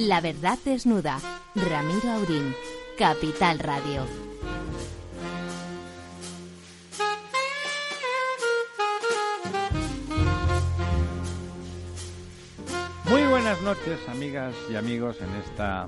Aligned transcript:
La 0.00 0.22
verdad 0.22 0.58
desnuda. 0.64 1.18
Ramiro 1.54 2.10
Aurín, 2.12 2.54
Capital 2.96 3.58
Radio. 3.58 4.06
Muy 13.10 13.22
buenas 13.24 13.60
noches, 13.60 14.00
amigas 14.08 14.54
y 14.70 14.76
amigos, 14.76 15.18
en 15.20 15.34
esta 15.34 15.86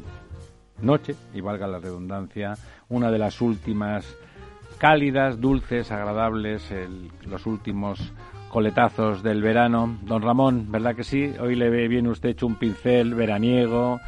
noche, 0.82 1.16
y 1.32 1.40
valga 1.40 1.66
la 1.66 1.78
redundancia, 1.78 2.58
una 2.90 3.10
de 3.10 3.18
las 3.18 3.40
últimas 3.40 4.04
cálidas, 4.76 5.40
dulces, 5.40 5.90
agradables, 5.90 6.62
los 7.24 7.46
últimos 7.46 8.12
coletazos 8.52 9.22
del 9.22 9.42
verano. 9.42 9.98
Don 10.02 10.22
Ramón, 10.22 10.70
¿verdad 10.70 10.94
que 10.94 11.04
sí? 11.04 11.32
Hoy 11.40 11.56
le 11.56 11.70
ve 11.70 11.88
bien 11.88 12.06
usted 12.06 12.28
hecho 12.28 12.46
un 12.46 12.56
pincel 12.56 13.14
veraniego, 13.14 13.98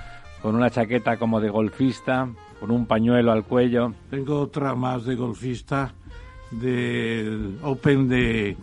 con 0.42 0.54
una 0.54 0.70
chaqueta 0.70 1.16
como 1.16 1.40
de 1.40 1.48
golfista, 1.48 2.28
con 2.60 2.70
un 2.70 2.86
pañuelo 2.86 3.32
al 3.32 3.44
cuello. 3.44 3.94
Tengo 4.10 4.38
otra 4.40 4.74
más 4.74 5.06
de 5.06 5.14
golfista 5.16 5.92
del 6.50 7.58
Open 7.62 8.08
de 8.08 8.56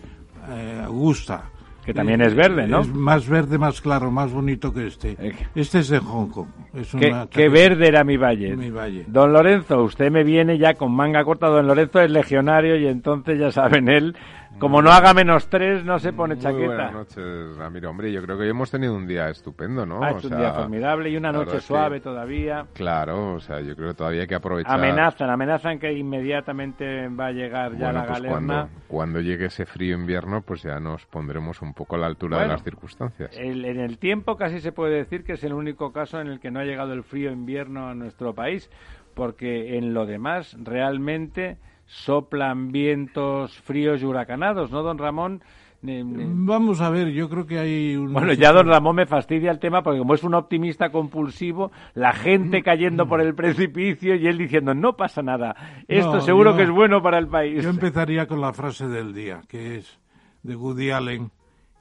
eh, 0.49 0.81
Augusta. 0.85 1.45
Que 1.83 1.95
también 1.95 2.21
es 2.21 2.35
verde, 2.35 2.67
¿no? 2.67 2.81
Es 2.81 2.87
más 2.93 3.27
verde, 3.27 3.57
más 3.57 3.81
claro, 3.81 4.11
más 4.11 4.31
bonito 4.31 4.71
que 4.71 4.85
este. 4.85 5.17
Eh. 5.19 5.33
Este 5.55 5.79
es 5.79 5.89
de 5.89 5.97
Hong 5.97 6.27
Kong. 6.29 6.47
Es 6.75 6.91
¿Qué, 6.91 7.07
una 7.07 7.25
qué 7.25 7.47
chaqueta- 7.47 7.51
verde 7.51 7.87
era 7.87 8.03
mi 8.03 8.17
valle. 8.17 8.55
Mi 8.55 8.69
valle. 8.69 9.05
Don 9.07 9.33
Lorenzo, 9.33 9.81
usted 9.83 10.11
me 10.11 10.23
viene 10.23 10.59
ya 10.59 10.75
con 10.75 10.93
manga 10.93 11.23
corta. 11.25 11.47
Don 11.47 11.65
Lorenzo 11.65 11.99
es 12.01 12.11
legionario 12.11 12.75
y 12.77 12.85
entonces 12.85 13.39
ya 13.39 13.51
saben, 13.51 13.89
él, 13.89 14.15
como 14.59 14.81
no 14.81 14.91
haga 14.91 15.13
menos 15.13 15.49
tres, 15.49 15.83
no 15.83 15.97
se 15.97 16.13
pone 16.13 16.35
Muy 16.35 16.43
chaqueta. 16.43 16.65
buenas 16.67 16.93
noches, 16.93 17.57
Ramiro. 17.57 17.89
Hombre, 17.89 18.11
yo 18.11 18.21
creo 18.21 18.37
que 18.37 18.43
hoy 18.43 18.49
hemos 18.49 18.69
tenido 18.69 18.93
un 18.95 19.07
día 19.07 19.29
estupendo, 19.29 19.85
¿no? 19.87 20.03
Ah, 20.03 20.11
O 20.13 20.17
es 20.17 20.23
un 20.25 20.29
sea, 20.29 20.37
día 20.39 20.53
formidable 20.53 21.09
y 21.09 21.17
una 21.17 21.31
noche 21.31 21.57
es 21.57 21.61
que- 21.63 21.67
suave 21.67 21.99
todavía. 21.99 22.67
Claro, 22.73 23.33
o 23.33 23.39
sea, 23.39 23.59
yo 23.61 23.75
creo 23.75 23.89
que 23.89 23.93
todavía 23.95 24.21
hay 24.21 24.27
que 24.27 24.35
aprovechar. 24.35 24.73
Amenazan, 24.73 25.29
amenazan 25.31 25.79
que 25.79 25.91
inmediatamente 25.93 27.07
va 27.07 27.27
a 27.27 27.31
llegar 27.31 27.71
ya 27.73 27.85
Bueno, 27.85 27.93
la 28.01 28.05
pues 28.07 28.21
galerna. 28.21 28.37
cuando, 28.37 28.69
cuando 28.87 29.19
llegue 29.21 29.45
ese 29.45 29.65
frío 29.65 29.95
invierno, 29.95 30.41
pues 30.41 30.61
ya 30.63 30.79
nos 30.79 31.05
pondremos 31.07 31.61
un 31.61 31.73
poco 31.73 31.95
a 31.95 31.99
la 31.99 32.07
altura 32.07 32.37
de 32.37 32.43
Bueno, 32.43 32.53
las 32.53 32.63
circunstancias. 32.63 33.35
El- 33.37 33.65
en 33.65 33.79
el 33.79 33.97
tiempo 33.97 34.37
casi 34.37 34.59
se 34.61 34.71
puede 34.71 34.95
decir 34.95 35.23
que 35.23 35.33
es 35.33 35.43
el 35.43 35.53
único 35.53 35.91
caso 35.91 36.19
en 36.21 36.27
el 36.27 36.39
que 36.39 36.51
no 36.51 36.59
ha 36.59 36.63
llegado 36.65 36.93
el 36.93 37.03
frío 37.03 37.31
invierno 37.31 37.87
a 37.87 37.95
nuestro 37.95 38.35
país, 38.35 38.69
porque 39.15 39.77
en 39.77 39.93
lo 39.93 40.05
demás 40.05 40.55
realmente 40.63 41.57
soplan 41.95 42.71
vientos 42.71 43.57
fríos 43.59 44.01
y 44.01 44.05
huracanados, 44.05 44.71
¿no, 44.71 44.81
don 44.81 44.97
Ramón? 44.97 45.41
Vamos 45.83 46.79
a 46.79 46.89
ver, 46.91 47.09
yo 47.09 47.27
creo 47.27 47.45
que 47.47 47.57
hay 47.59 47.95
un... 47.95 48.13
Bueno, 48.13 48.33
ya 48.33 48.51
don 48.53 48.67
Ramón 48.67 48.95
me 48.97 49.07
fastidia 49.07 49.49
el 49.51 49.59
tema 49.59 49.81
porque 49.81 49.97
como 49.99 50.13
es 50.13 50.23
un 50.23 50.35
optimista 50.35 50.91
compulsivo, 50.91 51.71
la 51.95 52.13
gente 52.13 52.61
cayendo 52.63 53.07
por 53.07 53.19
el 53.19 53.33
precipicio 53.35 54.15
y 54.15 54.27
él 54.27 54.37
diciendo 54.37 54.73
no 54.75 54.95
pasa 54.95 55.21
nada, 55.23 55.55
esto 55.87 56.13
No, 56.15 56.21
seguro 56.21 56.51
yo- 56.51 56.57
que 56.57 56.63
es 56.63 56.69
bueno 56.69 57.01
para 57.01 57.17
el 57.17 57.27
país. 57.27 57.63
Yo 57.63 57.69
empezaría 57.71 58.27
con 58.27 58.39
la 58.41 58.53
frase 58.53 58.87
del 58.87 59.11
día, 59.13 59.41
que 59.49 59.77
es 59.77 59.99
de 60.43 60.55
Woody 60.55 60.91
Allen, 60.91 61.31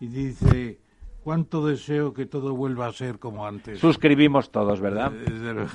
y 0.01 0.07
dice, 0.09 0.79
cuánto 1.23 1.65
deseo 1.67 2.15
que 2.15 2.25
todo 2.25 2.55
vuelva 2.57 2.87
a 2.87 2.93
ser 2.93 3.19
como 3.19 3.47
antes. 3.47 3.79
Suscribimos 3.79 4.51
todos, 4.51 4.81
¿verdad? 4.81 5.13
Eh, 5.15 5.31
Desde 5.31 5.53
luego. 5.55 5.71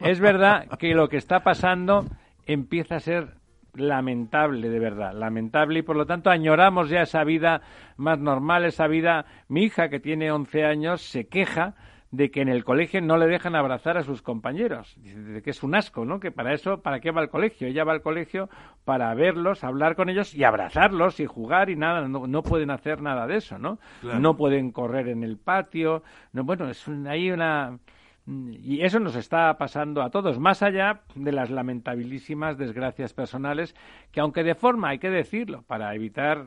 Es 0.00 0.18
verdad 0.20 0.66
que 0.80 0.94
lo 0.94 1.08
que 1.08 1.16
está 1.16 1.44
pasando 1.44 2.04
empieza 2.44 2.96
a 2.96 3.00
ser 3.00 3.35
lamentable, 3.76 4.68
de 4.68 4.78
verdad, 4.78 5.12
lamentable 5.14 5.80
y 5.80 5.82
por 5.82 5.96
lo 5.96 6.06
tanto 6.06 6.30
añoramos 6.30 6.88
ya 6.88 7.02
esa 7.02 7.24
vida 7.24 7.60
más 7.96 8.18
normal, 8.18 8.64
esa 8.64 8.86
vida. 8.86 9.26
Mi 9.48 9.64
hija, 9.64 9.88
que 9.88 10.00
tiene 10.00 10.30
11 10.30 10.64
años, 10.64 11.00
se 11.02 11.26
queja 11.28 11.74
de 12.12 12.30
que 12.30 12.40
en 12.40 12.48
el 12.48 12.64
colegio 12.64 13.00
no 13.02 13.16
le 13.18 13.26
dejan 13.26 13.56
abrazar 13.56 13.98
a 13.98 14.02
sus 14.04 14.22
compañeros, 14.22 14.96
Dice 15.02 15.18
de 15.20 15.42
que 15.42 15.50
es 15.50 15.62
un 15.64 15.74
asco, 15.74 16.04
¿no? 16.04 16.20
Que 16.20 16.30
para 16.30 16.54
eso, 16.54 16.80
¿para 16.80 17.00
qué 17.00 17.10
va 17.10 17.20
al 17.20 17.28
colegio? 17.28 17.66
Ella 17.66 17.82
va 17.84 17.92
al 17.92 18.00
colegio 18.00 18.48
para 18.84 19.12
verlos, 19.14 19.64
hablar 19.64 19.96
con 19.96 20.08
ellos 20.08 20.32
y 20.34 20.44
abrazarlos 20.44 21.18
y 21.20 21.26
jugar 21.26 21.68
y 21.68 21.76
nada, 21.76 22.06
no, 22.08 22.26
no 22.28 22.42
pueden 22.42 22.70
hacer 22.70 23.02
nada 23.02 23.26
de 23.26 23.36
eso, 23.38 23.58
¿no? 23.58 23.78
Claro. 24.00 24.20
No 24.20 24.36
pueden 24.36 24.70
correr 24.70 25.08
en 25.08 25.24
el 25.24 25.36
patio, 25.36 26.04
no, 26.32 26.44
bueno, 26.44 26.70
es 26.70 26.86
un- 26.86 27.06
hay 27.08 27.30
una 27.32 27.76
y 28.26 28.80
eso 28.80 28.98
nos 28.98 29.14
está 29.14 29.56
pasando 29.56 30.02
a 30.02 30.10
todos, 30.10 30.40
más 30.40 30.62
allá 30.62 31.02
de 31.14 31.30
las 31.30 31.50
lamentabilísimas 31.50 32.58
desgracias 32.58 33.12
personales, 33.12 33.74
que 34.10 34.20
aunque 34.20 34.42
de 34.42 34.56
forma, 34.56 34.88
hay 34.88 34.98
que 34.98 35.10
decirlo, 35.10 35.62
para 35.62 35.94
evitar 35.94 36.44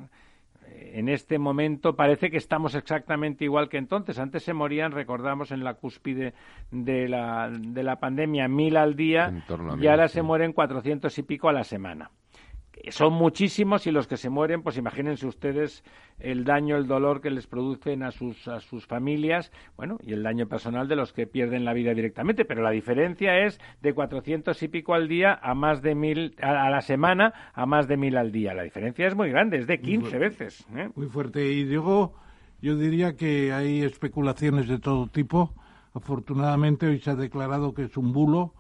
eh, 0.70 0.92
en 0.96 1.10
este 1.10 1.40
momento 1.40 1.96
parece 1.96 2.30
que 2.30 2.38
estamos 2.38 2.76
exactamente 2.76 3.46
igual 3.46 3.70
que 3.70 3.78
entonces. 3.78 4.20
Antes 4.20 4.44
se 4.44 4.54
morían, 4.54 4.92
recordamos, 4.92 5.52
en 5.52 5.64
la 5.64 5.76
cúspide 5.76 6.34
de 6.72 7.08
la, 7.08 7.50
de 7.50 7.84
la 7.84 7.98
pandemia, 7.98 8.48
mil 8.48 8.78
al 8.78 8.96
día 8.96 9.32
y 9.80 9.88
ahora 9.88 10.08
sí. 10.08 10.16
se 10.16 10.22
mueren 10.22 10.54
cuatrocientos 10.54 11.18
y 11.18 11.24
pico 11.24 11.50
a 11.50 11.54
la 11.54 11.64
semana. 11.64 12.12
Son 12.90 13.14
muchísimos 13.14 13.86
y 13.88 13.92
los 13.92 14.08
que 14.08 14.18
se 14.18 14.30
mueren, 14.30 14.64
pues 14.64 14.78
imagínense 14.78 15.28
ustedes 15.28 15.84
el 16.20 16.44
daño, 16.44 16.76
el 16.78 16.88
dolor 16.88 17.22
que 17.22 17.30
les 17.30 17.48
producen 17.48 18.04
a 18.04 18.12
sus, 18.12 18.48
a 18.48 18.60
sus 18.60 18.86
familias, 18.86 19.52
bueno, 19.78 19.98
y 20.02 20.14
el 20.14 20.24
daño 20.24 20.48
personal 20.48 20.88
de 20.88 20.96
los 20.96 21.14
que 21.14 21.28
pierden 21.28 21.66
la 21.66 21.74
vida 21.74 21.94
directamente. 21.94 22.46
Pero 22.46 22.62
la 22.62 22.72
diferencia 22.72 23.46
es 23.46 23.60
de 23.82 23.94
cuatrocientos 23.94 24.62
y 24.64 24.68
pico 24.68 24.94
al 24.94 25.08
día 25.08 25.38
a 25.42 25.54
más 25.54 25.82
de 25.82 25.96
mil, 25.96 26.36
a, 26.42 26.68
a 26.68 26.70
la 26.70 26.82
semana 26.82 27.34
a 27.54 27.66
más 27.66 27.88
de 27.88 27.98
mil 27.98 28.18
al 28.18 28.32
día. 28.32 28.54
La 28.54 28.64
diferencia 28.64 29.08
es 29.08 29.16
muy 29.16 29.30
grande, 29.30 29.58
es 29.58 29.68
de 29.68 29.80
15 29.80 30.18
veces. 30.18 30.68
¿eh? 30.76 30.90
Muy 30.96 31.08
fuerte. 31.08 31.46
Y 31.46 31.66
luego, 31.66 32.14
yo 32.62 32.76
diría 32.76 33.16
que 33.16 33.52
hay 33.54 33.82
especulaciones 33.82 34.68
de 34.68 34.80
todo 34.80 35.08
tipo. 35.08 35.54
Afortunadamente, 35.94 36.88
hoy 36.88 37.00
se 37.00 37.12
ha 37.12 37.16
declarado 37.16 37.74
que 37.74 37.84
es 37.84 37.98
un 37.98 38.14
bulo, 38.14 38.54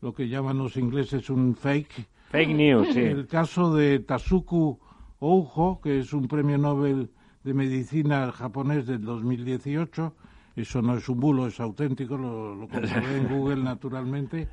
lo 0.00 0.12
que 0.12 0.28
llaman 0.28 0.58
los 0.58 0.76
ingleses 0.76 1.30
un 1.30 1.54
fake. 1.54 2.08
Fake 2.30 2.54
news, 2.54 2.88
sí. 2.92 3.00
El 3.00 3.26
caso 3.26 3.74
de 3.74 4.00
Tasuku 4.00 4.78
Oujo, 5.20 5.80
que 5.80 6.00
es 6.00 6.12
un 6.12 6.28
premio 6.28 6.58
Nobel 6.58 7.10
de 7.44 7.54
Medicina 7.54 8.32
japonés 8.32 8.86
del 8.86 9.02
2018, 9.02 10.14
eso 10.56 10.82
no 10.82 10.96
es 10.96 11.08
un 11.08 11.20
bulo, 11.20 11.46
es 11.46 11.60
auténtico, 11.60 12.16
lo, 12.18 12.54
lo 12.54 12.68
comprobé 12.68 13.16
en 13.18 13.28
Google 13.28 13.62
naturalmente, 13.62 14.48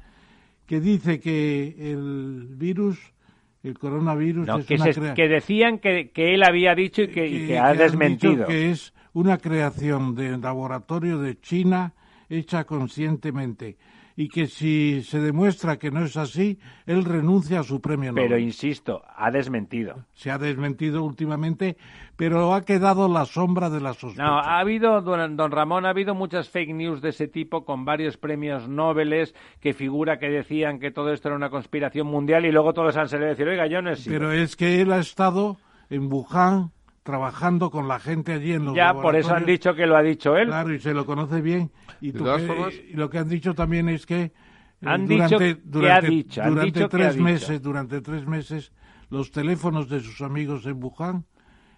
que 0.66 0.80
dice 0.80 1.20
que 1.20 1.76
el 1.92 2.48
virus, 2.52 3.00
el 3.64 3.78
coronavirus, 3.80 4.48
No, 4.48 4.58
es 4.60 4.66
que, 4.66 4.76
una 4.76 4.86
se- 4.86 4.94
crea- 5.00 5.14
que 5.16 5.28
decían 5.28 5.80
que, 5.80 6.12
que 6.12 6.34
él 6.36 6.44
había 6.44 6.76
dicho 6.76 7.02
y 7.02 7.08
que, 7.08 7.28
y 7.28 7.48
que 7.48 7.58
ha 7.60 7.74
desmentido. 7.74 8.46
que 8.46 8.70
es 8.72 8.94
una 9.14 9.38
creación 9.38 10.16
de 10.16 10.38
laboratorio 10.38 11.18
de 11.20 11.40
China 11.40 11.94
hecha 12.30 12.64
conscientemente 12.66 13.78
y 14.16 14.30
que 14.30 14.48
si 14.48 15.02
se 15.02 15.20
demuestra 15.20 15.78
que 15.78 15.92
no 15.92 16.04
es 16.04 16.18
así, 16.18 16.60
él 16.86 17.04
renuncia 17.04 17.62
a 17.62 17.64
su 17.64 17.82
premio 17.82 18.12
Nobel. 18.12 18.28
Pero 18.28 18.40
insisto, 18.40 19.02
ha 19.16 19.32
desmentido. 19.32 20.06
Se 20.14 20.30
ha 20.32 20.38
desmentido 20.38 21.04
últimamente, 21.04 21.78
pero 22.16 22.54
ha 22.54 22.62
quedado 22.62 23.08
la 23.08 23.26
sombra 23.26 23.70
de 23.70 23.82
la 23.82 23.94
sospecha. 23.94 24.24
No, 24.24 24.40
ha 24.40 24.60
habido, 24.60 25.02
don, 25.02 25.36
don 25.36 25.52
Ramón, 25.52 25.86
ha 25.86 25.90
habido 25.90 26.14
muchas 26.14 26.50
fake 26.50 26.74
news 26.74 27.02
de 27.02 27.10
ese 27.10 27.28
tipo 27.28 27.66
con 27.66 27.86
varios 27.86 28.18
premios 28.18 28.68
Nobel 28.68 29.14
que 29.60 29.74
figura 29.74 30.18
que 30.18 30.30
decían 30.30 30.80
que 30.80 30.92
todo 30.92 31.12
esto 31.12 31.30
era 31.30 31.36
una 31.36 31.50
conspiración 31.50 32.08
mundial 32.08 32.46
y 32.46 32.52
luego 32.52 32.74
todos 32.74 32.96
han 32.98 33.10
salido 33.10 33.28
a 33.28 33.32
decir, 33.32 33.48
oiga, 33.48 33.68
yo 33.68 33.82
no 33.82 33.92
he 33.92 33.96
sido. 33.96 34.14
Pero 34.14 34.32
es 34.32 34.56
que 34.56 34.82
él 34.82 34.92
ha 34.92 35.00
estado 35.00 35.58
en 35.90 36.12
Wuhan 36.12 36.72
trabajando 37.04 37.70
con 37.70 37.88
la 37.88 38.00
gente 38.00 38.34
allí 38.34 38.54
en 38.54 38.66
los 38.66 38.76
ya, 38.76 38.94
por 38.94 39.16
eso 39.16 39.36
han 39.36 39.46
dicho 39.46 39.76
que 39.76 39.86
lo 39.86 39.96
ha 39.98 40.02
dicho 40.02 40.36
él. 40.38 40.48
Claro, 40.48 40.74
y 40.74 40.80
se 40.80 40.94
lo 40.94 41.06
conoce 41.06 41.42
bien. 41.42 41.72
Y, 42.02 42.12
tú 42.14 42.24
que- 42.24 42.48
formas- 42.48 42.74
y 42.90 42.94
lo 42.94 43.10
que 43.10 43.18
han 43.20 43.28
dicho 43.30 43.54
también 43.54 43.90
es 43.90 44.06
que 44.06 44.22
eh, 44.24 44.32
Han 44.86 45.06
durante, 45.08 45.26
dicho 45.26 45.38
que 45.40 45.62
durante, 45.64 46.08
ha 46.08 46.10
dicho, 46.10 46.42
han 46.42 46.50
durante 46.50 46.66
dicho 46.80 46.80
que 46.90 46.96
ha 46.96 47.00
tres 47.00 47.14
dicho. 47.14 47.24
meses, 47.24 47.62
durante 47.62 48.02
tres 48.02 48.26
meses, 48.26 48.72
los 49.10 49.32
teléfonos 49.32 49.90
de 49.90 50.00
sus 50.00 50.22
amigos 50.22 50.66
en 50.66 50.82
Wuhan 50.84 51.26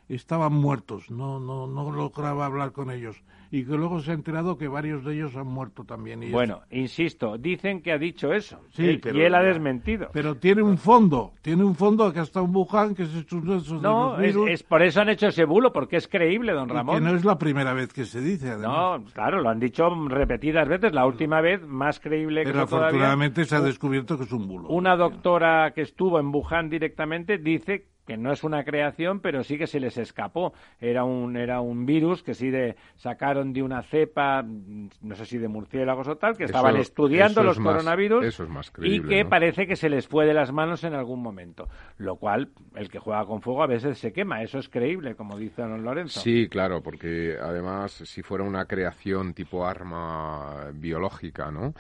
estaban 0.09 0.53
muertos, 0.53 1.09
no, 1.09 1.39
no, 1.39 1.67
no 1.67 1.91
lograba 1.91 2.45
hablar 2.45 2.71
con 2.71 2.91
ellos. 2.91 3.21
Y 3.51 3.63
que 3.63 3.77
luego 3.77 4.01
se 4.01 4.11
ha 4.11 4.13
enterado 4.15 4.57
que 4.57 4.67
varios 4.67 5.05
de 5.05 5.13
ellos 5.13 5.35
han 5.35 5.47
muerto 5.47 5.83
también. 5.85 6.23
y 6.23 6.31
Bueno, 6.31 6.61
insisto, 6.71 7.37
dicen 7.37 7.81
que 7.81 7.91
ha 7.93 7.97
dicho 7.97 8.33
eso. 8.33 8.59
Sí, 8.71 8.85
Él- 8.85 8.99
pero- 9.01 9.17
y 9.17 9.21
él 9.21 9.33
ha 9.35 9.41
desmentido. 9.41 10.09
Pero 10.11 10.35
tiene 10.35 10.61
un 10.61 10.77
fondo, 10.77 11.33
tiene 11.41 11.63
un 11.63 11.75
fondo 11.75 12.11
que 12.11 12.19
hasta 12.19 12.41
en 12.41 12.53
Wuhan, 12.53 12.95
que 12.95 13.03
es 13.03 13.13
estos 13.13 13.43
esos 13.43 13.81
de 13.81 13.87
no, 13.87 14.17
los 14.17 14.25
es, 14.25 14.35
es 14.61 14.63
por 14.63 14.81
eso 14.81 15.01
han 15.01 15.09
hecho 15.09 15.27
ese 15.27 15.45
bulo, 15.45 15.71
porque 15.71 15.95
es 15.97 16.07
creíble, 16.07 16.51
don 16.53 16.69
y 16.69 16.73
Ramón. 16.73 16.95
que 16.95 17.01
no 17.01 17.15
es 17.15 17.23
la 17.23 17.37
primera 17.37 17.73
vez 17.73 17.93
que 17.93 18.05
se 18.05 18.19
dice, 18.19 18.49
además. 18.49 19.01
No, 19.05 19.11
claro, 19.13 19.41
lo 19.41 19.49
han 19.49 19.59
dicho 19.59 19.89
repetidas 20.07 20.67
veces. 20.67 20.91
La 20.93 21.05
última 21.05 21.39
vez, 21.39 21.65
más 21.65 21.99
creíble 21.99 22.43
que 22.43 22.49
pero 22.51 22.63
eso 22.63 22.67
todavía, 22.67 22.87
afortunadamente 22.89 23.45
se 23.45 23.55
ha 23.55 23.61
descubierto 23.61 24.17
que 24.17 24.23
es 24.25 24.31
un 24.31 24.47
bulo. 24.47 24.67
Una 24.69 24.95
doctora 24.97 25.71
que 25.73 25.81
estuvo 25.81 26.19
en 26.19 26.27
Wuhan 26.33 26.69
directamente 26.69 27.37
dice 27.37 27.85
que 28.05 28.17
no 28.17 28.31
es 28.31 28.43
una 28.43 28.63
creación, 28.63 29.19
pero 29.19 29.43
sí 29.43 29.57
que 29.57 29.67
se 29.67 29.79
les 29.79 29.97
escapó. 29.97 30.53
Era 30.79 31.03
un, 31.03 31.37
era 31.37 31.61
un 31.61 31.85
virus 31.85 32.23
que 32.23 32.33
sí 32.33 32.49
de, 32.49 32.75
sacaron 32.95 33.53
de 33.53 33.63
una 33.63 33.81
cepa, 33.83 34.43
no 34.43 35.15
sé 35.15 35.25
si 35.25 35.37
de 35.37 35.47
murciélagos 35.47 36.07
o 36.07 36.17
tal, 36.17 36.37
que 36.37 36.45
estaban 36.45 36.77
estudiando 36.77 37.43
los 37.43 37.59
coronavirus 37.59 38.39
y 38.81 39.01
que 39.01 39.25
parece 39.25 39.67
que 39.67 39.75
se 39.75 39.89
les 39.89 40.07
fue 40.07 40.25
de 40.25 40.33
las 40.33 40.51
manos 40.51 40.83
en 40.83 40.93
algún 40.93 41.21
momento. 41.21 41.67
Lo 41.97 42.17
cual, 42.17 42.49
el 42.75 42.89
que 42.89 42.99
juega 42.99 43.25
con 43.25 43.41
fuego 43.41 43.63
a 43.63 43.67
veces 43.67 43.97
se 43.97 44.13
quema. 44.13 44.41
Eso 44.41 44.59
es 44.59 44.69
creíble, 44.69 45.15
como 45.15 45.37
dice 45.37 45.61
don 45.61 45.83
Lorenzo. 45.83 46.19
Sí, 46.19 46.47
claro, 46.47 46.81
porque 46.81 47.37
además, 47.41 47.91
si 47.91 48.21
fuera 48.21 48.43
una 48.43 48.65
creación 48.65 49.33
tipo 49.33 49.65
arma 49.65 50.71
biológica, 50.73 51.51
¿no? 51.51 51.73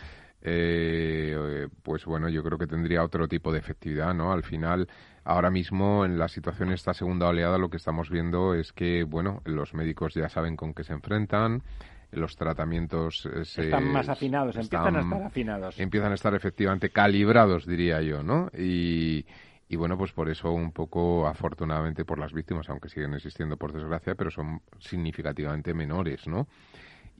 Eh, 0.47 1.67
pues 1.81 2.05
bueno, 2.05 2.29
yo 2.29 2.43
creo 2.43 2.59
que 2.59 2.67
tendría 2.67 3.03
otro 3.03 3.27
tipo 3.27 3.51
de 3.51 3.57
efectividad, 3.57 4.13
¿no? 4.13 4.31
Al 4.31 4.43
final, 4.43 4.87
ahora 5.25 5.49
mismo 5.49 6.05
en 6.05 6.17
la 6.17 6.29
situación 6.29 6.71
esta 6.71 6.93
segunda 6.93 7.27
oleada 7.27 7.57
lo 7.57 7.69
que 7.69 7.77
estamos 7.77 8.09
viendo 8.09 8.53
es 8.53 8.71
que, 8.71 9.03
bueno, 9.03 9.41
los 9.43 9.73
médicos 9.73 10.13
ya 10.13 10.29
saben 10.29 10.55
con 10.55 10.73
qué 10.73 10.83
se 10.83 10.93
enfrentan, 10.93 11.63
los 12.11 12.35
tratamientos 12.35 13.25
eh, 13.25 13.41
están 13.41 13.91
más 13.91 14.07
afinados, 14.07 14.55
empiezan 14.55 14.95
a 14.95 15.01
estar 15.01 15.23
afinados. 15.23 15.79
Empiezan 15.79 16.11
a 16.11 16.15
estar 16.15 16.33
efectivamente 16.35 16.91
calibrados, 16.91 17.65
diría 17.65 18.01
yo, 18.01 18.23
¿no? 18.23 18.49
Y, 18.57 19.25
y 19.67 19.75
bueno, 19.75 19.97
pues 19.97 20.11
por 20.13 20.29
eso 20.29 20.51
un 20.51 20.71
poco, 20.71 21.27
afortunadamente, 21.27 22.05
por 22.05 22.19
las 22.19 22.31
víctimas, 22.31 22.69
aunque 22.69 22.87
siguen 22.87 23.15
existiendo 23.15 23.57
por 23.57 23.73
desgracia, 23.73 24.15
pero 24.15 24.29
son 24.29 24.61
significativamente 24.79 25.73
menores, 25.73 26.27
¿no? 26.27 26.47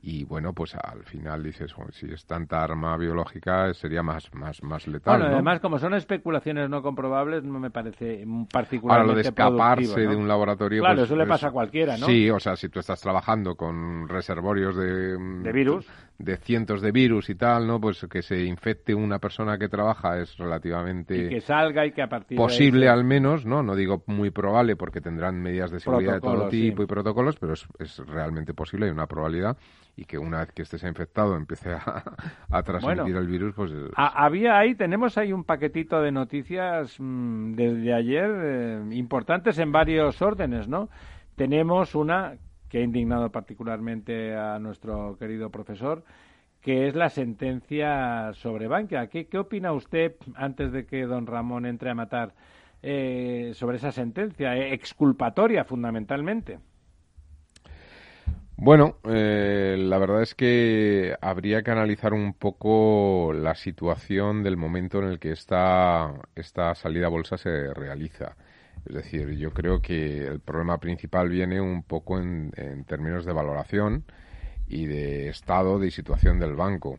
Y 0.08 0.22
bueno, 0.22 0.52
pues 0.52 0.72
al 0.76 1.02
final 1.02 1.42
dices, 1.42 1.74
si 1.90 2.06
es 2.06 2.24
tanta 2.26 2.62
arma 2.62 2.96
biológica 2.96 3.74
sería 3.74 4.04
más 4.04 4.32
más 4.34 4.62
más 4.62 4.86
letal. 4.86 5.18
Bueno, 5.18 5.34
además 5.34 5.58
como 5.58 5.80
son 5.80 5.94
especulaciones 5.94 6.70
no 6.70 6.80
comprobables, 6.80 7.42
no 7.42 7.58
me 7.58 7.72
parece 7.72 8.24
particularmente 8.52 8.86
Ahora 8.86 9.04
lo 9.04 9.14
de 9.16 9.22
escaparse 9.22 10.00
de 10.02 10.14
un 10.14 10.28
laboratorio, 10.28 10.80
claro, 10.80 10.98
pues, 10.98 11.06
eso 11.06 11.16
le 11.16 11.26
pasa 11.26 11.48
a 11.48 11.50
cualquiera, 11.50 11.96
¿no? 11.96 12.06
Sí, 12.06 12.30
o 12.30 12.38
sea, 12.38 12.54
si 12.54 12.68
tú 12.68 12.78
estás 12.78 13.00
trabajando 13.00 13.56
con 13.56 14.08
reservorios 14.08 14.76
de 14.76 15.18
de 15.18 15.52
virus, 15.52 15.88
de 16.18 16.36
cientos 16.38 16.80
de 16.80 16.92
virus 16.92 17.28
y 17.28 17.34
tal, 17.34 17.66
¿no? 17.66 17.80
Pues 17.80 18.06
que 18.10 18.22
se 18.22 18.44
infecte 18.44 18.94
una 18.94 19.18
persona 19.18 19.58
que 19.58 19.68
trabaja 19.68 20.18
es 20.18 20.36
relativamente 20.38 21.16
y 21.16 21.28
que 21.28 21.40
salga 21.40 21.84
y 21.84 21.92
que 21.92 22.02
a 22.02 22.08
partir 22.08 22.36
posible 22.36 22.88
al 22.88 23.04
menos, 23.04 23.44
¿no? 23.44 23.62
No 23.62 23.74
digo 23.74 24.02
muy 24.06 24.30
probable 24.30 24.76
porque 24.76 25.00
tendrán 25.00 25.42
medidas 25.42 25.70
de 25.70 25.80
seguridad 25.80 26.14
de 26.14 26.20
todo 26.20 26.48
tipo 26.48 26.82
y 26.82 26.86
protocolos, 26.86 27.36
pero 27.36 27.52
es, 27.52 27.66
es 27.78 27.98
realmente 28.06 28.54
posible, 28.54 28.86
hay 28.86 28.92
una 28.92 29.06
probabilidad 29.06 29.56
y 29.96 30.04
que 30.04 30.18
una 30.18 30.40
vez 30.40 30.52
que 30.52 30.62
estés 30.62 30.82
infectado 30.84 31.36
empiece 31.36 31.72
a, 31.72 32.02
a 32.50 32.62
transmitir 32.62 33.16
el 33.16 33.26
virus, 33.26 33.54
pues... 33.54 33.72
había 33.96 34.58
ahí, 34.58 34.74
tenemos 34.74 35.16
ahí 35.18 35.32
un 35.32 35.44
paquetito 35.44 36.00
de 36.00 36.12
noticias 36.12 36.96
mm, 36.98 37.54
desde 37.54 37.94
ayer 37.94 38.30
eh, 38.30 38.84
importantes 38.92 39.58
en 39.58 39.72
varios 39.72 40.20
órdenes, 40.20 40.68
¿no? 40.68 40.88
Tenemos 41.34 41.94
una 41.94 42.36
que 42.68 42.78
ha 42.78 42.82
indignado 42.82 43.30
particularmente 43.30 44.34
a 44.34 44.58
nuestro 44.58 45.16
querido 45.18 45.50
profesor, 45.50 46.04
que 46.60 46.88
es 46.88 46.94
la 46.94 47.10
sentencia 47.10 48.32
sobre 48.34 48.66
Bankia. 48.66 49.06
¿Qué, 49.06 49.28
opina 49.38 49.72
usted, 49.72 50.16
antes 50.34 50.72
de 50.72 50.86
que 50.86 51.06
don 51.06 51.26
Ramón 51.26 51.64
entre 51.64 51.90
a 51.90 51.94
matar, 51.94 52.34
eh, 52.82 53.52
sobre 53.54 53.76
esa 53.76 53.92
sentencia, 53.92 54.56
eh, 54.56 54.74
exculpatoria 54.74 55.64
fundamentalmente? 55.64 56.58
Bueno, 58.58 58.96
eh, 59.04 59.76
la 59.78 59.98
verdad 59.98 60.22
es 60.22 60.34
que 60.34 61.14
habría 61.20 61.62
que 61.62 61.70
analizar 61.70 62.14
un 62.14 62.32
poco 62.32 63.32
la 63.34 63.54
situación 63.54 64.42
del 64.42 64.56
momento 64.56 64.98
en 64.98 65.04
el 65.08 65.18
que 65.18 65.30
esta, 65.30 66.14
esta 66.34 66.74
salida 66.74 67.06
a 67.06 67.10
bolsa 67.10 67.36
se 67.36 67.74
realiza. 67.74 68.34
Es 68.86 68.94
decir, 68.94 69.30
yo 69.32 69.52
creo 69.52 69.80
que 69.80 70.26
el 70.26 70.40
problema 70.40 70.78
principal 70.78 71.28
viene 71.28 71.60
un 71.60 71.82
poco 71.82 72.18
en, 72.18 72.52
términos 72.86 73.24
de 73.24 73.32
valoración 73.32 74.04
y 74.68 74.86
de 74.86 75.28
estado 75.28 75.78
de 75.78 75.90
situación 75.90 76.38
del 76.38 76.54
banco. 76.54 76.98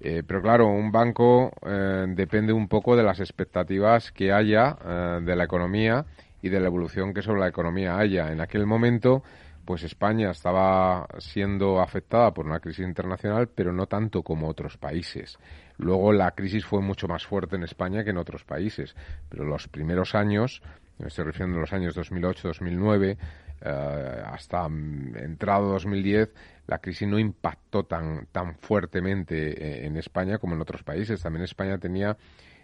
Eh, 0.00 0.22
pero 0.26 0.42
claro, 0.42 0.68
un 0.68 0.92
banco 0.92 1.52
eh, 1.66 2.06
depende 2.08 2.52
un 2.52 2.68
poco 2.68 2.96
de 2.96 3.02
las 3.02 3.20
expectativas 3.20 4.12
que 4.12 4.32
haya 4.32 4.76
de 5.20 5.36
la 5.36 5.44
economía 5.44 6.04
y 6.42 6.50
de 6.50 6.60
la 6.60 6.66
evolución 6.66 7.14
que 7.14 7.22
sobre 7.22 7.40
la 7.40 7.48
economía 7.48 7.96
haya. 7.96 8.30
En 8.30 8.40
aquel 8.40 8.66
momento, 8.66 9.22
pues 9.64 9.82
España 9.82 10.30
estaba 10.30 11.06
siendo 11.18 11.80
afectada 11.80 12.32
por 12.32 12.46
una 12.46 12.60
crisis 12.60 12.86
internacional, 12.86 13.48
pero 13.48 13.72
no 13.72 13.86
tanto 13.86 14.22
como 14.22 14.48
otros 14.48 14.76
países. 14.76 15.38
Luego 15.78 16.12
la 16.12 16.32
crisis 16.32 16.64
fue 16.64 16.80
mucho 16.80 17.08
más 17.08 17.26
fuerte 17.26 17.56
en 17.56 17.62
España 17.62 18.04
que 18.04 18.10
en 18.10 18.18
otros 18.18 18.44
países, 18.44 18.94
pero 19.28 19.44
los 19.44 19.68
primeros 19.68 20.14
años, 20.14 20.62
me 20.98 21.08
estoy 21.08 21.24
refiriendo 21.24 21.58
a 21.58 21.60
los 21.60 21.72
años 21.72 21.96
2008-2009, 21.96 23.16
eh, 23.60 24.22
hasta 24.26 24.68
mm, 24.68 25.16
entrado 25.16 25.70
2010, 25.70 26.34
la 26.66 26.78
crisis 26.78 27.08
no 27.08 27.18
impactó 27.18 27.84
tan, 27.84 28.26
tan 28.32 28.54
fuertemente 28.56 29.50
eh, 29.50 29.86
en 29.86 29.96
España 29.96 30.38
como 30.38 30.54
en 30.54 30.60
otros 30.60 30.82
países. 30.82 31.22
También 31.22 31.44
España 31.44 31.78
tenía 31.78 32.16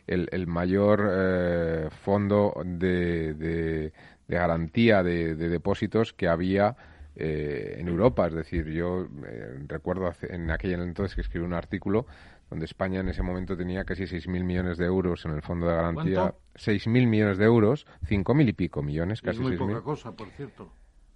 el, 0.06 0.46
mayor 0.46 1.08
eh, 1.12 1.88
fondo 2.02 2.54
de, 2.64 3.34
de, 3.34 3.92
garantía 4.28 5.02
de, 5.02 5.34
depósitos 5.34 6.12
que 6.12 6.28
había 6.28 6.76
eh, 7.16 7.76
en 7.78 7.88
Europa. 7.88 8.26
Es 8.26 8.34
decir, 8.34 8.66
yo 8.66 9.06
eh, 9.26 9.58
recuerdo 9.66 10.12
en 10.22 10.50
aquel 10.50 10.80
entonces 10.80 11.14
que 11.14 11.20
escribí 11.20 11.44
un 11.44 11.54
artículo 11.54 12.06
donde 12.50 12.64
España 12.66 13.00
en 13.00 13.08
ese 13.08 13.22
momento 13.22 13.56
tenía 13.56 13.84
casi 13.84 14.02
6.000 14.02 14.44
millones 14.44 14.76
de 14.76 14.86
euros 14.86 15.24
en 15.24 15.32
el 15.32 15.42
fondo 15.42 15.68
de 15.68 15.74
garantía. 15.74 16.34
6.000 16.56 17.06
millones 17.06 17.38
de 17.38 17.44
euros, 17.44 17.86
5.000 18.08 18.48
y 18.48 18.52
pico 18.52 18.82
millones, 18.82 19.22
casi 19.22 19.38
6.000. 19.38 19.52
Es 19.52 19.60
muy 19.60 19.68
poca 19.68 19.82
cosa, 19.82 20.12
por 20.12 20.28
cierto. 20.30 20.70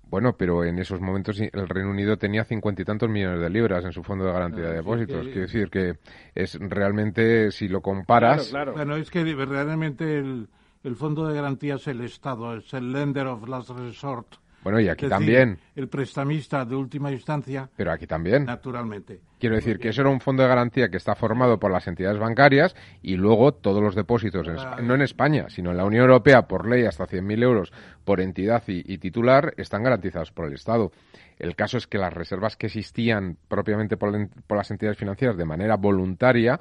Bueno, 0.08 0.36
pero 0.36 0.64
en 0.64 0.78
esos 0.78 1.00
momentos 1.00 1.40
el 1.40 1.68
Reino 1.68 1.90
Unido 1.90 2.16
tenía 2.16 2.44
cincuenta 2.44 2.82
y 2.82 2.84
tantos 2.84 3.08
millones 3.08 3.40
de 3.40 3.50
libras 3.50 3.84
en 3.84 3.92
su 3.92 4.02
fondo 4.02 4.24
de 4.24 4.32
garantía 4.32 4.68
de 4.68 4.76
depósitos. 4.76 5.24
Quiero 5.24 5.40
decir 5.40 5.70
que 5.70 5.98
es 6.34 6.56
realmente, 6.60 7.50
si 7.50 7.66
lo 7.66 7.80
comparas... 7.80 8.48
Claro, 8.48 8.74
Bueno, 8.74 8.96
es 8.96 9.10
que 9.10 9.24
verdaderamente 9.24 10.18
el, 10.18 10.48
el 10.84 10.96
fondo 10.96 11.26
de 11.26 11.34
garantía 11.34 11.76
es 11.76 11.86
el 11.88 12.00
Estado, 12.02 12.56
es 12.56 12.72
el 12.74 12.92
lender 12.92 13.26
of 13.26 13.48
last 13.48 13.70
resort. 13.70 14.36
Bueno, 14.64 14.80
y 14.80 14.88
aquí 14.88 15.06
también. 15.06 15.58
el 15.76 15.88
prestamista 15.88 16.64
de 16.64 16.74
última 16.74 17.12
instancia. 17.12 17.68
Pero 17.76 17.92
aquí 17.92 18.06
también. 18.06 18.46
Naturalmente. 18.46 19.20
Quiero 19.38 19.56
decir 19.56 19.78
que 19.78 19.90
eso 19.90 20.00
era 20.00 20.10
un 20.10 20.20
fondo 20.20 20.42
de 20.42 20.48
garantía 20.48 20.88
que 20.88 20.96
está 20.96 21.14
formado 21.14 21.60
por 21.60 21.70
las 21.70 21.86
entidades 21.86 22.18
bancarias 22.18 22.74
y 23.02 23.16
luego 23.16 23.52
todos 23.52 23.82
los 23.82 23.94
depósitos, 23.94 24.48
no 24.82 24.94
en 24.94 25.02
España, 25.02 25.50
sino 25.50 25.70
en 25.70 25.76
la 25.76 25.84
Unión 25.84 26.04
Europea, 26.04 26.48
por 26.48 26.66
ley 26.66 26.86
hasta 26.86 27.06
100.000 27.06 27.42
euros 27.42 27.72
por 28.04 28.22
entidad 28.22 28.62
y, 28.66 28.96
titular, 28.96 29.52
están 29.58 29.82
garantizados 29.82 30.32
por 30.32 30.46
el 30.46 30.54
Estado. 30.54 30.92
El 31.38 31.56
caso 31.56 31.76
es 31.76 31.86
que 31.86 31.98
las 31.98 32.12
reservas 32.12 32.56
que 32.56 32.66
existían 32.66 33.36
propiamente 33.48 33.98
por 33.98 34.56
las 34.56 34.70
entidades 34.70 34.96
financieras 34.96 35.36
de 35.36 35.44
manera 35.44 35.76
voluntaria 35.76 36.58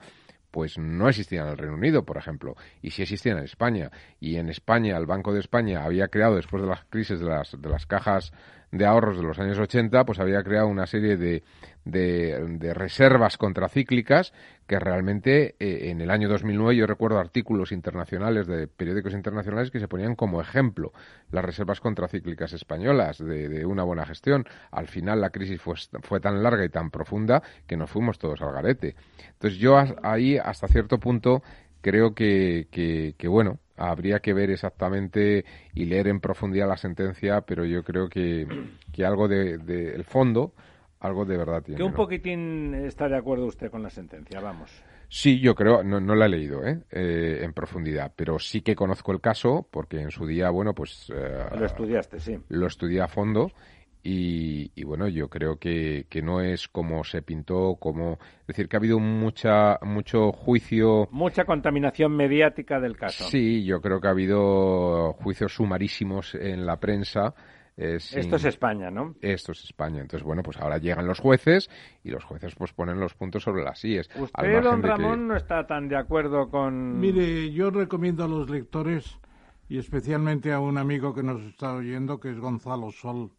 pues 0.53 0.77
no 0.77 1.09
existían 1.09 1.47
en 1.47 1.53
el 1.53 1.57
Reino 1.57 1.73
Unido, 1.73 2.05
por 2.05 2.17
ejemplo, 2.17 2.55
y 2.79 2.91
sí 2.91 3.01
existían 3.01 3.39
en 3.39 3.45
España. 3.45 3.89
Y 4.19 4.35
en 4.35 4.49
España, 4.49 4.95
el 4.97 5.07
Banco 5.07 5.33
de 5.33 5.39
España 5.39 5.83
había 5.83 6.09
creado, 6.09 6.35
después 6.35 6.61
de 6.61 6.69
las 6.69 6.83
crisis 6.91 7.19
de 7.19 7.25
las, 7.25 7.59
de 7.59 7.69
las 7.69 7.87
cajas 7.87 8.31
de 8.73 8.87
ahorros 8.87 9.17
de 9.17 9.23
los 9.23 9.37
años 9.37 9.59
80, 9.59 10.03
pues 10.03 10.19
había 10.19 10.41
creado 10.41 10.67
una 10.67 10.87
serie 10.87 11.15
de, 11.15 11.43
de, 11.85 12.73
reservas 12.73 13.37
contracíclicas 13.37 14.33
que 14.65 14.79
realmente 14.79 15.55
eh, 15.59 15.91
en 15.91 16.01
el 16.01 16.09
año 16.09 16.27
2009 16.27 16.75
yo 16.75 16.87
recuerdo 16.87 17.19
artículos 17.19 17.71
internacionales 17.71 18.47
de 18.47 18.67
periódicos 18.67 19.13
internacionales 19.13 19.69
que 19.69 19.79
se 19.79 19.87
ponían 19.87 20.15
como 20.15 20.41
ejemplo 20.41 20.91
las 21.29 21.45
reservas 21.45 21.81
contracíclicas 21.81 22.51
españolas 22.53 23.19
de, 23.19 23.63
una 23.63 23.83
buena 23.83 24.07
gestión. 24.07 24.45
Al 24.71 24.87
final 24.87 25.21
la 25.21 25.29
crisis 25.29 25.61
fue, 25.61 25.75
fue 26.01 26.19
tan 26.19 26.41
larga 26.41 26.65
y 26.65 26.69
tan 26.69 26.89
profunda 26.89 27.43
que 27.67 27.77
nos 27.77 27.91
fuimos 27.91 28.17
todos 28.17 28.41
al 28.41 28.53
garete. 28.53 28.95
Entonces 29.33 29.59
yo 29.59 29.77
ahí 30.01 30.39
hasta 30.39 30.67
cierto 30.67 30.97
punto 30.97 31.43
creo 31.81 32.15
que, 32.15 32.67
que, 32.71 33.27
bueno, 33.27 33.59
habría 33.89 34.19
que 34.19 34.33
ver 34.33 34.49
exactamente 34.49 35.45
y 35.73 35.85
leer 35.85 36.07
en 36.07 36.19
profundidad 36.19 36.67
la 36.67 36.77
sentencia, 36.77 37.41
pero 37.41 37.65
yo 37.65 37.83
creo 37.83 38.07
que, 38.09 38.47
que 38.91 39.05
algo 39.05 39.27
del 39.27 39.65
de, 39.65 39.93
el 39.95 40.03
fondo, 40.03 40.53
algo 40.99 41.25
de 41.25 41.37
verdad 41.37 41.61
tiene. 41.61 41.77
Que 41.77 41.83
un 41.83 41.93
poquitín 41.93 42.73
está 42.75 43.07
de 43.07 43.17
acuerdo 43.17 43.45
usted 43.45 43.69
con 43.69 43.83
la 43.83 43.89
sentencia, 43.89 44.39
vamos. 44.39 44.71
Sí, 45.09 45.39
yo 45.39 45.53
creo, 45.53 45.83
no, 45.83 45.99
no 45.99 46.15
la 46.15 46.25
he 46.25 46.29
leído 46.29 46.65
¿eh? 46.65 46.81
¿eh? 46.89 47.41
en 47.43 47.53
profundidad, 47.53 48.11
pero 48.15 48.39
sí 48.39 48.61
que 48.61 48.75
conozco 48.75 49.11
el 49.11 49.21
caso 49.21 49.67
porque 49.69 50.01
en 50.01 50.09
su 50.09 50.25
día, 50.25 50.49
bueno, 50.49 50.73
pues... 50.73 51.11
Eh, 51.13 51.45
lo 51.55 51.65
estudiaste, 51.65 52.19
sí. 52.19 52.39
Lo 52.49 52.65
estudié 52.65 53.01
a 53.01 53.07
fondo 53.07 53.51
y, 54.05 54.83
bueno, 54.83 55.07
yo 55.07 55.29
creo 55.29 55.57
que, 55.57 56.07
que, 56.09 56.21
no 56.21 56.41
es 56.41 56.67
como 56.67 57.05
se 57.05 57.21
pintó, 57.21 57.77
como 57.79 58.19
es 58.41 58.47
decir, 58.47 58.67
que 58.67 58.75
ha 58.75 58.79
habido 58.79 58.99
mucha 58.99 59.79
mucho 59.81 60.33
juicio, 60.33 61.07
mucha 61.11 61.45
contaminación 61.45 62.13
mediática 62.13 62.81
del 62.81 62.97
caso. 62.97 63.23
Sí, 63.23 63.63
yo 63.63 63.79
creo 63.81 64.01
que 64.01 64.07
ha 64.07 64.11
habido 64.11 65.13
juicios 65.13 65.55
sumarísimos 65.55 66.35
en 66.35 66.65
la 66.65 66.81
prensa. 66.81 67.33
Eh, 67.77 67.95
esto 67.95 68.35
es 68.35 68.45
España, 68.45 68.91
¿no? 68.91 69.15
Esto 69.21 69.53
es 69.53 69.63
España. 69.63 70.01
Entonces, 70.01 70.23
bueno, 70.23 70.43
pues 70.43 70.57
ahora 70.57 70.79
llegan 70.79 71.07
los 71.07 71.19
jueces 71.19 71.69
y 72.03 72.11
los 72.11 72.25
jueces 72.25 72.53
pues 72.55 72.73
ponen 72.73 72.99
los 72.99 73.13
puntos 73.13 73.43
sobre 73.43 73.63
las 73.63 73.83
IES. 73.85 74.09
¿Usted, 74.15 74.61
don 74.61 74.83
Ramón, 74.83 75.29
no 75.29 75.37
está 75.37 75.65
tan 75.65 75.87
de 75.87 75.97
acuerdo 75.97 76.49
con...? 76.49 76.99
Mire, 76.99 77.51
yo 77.51 77.71
recomiendo 77.71 78.25
a 78.25 78.27
los 78.27 78.49
lectores 78.49 79.17
y 79.69 79.77
especialmente 79.77 80.51
a 80.51 80.59
un 80.59 80.77
amigo 80.77 81.15
que 81.15 81.23
nos 81.23 81.41
está 81.41 81.73
oyendo, 81.73 82.19
que 82.19 82.31
es 82.31 82.39
Gonzalo 82.39 82.91
Sol, 82.91 83.31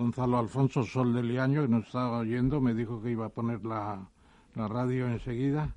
Gonzalo 0.00 0.38
Alfonso 0.38 0.82
Sol 0.82 1.12
que 1.14 1.68
nos 1.68 1.84
estaba 1.84 2.20
oyendo, 2.20 2.58
me 2.62 2.72
dijo 2.72 3.02
que 3.02 3.10
iba 3.10 3.26
a 3.26 3.28
poner 3.28 3.62
la, 3.66 4.08
la 4.54 4.66
radio 4.66 5.06
enseguida, 5.06 5.76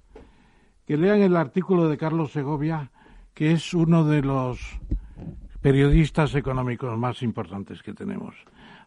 que 0.87 0.95
lean 0.95 1.19
el 1.19 1.35
artículo 1.35 1.89
de 1.89 1.97
Carlos 1.97 2.31
Segovia, 2.31 2.89
que 3.33 3.51
es 3.51 3.73
uno 3.73 4.05
de 4.05 4.21
los 4.21 4.61
periodistas 5.59 6.35
económicos 6.35 6.97
más 6.97 7.21
importantes 7.21 7.83
que 7.83 7.93
tenemos. 7.93 8.33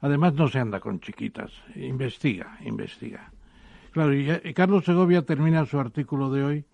Además, 0.00 0.32
no 0.32 0.48
se 0.48 0.58
anda 0.58 0.80
con 0.80 1.00
chiquitas, 1.00 1.52
investiga, 1.74 2.56
investiga. 2.64 3.30
Claro, 3.92 4.14
y 4.14 4.54
Carlos 4.54 4.86
Segovia 4.86 5.20
termina 5.26 5.66
su 5.66 5.78
artículo 5.78 6.30
de 6.30 6.44
hoy 6.44 6.64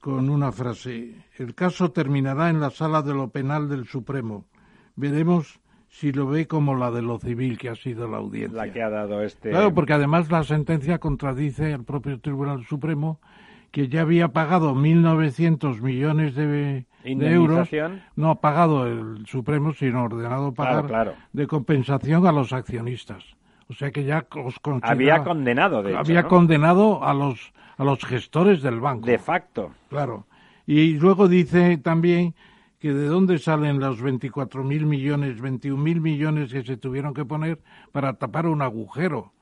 con 0.00 0.30
una 0.30 0.52
frase. 0.52 1.26
El 1.36 1.54
caso 1.54 1.90
terminará 1.90 2.48
en 2.48 2.60
la 2.62 2.70
sala 2.70 3.02
de 3.02 3.12
lo 3.12 3.28
penal 3.28 3.68
del 3.68 3.86
Supremo. 3.86 4.46
Veremos 4.96 5.60
si 5.88 6.12
lo 6.12 6.26
ve 6.26 6.46
como 6.46 6.74
la 6.74 6.90
de 6.90 7.02
lo 7.02 7.18
civil 7.18 7.58
que 7.58 7.68
ha 7.68 7.74
sido 7.74 8.08
la 8.08 8.18
audiencia. 8.18 8.66
La 8.66 8.72
que 8.72 8.82
ha 8.82 8.90
dado 8.90 9.22
este. 9.22 9.50
Claro, 9.50 9.74
porque 9.74 9.94
además 9.94 10.30
la 10.30 10.44
sentencia 10.44 10.98
contradice 10.98 11.72
al 11.72 11.84
propio 11.84 12.20
Tribunal 12.20 12.64
Supremo 12.64 13.20
que 13.70 13.88
ya 13.88 14.02
había 14.02 14.28
pagado 14.28 14.74
1.900 14.74 15.80
millones 15.80 16.34
de, 16.34 16.86
euros. 17.04 17.68
No 18.16 18.30
ha 18.30 18.40
pagado 18.40 18.86
el 18.86 19.26
Supremo, 19.26 19.72
sino 19.74 20.04
ordenado 20.04 20.52
pagar 20.52 21.16
de 21.32 21.46
compensación 21.46 22.26
a 22.26 22.32
los 22.32 22.52
accionistas. 22.52 23.24
O 23.68 23.74
sea 23.74 23.90
que 23.90 24.04
ya 24.04 24.26
os 24.34 24.58
Había 24.82 25.22
condenado, 25.22 25.82
de 25.82 25.90
hecho, 25.90 26.00
Había 26.00 26.22
condenado 26.22 27.04
a 27.04 27.12
los, 27.12 27.52
a 27.76 27.84
los 27.84 28.02
gestores 28.04 28.62
del 28.62 28.80
banco. 28.80 29.06
De 29.06 29.18
facto. 29.18 29.72
Claro. 29.90 30.26
Y 30.66 30.94
luego 30.94 31.28
dice 31.28 31.76
también 31.76 32.34
que 32.78 32.92
de 32.92 33.06
dónde 33.06 33.38
salen 33.38 33.80
los 33.80 34.00
24.000 34.00 34.62
millones, 34.86 35.40
21.000 35.40 36.00
millones 36.00 36.52
que 36.52 36.62
se 36.62 36.76
tuvieron 36.76 37.12
que 37.12 37.24
poner 37.24 37.58
para 37.92 38.14
tapar 38.14 38.46
un 38.46 38.62
agujero. 38.62 39.32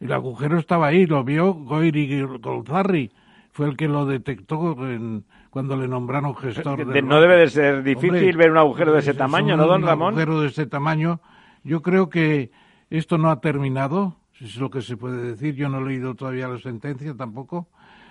El 0.00 0.12
agujero 0.12 0.58
estaba 0.58 0.88
ahí, 0.88 1.06
lo 1.06 1.22
vio 1.22 1.52
Goiri 1.52 2.22
Golzarri, 2.40 3.12
fue 3.52 3.68
el 3.68 3.76
que 3.76 3.86
lo 3.86 4.06
detectó 4.06 4.76
cuando 5.50 5.76
le 5.76 5.86
nombraron 5.86 6.34
gestor. 6.34 6.86
no 6.86 7.20
debe 7.20 7.36
de 7.36 7.50
ser 7.50 7.82
difícil 7.82 8.36
ver 8.36 8.50
un 8.50 8.58
agujero 8.58 8.92
de 8.92 9.00
ese 9.00 9.14
tamaño, 9.14 9.56
¿no, 9.56 9.66
don 9.66 9.82
Ramón? 9.82 10.14
Un 10.14 10.20
agujero 10.20 10.40
de 10.40 10.48
ese 10.48 10.66
tamaño. 10.66 11.20
Yo 11.62 11.82
creo 11.82 12.08
que 12.08 12.50
esto 12.88 13.18
no 13.18 13.30
ha 13.30 13.40
terminado, 13.40 14.16
es 14.40 14.56
lo 14.56 14.70
que 14.70 14.80
se 14.80 14.96
puede 14.96 15.22
decir. 15.22 15.54
Yo 15.54 15.68
no 15.68 15.78
he 15.78 15.84
leído 15.84 16.14
todavía 16.14 16.48
la 16.48 16.58
sentencia 16.58 17.14
tampoco, 17.14 17.68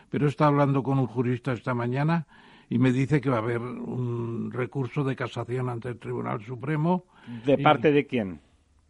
pero 0.09 0.27
está 0.27 0.45
hablando 0.45 0.83
con 0.83 1.00
un 1.00 1.07
jurista 1.07 1.51
esta 1.51 1.74
mañana 1.74 2.27
y 2.69 2.77
me 2.77 2.91
dice 2.91 3.19
que 3.19 3.29
va 3.29 3.38
a 3.38 3.39
haber 3.39 3.59
un 3.59 4.51
recurso 4.51 5.03
de 5.03 5.15
casación 5.15 5.69
ante 5.69 5.89
el 5.89 5.97
Tribunal 5.97 6.43
Supremo. 6.43 7.05
¿De 7.45 7.57
parte 7.57 7.91
de 7.91 8.05
quién? 8.05 8.39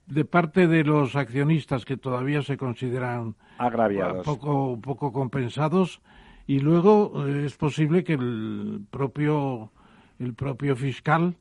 De 0.05 0.25
parte 0.25 0.67
de 0.67 0.83
los 0.83 1.15
accionistas 1.15 1.85
que 1.85 1.95
todavía 1.95 2.41
se 2.41 2.57
consideran 2.57 3.35
agraviados, 3.57 4.25
poco, 4.25 4.79
poco 4.81 5.13
compensados 5.13 6.01
y 6.47 6.59
luego 6.59 7.25
eh, 7.27 7.45
es 7.45 7.55
posible 7.55 8.03
que 8.03 8.13
el 8.13 8.81
propio 8.89 9.71
el 10.19 10.33
propio 10.33 10.75
fiscal 10.75 11.35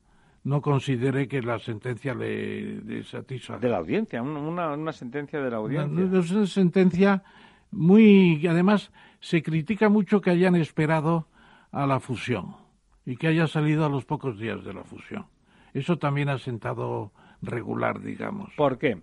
no 0.45 0.62
considere 0.62 1.28
que 1.28 1.42
la 1.42 1.59
sentencia 1.59 2.14
le, 2.14 2.80
le 2.83 3.02
satisfaga. 3.02 3.59
De 3.59 3.68
la 3.68 3.78
audiencia, 3.78 4.23
una, 4.23 4.73
una 4.73 4.92
sentencia 4.92 5.40
de 5.40 5.50
la 5.50 5.57
audiencia. 5.57 6.18
es 6.18 6.30
una 6.30 6.47
sentencia 6.47 7.23
muy... 7.71 8.47
Además, 8.47 8.90
se 9.21 9.42
critica 9.42 9.88
mucho 9.88 10.21
que 10.21 10.30
hayan 10.30 10.54
esperado 10.54 11.26
a 11.73 11.87
la 11.87 12.01
fusión 12.01 12.57
y 13.05 13.17
que 13.17 13.29
haya 13.29 13.47
salido 13.47 13.87
a 13.87 13.89
los 13.89 14.05
pocos 14.05 14.39
días 14.39 14.65
de 14.65 14.75
la 14.75 14.85
fusión. 14.85 15.27
Eso 15.73 15.97
también 15.97 16.29
ha 16.29 16.39
sentado 16.39 17.13
regular, 17.41 18.01
digamos. 18.01 18.53
¿Por 18.57 18.79
qué? 18.79 19.01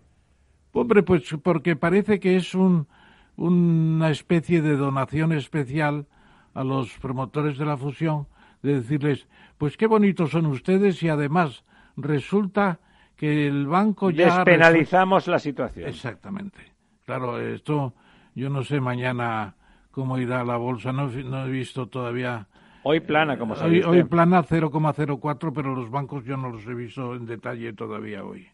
Hombre, 0.74 1.04
pues 1.04 1.24
porque 1.42 1.76
parece 1.76 2.20
que 2.20 2.36
es 2.36 2.54
un, 2.54 2.88
una 3.36 4.10
especie 4.10 4.62
de 4.62 4.76
donación 4.76 5.32
especial 5.32 6.06
a 6.54 6.64
los 6.64 6.98
promotores 7.00 7.58
de 7.58 7.66
la 7.66 7.78
fusión, 7.78 8.28
de 8.62 8.76
decirles, 8.76 9.28
pues 9.58 9.78
qué 9.78 9.88
bonitos 9.88 10.32
son 10.32 10.46
ustedes 10.48 11.02
y 11.02 11.10
además 11.10 11.64
resulta 11.96 12.80
que 13.16 13.48
el 13.48 13.68
banco 13.68 14.10
ya... 14.10 14.36
Despenalizamos 14.36 15.28
la 15.28 15.40
situación. 15.40 15.88
Exactamente. 15.90 16.60
Claro, 17.06 17.40
esto 17.40 17.94
yo 18.34 18.50
no 18.50 18.64
sé 18.64 18.82
mañana 18.82 19.56
cómo 19.92 20.18
irá 20.18 20.44
la 20.44 20.58
bolsa, 20.58 20.92
no, 20.92 21.08
no 21.08 21.46
he 21.46 21.50
visto 21.50 21.88
todavía... 21.88 22.48
Hoy 22.88 23.00
plana, 23.00 23.36
como 23.40 23.56
se 23.56 23.66
hoy, 23.66 23.82
hoy 23.82 24.04
plana 24.04 24.44
0,04, 24.44 25.52
pero 25.56 25.74
los 25.74 25.90
bancos 25.90 26.24
yo 26.24 26.38
no 26.38 26.52
los 26.52 26.68
he 26.68 26.76
visto 26.76 27.16
en 27.16 27.26
detalle 27.26 27.74
todavía 27.74 28.24
hoy. 28.24 28.48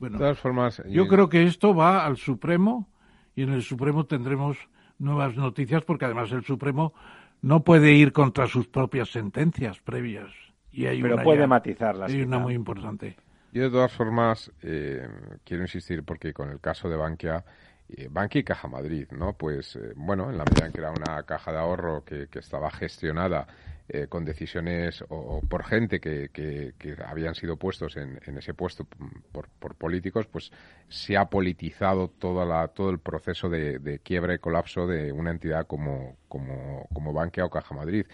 Bueno, 0.00 0.18
de 0.18 0.24
todas 0.24 0.38
formas, 0.40 0.82
yo 0.88 1.06
creo 1.06 1.28
que 1.28 1.44
esto 1.44 1.76
va 1.76 2.04
al 2.04 2.16
Supremo 2.16 2.88
y 3.36 3.44
en 3.44 3.52
el 3.52 3.62
Supremo 3.62 4.04
tendremos 4.04 4.58
nuevas 4.98 5.36
noticias 5.36 5.84
porque 5.84 6.06
además 6.06 6.32
el 6.32 6.42
Supremo 6.42 6.92
no 7.40 7.62
puede 7.62 7.92
ir 7.92 8.12
contra 8.12 8.48
sus 8.48 8.66
propias 8.66 9.10
sentencias 9.10 9.78
previas. 9.78 10.32
Y 10.72 10.86
hay 10.86 11.00
Pero 11.00 11.14
una 11.14 11.22
puede 11.22 11.46
matizarlas. 11.46 12.10
Hay 12.10 12.22
una 12.22 12.40
muy 12.40 12.54
importante. 12.54 13.14
Yo 13.52 13.62
de 13.62 13.70
todas 13.70 13.92
formas 13.92 14.50
eh, 14.60 15.06
quiero 15.44 15.62
insistir 15.62 16.02
porque 16.02 16.32
con 16.32 16.50
el 16.50 16.58
caso 16.58 16.88
de 16.88 16.96
Bankia, 16.96 17.44
eh, 17.88 18.08
Bankia 18.10 18.40
y 18.40 18.44
Caja 18.44 18.66
Madrid, 18.66 19.06
¿no? 19.12 19.34
Pues 19.34 19.76
eh, 19.76 19.92
bueno, 19.94 20.30
en 20.30 20.36
la 20.36 20.42
medida 20.42 20.66
en 20.66 20.72
que 20.72 20.80
era 20.80 20.90
una 20.90 21.22
caja 21.22 21.52
de 21.52 21.58
ahorro 21.58 22.04
que, 22.04 22.26
que 22.26 22.40
estaba 22.40 22.72
gestionada 22.72 23.46
eh, 23.90 24.06
con 24.06 24.24
decisiones 24.24 25.02
o, 25.08 25.40
por 25.48 25.64
gente 25.64 25.98
que, 25.98 26.28
que, 26.30 26.74
habían 27.06 27.34
sido 27.34 27.56
puestos 27.56 27.96
en, 27.96 28.20
en 28.26 28.36
ese 28.36 28.52
puesto 28.52 28.84
por, 29.32 29.48
por, 29.48 29.76
políticos, 29.76 30.26
pues 30.26 30.52
se 30.88 31.16
ha 31.16 31.26
politizado 31.26 32.08
toda 32.08 32.44
la, 32.44 32.68
todo 32.68 32.90
el 32.90 32.98
proceso 32.98 33.48
de, 33.48 33.78
de 33.78 33.98
quiebra 34.00 34.34
y 34.34 34.38
colapso 34.38 34.86
de 34.86 35.10
una 35.10 35.30
entidad 35.30 35.66
como, 35.66 36.16
como, 36.28 36.86
como 36.92 37.14
Bankia 37.14 37.46
o 37.46 37.50
Caja 37.50 37.74
Madrid. 37.74 38.04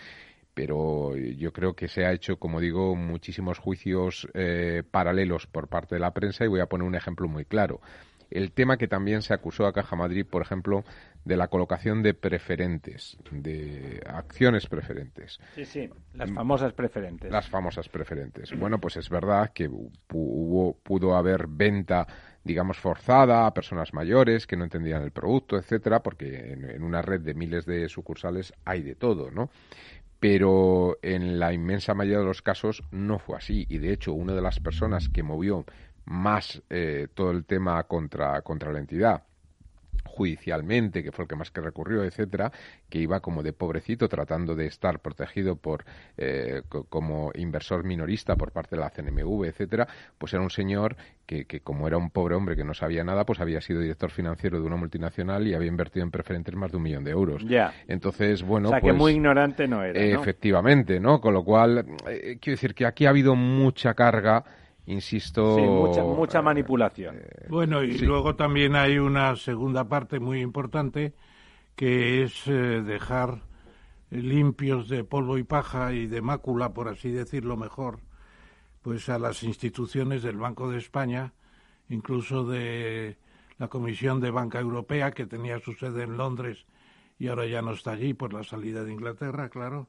Pero 0.55 1.17
yo 1.17 1.53
creo 1.53 1.75
que 1.75 1.89
se 1.89 2.05
ha 2.05 2.13
hecho, 2.13 2.37
como 2.39 2.61
digo, 2.61 2.95
muchísimos 2.95 3.59
juicios 3.59 4.29
eh, 4.35 4.85
paralelos 4.89 5.49
por 5.49 5.67
parte 5.67 5.97
de 5.97 6.01
la 6.01 6.13
prensa 6.13 6.45
y 6.45 6.49
voy 6.49 6.61
a 6.61 6.67
poner 6.67 6.87
un 6.87 6.95
ejemplo 6.95 7.27
muy 7.27 7.45
claro. 7.45 7.81
El 8.31 8.53
tema 8.53 8.77
que 8.77 8.89
también 8.89 9.23
se 9.23 9.35
acusó 9.35 9.67
a 9.67 9.73
Caja 9.73 9.97
Madrid, 9.97 10.25
por 10.25 10.43
ejemplo, 10.43 10.85
de 11.25 11.37
la 11.37 11.49
colocación 11.49 12.03
de 12.03 12.15
preferentes, 12.15 13.17
de 13.31 14.03
acciones 14.07 14.67
preferentes. 14.67 15.39
Sí, 15.55 15.65
sí, 15.65 15.91
las 16.13 16.31
famosas 16.31 16.73
preferentes. 16.73 17.31
Las 17.31 17.49
famosas 17.49 17.89
preferentes. 17.89 18.57
Bueno, 18.59 18.79
pues 18.79 18.97
es 18.97 19.09
verdad 19.09 19.51
que 19.55 19.69
hubo, 19.69 20.77
pudo 20.83 21.17
haber 21.17 21.47
venta, 21.49 22.07
digamos, 22.43 22.79
forzada 22.79 23.47
a 23.47 23.55
personas 23.55 23.95
mayores 23.95 24.47
que 24.47 24.57
no 24.57 24.65
entendían 24.65 25.03
el 25.03 25.13
producto, 25.13 25.57
etcétera, 25.57 26.03
porque 26.03 26.53
en, 26.53 26.71
en 26.71 26.83
una 26.83 27.01
red 27.01 27.23
de 27.23 27.35
miles 27.35 27.65
de 27.65 27.89
sucursales 27.89 28.53
hay 28.65 28.83
de 28.83 28.95
todo, 28.95 29.31
¿no? 29.31 29.51
pero 30.21 30.97
en 31.03 31.39
la 31.39 31.53
inmensa 31.53 31.93
mayoría 31.93 32.21
de 32.21 32.25
los 32.25 32.41
casos 32.41 32.83
no 32.91 33.19
fue 33.19 33.37
así 33.37 33.67
y 33.69 33.77
de 33.77 33.93
hecho 33.93 34.15
una 34.15 34.33
de 34.35 34.41
las 34.41 34.59
personas 34.59 35.11
que 35.11 35.23
movió 35.23 35.67
más 36.07 36.63
eh, 36.71 37.09
todo 37.13 37.31
el 37.31 37.45
tema 37.45 37.83
contra, 37.85 38.41
contra 38.41 38.73
la 38.73 38.79
entidad 38.79 39.25
judicialmente, 40.15 41.03
que 41.03 41.11
fue 41.11 41.25
el 41.25 41.29
que 41.29 41.37
más 41.37 41.51
que 41.51 41.61
recurrió, 41.61 42.05
etcétera, 42.05 42.53
que 42.89 42.99
iba 42.99 43.21
como 43.21 43.43
de 43.43 43.53
pobrecito 43.53 44.09
tratando 44.09 44.55
de 44.55 44.67
estar 44.67 45.01
protegido 45.01 45.57
por 45.57 45.85
eh, 46.17 46.63
como 46.89 47.33
inversor 47.35 47.85
minorista 47.85 48.37
por 48.37 48.53
parte 48.53 48.77
de 48.77 48.83
la 48.83 48.91
CNMV, 48.91 49.45
etcétera, 49.45 49.89
pues 50.17 50.33
era 50.33 50.43
un 50.43 50.51
señor 50.51 50.97
que, 51.27 51.47
que, 51.47 51.61
como 51.61 51.89
era 51.89 51.97
un 51.97 52.11
pobre 52.11 52.37
hombre 52.37 52.55
que 52.55 52.65
no 52.65 52.75
sabía 52.75 53.03
nada, 53.03 53.25
pues 53.25 53.41
había 53.41 53.61
sido 53.61 53.81
director 53.81 54.11
financiero 54.11 54.61
de 54.61 54.67
una 54.67 54.77
multinacional 54.77 55.47
y 55.47 55.55
había 55.55 55.69
invertido 55.69 56.05
en 56.05 56.11
preferentes 56.11 56.55
más 56.55 56.71
de 56.71 56.77
un 56.77 56.83
millón 56.85 57.05
de 57.05 57.11
euros. 57.11 57.45
Ya. 57.45 57.73
Entonces, 57.89 58.43
bueno, 58.43 58.69
o 58.69 58.71
sea, 58.71 58.81
que 58.81 58.89
pues, 58.89 58.97
muy 58.97 59.13
ignorante 59.13 59.67
no 59.67 59.83
era. 59.83 60.01
Efectivamente, 60.01 61.01
¿no? 61.01 61.21
Con 61.21 61.35
lo 61.35 61.43
cual, 61.43 61.85
eh, 62.09 62.39
quiero 62.41 62.55
decir 62.55 62.75
que 62.75 62.87
aquí 62.87 63.07
ha 63.07 63.11
habido 63.11 63.35
mucha 63.35 63.95
carga 63.95 64.45
insisto. 64.87 65.57
Sí, 65.57 65.63
mucha, 65.63 66.03
mucha 66.03 66.43
manipulación. 66.43 67.17
Eh, 67.17 67.47
bueno, 67.49 67.83
y 67.83 67.99
luego 67.99 68.37
también 68.37 68.77
hay 68.77 68.99
una 68.99 69.37
segunda 69.37 69.89
parte 69.89 70.21
muy 70.21 70.41
importante 70.41 71.15
que 71.77 72.23
es 72.23 72.47
eh, 72.47 72.83
dejar 72.83 73.43
limpios 74.11 74.89
de 74.89 75.05
polvo 75.05 75.39
y 75.39 75.43
paja 75.43 75.93
y 75.93 76.07
de 76.07 76.23
mácula, 76.23 76.73
por 76.73 76.89
así 76.89 77.11
decirlo 77.11 77.57
mejor, 77.57 78.01
pues 78.83 79.09
a 79.09 79.19
las 79.19 79.43
instituciones 79.43 80.23
del 80.23 80.37
Banco 80.37 80.71
de 80.71 80.79
España, 80.79 81.33
incluso 81.89 82.45
de 82.45 83.17
la 83.59 83.69
Comisión 83.69 84.21
de 84.21 84.31
Banca 84.31 84.61
Europea, 84.61 85.11
que 85.13 85.27
tenía 85.27 85.59
su 85.59 85.73
sede 85.73 86.05
en 86.05 86.17
Londres 86.17 86.67
y 87.19 87.29
ahora 87.29 87.47
ya 87.47 87.63
no 87.63 87.73
está 87.73 87.93
allí 87.93 88.15
por 88.15 88.33
la 88.33 88.45
salida 88.45 88.85
de 88.85 88.93
Inglaterra, 88.93 89.49
claro, 89.49 89.89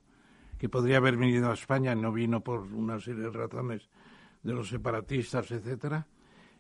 que 0.58 0.70
podría 0.70 0.98
haber 0.98 1.18
venido 1.18 1.52
a 1.52 1.54
España, 1.54 1.96
no 1.96 2.12
vino 2.12 2.42
por 2.42 2.62
una 2.62 3.00
serie 3.00 3.24
de 3.24 3.32
razones 3.32 3.90
de 4.46 4.54
los 4.54 4.70
separatistas, 4.70 5.52
etcétera. 5.52 6.08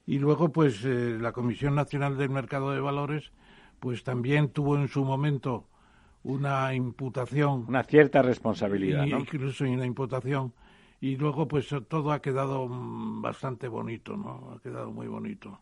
Y 0.05 0.19
luego, 0.19 0.49
pues, 0.49 0.83
eh, 0.83 1.17
la 1.19 1.31
Comisión 1.31 1.75
Nacional 1.75 2.17
del 2.17 2.29
Mercado 2.29 2.71
de 2.71 2.81
Valores, 2.81 3.31
pues 3.79 4.03
también 4.03 4.49
tuvo 4.49 4.75
en 4.75 4.87
su 4.87 5.05
momento 5.05 5.67
una 6.23 6.73
imputación. 6.73 7.65
Una 7.67 7.83
cierta 7.83 8.21
responsabilidad, 8.21 9.05
¿no? 9.05 9.19
Incluso 9.19 9.63
una 9.63 9.85
imputación 9.85 10.53
y 10.99 11.17
luego 11.17 11.47
pues 11.47 11.67
todo 11.87 12.11
ha 12.11 12.21
quedado 12.21 12.67
mm, 12.67 13.21
bastante 13.21 13.67
bonito, 13.67 14.17
¿no? 14.17 14.55
Ha 14.55 14.61
quedado 14.61 14.91
muy 14.91 15.07
bonito. 15.07 15.59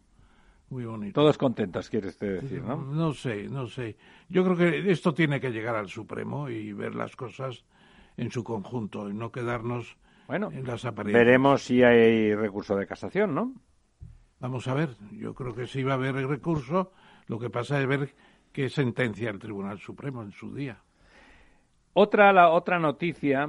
Muy 0.70 0.86
bonito. 0.86 1.14
Todos 1.14 1.38
contentos, 1.38 1.90
quiere 1.90 2.08
usted 2.08 2.42
decir, 2.42 2.64
¿no? 2.64 2.78
No 2.78 3.14
sé, 3.14 3.50
no 3.50 3.68
sé. 3.68 3.98
Yo 4.30 4.44
creo 4.46 4.56
que 4.56 4.90
esto 4.90 5.14
tiene 5.14 5.42
que 5.42 5.52
llegar 5.52 5.76
al 5.76 5.90
Supremo 5.90 6.50
y 6.50 6.72
ver 6.72 6.96
las 6.96 7.16
cosas 7.16 7.66
en 8.16 8.32
su 8.32 8.44
conjunto 8.44 9.10
y 9.10 9.14
no 9.14 9.32
quedarnos 9.32 9.98
bueno, 10.28 10.50
en 10.52 10.66
las 10.66 10.86
apariencias. 10.86 11.26
Veremos 11.26 11.64
si 11.64 11.84
hay 11.84 12.34
recurso 12.36 12.76
de 12.76 12.86
casación, 12.86 13.34
¿no? 13.36 13.54
Vamos 14.40 14.68
a 14.68 14.74
ver. 14.74 14.90
Yo 15.12 15.34
creo 15.34 15.54
que 15.54 15.68
sí 15.68 15.84
va 15.84 15.94
a 15.94 15.96
haber 15.96 16.16
recurso. 16.16 16.92
Lo 17.28 17.40
que 17.40 17.50
pasa 17.50 17.80
es 17.80 17.88
ver 17.88 18.14
qué 18.52 18.70
sentencia 18.70 19.30
el 19.30 19.40
Tribunal 19.40 19.80
Supremo 19.80 20.22
en 20.22 20.32
su 20.32 20.54
día. 20.54 20.82
Otra, 21.94 22.34
la, 22.34 22.50
otra 22.50 22.80
noticia 22.80 23.48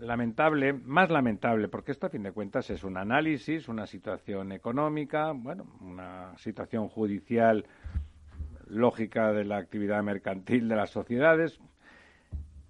lamentable, 0.00 0.72
más 0.72 1.10
lamentable, 1.10 1.68
porque 1.68 1.92
esto 1.92 2.06
a 2.06 2.10
fin 2.10 2.22
de 2.22 2.32
cuentas 2.32 2.70
es 2.70 2.84
un 2.84 2.96
análisis, 2.96 3.68
una 3.68 3.86
situación 3.86 4.52
económica, 4.52 5.32
bueno, 5.32 5.66
una 5.80 6.36
situación 6.38 6.88
judicial 6.88 7.66
lógica 8.66 9.32
de 9.32 9.44
la 9.44 9.58
actividad 9.58 10.02
mercantil 10.02 10.68
de 10.68 10.76
las 10.76 10.90
sociedades. 10.90 11.60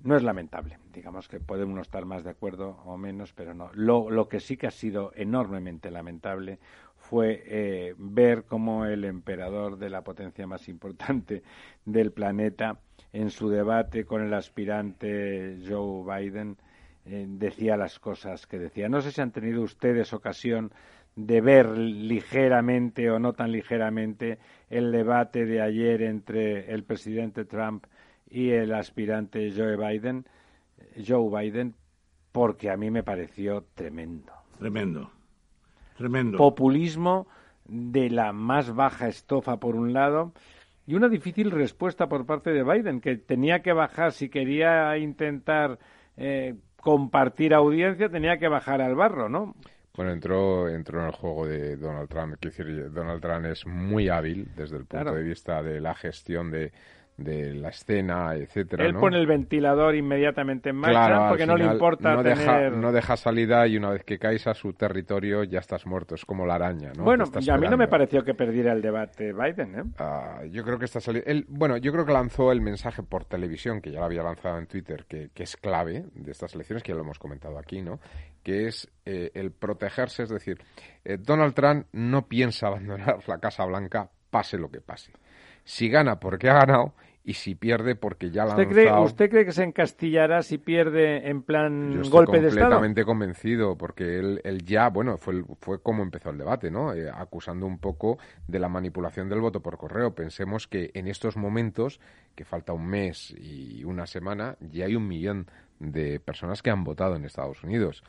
No 0.05 0.19
es 0.19 0.23
lamentable, 0.23 0.77
digamos 0.93 1.29
que 1.29 1.41
podemos 1.41 1.81
estar 1.81 2.05
más 2.05 2.25
de 2.25 2.31
acuerdo 2.31 2.77
o 2.85 2.99
menos, 2.99 3.33
pero 3.33 3.55
no. 3.55 3.71
Lo, 3.73 4.29
que 4.29 4.39
sí 4.39 4.59
que 4.59 4.67
ha 4.67 4.71
sido 4.71 5.13
enormemente 5.17 5.91
lamentable 5.91 6.59
fue 6.95 7.43
eh, 7.47 7.95
ver 7.97 8.45
cómo 8.45 8.85
el 8.85 9.07
emperador 9.07 9.79
de 9.79 9.89
la 9.89 10.05
potencia 10.05 10.47
más 10.47 10.69
importante 10.69 11.43
del 11.87 12.13
planeta, 12.13 12.81
en 13.15 13.31
su 13.31 13.49
debate 13.49 14.05
con 14.05 14.21
el 14.21 14.35
aspirante 14.35 15.57
Joe 15.67 16.05
Biden, 16.05 16.59
eh, 17.07 17.25
decía 17.27 17.79
las 17.79 17.99
cosas 17.99 18.47
que 18.47 18.59
decía. 18.59 18.91
No 18.91 19.01
sé 19.01 19.11
si 19.11 19.23
han 19.23 19.33
tenido 19.33 19.63
ustedes 19.63 20.13
ocasión 20.13 20.71
de 21.17 21.41
ver 21.41 21.79
ligeramente 21.79 23.11
o 23.11 23.19
no 23.19 23.33
tan 23.33 23.53
ligeramente 23.53 24.39
el 24.69 24.93
debate 24.93 25.47
de 25.47 25.63
ayer 25.63 26.03
entre 26.03 26.71
el 26.75 26.85
presidente 26.85 27.47
Trump 27.47 27.87
y 28.35 28.51
el 28.51 28.75
aspirante 28.75 29.53
Joe 29.57 29.77
Biden, 29.77 30.27
Joe 31.07 31.31
Biden, 31.31 31.77
porque 32.33 32.69
a 32.69 32.77
mí 32.77 32.91
me 32.91 33.05
pareció 33.05 33.65
tremendo. 33.77 34.33
Tremendo. 34.59 35.09
Tremendo. 35.97 36.37
Populismo 36.37 37.29
de 37.65 38.11
la 38.11 38.33
más 38.33 38.75
baja 38.75 39.07
estofa 39.07 39.61
por 39.61 39.77
un 39.77 39.93
lado 39.93 40.33
y 40.85 40.95
una 40.95 41.09
difícil 41.09 41.53
respuesta 41.53 42.09
por 42.09 42.27
parte 42.27 42.51
de 42.51 42.65
Biden 42.65 43.01
que 43.01 43.17
tenía 43.19 43.63
que 43.63 43.73
bajar 43.73 44.11
si 44.11 44.29
quería 44.29 44.99
intentar 44.99 45.79
eh, 46.17 46.57
compartir 46.81 47.55
audiencia 47.55 48.09
tenía 48.09 48.39
que 48.39 48.49
bajar 48.49 48.83
al 48.83 48.97
barro, 48.97 49.29
¿no? 49.29 49.55
Bueno, 49.97 50.11
entró, 50.11 50.69
entró 50.69 51.03
en 51.03 51.07
el 51.07 51.13
juego 51.13 51.47
de 51.47 51.77
Donald 51.77 52.09
Trump. 52.09 52.35
Quiero 52.41 52.57
decir, 52.57 52.93
Donald 52.93 53.23
Trump 53.23 53.47
es 53.47 53.65
muy 53.65 54.09
hábil 54.09 54.49
desde 54.57 54.79
el 54.79 54.87
punto 54.87 55.15
de 55.15 55.23
vista 55.23 55.63
de 55.63 55.81
la 55.81 55.95
gestión 55.95 56.51
de, 56.51 56.73
de 57.17 57.55
la 57.55 57.69
escena, 57.69 58.35
etcétera. 58.35 58.85
Él 58.85 58.95
pone 58.95 59.19
el 59.19 59.27
ventilador 59.27 59.95
inmediatamente 59.95 60.71
en 60.71 60.77
marcha 60.77 61.29
porque 61.29 61.47
no 61.47 61.57
le 61.57 61.65
importa 61.65 62.15
no 62.15 62.23
tener... 62.23 62.39
Deja, 62.39 62.71
no 62.71 62.93
deja 62.93 63.17
salida 63.17 63.67
y 63.69 63.77
una 63.77 63.91
vez 63.91 64.05
que 64.05 64.19
caes 64.19 64.47
a 64.49 64.55
su 64.55 64.73
territorio 64.73 65.45
ya 65.45 65.61
estás 65.61 65.87
muerto. 65.87 66.17
Es 66.17 66.25
como 66.25 66.45
la 66.45 66.57
araña, 66.57 66.93
¿no? 66.97 67.05
Bueno, 67.05 67.25
y 67.41 67.51
a 67.51 67.57
mí 67.57 67.69
no 67.69 67.77
me 67.77 67.87
pareció 67.87 68.25
que 68.25 68.35
perdiera 68.35 68.73
el 68.73 68.83
debate 68.83 69.33
Biden, 69.33 69.79
¿eh? 69.79 69.85
Ah, 69.99 70.43
yo 70.51 70.65
creo 70.65 70.79
que 70.79 70.87
está 70.87 71.01
saliendo... 71.01 71.31
Bueno, 71.49 71.77
yo 71.77 71.93
creo 71.93 72.05
que 72.05 72.13
lanzó 72.13 72.51
el 72.51 72.61
mensaje 72.61 73.03
por 73.03 73.25
televisión, 73.25 73.81
que 73.81 73.93
ya 73.93 74.01
lo 74.01 74.07
había 74.07 74.23
lanzado 74.23 74.59
en 74.59 74.67
Twitter, 74.67 75.05
que, 75.09 75.31
que 75.33 75.45
es 75.45 75.57
clave 75.57 76.05
de 76.15 76.33
estas 76.33 76.55
elecciones, 76.55 76.83
que 76.83 76.91
ya 76.93 76.97
lo 76.97 77.03
hemos 77.03 77.21
comentado 77.21 77.59
aquí, 77.59 77.81
¿no? 77.81 78.01
Que 78.43 78.67
es 78.67 78.91
eh, 79.05 79.31
el 79.35 79.53
protegerse, 79.53 80.25
es 80.25 80.31
decir, 80.31 80.59
eh, 81.05 81.17
Donald 81.19 81.55
Trump 81.55 81.87
no 81.93 82.27
piensa 82.27 82.67
abandonar 82.67 83.19
la 83.29 83.39
Casa 83.39 83.65
Blanca 83.65 84.11
pase 84.31 84.59
lo 84.59 84.69
que 84.69 84.81
pase 84.81 85.13
si 85.65 85.89
gana 85.89 86.21
porque 86.21 86.49
ha 86.49 86.55
ganado 86.55 86.95
y 87.27 87.33
si 87.33 87.55
pierde 87.55 87.97
porque 87.97 88.31
ya 88.31 88.45
la 88.45 88.51
¿Usted 88.51 88.69
cree, 88.69 88.93
¿Usted 88.93 89.31
cree 89.31 89.45
que 89.47 89.53
se 89.53 89.63
encastillará 89.63 90.43
si 90.43 90.59
pierde 90.59 91.29
en 91.29 91.43
plan 91.43 92.03
golpe 92.11 92.39
de 92.39 92.49
Estado? 92.49 92.67
completamente 92.67 93.05
convencido, 93.05 93.79
porque 93.79 94.19
él, 94.19 94.43
él, 94.45 94.63
ya, 94.63 94.91
bueno, 94.91 95.17
fue, 95.17 95.43
fue 95.59 95.81
como 95.83 96.03
empezó 96.03 96.29
el 96.29 96.39
debate, 96.39 96.71
¿no? 96.71 96.93
Eh, 96.93 97.11
acusando 97.11 97.67
un 97.67 97.79
poco 97.79 98.19
de 98.47 98.59
la 98.59 98.69
manipulación 98.69 99.31
del 99.31 99.41
voto 99.41 99.61
por 99.61 99.79
correo. 99.79 100.15
Pensemos 100.15 100.69
que 100.69 100.91
en 100.93 101.09
estos 101.09 101.39
momentos, 101.39 101.99
que 102.35 102.45
falta 102.45 102.75
un 102.75 102.87
mes 102.87 103.35
y 103.39 103.85
una 103.85 104.07
semana, 104.07 104.57
ya 104.61 104.85
hay 104.85 104.95
un 104.95 105.09
millón 105.09 105.47
de 105.79 106.21
personas 106.21 106.61
que 106.61 106.71
han 106.71 106.85
votado 106.85 107.17
en 107.17 107.25
Estados 107.25 107.63
Unidos. 107.65 108.05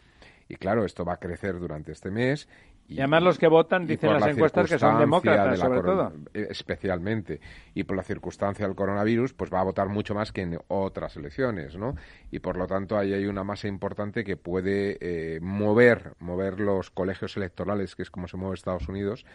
Y 0.49 0.55
claro, 0.55 0.85
esto 0.85 1.05
va 1.05 1.13
a 1.13 1.19
crecer 1.19 1.57
durante 1.59 1.93
este 1.93 2.11
mes 2.11 2.49
y, 2.87 2.99
además 2.99 3.23
los 3.23 3.39
que 3.39 3.47
votan 3.47 3.87
dicen 3.87 4.13
las 4.13 4.27
encuestas 4.27 4.69
que 4.69 4.77
son 4.77 4.99
demócratas, 4.99 5.59
sobre 5.59 5.81
todo. 5.81 6.13
Eh, 6.33 6.47
especialmente. 6.49 7.39
Y 7.73 7.83
por 7.83 7.97
la 7.97 8.03
circunstancia 8.03 8.65
del 8.65 8.75
coronavirus, 8.75 9.33
pues 9.33 9.51
va 9.51 9.61
a 9.61 9.63
votar 9.63 9.89
mucho 9.89 10.13
más 10.13 10.31
que 10.31 10.41
en 10.41 10.59
otras 10.67 11.15
elecciones, 11.17 11.75
¿no? 11.77 11.95
Y 12.31 12.39
por 12.39 12.57
lo 12.57 12.67
tanto 12.67 12.97
ahí 12.97 13.13
hay 13.13 13.25
una 13.25 13.43
masa 13.43 13.67
importante 13.67 14.23
que 14.23 14.37
puede 14.37 14.97
eh, 15.01 15.39
mover, 15.41 16.13
mover 16.19 16.59
los 16.59 16.91
colegios 16.91 17.35
electorales, 17.37 17.95
que 17.95 18.03
es 18.03 18.11
como 18.11 18.27
se 18.27 18.37
mueve 18.37 18.55
Estados 18.55 18.87
Unidos, 18.87 19.25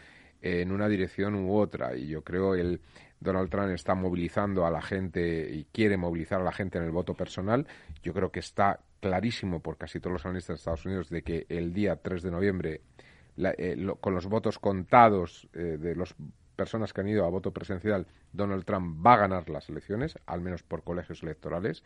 en 0.43 0.71
una 0.71 0.89
dirección 0.89 1.35
u 1.35 1.57
otra. 1.57 1.97
Y 1.97 2.07
yo 2.07 2.23
creo 2.23 2.55
el 2.55 2.81
Donald 3.21 3.51
Trump 3.51 3.71
está 3.71 3.95
movilizando 3.95 4.65
a 4.65 4.71
la 4.71 4.81
gente 4.81 5.51
y 5.53 5.65
quiere 5.73 5.97
movilizar 5.97 6.41
a 6.41 6.45
la 6.45 6.53
gente 6.53 6.79
en 6.79 6.85
el 6.85 6.91
voto 6.91 7.15
personal. 7.15 7.67
Yo 8.03 8.15
creo 8.15 8.31
que 8.31 8.41
está 8.41 8.81
clarísimo 9.01 9.61
por 9.61 9.77
casi 9.77 10.01
todos 10.01 10.13
los 10.15 10.25
analistas 10.25 10.55
de 10.55 10.59
Estados 10.59 10.87
Unidos 10.87 11.11
de 11.11 11.23
que 11.23 11.47
el 11.49 11.73
día 11.73 11.97
3 11.97 12.23
de 12.23 12.31
noviembre 12.31 12.81
eh, 13.37 13.77
con 14.01 14.15
los 14.15 14.27
votos 14.27 14.59
contados 14.59 15.49
eh, 15.53 15.79
de 15.79 15.97
las 15.97 16.15
personas 16.57 16.93
que 16.93 17.01
han 17.01 17.09
ido 17.09 17.25
a 17.25 17.31
voto 17.31 17.53
presencial, 17.53 18.07
Donald 18.33 18.65
Trump 18.65 19.05
va 19.05 19.15
a 19.15 19.19
ganar 19.19 19.49
las 19.49 19.69
elecciones, 19.69 20.19
al 20.27 20.41
menos 20.41 20.63
por 20.63 20.83
colegios 20.83 21.23
electorales. 21.23 21.83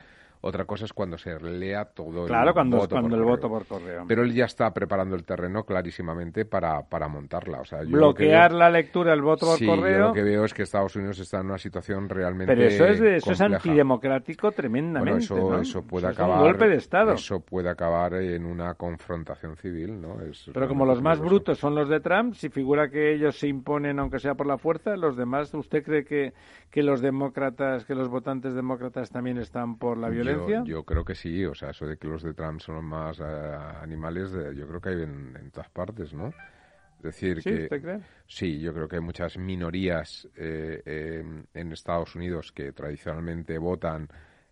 Otra 0.46 0.66
cosa 0.66 0.84
es 0.84 0.92
cuando 0.92 1.16
se 1.16 1.40
lea 1.40 1.86
todo 1.86 2.26
claro, 2.26 2.48
el 2.48 2.52
cuando, 2.52 2.76
voto 2.76 2.96
cuando 2.96 3.08
por 3.08 3.18
el 3.18 3.24
correo. 3.24 3.36
voto 3.36 3.48
por 3.48 3.66
correo. 3.66 4.04
Pero 4.06 4.22
él 4.24 4.34
ya 4.34 4.44
está 4.44 4.74
preparando 4.74 5.16
el 5.16 5.24
terreno 5.24 5.64
clarísimamente 5.64 6.44
para, 6.44 6.82
para 6.82 7.08
montarla. 7.08 7.60
O 7.60 7.64
sea, 7.64 7.82
yo 7.82 7.92
Bloquear 7.92 8.50
veo, 8.50 8.58
la 8.58 8.68
lectura 8.68 9.12
del 9.12 9.22
voto 9.22 9.46
por 9.46 9.56
sí, 9.58 9.64
correo. 9.64 9.98
Yo 9.98 10.06
lo 10.08 10.12
que 10.12 10.22
veo 10.22 10.44
es 10.44 10.52
que 10.52 10.64
Estados 10.64 10.94
Unidos 10.96 11.18
está 11.18 11.40
en 11.40 11.46
una 11.46 11.56
situación 11.56 12.10
realmente. 12.10 12.54
Pero 12.54 12.68
eso 12.68 12.84
es, 12.84 13.00
eso 13.00 13.24
compleja. 13.30 13.32
es 13.32 13.40
antidemocrático 13.40 14.52
tremendamente. 14.52 15.12
Bueno, 15.28 15.44
eso, 15.46 15.50
¿no? 15.50 15.60
eso 15.62 15.82
puede 15.82 16.08
eso 16.08 16.12
acabar. 16.14 16.36
Es 16.36 16.42
un 16.42 16.46
golpe 16.46 16.68
de 16.68 16.76
Estado. 16.76 17.12
Eso 17.14 17.40
puede 17.40 17.70
acabar 17.70 18.12
en 18.12 18.44
una 18.44 18.74
confrontación 18.74 19.56
civil, 19.56 19.98
¿no? 19.98 20.20
Es 20.20 20.50
Pero 20.52 20.68
como 20.68 20.84
los 20.84 21.00
más 21.00 21.20
peligroso. 21.20 21.36
brutos 21.36 21.58
son 21.58 21.74
los 21.74 21.88
de 21.88 22.00
Trump, 22.00 22.34
si 22.34 22.50
figura 22.50 22.90
que 22.90 23.14
ellos 23.14 23.38
se 23.38 23.48
imponen 23.48 23.98
aunque 23.98 24.18
sea 24.18 24.34
por 24.34 24.46
la 24.46 24.58
fuerza, 24.58 24.94
los 24.98 25.16
demás, 25.16 25.54
¿usted 25.54 25.82
cree 25.82 26.04
que, 26.04 26.33
que 26.70 26.82
los 26.82 27.00
demócratas, 27.00 27.84
que 27.84 27.94
los 27.94 28.08
votantes 28.08 28.54
demócratas 28.54 29.10
también 29.10 29.38
están 29.38 29.78
por 29.78 29.98
la 29.98 30.08
violencia? 30.08 30.58
Yo, 30.58 30.64
yo 30.64 30.84
creo 30.84 31.04
que 31.04 31.14
sí, 31.14 31.44
o 31.46 31.54
sea, 31.54 31.70
eso 31.70 31.86
de 31.86 31.96
que 31.96 32.06
los 32.08 32.22
de 32.22 32.34
Trump 32.34 32.60
son 32.60 32.74
los 32.76 32.84
más 32.84 33.18
eh, 33.20 33.24
animales, 33.80 34.32
de- 34.32 34.54
yo 34.54 34.66
creo 34.68 34.80
que 34.80 34.88
hay 34.90 35.02
en, 35.02 35.36
en 35.40 35.50
todas 35.50 35.70
partes, 35.70 36.12
¿no? 36.12 36.28
Es 36.98 37.02
decir, 37.02 37.42
¿Sí? 37.42 37.48
que 37.48 37.62
¿Usted 37.64 37.82
cree? 37.82 38.00
sí, 38.26 38.60
yo 38.60 38.72
creo 38.74 38.88
que 38.88 38.96
hay 38.96 39.02
muchas 39.02 39.38
minorías 39.38 40.28
eh, 40.36 40.82
eh, 40.86 41.24
en 41.54 41.72
Estados 41.72 42.14
Unidos 42.16 42.52
que 42.52 42.72
tradicionalmente 42.72 43.58
votan 43.58 44.08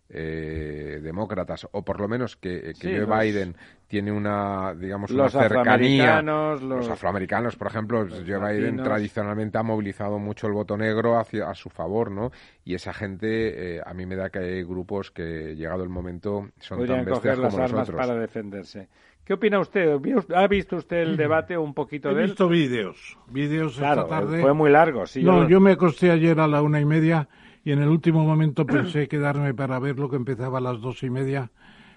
eh, 0.09 0.99
demócratas, 1.01 1.67
o 1.71 1.83
por 1.83 1.99
lo 1.99 2.07
menos 2.07 2.35
que, 2.37 2.61
que 2.61 2.73
Sí, 2.73 2.95
Joe 2.95 3.05
los- 3.05 3.23
Biden 3.25 3.55
tiene 3.93 4.11
una, 4.11 4.73
digamos, 4.73 5.11
Los 5.11 5.35
una 5.35 5.43
cercanía. 5.43 6.17
afroamericanos, 6.17 6.61
los- 6.63 6.77
Los 6.79 6.89
afroamericanos, 6.89 7.55
por 7.57 7.67
ejemplo, 7.67 8.07
Joe 8.09 8.23
Biden 8.23 8.39
latinos. 8.63 8.83
tradicionalmente 8.85 9.57
ha 9.59 9.61
movilizado 9.61 10.17
mucho 10.17 10.47
el 10.47 10.53
voto 10.53 10.75
negro 10.75 11.19
hacia 11.19 11.47
a 11.47 11.53
su 11.53 11.69
favor, 11.69 12.09
¿no? 12.09 12.31
Y 12.65 12.73
esa 12.73 12.91
gente, 12.91 13.75
eh, 13.75 13.81
a 13.85 13.93
mí 13.93 14.07
me 14.07 14.15
da 14.15 14.31
que 14.31 14.39
hay 14.39 14.63
grupos 14.63 15.11
que, 15.11 15.55
llegado 15.55 15.83
el 15.83 15.89
momento, 15.89 16.49
son 16.59 16.79
Podrían 16.79 17.05
tan 17.05 17.13
bestias 17.13 17.35
coger 17.35 17.37
las 17.37 17.53
como 17.53 17.63
armas 17.65 17.79
nosotros. 17.81 18.07
para 18.07 18.19
defenderse. 18.19 18.87
¿Qué 19.23 19.33
opina 19.35 19.59
usted? 19.59 19.99
¿Vio- 19.99 20.25
¿Ha 20.35 20.47
visto 20.47 20.77
usted 20.77 20.97
el 20.97 21.15
debate 21.15 21.55
un 21.55 21.75
poquito 21.75 22.09
He 22.09 22.15
de 22.15 22.21
él? 22.21 22.27
visto 22.29 22.49
vídeos, 22.49 23.19
vídeos 23.29 23.77
Claro, 23.77 24.01
esta 24.05 24.21
tarde. 24.21 24.41
fue 24.41 24.53
muy 24.53 24.71
largo. 24.71 25.05
Sí, 25.05 25.23
no, 25.23 25.43
yo- 25.43 25.49
yo 25.49 25.59
me 25.59 25.73
acosté 25.73 26.09
ayer 26.09 26.39
a 26.39 26.47
la 26.47 26.63
una 26.63 26.81
y 26.81 26.85
media 26.85 27.29
y 27.63 27.71
en 27.73 27.83
el 27.83 27.89
último 27.89 28.23
momento 28.25 28.65
pensé 28.65 29.07
quedarme 29.07 29.53
para 29.53 29.77
ver 29.77 29.99
lo 29.99 30.09
que 30.09 30.15
empezaba 30.15 30.57
a 30.57 30.61
las 30.61 30.81
dos 30.81 31.03
y 31.03 31.11
media. 31.11 31.51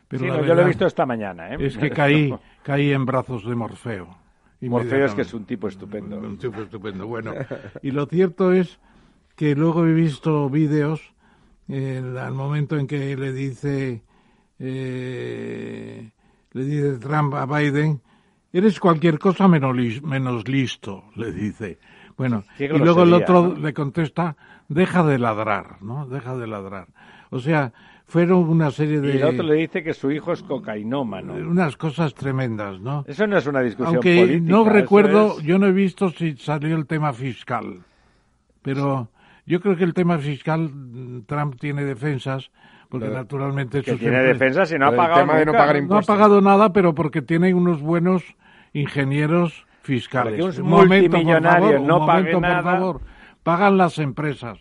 Pero 0.08 0.22
sí, 0.22 0.28
no, 0.28 0.44
yo 0.44 0.54
lo 0.54 0.62
he 0.62 0.66
visto 0.66 0.86
esta 0.86 1.04
mañana. 1.04 1.54
¿eh? 1.54 1.56
Es 1.60 1.76
que 1.76 1.90
caí, 2.02 2.34
caí 2.62 2.92
en 2.92 3.04
brazos 3.04 3.44
de 3.44 3.54
Morfeo. 3.54 4.16
Morfeo 4.60 5.06
es 5.06 5.14
que 5.14 5.22
es 5.22 5.34
un 5.34 5.44
tipo 5.44 5.68
estupendo. 5.68 6.18
Un 6.18 6.38
tipo 6.38 6.62
estupendo. 6.62 7.06
Bueno, 7.06 7.32
y 7.82 7.90
lo 7.90 8.06
cierto 8.06 8.52
es 8.52 8.78
que 9.36 9.54
luego 9.54 9.86
he 9.86 9.92
visto 9.92 10.48
vídeos 10.48 11.14
eh, 11.68 12.02
al 12.18 12.32
momento 12.32 12.76
en 12.76 12.86
que 12.86 13.16
le 13.16 13.32
dice 13.32 14.02
eh, 14.58 16.10
le 16.52 16.64
dice 16.64 16.98
Trump 16.98 17.34
a 17.34 17.44
Biden 17.44 18.00
eres 18.52 18.80
cualquier 18.80 19.18
cosa 19.18 19.46
menos, 19.46 19.74
menos 20.02 20.48
listo 20.48 21.04
le 21.16 21.32
dice 21.32 21.78
bueno 22.16 22.44
y 22.58 22.68
luego 22.68 23.02
el 23.02 23.12
otro 23.12 23.48
¿no? 23.48 23.54
le 23.56 23.74
contesta 23.74 24.36
deja 24.68 25.02
de 25.02 25.18
ladrar 25.18 25.82
no 25.82 26.06
deja 26.06 26.36
de 26.36 26.46
ladrar 26.46 26.86
o 27.30 27.40
sea 27.40 27.72
fueron 28.06 28.48
una 28.48 28.70
serie 28.70 29.00
de... 29.00 29.14
Y 29.14 29.16
el 29.18 29.24
otro 29.24 29.42
le 29.42 29.54
dice 29.56 29.82
que 29.82 29.92
su 29.92 30.10
hijo 30.10 30.32
es 30.32 30.42
cocainómano. 30.42 31.34
Unas 31.34 31.76
cosas 31.76 32.14
tremendas, 32.14 32.80
¿no? 32.80 33.04
Eso 33.06 33.26
no 33.26 33.36
es 33.36 33.46
una 33.46 33.60
discusión 33.60 33.96
Aunque 33.96 34.16
política. 34.20 34.44
no 34.50 34.64
recuerdo, 34.64 35.36
es- 35.38 35.44
yo 35.44 35.58
no 35.58 35.66
he 35.66 35.72
visto 35.72 36.10
si 36.10 36.36
salió 36.36 36.76
el 36.76 36.86
tema 36.86 37.12
fiscal, 37.12 37.80
pero 38.62 39.08
yo 39.44 39.60
creo 39.60 39.76
que 39.76 39.84
el 39.84 39.94
tema 39.94 40.18
fiscal, 40.18 40.70
mm, 40.72 41.22
Trump 41.26 41.56
tiene 41.58 41.84
defensas, 41.84 42.50
porque 42.88 43.06
Pero- 43.06 43.18
naturalmente 43.18 43.82
Que 43.82 43.94
tiene 43.96 44.18
empre- 44.18 44.26
defensa 44.28 44.66
si 44.66 44.78
no 44.78 44.86
ha 44.86 44.94
pagado 44.96 45.20
tema 45.22 45.34
de 45.38 45.44
no 45.46 45.52
nunca. 45.52 45.58
pagar 45.58 45.74
No 45.74 45.78
ha 45.78 45.82
impuestos. 45.82 46.06
pagado 46.06 46.40
nada, 46.40 46.72
pero 46.72 46.94
porque 46.94 47.22
tiene 47.22 47.52
unos 47.54 47.80
buenos 47.82 48.22
ingenieros 48.72 49.66
fiscales. 49.82 50.40
Un 50.58 50.64
Un 50.64 50.70
momento, 50.70 51.10
por 51.20 51.42
favor, 51.42 51.74
un 51.76 51.86
no 51.86 52.06
pague 52.06 52.32
momento, 52.34 52.40
nada. 52.40 52.62
por 52.62 52.72
favor. 52.72 53.00
Pagan 53.42 53.78
las 53.78 53.98
empresas, 53.98 54.58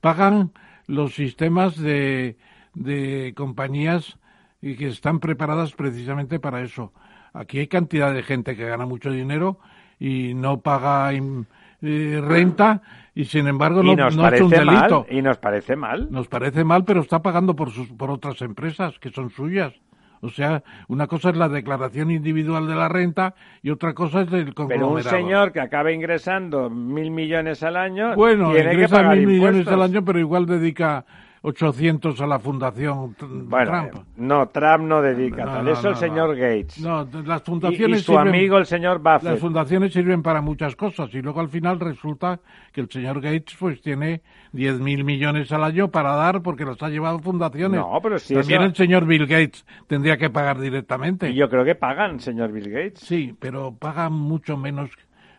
pagan 0.00 0.52
los 0.86 1.14
sistemas 1.14 1.78
de, 1.78 2.36
de 2.78 3.34
compañías 3.36 4.18
y 4.62 4.76
que 4.76 4.88
están 4.88 5.20
preparadas 5.20 5.72
precisamente 5.72 6.40
para 6.40 6.62
eso. 6.62 6.92
Aquí 7.32 7.58
hay 7.58 7.66
cantidad 7.68 8.12
de 8.12 8.22
gente 8.22 8.56
que 8.56 8.64
gana 8.66 8.86
mucho 8.86 9.10
dinero 9.10 9.58
y 9.98 10.34
no 10.34 10.60
paga 10.60 11.12
eh, 11.12 12.20
renta 12.22 12.82
y 13.14 13.24
sin 13.24 13.48
embargo 13.48 13.82
no, 13.82 13.94
no 13.94 14.08
es 14.08 14.40
un 14.40 14.50
mal. 14.50 14.66
delito. 14.66 15.06
Y 15.10 15.22
nos 15.22 15.38
parece 15.38 15.76
mal. 15.76 16.08
Nos 16.10 16.28
parece 16.28 16.64
mal, 16.64 16.84
pero 16.84 17.00
está 17.00 17.20
pagando 17.20 17.54
por, 17.54 17.70
sus, 17.70 17.88
por 17.88 18.10
otras 18.10 18.40
empresas 18.42 18.98
que 18.98 19.10
son 19.10 19.30
suyas. 19.30 19.74
O 20.20 20.30
sea, 20.30 20.64
una 20.88 21.06
cosa 21.06 21.30
es 21.30 21.36
la 21.36 21.48
declaración 21.48 22.10
individual 22.10 22.66
de 22.66 22.74
la 22.74 22.88
renta 22.88 23.34
y 23.62 23.70
otra 23.70 23.94
cosa 23.94 24.22
es 24.22 24.32
el 24.32 24.46
Pero 24.46 24.54
conglomerado. 24.54 24.94
un 24.94 25.02
señor 25.02 25.52
que 25.52 25.60
acaba 25.60 25.92
ingresando 25.92 26.68
mil 26.70 27.12
millones 27.12 27.62
al 27.62 27.76
año 27.76 28.16
bueno, 28.16 28.52
tiene 28.52 28.70
que 28.70 28.74
ingresa 28.74 28.96
pagar 28.96 29.16
mil 29.16 29.26
millones 29.28 29.60
impuestos. 29.60 29.74
al 29.74 29.82
año, 29.82 30.04
pero 30.04 30.18
igual 30.18 30.46
dedica 30.46 31.04
800 31.48 32.20
a 32.20 32.26
la 32.26 32.38
fundación 32.38 33.16
Bueno, 33.48 33.88
Trump. 33.90 34.06
no, 34.16 34.48
Trump 34.48 34.84
no 34.84 35.00
dedica 35.02 35.44
No, 35.44 35.52
tal. 35.52 35.64
no, 35.64 35.70
Eso 35.72 35.82
no, 35.84 35.88
el 35.90 35.96
señor. 35.96 36.36
Gates. 36.36 36.80
No, 36.80 37.08
las 37.24 37.40
Y- 37.42 37.44
fundaciones 37.44 38.00
y, 38.00 38.02
su 38.04 38.12
sirven- 38.12 38.28
amigo 38.28 38.58
el 38.58 38.66
señor 38.66 38.98
Buffett. 38.98 39.22
Las 39.22 39.38
fundaciones 39.40 39.92
sirven 39.92 40.22
para 40.22 40.40
muchas 40.40 40.76
cosas 40.76 41.12
y 41.14 41.22
luego 41.22 41.40
al 41.40 41.48
final 41.48 41.80
resulta 41.80 42.40
que 42.72 42.80
el 42.82 42.90
señor 42.90 43.20
Gates 43.20 43.56
pues 43.58 43.80
tiene 43.80 44.20
10 44.52 44.78
mil 44.80 45.04
millones 45.04 45.50
al 45.52 45.64
año 45.64 45.88
para 45.90 46.14
dar 46.14 46.42
porque 46.42 46.64
los 46.64 46.82
ha 46.82 46.88
llevado 46.88 47.18
fundaciones. 47.18 47.80
No, 47.80 47.98
pero 48.02 48.18
si 48.18 48.34
También 48.34 48.60
eso- 48.62 48.68
el 48.70 48.76
señor 48.76 49.06
Bill 49.06 49.26
Gates 49.26 49.64
tendría 49.86 50.16
que 50.16 50.30
pagar 50.30 50.60
directamente. 50.60 51.30
Y 51.30 51.34
yo 51.34 51.48
creo 51.48 51.64
que 51.64 51.74
pagan, 51.74 52.20
señor 52.20 52.52
Bill 52.52 52.68
Gates. 52.70 53.00
Sí, 53.00 53.34
pero 53.38 53.74
pagan 53.74 54.12
mucho 54.12 54.56
menos 54.56 54.90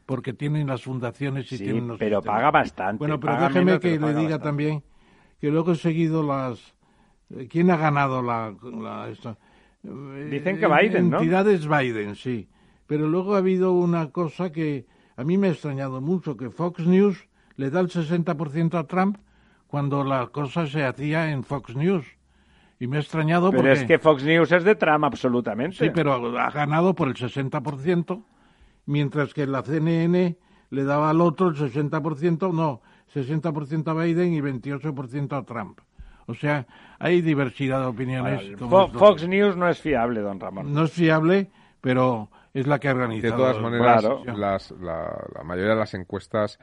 porque 0.05 0.33
tienen 0.33 0.65
las 0.65 0.81
fundaciones 0.81 1.51
y 1.51 1.57
Sí, 1.57 1.63
tienen 1.65 1.87
los 1.87 1.99
pero 1.99 2.17
sistemas. 2.17 2.37
paga 2.39 2.51
bastante. 2.51 2.97
Bueno, 2.97 3.19
pero 3.19 3.33
paga 3.33 3.47
déjeme 3.49 3.65
menos, 3.65 3.79
que 3.79 3.89
le 3.91 3.97
diga 3.97 4.11
bastante. 4.13 4.39
también 4.43 4.83
que 5.39 5.49
luego 5.49 5.73
he 5.73 5.75
seguido 5.75 6.23
las... 6.23 6.75
¿Quién 7.49 7.71
ha 7.71 7.77
ganado 7.77 8.21
la... 8.21 8.53
la 8.63 9.09
esta? 9.09 9.37
Dicen 9.81 10.59
que 10.59 10.67
Biden, 10.67 11.09
¿no? 11.09 11.17
Entidades 11.17 11.67
Biden, 11.67 12.15
sí. 12.15 12.49
Pero 12.85 13.07
luego 13.07 13.35
ha 13.35 13.37
habido 13.37 13.71
una 13.71 14.11
cosa 14.11 14.51
que 14.51 14.85
a 15.15 15.23
mí 15.23 15.37
me 15.37 15.47
ha 15.47 15.51
extrañado 15.51 16.01
mucho, 16.01 16.35
que 16.35 16.49
Fox 16.49 16.85
News 16.85 17.27
le 17.55 17.69
da 17.69 17.79
el 17.79 17.89
60% 17.89 18.77
a 18.77 18.87
Trump 18.87 19.17
cuando 19.67 20.03
la 20.03 20.27
cosa 20.27 20.65
se 20.65 20.83
hacía 20.83 21.31
en 21.31 21.43
Fox 21.43 21.75
News. 21.75 22.05
Y 22.79 22.87
me 22.87 22.97
ha 22.97 22.99
extrañado 23.01 23.51
Pero 23.51 23.63
porque... 23.63 23.73
es 23.73 23.83
que 23.83 23.99
Fox 23.99 24.23
News 24.23 24.51
es 24.51 24.63
de 24.63 24.75
Trump, 24.75 25.03
absolutamente. 25.03 25.77
Sí, 25.77 25.91
pero 25.93 26.39
ha 26.39 26.49
ganado 26.49 26.95
por 26.95 27.09
el 27.09 27.15
60%, 27.15 28.23
mientras 28.85 29.33
que 29.33 29.45
la 29.45 29.61
CNN 29.61 30.37
le 30.69 30.83
daba 30.83 31.09
al 31.09 31.21
otro 31.21 31.49
el 31.49 31.55
60%, 31.55 32.53
no, 32.53 32.81
60% 33.13 33.87
a 33.89 33.93
Biden 34.03 34.33
y 34.33 34.41
28% 34.41 35.37
a 35.37 35.43
Trump. 35.43 35.79
O 36.27 36.33
sea, 36.35 36.67
hay 36.99 37.21
diversidad 37.21 37.79
de 37.81 37.87
opiniones. 37.87 38.41
Bueno, 38.41 38.57
como 38.59 38.87
Fox 38.99 39.27
News 39.27 39.57
no 39.57 39.67
es 39.67 39.79
fiable, 39.79 40.21
don 40.21 40.39
Ramón. 40.39 40.73
no 40.73 40.83
es 40.83 40.91
fiable, 40.91 41.49
pero 41.81 42.29
es 42.53 42.67
la 42.67 42.77
que 42.79 42.87
ha 42.87 42.93
De 42.93 42.99
organizado. 43.01 43.35
todas 43.37 43.59
maneras, 43.59 44.01
Claro. 44.01 44.23
las- 44.37 44.71
la, 44.79 45.27
la 45.35 45.43
mayoría 45.43 45.71
de 45.71 45.79
las 45.79 45.93
encuestas 45.95 46.59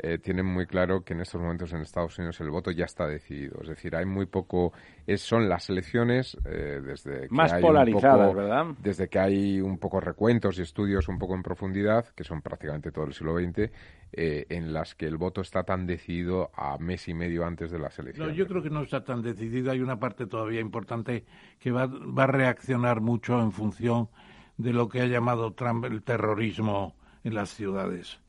eh, 0.00 0.18
tienen 0.18 0.46
muy 0.46 0.66
claro 0.66 1.02
que 1.02 1.12
en 1.14 1.20
estos 1.20 1.40
momentos 1.40 1.72
en 1.72 1.80
Estados 1.80 2.16
Unidos 2.18 2.40
el 2.40 2.50
voto 2.50 2.70
ya 2.70 2.84
está 2.84 3.06
decidido. 3.06 3.58
Es 3.62 3.68
decir, 3.68 3.96
hay 3.96 4.06
muy 4.06 4.26
poco. 4.26 4.72
Es, 5.06 5.22
son 5.22 5.48
las 5.48 5.68
elecciones 5.70 6.36
eh, 6.44 6.80
desde 6.84 7.22
que 7.22 7.28
Más 7.30 7.52
hay 7.52 7.62
un 7.62 7.68
polarizadas, 7.68 8.28
poco- 8.28 8.34
¿verdad? 8.38 8.66
Desde 8.80 9.08
que 9.08 9.18
hay 9.18 9.60
un 9.60 9.78
poco 9.78 10.00
recuentos 10.00 10.58
y 10.58 10.62
estudios 10.62 11.08
un 11.08 11.18
poco 11.18 11.34
en 11.34 11.42
profundidad, 11.42 12.06
que 12.14 12.22
son 12.24 12.42
prácticamente 12.42 12.92
todo 12.92 13.06
el 13.06 13.12
siglo 13.12 13.36
XX, 13.38 13.70
eh, 14.12 14.46
en 14.48 14.72
las 14.72 14.94
que 14.94 15.06
el 15.06 15.16
voto 15.16 15.40
está 15.40 15.64
tan 15.64 15.86
decidido 15.86 16.50
a 16.54 16.78
mes 16.78 17.08
y 17.08 17.14
medio 17.14 17.44
antes 17.44 17.70
de 17.70 17.78
las 17.78 17.98
No, 17.98 18.02
elecciones. 18.04 18.36
yo 18.36 18.46
creo 18.46 18.62
que 18.62 18.70
no 18.70 18.82
está 18.82 19.02
tan 19.04 19.20
decidido. 19.22 19.70
Hay 19.72 19.80
una 19.80 19.98
parte 19.98 20.26
todavía 20.26 20.60
importante 20.60 21.24
que 21.58 21.70
va, 21.72 21.86
va 21.86 22.22
a 22.24 22.26
reaccionar 22.28 23.00
mucho 23.00 23.40
en 23.42 23.50
función 23.52 24.08
de 24.56 24.72
lo 24.72 24.88
que 24.88 25.00
ha 25.00 25.06
llamado 25.06 25.52
Trump 25.54 25.84
el 25.86 26.02
terrorismo 26.02 26.94
en 27.24 27.34
las 27.34 27.50
ciudades. 27.50 28.20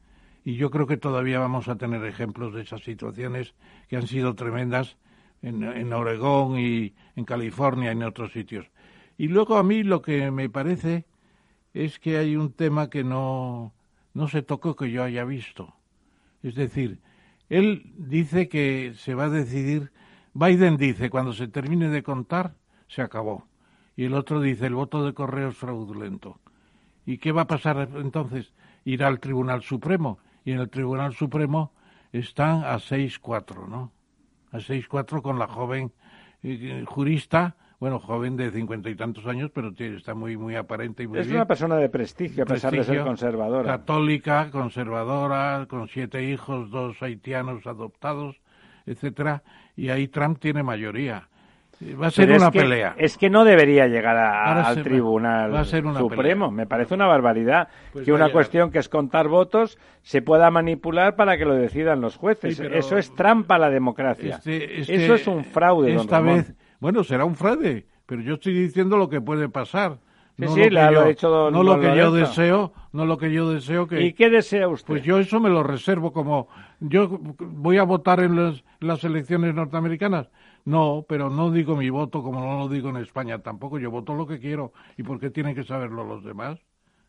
Y 0.49 0.55
yo 0.55 0.71
creo 0.71 0.87
que 0.87 0.97
todavía 0.97 1.37
vamos 1.37 1.67
a 1.67 1.75
tener 1.75 2.03
ejemplos 2.05 2.55
de 2.55 2.63
esas 2.63 2.81
situaciones 2.81 3.53
que 3.87 3.97
han 3.97 4.07
sido 4.07 4.33
tremendas 4.33 4.97
en, 5.43 5.61
en 5.61 5.93
Oregón 5.93 6.57
y 6.57 6.95
en 7.15 7.23
California 7.23 7.89
y 7.89 7.91
en 7.91 8.01
otros 8.01 8.31
sitios. 8.31 8.65
Y 9.15 9.27
luego 9.27 9.57
a 9.57 9.63
mí 9.63 9.83
lo 9.83 10.01
que 10.01 10.31
me 10.31 10.49
parece 10.49 11.05
es 11.75 11.99
que 11.99 12.17
hay 12.17 12.35
un 12.35 12.51
tema 12.51 12.89
que 12.89 13.03
no, 13.03 13.75
no 14.15 14.27
se 14.27 14.41
tocó 14.41 14.75
que 14.75 14.89
yo 14.89 15.03
haya 15.03 15.23
visto. 15.23 15.75
Es 16.41 16.55
decir, 16.55 16.99
él 17.49 17.93
dice 17.99 18.49
que 18.49 18.93
se 18.95 19.13
va 19.13 19.25
a 19.25 19.29
decidir, 19.29 19.91
Biden 20.33 20.77
dice, 20.77 21.11
cuando 21.11 21.31
se 21.31 21.47
termine 21.47 21.89
de 21.89 22.01
contar, 22.01 22.55
se 22.87 23.03
acabó. 23.03 23.45
Y 23.95 24.05
el 24.05 24.15
otro 24.15 24.41
dice, 24.41 24.65
el 24.65 24.73
voto 24.73 25.05
de 25.05 25.13
correo 25.13 25.49
es 25.49 25.57
fraudulento. 25.57 26.39
¿Y 27.05 27.19
qué 27.19 27.33
va 27.33 27.43
a 27.43 27.47
pasar 27.47 27.87
entonces? 27.97 28.51
Irá 28.83 29.05
al 29.05 29.19
Tribunal 29.19 29.61
Supremo. 29.61 30.17
Y 30.45 30.51
en 30.51 30.59
el 30.59 30.69
Tribunal 30.69 31.13
Supremo 31.13 31.73
están 32.11 32.63
a 32.63 32.79
6-4, 32.79 33.67
¿no? 33.67 33.91
A 34.51 34.57
6-4 34.59 35.21
con 35.21 35.37
la 35.39 35.47
joven 35.47 35.91
eh, 36.43 36.83
jurista, 36.87 37.55
bueno, 37.79 37.99
joven 37.99 38.35
de 38.35 38.51
cincuenta 38.51 38.89
y 38.89 38.95
tantos 38.95 39.25
años, 39.25 39.51
pero 39.53 39.73
tiene- 39.73 39.97
está 39.97 40.13
muy, 40.13 40.35
muy 40.35 40.55
aparente 40.55 41.03
y 41.03 41.07
muy 41.07 41.19
Es 41.19 41.27
bien 41.27 41.37
una 41.37 41.45
persona 41.47 41.77
de 41.77 41.87
prestigio, 41.89 42.43
a 42.43 42.45
pesar 42.45 42.71
de 42.71 42.77
ser 42.77 42.85
prestigio, 42.87 43.05
conservadora. 43.05 43.69
Católica, 43.77 44.49
conservadora, 44.51 45.65
con 45.69 45.87
siete 45.87 46.23
hijos, 46.23 46.69
dos 46.71 47.01
haitianos 47.01 47.65
adoptados, 47.67 48.41
etcétera, 48.85 49.43
y 49.77 49.89
ahí 49.89 50.07
Trump 50.09 50.39
tiene 50.39 50.61
mayoría. 50.63 51.28
Va 51.81 52.07
a 52.07 52.11
ser 52.11 52.25
Pero 52.25 52.35
es 52.35 52.41
una 52.41 52.51
que- 52.51 52.59
pelea. 52.59 52.95
Es 52.97 53.17
que 53.17 53.29
no 53.29 53.45
debería 53.45 53.87
llegar 53.87 54.17
a- 54.17 54.67
al 54.67 54.77
va- 54.77 54.83
Tribunal 54.83 55.53
va 55.53 55.61
a 55.61 55.65
ser 55.65 55.85
una 55.85 55.97
Supremo. 55.99 56.47
pelea. 56.47 56.57
Me 56.63 56.67
parece 56.67 56.93
una 56.93 57.07
barbaridad 57.07 57.69
Pues 57.93 58.03
que 58.05 58.11
una 58.11 58.29
cuestión 58.31 58.69
que 58.69 58.79
es 58.79 58.89
contar 58.89 59.29
votos 59.29 59.77
se 60.01 60.21
pueda 60.21 60.51
manipular 60.51 61.15
para 61.15 61.37
que 61.37 61.45
lo 61.45 61.55
decidan 61.55 62.01
los 62.01 62.17
jueces. 62.17 62.57
Sí, 62.57 62.63
Eso 62.69 62.97
es 62.97 63.15
trampa 63.15 63.55
a 63.55 63.59
la 63.59 63.69
democracia. 63.69 64.35
Este- 64.35 64.81
este- 64.81 64.95
Eso 65.05 65.13
es 65.15 65.25
un 65.27 65.45
fraude, 65.45 65.95
Esta 65.95 66.19
vez, 66.19 66.53
bueno, 66.81 67.03
será 67.05 67.23
un 67.23 67.35
fraude, 67.35 67.85
pero 68.05 68.21
yo 68.21 68.33
estoy 68.33 68.53
diciendo 68.53 68.97
lo 68.97 69.07
que 69.09 69.21
puede 69.21 69.47
pasar. 69.47 69.99
Sí, 70.37 70.45
no 70.45 70.51
sí, 70.53 70.59
lo 70.59 70.65
que 70.65 70.71
la- 70.71 70.91
lo 70.91 71.11
yo, 71.11 71.29
don- 71.29 71.53
no 71.53 71.63
lo 71.63 71.71
don 71.71 71.81
que 71.81 71.87
yo 71.87 72.09
Lorenzo. 72.11 72.29
deseo, 72.29 72.73
no 72.93 73.05
lo 73.05 73.17
que 73.17 73.31
yo 73.31 73.49
deseo 73.51 73.87
que 73.87 74.01
¿Y 74.01 74.13
qué 74.13 74.29
desea 74.29 74.67
usted? 74.69 74.87
Pues 74.87 75.03
yo 75.03 75.19
eso 75.19 75.39
me 75.41 75.49
lo 75.49 75.63
reservo 75.63 76.11
como 76.13 76.47
yo 76.79 77.19
voy 77.39 77.77
a 77.77 77.83
votar 77.83 78.21
en 78.21 78.35
las, 78.37 78.63
las 78.79 79.03
elecciones 79.03 79.53
norteamericanas. 79.53 80.29
No, 80.69 81.05
pero 81.07 81.29
no 81.29 81.49
digo 81.51 81.75
mi 81.75 81.89
voto 81.89 82.21
como 82.21 82.39
no 82.39 82.59
lo 82.59 82.67
digo 82.69 82.89
en 82.89 82.97
España 82.97 83.39
tampoco. 83.39 83.79
Yo 83.79 83.89
voto 83.91 84.13
lo 84.13 84.27
que 84.27 84.39
quiero. 84.39 84.71
¿Y 84.97 85.03
por 85.03 85.19
qué 85.19 85.29
tienen 85.29 85.55
que 85.55 85.63
saberlo 85.63 86.03
los 86.03 86.23
demás? 86.23 86.59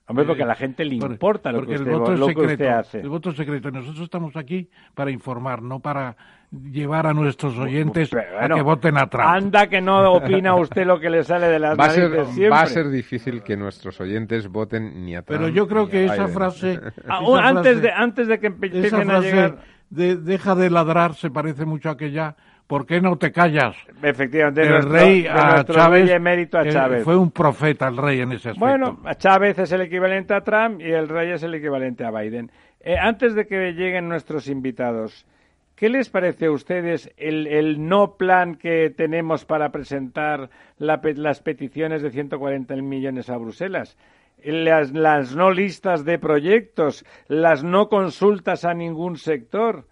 Hombre, 0.06 0.24
porque 0.24 0.42
a 0.42 0.46
la 0.46 0.56
gente 0.56 0.84
le 0.84 0.98
Por- 0.98 1.12
importa 1.12 1.52
lo 1.52 1.58
porque 1.58 1.74
que, 1.74 1.76
el 1.76 1.82
usted, 1.82 1.92
voto 1.98 2.12
es 2.14 2.18
lo 2.18 2.26
que 2.26 2.32
secreto. 2.32 2.52
usted 2.54 2.66
hace. 2.68 3.00
El 3.00 3.08
voto 3.10 3.30
es 3.30 3.36
secreto. 3.36 3.68
Y 3.68 3.72
nosotros 3.72 4.02
estamos 4.02 4.34
aquí 4.36 4.68
para 4.94 5.10
informar, 5.12 5.62
no 5.62 5.78
para 5.78 6.16
llevar 6.50 7.06
a 7.06 7.14
nuestros 7.14 7.56
oyentes 7.58 8.08
Pero 8.10 8.22
a 8.36 8.40
bueno, 8.40 8.54
que 8.56 8.62
voten 8.62 8.96
a 8.98 9.06
Trump. 9.08 9.24
Anda 9.28 9.68
que 9.68 9.80
no 9.80 10.12
opina 10.14 10.56
usted 10.56 10.84
lo 10.84 10.98
que 10.98 11.10
le 11.10 11.22
sale 11.22 11.46
de 11.46 11.60
las 11.60 11.78
Va 11.78 11.84
a, 11.84 11.90
ser, 11.90 12.10
narices 12.10 12.34
siempre. 12.34 12.48
va 12.50 12.62
a 12.62 12.66
ser 12.66 12.88
difícil 12.88 13.42
que 13.44 13.56
nuestros 13.56 14.00
oyentes 14.00 14.48
voten 14.48 15.04
ni 15.04 15.14
a 15.14 15.22
Trump 15.22 15.38
Pero 15.42 15.48
yo 15.52 15.68
creo 15.68 15.88
que 15.88 16.06
esa 16.06 16.26
frase, 16.26 16.80
Ah, 17.08 17.20
esa 17.22 17.48
antes, 17.48 17.76
frase- 17.76 17.80
de, 17.82 17.90
antes 17.92 18.26
de 18.26 18.40
que 18.40 18.46
esa 18.48 18.56
empiecen 18.56 19.10
a 19.10 19.20
llegar... 19.20 19.58
de 19.90 20.16
deja 20.16 20.54
de 20.56 20.70
ladrar 20.70 21.14
se 21.14 21.30
parece 21.30 21.66
mucho 21.66 21.88
a 21.88 21.92
aquella 21.92 22.34
¿por 22.70 22.86
qué 22.86 23.00
no 23.00 23.16
te 23.16 23.32
callas? 23.32 23.76
Efectivamente, 24.00 24.62
el 24.62 24.68
nuestro, 24.68 24.92
rey 24.92 25.26
a 25.26 25.64
Chávez 25.64 26.08
a 26.08 26.62
eh, 26.62 26.70
Chávez. 26.70 27.02
fue 27.02 27.16
un 27.16 27.32
profeta 27.32 27.88
el 27.88 27.96
rey 27.96 28.20
en 28.20 28.30
ese 28.30 28.50
aspecto. 28.50 28.60
Bueno, 28.60 29.00
Chávez 29.18 29.58
es 29.58 29.72
el 29.72 29.80
equivalente 29.80 30.34
a 30.34 30.42
Trump 30.42 30.80
y 30.80 30.92
el 30.92 31.08
rey 31.08 31.32
es 31.32 31.42
el 31.42 31.52
equivalente 31.52 32.04
a 32.04 32.12
Biden. 32.12 32.48
Eh, 32.80 32.96
antes 32.96 33.34
de 33.34 33.48
que 33.48 33.72
lleguen 33.72 34.08
nuestros 34.08 34.46
invitados, 34.46 35.26
¿qué 35.74 35.88
les 35.88 36.10
parece 36.10 36.46
a 36.46 36.52
ustedes 36.52 37.12
el, 37.16 37.48
el 37.48 37.88
no 37.88 38.14
plan 38.14 38.54
que 38.54 38.94
tenemos 38.96 39.44
para 39.44 39.72
presentar 39.72 40.48
la 40.78 41.00
las 41.16 41.40
peticiones 41.40 42.02
de 42.02 42.10
140 42.12 42.76
millones 42.76 43.30
a 43.30 43.36
Bruselas? 43.36 43.98
Las, 44.44 44.92
las 44.92 45.34
no 45.34 45.50
listas 45.50 46.04
de 46.04 46.20
proyectos, 46.20 47.04
las 47.26 47.64
no 47.64 47.88
consultas 47.88 48.64
a 48.64 48.74
ningún 48.74 49.16
sector, 49.16 49.86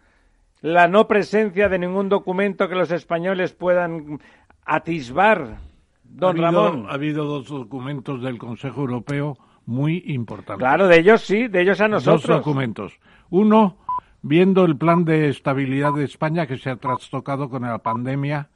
la 0.60 0.88
no 0.88 1.06
presencia 1.06 1.68
de 1.68 1.78
ningún 1.78 2.08
documento 2.08 2.68
que 2.68 2.74
los 2.74 2.90
españoles 2.90 3.52
puedan 3.52 4.20
atisbar, 4.64 5.58
don 6.04 6.42
ha 6.42 6.48
habido, 6.48 6.62
Ramón. 6.70 6.86
Ha 6.88 6.94
habido 6.94 7.24
dos 7.24 7.48
documentos 7.48 8.22
del 8.22 8.38
Consejo 8.38 8.80
Europeo 8.80 9.38
muy 9.66 10.02
importantes. 10.06 10.58
Claro, 10.58 10.88
de 10.88 10.98
ellos 10.98 11.22
sí, 11.22 11.48
de 11.48 11.62
ellos 11.62 11.80
a 11.80 11.88
nosotros. 11.88 12.22
Dos 12.22 12.36
documentos. 12.38 12.98
Uno, 13.30 13.76
viendo 14.22 14.64
el 14.64 14.76
plan 14.76 15.04
de 15.04 15.28
estabilidad 15.28 15.92
de 15.94 16.04
España 16.04 16.46
que 16.46 16.56
se 16.56 16.70
ha 16.70 16.76
trastocado 16.76 17.48
con 17.48 17.62
la 17.62 17.78
pandemia 17.78 18.48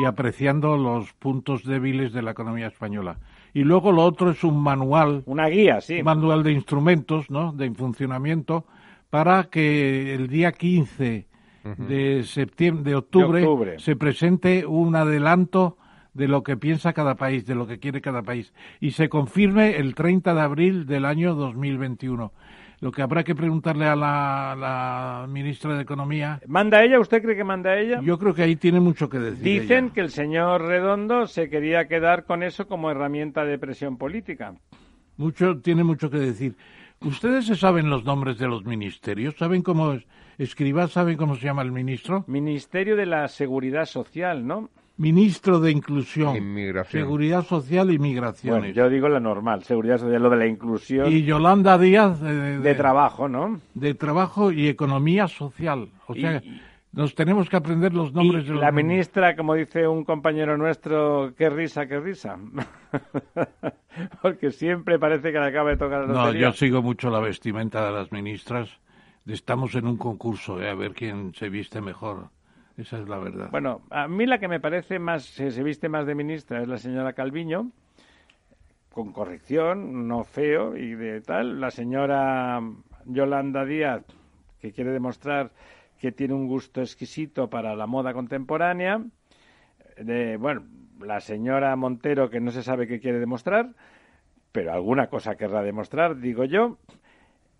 y 0.00 0.04
apreciando 0.04 0.76
los 0.76 1.12
puntos 1.14 1.64
débiles 1.64 2.12
de 2.12 2.22
la 2.22 2.30
economía 2.30 2.68
española. 2.68 3.18
Y 3.52 3.64
luego 3.64 3.90
lo 3.90 4.04
otro 4.04 4.30
es 4.30 4.44
un 4.44 4.62
manual. 4.62 5.24
Una 5.26 5.48
guía, 5.48 5.80
sí. 5.80 5.98
Un 5.98 6.04
manual 6.04 6.44
de 6.44 6.52
instrumentos, 6.52 7.28
¿no? 7.30 7.52
De 7.52 7.68
funcionamiento 7.72 8.64
para 9.08 9.44
que 9.44 10.14
el 10.14 10.28
día 10.28 10.52
15 10.52 11.26
de 11.64 12.22
septiembre, 12.24 12.90
de 12.90 12.96
octubre, 12.96 13.40
De 13.40 13.46
octubre. 13.46 13.78
se 13.78 13.96
presente 13.96 14.64
un 14.66 14.96
adelanto 14.96 15.76
de 16.14 16.26
lo 16.26 16.42
que 16.42 16.56
piensa 16.56 16.92
cada 16.92 17.14
país, 17.14 17.46
de 17.46 17.54
lo 17.54 17.66
que 17.66 17.78
quiere 17.78 18.00
cada 18.00 18.22
país, 18.22 18.52
y 18.80 18.92
se 18.92 19.08
confirme 19.08 19.76
el 19.76 19.94
30 19.94 20.34
de 20.34 20.40
abril 20.40 20.86
del 20.86 21.04
año 21.04 21.34
2021. 21.34 22.32
Lo 22.80 22.92
que 22.92 23.02
habrá 23.02 23.22
que 23.24 23.34
preguntarle 23.34 23.84
a 23.84 23.94
la, 23.94 24.56
la 24.58 25.26
ministra 25.28 25.74
de 25.76 25.82
Economía, 25.82 26.40
¿Manda 26.46 26.82
ella? 26.82 26.98
¿Usted 26.98 27.22
cree 27.22 27.36
que 27.36 27.44
manda 27.44 27.78
ella? 27.78 28.00
yo 28.02 28.18
creo 28.18 28.32
que 28.34 28.42
ahí 28.42 28.56
tiene 28.56 28.80
mucho 28.80 29.10
que 29.10 29.18
decir. 29.18 29.44
Dicen 29.44 29.84
ella. 29.84 29.94
que 29.94 30.00
el 30.00 30.10
señor 30.10 30.62
Redondo 30.62 31.26
se 31.26 31.50
quería 31.50 31.86
quedar 31.88 32.24
con 32.24 32.42
eso 32.42 32.66
como 32.66 32.90
herramienta 32.90 33.44
de 33.44 33.58
presión 33.58 33.98
política. 33.98 34.54
Mucho, 35.18 35.58
tiene 35.60 35.84
mucho 35.84 36.08
que 36.10 36.18
decir. 36.18 36.56
¿Ustedes 37.04 37.46
se 37.46 37.56
saben 37.56 37.88
los 37.88 38.04
nombres 38.04 38.36
de 38.38 38.46
los 38.46 38.66
ministerios? 38.66 39.34
¿Saben 39.38 39.62
cómo 39.62 39.92
es? 39.94 40.04
¿saben 40.90 41.16
cómo 41.16 41.34
se 41.34 41.46
llama 41.46 41.62
el 41.62 41.72
ministro? 41.72 42.24
Ministerio 42.26 42.94
de 42.94 43.06
la 43.06 43.26
Seguridad 43.28 43.86
Social, 43.86 44.46
¿no? 44.46 44.68
Ministro 44.98 45.60
de 45.60 45.70
Inclusión, 45.70 46.36
Inmigración. 46.36 47.02
Seguridad 47.02 47.42
Social 47.46 47.90
y 47.90 47.98
Migraciones. 47.98 48.60
Bueno, 48.60 48.74
yo 48.74 48.90
digo 48.90 49.08
la 49.08 49.18
normal, 49.18 49.64
Seguridad 49.64 49.96
Social, 49.96 50.22
lo 50.22 50.28
de 50.28 50.36
la 50.36 50.46
inclusión 50.46 51.10
Y 51.10 51.22
Yolanda 51.22 51.78
Díaz, 51.78 52.20
de, 52.20 52.34
de- 52.34 52.58
de 52.58 52.74
trabajo, 52.74 53.26
¿no? 53.30 53.60
de 53.72 53.94
Trabajo 53.94 54.52
y 54.52 54.68
Economía 54.68 55.26
Social. 55.26 55.88
O 56.06 56.14
Y- 56.14 56.20
sea, 56.20 56.42
nos 56.92 57.14
tenemos 57.14 57.48
que 57.48 57.56
aprender 57.56 57.92
los 57.94 58.10
Y 58.10 58.14
nombres 58.14 58.46
de 58.46 58.52
los 58.54 58.60
la 58.60 58.72
ministra, 58.72 59.36
como 59.36 59.54
dice 59.54 59.86
un 59.86 60.04
compañero 60.04 60.56
nuestro, 60.56 61.32
qué 61.36 61.48
risa, 61.50 61.86
qué 61.86 62.00
risa. 62.00 62.36
Porque 64.22 64.50
siempre 64.50 64.98
parece 64.98 65.32
que 65.32 65.38
le 65.38 65.46
acaba 65.46 65.70
de 65.70 65.76
tocar 65.76 66.00
la 66.02 66.06
No, 66.06 66.12
lotería. 66.26 66.48
yo 66.48 66.52
sigo 66.52 66.82
mucho 66.82 67.10
la 67.10 67.20
vestimenta 67.20 67.84
de 67.86 67.92
las 67.92 68.10
ministras. 68.12 68.68
Estamos 69.26 69.74
en 69.74 69.86
un 69.86 69.96
concurso, 69.96 70.60
eh, 70.60 70.68
a 70.70 70.74
ver 70.74 70.92
quién 70.94 71.32
se 71.34 71.48
viste 71.48 71.80
mejor. 71.80 72.28
Esa 72.76 72.98
es 72.98 73.08
la 73.08 73.18
verdad. 73.18 73.50
Bueno, 73.50 73.82
a 73.90 74.08
mí 74.08 74.26
la 74.26 74.38
que 74.38 74.48
me 74.48 74.58
parece 74.60 74.98
más, 74.98 75.24
se, 75.24 75.50
se 75.50 75.62
viste 75.62 75.88
más 75.88 76.06
de 76.06 76.14
ministra 76.14 76.62
es 76.62 76.68
la 76.68 76.78
señora 76.78 77.12
Calviño, 77.12 77.70
con 78.92 79.12
corrección, 79.12 80.08
no 80.08 80.24
feo 80.24 80.76
y 80.76 80.94
de 80.94 81.20
tal. 81.20 81.60
La 81.60 81.70
señora 81.70 82.60
Yolanda 83.04 83.64
Díaz, 83.64 84.02
que 84.60 84.72
quiere 84.72 84.90
demostrar 84.90 85.50
que 86.00 86.12
tiene 86.12 86.34
un 86.34 86.48
gusto 86.48 86.80
exquisito 86.80 87.50
para 87.50 87.76
la 87.76 87.86
moda 87.86 88.14
contemporánea. 88.14 89.02
De, 89.98 90.38
bueno, 90.38 90.64
la 91.00 91.20
señora 91.20 91.76
Montero, 91.76 92.30
que 92.30 92.40
no 92.40 92.50
se 92.50 92.62
sabe 92.62 92.86
qué 92.86 93.00
quiere 93.00 93.18
demostrar, 93.18 93.74
pero 94.50 94.72
alguna 94.72 95.08
cosa 95.08 95.36
querrá 95.36 95.62
demostrar, 95.62 96.18
digo 96.18 96.44
yo. 96.44 96.78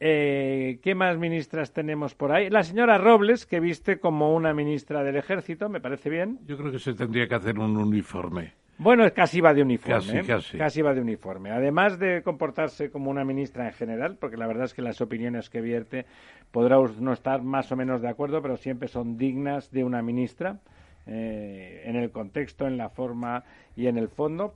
Eh, 0.03 0.81
¿Qué 0.83 0.94
más 0.94 1.18
ministras 1.18 1.74
tenemos 1.74 2.14
por 2.14 2.33
ahí? 2.33 2.48
La 2.48 2.62
señora 2.62 2.96
Robles, 2.96 3.44
que 3.44 3.61
viste 3.61 4.00
como 4.00 4.35
una 4.35 4.55
ministra 4.55 5.05
del 5.05 5.16
ejército, 5.16 5.68
me 5.68 5.83
parece 5.83 6.09
bien. 6.09 6.38
Yo 6.46 6.57
creo 6.57 6.72
que 6.72 6.79
se 6.79 6.94
tendría 6.94 7.29
que 7.29 7.35
hacer 7.35 7.59
un 7.59 7.76
uniforme. 7.76 8.55
Bueno, 8.82 9.04
casi 9.12 9.42
va 9.42 9.52
de 9.52 9.60
uniforme. 9.60 10.22
Casi, 10.24 10.56
¿eh? 10.56 10.58
casi. 10.58 10.80
va 10.80 10.94
de 10.94 11.02
uniforme. 11.02 11.50
Además 11.50 11.98
de 11.98 12.22
comportarse 12.22 12.90
como 12.90 13.10
una 13.10 13.26
ministra 13.26 13.66
en 13.66 13.74
general, 13.74 14.16
porque 14.18 14.38
la 14.38 14.46
verdad 14.46 14.64
es 14.64 14.72
que 14.72 14.80
las 14.80 15.02
opiniones 15.02 15.50
que 15.50 15.60
vierte 15.60 16.06
podrá 16.50 16.76
no 16.98 17.12
estar 17.12 17.42
más 17.42 17.70
o 17.72 17.76
menos 17.76 18.00
de 18.00 18.08
acuerdo, 18.08 18.40
pero 18.40 18.56
siempre 18.56 18.88
son 18.88 19.18
dignas 19.18 19.70
de 19.70 19.84
una 19.84 20.00
ministra, 20.00 20.60
eh, 21.06 21.82
en 21.84 21.96
el 21.96 22.10
contexto, 22.10 22.66
en 22.66 22.78
la 22.78 22.88
forma 22.88 23.44
y 23.76 23.86
en 23.86 23.98
el 23.98 24.08
fondo. 24.08 24.54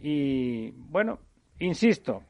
Y 0.00 0.70
bueno, 0.70 1.18
insisto, 1.58 2.22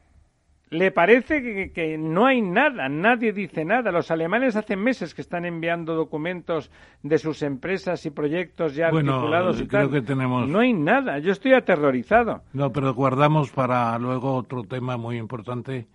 ¿le 0.71 0.89
parece 0.91 1.43
que, 1.43 1.71
que 1.71 1.97
no 1.97 2.25
hay 2.25 2.41
nada? 2.41 2.89
Nadie 2.89 3.33
dice 3.33 3.63
nada. 3.65 3.91
Los 3.91 4.09
alemanes 4.09 4.55
hace 4.55 4.75
meses 4.75 5.13
que 5.13 5.21
están 5.21 5.45
enviando 5.45 5.93
documentos 5.95 6.71
de 7.03 7.17
sus 7.19 7.41
empresas 7.43 8.05
y 8.05 8.09
proyectos 8.09 8.73
ya 8.73 8.89
Bueno, 8.89 9.13
articulados 9.15 9.61
y 9.61 9.67
creo 9.67 9.89
tal. 9.89 9.91
que 9.91 10.01
tenemos- 10.01 10.47
No 10.47 10.59
hay 10.59 10.73
nada. 10.73 11.19
Yo 11.19 11.31
estoy 11.33 11.53
aterrorizado. 11.53 12.41
No, 12.53 12.71
pero 12.71 12.93
guardamos 12.93 13.51
para 13.51 13.97
luego 13.99 14.33
otro 14.33 14.63
tema 14.63 14.97
muy 14.97 15.17
importante. 15.17 15.87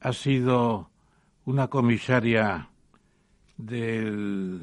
Ha 0.00 0.12
sido 0.12 0.90
una 1.44 1.68
comisaria 1.68 2.68
del, 3.56 4.62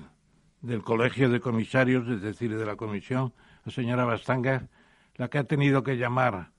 del 0.61 0.81
Colegio 0.83 1.29
de 1.29 1.39
Comisarios, 1.39 2.07
es 2.07 2.21
decir, 2.21 2.55
de 2.55 2.65
la 2.65 2.75
Comisión, 2.75 3.33
la 3.65 3.71
señora 3.71 4.05
Bastanga, 4.05 4.67
la 5.15 5.27
que 5.27 5.39
ha 5.39 5.43
tenido 5.43 5.83
que 5.83 5.97
llamar 5.97 6.51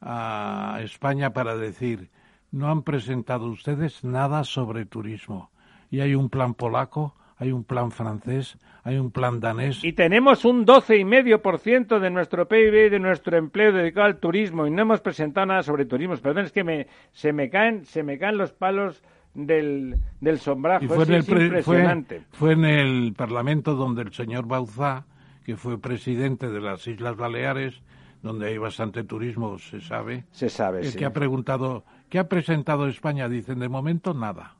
a 0.00 0.80
España 0.82 1.32
para 1.32 1.56
decir, 1.56 2.10
no 2.50 2.70
han 2.70 2.82
presentado 2.82 3.46
ustedes 3.46 4.04
nada 4.04 4.44
sobre 4.44 4.86
turismo. 4.86 5.50
Y 5.90 6.00
hay 6.00 6.14
un 6.14 6.28
plan 6.28 6.54
polaco, 6.54 7.14
hay 7.36 7.52
un 7.52 7.64
plan 7.64 7.90
francés, 7.90 8.58
hay 8.84 8.98
un 8.98 9.10
plan 9.10 9.40
danés. 9.40 9.82
Y 9.84 9.92
tenemos 9.92 10.44
un 10.44 10.66
12,5% 10.66 11.98
de 11.98 12.10
nuestro 12.10 12.48
PIB 12.48 12.86
y 12.86 12.88
de 12.90 12.98
nuestro 12.98 13.36
empleo 13.36 13.72
dedicado 13.72 14.06
al 14.06 14.18
turismo 14.18 14.66
y 14.66 14.70
no 14.70 14.82
hemos 14.82 15.00
presentado 15.00 15.46
nada 15.46 15.62
sobre 15.62 15.84
turismo. 15.84 16.16
Perdón, 16.16 16.44
es 16.44 16.52
que 16.52 16.64
me, 16.64 16.86
se, 17.12 17.32
me 17.32 17.48
caen, 17.50 17.84
se 17.84 18.02
me 18.02 18.18
caen 18.18 18.38
los 18.38 18.52
palos 18.52 19.02
del, 19.34 19.96
del 20.20 20.38
sombrajo. 20.38 20.84
Y 20.84 20.88
fue 20.88 21.04
en, 21.04 21.12
el 21.12 21.20
es 21.20 21.26
pre- 21.26 21.36
fue, 21.36 21.44
impresionante. 21.46 22.22
fue 22.32 22.52
en 22.52 22.64
el 22.64 23.14
Parlamento 23.16 23.74
donde 23.74 24.02
el 24.02 24.12
señor 24.12 24.46
Bauzá, 24.46 25.04
que 25.44 25.56
fue 25.56 25.80
presidente 25.80 26.48
de 26.50 26.60
las 26.60 26.86
Islas 26.86 27.16
Baleares, 27.16 27.80
donde 28.22 28.48
hay 28.48 28.58
bastante 28.58 29.04
turismo, 29.04 29.58
se 29.58 29.80
sabe, 29.80 30.24
Se 30.32 30.48
sabe, 30.48 30.80
el 30.80 30.92
sí. 30.92 30.98
que 30.98 31.04
ha 31.04 31.12
preguntado, 31.12 31.84
¿qué 32.08 32.18
ha 32.18 32.28
presentado 32.28 32.86
España? 32.88 33.28
Dicen, 33.28 33.58
de 33.60 33.68
momento 33.68 34.14
nada. 34.14 34.57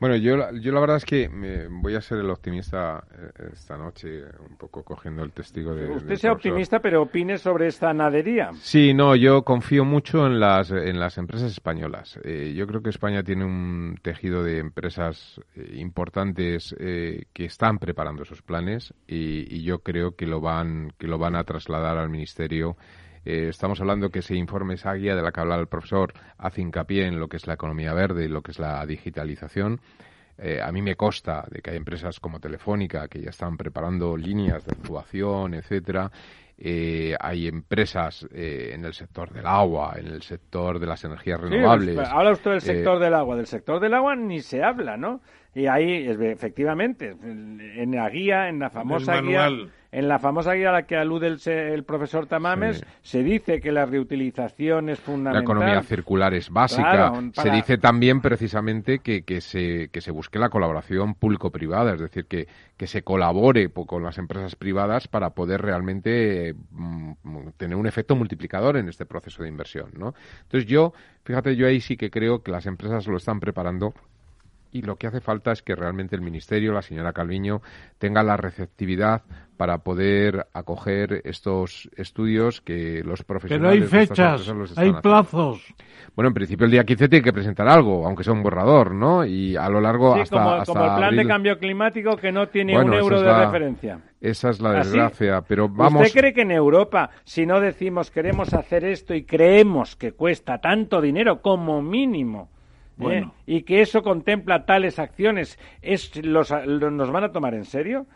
Bueno, 0.00 0.14
yo, 0.14 0.36
yo 0.52 0.70
la 0.72 0.78
verdad 0.80 0.98
es 0.98 1.04
que 1.04 1.28
me- 1.28 1.66
voy 1.66 1.96
a 1.96 2.00
ser 2.00 2.18
el 2.18 2.30
optimista 2.30 3.02
eh, 3.10 3.48
esta 3.52 3.76
noche, 3.76 4.22
un 4.48 4.56
poco 4.56 4.84
cogiendo 4.84 5.24
el 5.24 5.32
testigo 5.32 5.74
de. 5.74 5.88
Usted 5.88 6.14
sea 6.14 6.32
optimista, 6.32 6.78
pero 6.78 7.02
opine 7.02 7.36
sobre 7.36 7.66
esta 7.66 7.92
nadería. 7.92 8.50
Sí, 8.60 8.94
no, 8.94 9.16
yo 9.16 9.42
confío 9.42 9.84
mucho 9.84 10.26
en 10.26 10.38
las, 10.38 10.70
en 10.70 11.00
las 11.00 11.18
empresas 11.18 11.50
españolas. 11.50 12.18
Eh, 12.22 12.54
yo 12.56 12.66
creo 12.68 12.80
que 12.80 12.90
España 12.90 13.24
tiene 13.24 13.44
un 13.44 13.98
tejido 14.00 14.44
de 14.44 14.58
empresas 14.58 15.40
eh, 15.56 15.74
importantes 15.78 16.76
eh, 16.78 17.24
que 17.32 17.44
están 17.46 17.78
preparando 17.78 18.22
esos 18.22 18.40
planes 18.42 18.94
y, 19.08 19.52
y 19.52 19.64
yo 19.64 19.80
creo 19.80 20.14
que 20.14 20.26
lo 20.26 20.40
van, 20.40 20.92
que 20.98 21.08
lo 21.08 21.18
van 21.18 21.34
a 21.34 21.42
trasladar 21.42 21.98
al 21.98 22.08
Ministerio. 22.08 22.76
Eh, 23.28 23.48
estamos 23.50 23.78
hablando 23.82 24.08
que 24.08 24.20
ese 24.20 24.34
informe, 24.36 24.72
esa 24.74 24.94
guía 24.94 25.14
de 25.14 25.20
la 25.20 25.32
que 25.32 25.40
hablaba 25.40 25.60
el 25.60 25.66
profesor, 25.68 26.14
hace 26.38 26.62
hincapié 26.62 27.04
en 27.06 27.20
lo 27.20 27.28
que 27.28 27.36
es 27.36 27.46
la 27.46 27.52
economía 27.54 27.92
verde 27.92 28.24
y 28.24 28.28
lo 28.28 28.40
que 28.40 28.52
es 28.52 28.58
la 28.58 28.86
digitalización. 28.86 29.80
Eh, 30.38 30.60
a 30.62 30.72
mí 30.72 30.80
me 30.80 30.96
consta 30.96 31.44
de 31.50 31.60
que 31.60 31.70
hay 31.72 31.76
empresas 31.76 32.20
como 32.20 32.40
Telefónica 32.40 33.06
que 33.08 33.20
ya 33.20 33.28
están 33.30 33.58
preparando 33.58 34.16
líneas 34.16 34.64
de 34.64 34.72
actuación, 34.72 35.52
etcétera. 35.52 36.10
Eh, 36.56 37.14
hay 37.20 37.48
empresas 37.48 38.26
eh, 38.32 38.70
en 38.72 38.84
el 38.86 38.94
sector 38.94 39.30
del 39.30 39.46
agua, 39.46 39.96
en 39.98 40.06
el 40.06 40.22
sector 40.22 40.78
de 40.78 40.86
las 40.86 41.04
energías 41.04 41.38
Sí, 41.40 41.48
renovables. 41.48 41.94
pues, 41.96 42.08
habla 42.08 42.30
usted 42.32 42.50
del 42.52 42.58
Eh, 42.58 42.62
sector 42.62 42.98
del 42.98 43.14
agua. 43.14 43.36
Del 43.36 43.46
sector 43.46 43.78
del 43.78 43.92
agua 43.94 44.16
ni 44.16 44.40
se 44.40 44.62
habla, 44.64 44.96
¿no? 44.96 45.20
Y 45.54 45.66
ahí, 45.66 46.06
efectivamente, 46.08 47.14
en 47.22 47.90
la 47.94 48.08
guía, 48.08 48.48
en 48.48 48.58
la 48.60 48.70
famosa 48.70 49.20
guía, 49.20 49.42
manual. 49.42 49.70
En 49.90 50.06
la 50.08 50.18
famosa 50.18 50.52
guía 50.52 50.68
a 50.68 50.72
la 50.72 50.82
que 50.82 50.96
alude 50.96 51.28
el, 51.28 51.40
el 51.48 51.84
profesor 51.84 52.26
Tamames, 52.26 52.78
Sí. 52.78 52.84
se 53.02 53.22
dice 53.22 53.60
que 53.60 53.72
la 53.72 53.86
reutilización 53.86 54.90
es 54.90 54.98
La 54.98 55.04
fundamental. 55.04 55.42
economía 55.42 55.82
circular 55.82 56.34
es 56.34 56.50
básica. 56.50 56.90
Claro, 56.90 57.30
Se 57.32 57.50
dice 57.50 57.78
también 57.78 58.20
precisamente 58.20 58.98
que, 58.98 59.22
que, 59.22 59.40
se, 59.40 59.88
que 59.90 60.00
se 60.00 60.10
busque 60.10 60.38
la 60.38 60.50
colaboración 60.50 61.14
público-privada, 61.14 61.94
es 61.94 62.00
decir, 62.00 62.26
que, 62.26 62.48
que 62.76 62.86
se 62.86 63.02
colabore 63.02 63.70
con 63.70 64.02
las 64.02 64.18
empresas 64.18 64.56
privadas 64.56 65.08
para 65.08 65.30
poder 65.30 65.62
realmente 65.62 66.54
mm, 66.70 67.12
mm, 67.22 67.52
tener 67.56 67.76
un 67.76 67.86
efecto 67.86 68.14
multiplicador 68.14 68.76
en 68.76 68.88
este 68.88 69.06
proceso 69.06 69.42
de 69.42 69.48
inversión. 69.48 69.90
¿no? 69.96 70.14
Entonces 70.42 70.68
yo, 70.68 70.92
fíjate, 71.24 71.56
yo 71.56 71.66
ahí 71.66 71.80
sí 71.80 71.96
que 71.96 72.10
creo 72.10 72.42
que 72.42 72.50
las 72.52 72.66
empresas 72.66 73.06
lo 73.06 73.16
están 73.16 73.40
preparando 73.40 73.94
y 74.72 74.82
lo 74.82 74.96
que 74.96 75.06
hace 75.06 75.20
falta 75.20 75.52
es 75.52 75.62
que 75.62 75.74
realmente 75.74 76.14
el 76.16 76.22
Ministerio, 76.22 76.72
la 76.72 76.82
señora 76.82 77.12
Calviño, 77.12 77.62
tenga 77.98 78.22
la 78.22 78.36
receptividad 78.36 79.22
para 79.56 79.78
poder 79.78 80.46
acoger 80.54 81.20
estos 81.24 81.90
estudios 81.96 82.60
que 82.60 83.02
los 83.04 83.24
profesionales... 83.24 83.88
Pero 83.90 84.00
hay 84.00 84.06
fechas, 84.06 84.52
hay 84.76 84.92
plazos. 85.02 85.74
Bueno, 86.14 86.28
en 86.28 86.34
principio 86.34 86.64
el 86.64 86.70
día 86.70 86.84
15 86.84 87.08
tiene 87.08 87.24
que 87.24 87.32
presentar 87.32 87.68
algo, 87.68 88.06
aunque 88.06 88.22
sea 88.22 88.32
un 88.32 88.42
borrador, 88.42 88.94
¿no? 88.94 89.26
Y 89.26 89.56
a 89.56 89.68
lo 89.68 89.80
largo 89.80 90.14
sí, 90.14 90.20
hasta, 90.20 90.64
como, 90.64 90.84
el 90.84 90.96
plan 90.96 91.16
de 91.16 91.26
cambio 91.26 91.58
climático 91.58 92.16
que 92.16 92.30
no 92.30 92.48
tiene 92.48 92.78
un 92.78 92.94
euro 92.94 93.20
de 93.20 93.32
referencia. 93.32 94.00
Esa 94.20 94.50
es 94.50 94.60
la 94.60 94.72
desgracia, 94.74 95.42
pero 95.46 95.68
vamos... 95.68 96.06
¿Usted 96.06 96.20
cree 96.20 96.32
que 96.32 96.42
en 96.42 96.52
Europa, 96.52 97.10
si 97.24 97.44
no 97.44 97.60
decimos 97.60 98.12
queremos 98.12 98.54
hacer 98.54 98.84
esto 98.84 99.12
y 99.12 99.24
creemos 99.24 99.96
que 99.96 100.12
cuesta 100.12 100.58
tanto 100.58 101.00
dinero 101.00 101.42
como 101.42 101.82
mínimo, 101.82 102.48
¿eh? 103.00 103.24
y 103.46 103.62
que 103.62 103.80
eso 103.80 104.02
contempla 104.02 104.64
tales 104.64 104.98
acciones, 104.98 105.58
es 105.82 106.14
los, 106.24 106.52
¿nos 106.66 107.10
van 107.10 107.24
a 107.24 107.32
tomar 107.32 107.54
en 107.54 107.64
serio? 107.64 108.06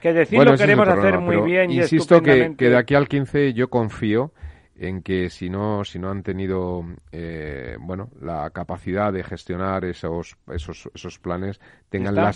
Que 0.00 0.12
decir 0.12 0.42
lo 0.42 0.56
queremos 0.56 0.88
hacer 0.88 1.18
muy 1.18 1.36
bien 1.42 1.70
y 1.70 1.76
Insisto 1.76 2.20
que, 2.20 2.54
que 2.56 2.70
de 2.70 2.76
aquí 2.76 2.94
al 2.94 3.06
15 3.06 3.52
yo 3.52 3.68
confío 3.68 4.32
en 4.76 5.02
que 5.02 5.28
si 5.28 5.50
no 5.50 5.84
si 5.84 5.98
no 5.98 6.10
han 6.10 6.22
tenido 6.22 6.82
eh, 7.12 7.76
bueno 7.80 8.08
la 8.20 8.48
capacidad 8.50 9.12
de 9.12 9.22
gestionar 9.22 9.84
esos 9.84 10.36
esos, 10.52 10.88
esos 10.94 11.18
planes 11.18 11.60
tengan 11.90 12.14
la, 12.14 12.32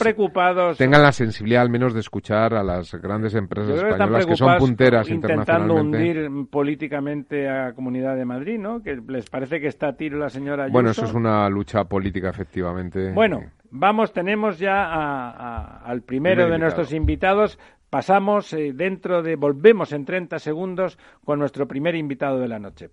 tengan 0.76 1.02
la 1.02 1.12
sensibilidad 1.12 1.62
al 1.62 1.70
menos 1.70 1.94
de 1.94 2.00
escuchar 2.00 2.54
a 2.54 2.62
las 2.62 2.94
grandes 2.94 3.34
empresas 3.34 3.76
españolas 3.78 4.26
que 4.26 4.36
son 4.36 4.58
punteras 4.58 5.08
intentando 5.08 5.74
hundir 5.74 6.28
políticamente 6.50 7.48
a 7.48 7.66
la 7.66 7.72
Comunidad 7.72 8.16
de 8.16 8.24
Madrid, 8.24 8.58
¿no? 8.58 8.82
Que 8.82 9.00
les 9.08 9.28
parece 9.30 9.60
que 9.60 9.68
está 9.68 9.88
a 9.88 9.96
tiro 9.96 10.18
la 10.18 10.28
señora 10.28 10.64
Ayuso. 10.64 10.72
Bueno, 10.72 10.90
eso 10.90 11.04
es 11.04 11.14
una 11.14 11.48
lucha 11.48 11.84
política 11.84 12.28
efectivamente. 12.28 13.12
Bueno, 13.12 13.44
vamos, 13.70 14.12
tenemos 14.12 14.58
ya 14.58 15.78
al 15.84 16.02
primero 16.02 16.48
de 16.48 16.58
nuestros 16.58 16.92
invitados. 16.92 17.58
Pasamos 17.96 18.52
eh, 18.52 18.74
dentro 18.74 19.22
de, 19.22 19.36
volvemos 19.36 19.90
en 19.92 20.04
30 20.04 20.38
segundos 20.38 20.98
con 21.24 21.38
nuestro 21.38 21.66
primer 21.66 21.94
invitado 21.94 22.38
de 22.38 22.46
la 22.46 22.58
noche. 22.58 22.90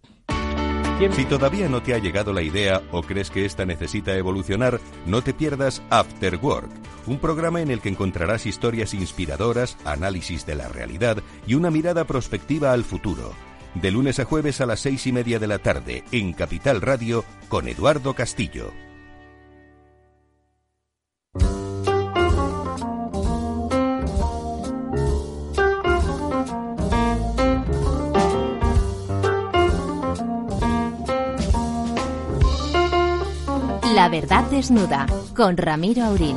Si 1.12 1.26
todavía 1.26 1.68
no 1.68 1.84
te 1.84 1.94
ha 1.94 1.98
llegado 1.98 2.32
la 2.32 2.42
idea 2.42 2.82
o 2.94 3.02
crees 3.02 3.30
que 3.30 3.44
esta 3.44 3.66
necesita 3.66 4.16
evolucionar, 4.16 4.80
no 5.06 5.22
te 5.22 5.34
pierdas 5.34 5.84
After 5.90 6.38
Work, 6.38 6.70
un 7.06 7.20
programa 7.20 7.60
en 7.60 7.70
el 7.70 7.82
que 7.82 7.90
encontrarás 7.90 8.46
historias 8.46 8.94
inspiradoras, 8.94 9.78
análisis 9.84 10.46
de 10.46 10.56
la 10.56 10.70
realidad 10.70 11.18
y 11.46 11.56
una 11.56 11.70
mirada 11.70 12.06
prospectiva 12.06 12.72
al 12.72 12.86
futuro. 12.86 13.34
De 13.76 13.92
lunes 13.92 14.22
a 14.22 14.24
jueves 14.24 14.62
a 14.62 14.66
las 14.66 14.80
seis 14.80 15.06
y 15.06 15.12
media 15.12 15.38
de 15.38 15.48
la 15.48 15.60
tarde 15.60 16.06
en 16.14 16.32
Capital 16.32 16.80
Radio 16.80 17.26
con 17.50 17.68
Eduardo 17.68 18.14
Castillo. 18.14 18.72
La 34.04 34.10
verdad 34.10 34.44
desnuda 34.52 35.08
con 35.34 35.56
Ramiro 35.56 36.04
Aurín. 36.04 36.36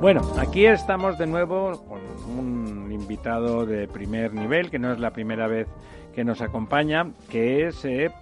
Bueno, 0.00 0.20
aquí 0.38 0.64
estamos 0.64 1.18
de 1.18 1.26
nuevo 1.26 1.84
con 1.88 2.00
un 2.38 2.92
invitado 2.92 3.66
de 3.66 3.88
primer 3.88 4.32
nivel, 4.32 4.70
que 4.70 4.78
no 4.78 4.92
es 4.92 5.00
la 5.00 5.12
primera 5.12 5.48
vez 5.48 5.66
que 6.14 6.22
nos 6.22 6.40
acompaña, 6.40 7.10
que 7.28 7.66
es 7.66 7.84
eh, 7.84 8.12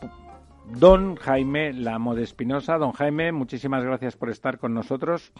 don 0.75 1.17
Jaime 1.17 1.75
Lamo 1.75 2.15
de 2.15 2.23
Espinosa. 2.23 2.79
Don 2.79 2.93
Jaime, 2.93 3.31
muchísimas 3.33 3.85
gracias 3.85 4.17
por 4.17 4.31
estar 4.31 4.59
con 4.59 4.73
nosotros. 4.73 5.33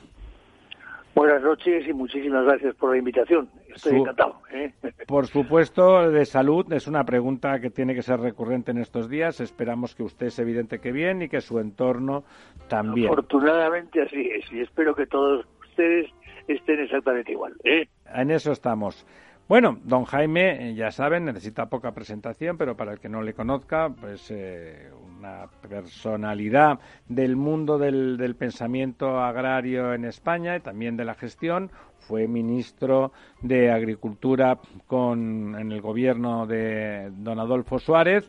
Buenas 1.15 1.43
noches 1.43 1.87
y 1.87 1.93
muchísimas 1.93 2.45
gracias 2.45 2.75
por 2.77 2.93
la 2.93 2.99
invitación. 2.99 3.49
Estoy 3.75 3.99
encantado. 3.99 4.41
¿eh? 4.51 4.73
Por 5.07 5.27
supuesto, 5.27 6.11
de 6.11 6.25
salud 6.25 6.73
es 6.73 6.87
una 6.87 7.05
pregunta 7.05 7.61
que 7.61 7.71
tiene 7.71 7.95
que 7.95 8.03
ser 8.03 8.21
recurrente 8.21 8.71
en 8.71 8.79
estos 8.79 9.11
días. 9.11 9.41
Esperamos 9.41 9.95
que 9.95 10.03
usted 10.03 10.27
es 10.27 10.39
evidente 10.39 10.79
que 10.79 10.91
bien 10.91 11.21
y 11.23 11.29
que 11.29 11.43
su 11.43 11.59
entorno 11.59 12.25
también. 12.69 13.09
Afortunadamente 13.09 14.03
así 14.03 14.31
es 14.33 14.51
y 14.53 14.61
espero 14.61 14.95
que 14.95 15.07
todos 15.07 15.47
ustedes 15.69 16.11
estén 16.49 16.81
exactamente 16.81 17.33
igual. 17.33 17.55
¿eh? 17.65 17.89
En 18.15 18.31
eso 18.31 18.53
estamos. 18.53 19.07
Bueno, 19.49 19.79
don 19.85 20.05
Jaime, 20.05 20.75
ya 20.75 20.91
saben, 20.91 21.27
necesita 21.27 21.67
poca 21.67 21.93
presentación, 21.93 22.57
pero 22.57 22.75
para 22.75 22.93
el 22.93 23.01
que 23.01 23.11
no 23.11 23.21
le 23.21 23.35
conozca, 23.35 23.91
pues 23.91 24.31
eh, 24.31 24.91
una 25.23 25.47
personalidad 25.69 26.81
del 27.09 27.37
mundo 27.37 27.79
del, 27.79 28.17
del, 28.17 28.35
pensamiento 28.35 29.21
agrario 29.21 29.95
en 29.95 30.05
España 30.05 30.57
y 30.57 30.61
también 30.61 30.97
de 30.97 31.05
la 31.05 31.15
gestión. 31.15 31.71
Fue 32.01 32.27
ministro 32.27 33.13
de 33.41 33.71
Agricultura 33.71 34.59
con, 34.89 35.55
en 35.57 35.71
el 35.71 35.81
gobierno 35.81 36.47
de 36.49 37.13
don 37.19 37.39
Adolfo 37.39 37.79
Suárez 37.79 38.29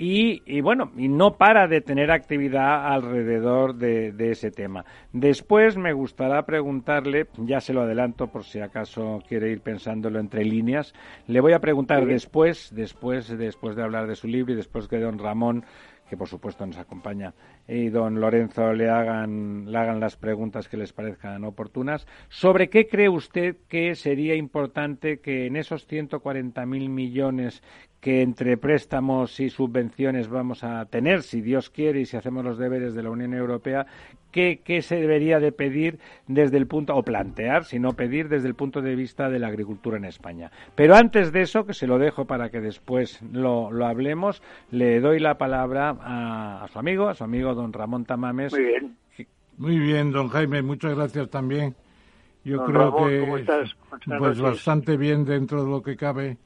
y, 0.00 0.60
bueno, 0.60 0.92
y 0.96 1.08
no 1.08 1.36
para 1.36 1.66
de 1.66 1.80
tener 1.80 2.12
actividad 2.12 2.86
alrededor 2.86 3.74
de, 3.74 4.14
ese 4.30 4.52
tema. 4.52 4.84
Después 5.12 5.76
me 5.76 5.92
gustará 5.92 6.46
preguntarle, 6.46 7.26
ya 7.38 7.60
se 7.60 7.72
lo 7.72 7.82
adelanto 7.82 8.28
por 8.28 8.44
si 8.44 8.60
acaso 8.60 9.20
quiere 9.26 9.50
ir 9.50 9.60
pensándolo 9.60 10.20
entre 10.20 10.44
líneas, 10.44 10.94
le 11.26 11.40
voy 11.40 11.52
a 11.52 11.58
preguntar 11.58 12.06
después, 12.06 12.72
después, 12.72 13.36
después 13.36 13.74
de 13.74 13.82
hablar 13.82 14.06
de 14.06 14.14
su 14.14 14.28
libro 14.28 14.52
y 14.52 14.56
después 14.56 14.86
que 14.86 15.00
don 15.00 15.18
Ramón 15.18 15.64
que 16.08 16.16
por 16.16 16.28
supuesto 16.28 16.66
nos 16.66 16.78
acompaña, 16.78 17.34
y 17.66 17.90
don 17.90 18.20
Lorenzo 18.20 18.72
le 18.72 18.88
hagan, 18.88 19.70
le 19.70 19.78
hagan 19.78 20.00
las 20.00 20.16
preguntas 20.16 20.68
que 20.68 20.76
les 20.76 20.92
parezcan 20.92 21.44
oportunas. 21.44 22.06
¿Sobre 22.28 22.70
qué 22.70 22.88
cree 22.88 23.08
usted 23.08 23.56
que 23.68 23.94
sería 23.94 24.34
importante 24.34 25.20
que 25.20 25.46
en 25.46 25.56
esos 25.56 25.86
140.000 25.86 26.88
millones 26.88 27.62
que 28.00 28.22
entre 28.22 28.56
préstamos 28.56 29.40
y 29.40 29.50
subvenciones 29.50 30.28
vamos 30.28 30.62
a 30.62 30.84
tener, 30.86 31.22
si 31.22 31.40
Dios 31.40 31.70
quiere 31.70 32.00
y 32.00 32.06
si 32.06 32.16
hacemos 32.16 32.44
los 32.44 32.58
deberes 32.58 32.94
de 32.94 33.02
la 33.02 33.10
Unión 33.10 33.34
Europea, 33.34 33.86
¿qué, 34.30 34.60
se 34.82 34.96
debería 34.96 35.40
de 35.40 35.50
pedir 35.50 35.98
desde 36.28 36.58
el 36.58 36.68
punto, 36.68 36.94
o 36.94 37.02
plantear, 37.02 37.64
si 37.64 37.80
no 37.80 37.94
pedir, 37.94 38.28
desde 38.28 38.46
el 38.46 38.54
punto 38.54 38.82
de 38.82 38.94
vista 38.94 39.28
de 39.28 39.40
la 39.40 39.48
agricultura 39.48 39.96
en 39.96 40.04
España? 40.04 40.52
Pero 40.76 40.94
antes 40.94 41.32
de 41.32 41.42
eso, 41.42 41.66
que 41.66 41.74
se 41.74 41.88
lo 41.88 41.98
dejo 41.98 42.26
para 42.26 42.50
que 42.50 42.60
después 42.60 43.20
lo, 43.32 43.72
lo 43.72 43.86
hablemos, 43.86 44.42
le 44.70 45.00
doy 45.00 45.18
la 45.18 45.36
palabra 45.36 45.96
a, 46.00 46.66
su 46.72 46.78
amigo, 46.78 47.08
a 47.08 47.14
su 47.14 47.24
amigo 47.24 47.54
don 47.54 47.72
Ramón 47.72 48.04
Tamames. 48.04 48.52
Muy 48.52 48.62
bien. 48.64 48.96
Muy 49.56 49.78
bien, 49.80 50.12
don 50.12 50.28
Jaime, 50.28 50.62
muchas 50.62 50.94
gracias 50.94 51.28
también. 51.30 51.74
Yo 52.44 52.64
creo 52.64 52.94
que 52.96 53.44
pues 54.18 54.40
bastante 54.40 54.96
bien 54.96 55.24
dentro 55.24 55.64
de 55.64 55.68
lo 55.68 55.82
que 55.82 55.96
cabe 55.96 56.38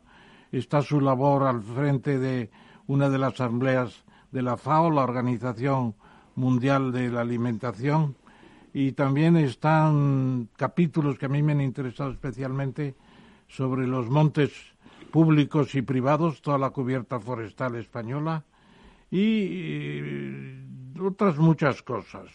está 0.52 0.82
su 0.82 1.00
labor 1.02 1.44
al 1.44 1.62
frente 1.62 2.18
de 2.20 2.50
una 2.88 3.10
de 3.10 3.18
las 3.18 3.34
asambleas 3.34 4.06
de 4.32 4.42
la 4.42 4.56
FAO, 4.58 4.92
la 4.92 5.04
Organización 5.04 5.96
Mundial 6.36 6.92
de 6.92 7.10
la 7.10 7.22
Alimentación, 7.22 8.18
y 8.74 8.94
también 8.94 9.36
están 9.38 10.48
capítulos 10.56 11.18
que 11.18 11.26
a 11.26 11.30
mí 11.30 11.44
me 11.44 11.52
han 11.52 11.62
interesado 11.62 12.12
especialmente 12.12 12.96
sobre 13.48 13.86
los 13.88 14.10
montes 14.10 14.52
públicos 15.12 15.76
y 15.76 15.82
privados, 15.82 16.42
toda 16.42 16.58
la 16.58 16.70
cubierta 16.70 17.20
forestal 17.20 17.76
española 17.76 18.46
y 19.10 20.00
otras 21.00 21.38
muchas 21.38 21.84
cosas. 21.84 22.30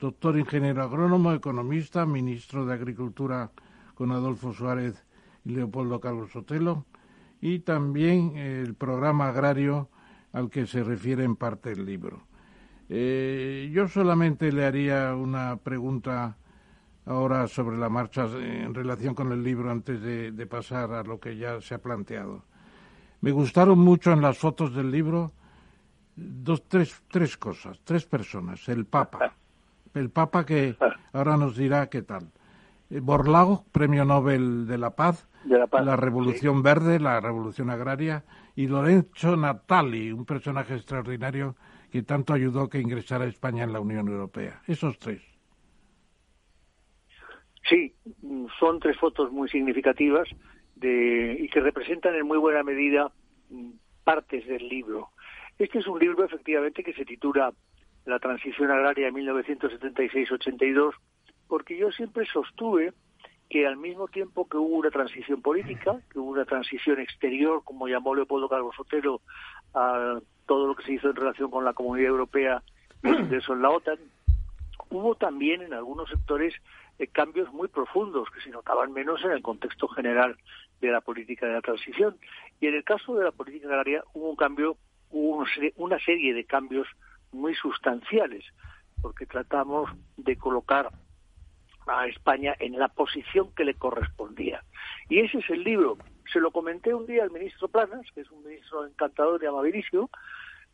Doctor 0.00 0.38
ingeniero 0.38 0.82
agrónomo, 0.82 1.32
economista, 1.32 2.04
ministro 2.04 2.66
de 2.66 2.74
Agricultura 2.74 3.52
con 3.94 4.10
Adolfo 4.12 4.52
Suárez 4.52 5.06
y 5.44 5.50
Leopoldo 5.50 6.00
Carlos 6.00 6.32
Sotelo 6.32 6.84
y 7.40 7.60
también 7.60 8.36
el 8.36 8.74
programa 8.74 9.28
agrario 9.28 9.88
al 10.32 10.50
que 10.50 10.66
se 10.66 10.82
refiere 10.82 11.24
en 11.24 11.36
parte 11.36 11.72
el 11.72 11.86
libro. 11.86 12.22
Eh, 12.88 13.70
yo 13.72 13.88
solamente 13.88 14.52
le 14.52 14.64
haría 14.64 15.14
una 15.14 15.56
pregunta 15.56 16.36
ahora 17.04 17.46
sobre 17.48 17.78
la 17.78 17.88
marcha 17.88 18.26
en 18.38 18.74
relación 18.74 19.14
con 19.14 19.32
el 19.32 19.42
libro 19.42 19.70
antes 19.70 20.00
de, 20.00 20.46
pasar 20.46 20.92
a 20.92 21.02
lo 21.02 21.18
que 21.18 21.36
ya 21.36 21.60
se 21.60 21.74
ha 21.74 21.78
planteado. 21.78 22.44
Me 23.20 23.32
gustaron 23.32 23.78
mucho 23.78 24.12
en 24.12 24.20
las 24.20 24.38
fotos 24.38 24.74
del 24.74 24.90
libro 24.90 25.32
dos, 26.14 26.64
tres, 26.68 27.02
tres 27.08 27.36
cosas, 27.36 27.80
tres 27.84 28.04
personas. 28.04 28.68
El 28.68 28.86
Papa, 28.86 29.32
el 29.94 30.10
Papa 30.10 30.44
que 30.44 30.76
ahora 31.12 31.36
nos 31.36 31.56
dirá 31.56 31.88
qué 31.88 32.02
tal. 32.02 32.30
Eh, 32.90 33.00
Borlao, 33.00 33.64
Premio 33.72 34.04
Nobel 34.04 34.66
de 34.66 34.78
la 34.78 34.90
Paz, 34.90 35.26
la, 35.44 35.96
Revolución 35.96 36.62
Verde, 36.62 37.00
la 37.00 37.20
Revolución 37.20 37.70
Agraria, 37.70 38.24
y 38.54 38.66
Lorenzo 38.66 39.36
Natali, 39.36 40.12
un 40.12 40.24
personaje 40.24 40.74
extraordinario 40.74 41.56
que 41.90 42.02
tanto 42.02 42.32
ayudó 42.32 42.68
que 42.68 42.80
ingresara 42.80 43.26
España 43.26 43.64
en 43.64 43.72
la 43.72 43.80
Unión 43.80 44.08
Europea. 44.08 44.60
Esos 44.66 44.98
tres. 44.98 45.22
Sí, 47.68 47.94
son 48.60 48.78
tres 48.78 48.96
fotos 48.98 49.32
muy 49.32 49.48
significativas 49.48 50.28
de, 50.76 51.36
y 51.40 51.48
que 51.48 51.60
representan 51.60 52.14
en 52.14 52.26
muy 52.26 52.38
buena 52.38 52.62
medida 52.62 53.10
mm, 53.50 53.70
partes 54.04 54.46
del 54.46 54.68
libro. 54.68 55.10
Este 55.58 55.78
es 55.78 55.86
un 55.86 55.98
libro, 55.98 56.24
efectivamente, 56.24 56.84
que 56.84 56.92
se 56.92 57.04
titula 57.04 57.52
La 58.04 58.18
transición 58.18 58.70
agraria 58.70 59.10
1976-82, 59.10 60.92
porque 61.48 61.76
yo 61.76 61.90
siempre 61.90 62.26
sostuve 62.26 62.92
que 63.48 63.66
al 63.66 63.76
mismo 63.76 64.08
tiempo 64.08 64.48
que 64.48 64.56
hubo 64.56 64.76
una 64.76 64.90
transición 64.90 65.40
política, 65.40 66.00
que 66.10 66.18
hubo 66.18 66.30
una 66.30 66.44
transición 66.44 67.00
exterior, 67.00 67.62
como 67.64 67.88
llamó 67.88 68.14
Leopoldo 68.14 68.48
Calvo 68.48 68.72
Sotelo, 68.72 69.22
a 69.74 70.20
todo 70.46 70.66
lo 70.66 70.74
que 70.74 70.84
se 70.84 70.92
hizo 70.92 71.10
en 71.10 71.16
relación 71.16 71.50
con 71.50 71.64
la 71.64 71.74
Comunidad 71.74 72.10
Europea 72.10 72.62
de 73.02 73.36
eso 73.36 73.52
en 73.52 73.62
la 73.62 73.70
OTAN, 73.70 73.98
hubo 74.90 75.14
también 75.14 75.62
en 75.62 75.74
algunos 75.74 76.08
sectores 76.08 76.54
eh, 76.98 77.06
cambios 77.08 77.52
muy 77.52 77.68
profundos 77.68 78.30
que 78.30 78.40
se 78.40 78.50
notaban 78.50 78.92
menos 78.92 79.22
en 79.24 79.32
el 79.32 79.42
contexto 79.42 79.88
general 79.88 80.36
de 80.80 80.90
la 80.90 81.00
política 81.00 81.46
de 81.46 81.54
la 81.54 81.60
transición. 81.60 82.16
Y 82.60 82.66
en 82.66 82.74
el 82.74 82.84
caso 82.84 83.14
de 83.14 83.24
la 83.24 83.32
política 83.32 83.68
agraria 83.68 84.04
hubo 84.14 84.30
un 84.30 84.36
cambio, 84.36 84.76
hubo 85.10 85.44
una 85.76 85.98
serie 85.98 86.34
de 86.34 86.44
cambios 86.44 86.86
muy 87.32 87.54
sustanciales, 87.54 88.44
porque 89.02 89.26
tratamos 89.26 89.90
de 90.16 90.36
colocar 90.36 90.90
a 91.86 92.06
España 92.06 92.54
en 92.58 92.78
la 92.78 92.88
posición 92.88 93.52
que 93.54 93.64
le 93.64 93.74
correspondía. 93.74 94.62
Y 95.08 95.20
ese 95.20 95.38
es 95.38 95.50
el 95.50 95.62
libro. 95.62 95.98
Se 96.32 96.40
lo 96.40 96.50
comenté 96.50 96.94
un 96.94 97.06
día 97.06 97.22
al 97.22 97.30
ministro 97.30 97.68
Planas, 97.68 98.06
que 98.14 98.22
es 98.22 98.30
un 98.30 98.44
ministro 98.44 98.86
encantador 98.86 99.42
y 99.42 99.46
amabilísimo, 99.46 100.10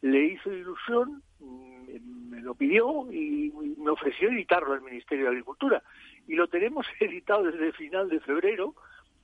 le 0.01 0.25
hizo 0.27 0.53
ilusión, 0.53 1.23
mm, 1.41 2.31
me 2.31 2.41
lo 2.41 2.55
pidió 2.55 3.11
y 3.13 3.53
me 3.79 3.91
ofreció 3.91 4.31
editarlo 4.31 4.73
al 4.73 4.83
Ministerio 4.83 5.25
de 5.25 5.31
Agricultura. 5.31 5.83
Y 6.27 6.35
lo 6.35 6.49
tenemos 6.49 6.87
editado 7.01 7.45
desde 7.45 7.69
el 7.69 7.73
final 7.75 8.09
de 8.09 8.21
febrero 8.21 8.75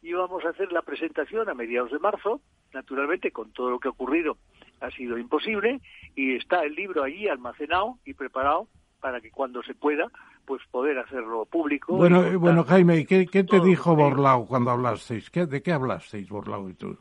y 0.02 0.12
vamos 0.12 0.44
a 0.44 0.50
hacer 0.50 0.72
la 0.72 0.82
presentación 0.82 1.48
a 1.48 1.54
mediados 1.54 1.90
de 1.90 1.98
marzo. 1.98 2.40
Naturalmente, 2.72 3.32
con 3.32 3.52
todo 3.52 3.70
lo 3.70 3.80
que 3.80 3.88
ha 3.88 3.92
ocurrido, 3.92 4.36
ha 4.80 4.90
sido 4.90 5.18
imposible 5.18 5.80
y 6.14 6.36
está 6.36 6.64
el 6.64 6.74
libro 6.74 7.02
allí 7.02 7.28
almacenado 7.28 7.98
y 8.04 8.14
preparado 8.14 8.68
para 9.00 9.20
que 9.20 9.30
cuando 9.30 9.62
se 9.62 9.74
pueda 9.74 10.10
pues 10.48 10.62
poder 10.70 10.98
hacerlo 10.98 11.44
público. 11.44 11.94
Bueno, 11.94 12.38
bueno 12.38 12.64
Jaime, 12.64 13.04
¿qué, 13.04 13.26
qué 13.26 13.44
te 13.44 13.60
dijo 13.60 13.94
Borlau 13.94 14.46
cuando 14.46 14.70
hablasteis? 14.70 15.28
¿Qué, 15.28 15.44
¿De 15.44 15.62
qué 15.62 15.72
hablasteis 15.72 16.30
Borlau 16.30 16.70
y 16.70 16.74
tú? 16.74 16.96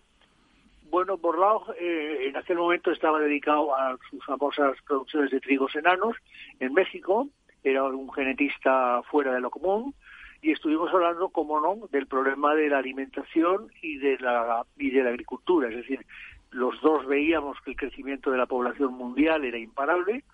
Bueno, 0.90 1.18
Borlau 1.18 1.64
eh, 1.80 2.28
en 2.28 2.36
aquel 2.36 2.58
momento 2.58 2.92
estaba 2.92 3.22
dedicado 3.22 3.74
a 3.74 3.98
sus 4.10 4.24
famosas 4.26 4.76
producciones 4.86 5.32
de 5.32 5.40
trigos 5.40 5.74
enanos 5.78 6.18
en 6.60 6.74
México, 6.74 7.30
era 7.64 7.86
un 7.86 8.12
genetista 8.12 9.02
fuera 9.04 9.34
de 9.34 9.40
lo 9.40 9.50
común, 9.50 9.96
y 10.42 10.52
estuvimos 10.52 10.94
hablando, 10.94 11.30
como 11.30 11.62
no, 11.62 11.88
del 11.90 12.06
problema 12.06 12.54
de 12.54 12.68
la 12.68 12.80
alimentación 12.80 13.72
y 13.82 13.98
de 13.98 14.18
la, 14.20 14.66
y 14.78 14.90
de 14.90 15.04
la 15.04 15.10
agricultura. 15.12 15.70
Es 15.70 15.76
decir, 15.78 16.06
los 16.52 16.82
dos 16.82 17.06
veíamos 17.06 17.58
que 17.62 17.72
el 17.72 17.78
crecimiento 17.78 18.30
de 18.30 18.40
la 18.40 18.46
población 18.46 18.94
mundial 18.94 19.46
era 19.46 19.58
imparable 19.58 20.26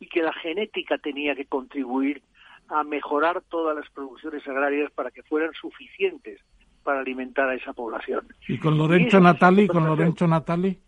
y 0.00 0.08
que 0.08 0.22
la 0.22 0.32
genética 0.32 0.98
tenía 0.98 1.36
que 1.36 1.46
contribuir 1.46 2.22
a 2.68 2.84
mejorar 2.84 3.42
todas 3.48 3.76
las 3.76 3.88
producciones 3.90 4.46
agrarias 4.46 4.90
para 4.92 5.10
que 5.10 5.22
fueran 5.22 5.52
suficientes 5.54 6.40
para 6.82 7.00
alimentar 7.00 7.48
a 7.48 7.54
esa 7.54 7.72
población. 7.72 8.28
¿Y 8.48 8.58
con 8.58 8.78
Lorenzo 8.78 9.20
Natali? 9.20 9.66
¿Con 9.66 9.84
Lorenzo 9.86 10.26
Natali? 10.26 10.78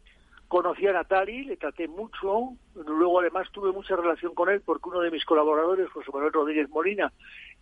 Conocí 0.46 0.86
a 0.86 0.92
Natali, 0.92 1.44
le 1.44 1.58
traté 1.58 1.88
mucho, 1.88 2.54
luego 2.74 3.20
además 3.20 3.48
tuve 3.52 3.70
mucha 3.70 3.96
relación 3.96 4.34
con 4.34 4.48
él 4.48 4.62
porque 4.64 4.88
uno 4.88 5.00
de 5.00 5.10
mis 5.10 5.24
colaboradores, 5.26 5.90
José 5.90 6.10
Manuel 6.12 6.32
Rodríguez 6.32 6.70
Molina, 6.70 7.12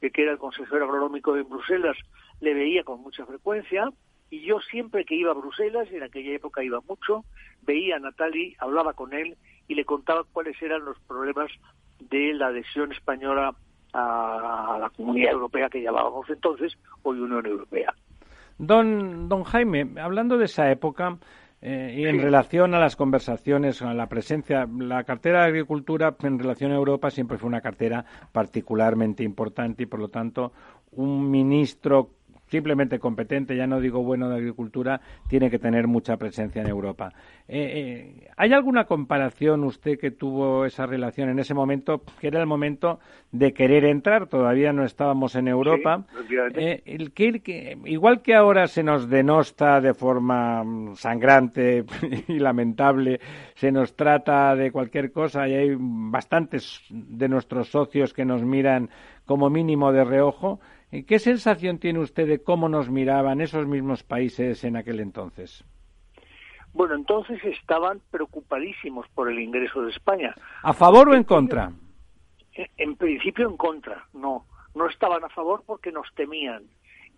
que 0.00 0.22
era 0.22 0.32
el 0.32 0.38
consejero 0.38 0.84
agronómico 0.84 1.32
de 1.32 1.42
Bruselas, 1.42 1.96
le 2.40 2.54
veía 2.54 2.84
con 2.84 3.00
mucha 3.00 3.26
frecuencia 3.26 3.90
y 4.30 4.42
yo 4.42 4.60
siempre 4.60 5.04
que 5.04 5.16
iba 5.16 5.32
a 5.32 5.34
Bruselas, 5.34 5.88
en 5.90 6.02
aquella 6.02 6.32
época 6.32 6.62
iba 6.62 6.80
mucho, 6.88 7.24
veía 7.62 7.96
a 7.96 7.98
Natali, 7.98 8.54
hablaba 8.60 8.92
con 8.92 9.14
él 9.14 9.36
y 9.66 9.74
le 9.74 9.84
contaba 9.84 10.24
cuáles 10.30 10.60
eran 10.62 10.84
los 10.84 10.98
problemas 11.00 11.50
de 11.98 12.34
la 12.34 12.48
adhesión 12.48 12.92
española 12.92 13.54
a 13.96 14.78
la 14.78 14.90
Comunidad 14.90 15.32
Europea 15.32 15.68
que 15.68 15.82
llamábamos 15.82 16.28
entonces, 16.28 16.76
hoy 17.02 17.18
Unión 17.18 17.46
Europea. 17.46 17.94
Don, 18.58 19.28
don 19.28 19.44
Jaime, 19.44 19.88
hablando 20.00 20.38
de 20.38 20.46
esa 20.46 20.70
época, 20.70 21.18
eh, 21.62 21.94
y 21.96 22.04
en 22.04 22.20
relación 22.20 22.74
a 22.74 22.78
las 22.78 22.96
conversaciones, 22.96 23.80
a 23.82 23.94
la 23.94 24.08
presencia, 24.08 24.68
la 24.78 25.04
cartera 25.04 25.42
de 25.42 25.48
Agricultura 25.48 26.14
en 26.22 26.38
relación 26.38 26.72
a 26.72 26.76
Europa 26.76 27.10
siempre 27.10 27.38
fue 27.38 27.48
una 27.48 27.62
cartera 27.62 28.04
particularmente 28.32 29.22
importante 29.22 29.84
y, 29.84 29.86
por 29.86 30.00
lo 30.00 30.08
tanto, 30.08 30.52
un 30.92 31.30
ministro 31.30 32.10
simplemente 32.48 32.98
competente, 32.98 33.56
ya 33.56 33.66
no 33.66 33.80
digo 33.80 34.02
bueno 34.02 34.28
de 34.28 34.36
agricultura, 34.36 35.00
tiene 35.28 35.50
que 35.50 35.58
tener 35.58 35.86
mucha 35.86 36.16
presencia 36.16 36.62
en 36.62 36.68
Europa. 36.68 37.12
Eh, 37.48 38.14
eh, 38.18 38.28
¿Hay 38.36 38.52
alguna 38.52 38.84
comparación 38.84 39.64
usted 39.64 39.98
que 39.98 40.10
tuvo 40.10 40.64
esa 40.64 40.86
relación 40.86 41.28
en 41.28 41.38
ese 41.38 41.54
momento, 41.54 42.02
que 42.20 42.28
era 42.28 42.40
el 42.40 42.46
momento 42.46 42.98
de 43.32 43.52
querer 43.52 43.84
entrar? 43.84 44.26
Todavía 44.26 44.72
no 44.72 44.84
estábamos 44.84 45.34
en 45.36 45.48
Europa. 45.48 46.04
Eh, 46.54 46.82
el 46.86 47.12
que, 47.12 47.78
igual 47.84 48.22
que 48.22 48.34
ahora 48.34 48.66
se 48.66 48.82
nos 48.82 49.08
denosta 49.08 49.80
de 49.80 49.94
forma 49.94 50.62
mm, 50.64 50.96
sangrante 50.96 51.84
y 52.28 52.38
lamentable, 52.38 53.20
se 53.54 53.70
nos 53.70 53.94
trata 53.94 54.54
de 54.54 54.70
cualquier 54.70 55.12
cosa 55.12 55.48
y 55.48 55.54
hay 55.54 55.76
bastantes 55.78 56.80
de 56.90 57.28
nuestros 57.28 57.68
socios 57.68 58.12
que 58.12 58.24
nos 58.24 58.42
miran 58.42 58.90
como 59.24 59.50
mínimo 59.50 59.92
de 59.92 60.04
reojo. 60.04 60.60
¿Qué 60.90 61.18
sensación 61.18 61.78
tiene 61.78 61.98
usted 61.98 62.26
de 62.26 62.42
cómo 62.42 62.68
nos 62.68 62.88
miraban 62.90 63.40
esos 63.40 63.66
mismos 63.66 64.02
países 64.02 64.62
en 64.64 64.76
aquel 64.76 65.00
entonces? 65.00 65.64
Bueno, 66.72 66.94
entonces 66.94 67.42
estaban 67.44 68.00
preocupadísimos 68.10 69.06
por 69.14 69.30
el 69.30 69.38
ingreso 69.38 69.82
de 69.82 69.90
España. 69.90 70.34
¿A 70.62 70.72
favor 70.72 71.08
o 71.08 71.14
en 71.14 71.24
contra? 71.24 71.72
En 72.76 72.96
principio 72.96 73.48
en 73.48 73.56
contra, 73.56 74.06
no. 74.12 74.46
No 74.74 74.88
estaban 74.88 75.24
a 75.24 75.28
favor 75.30 75.64
porque 75.66 75.90
nos 75.90 76.06
temían. 76.14 76.64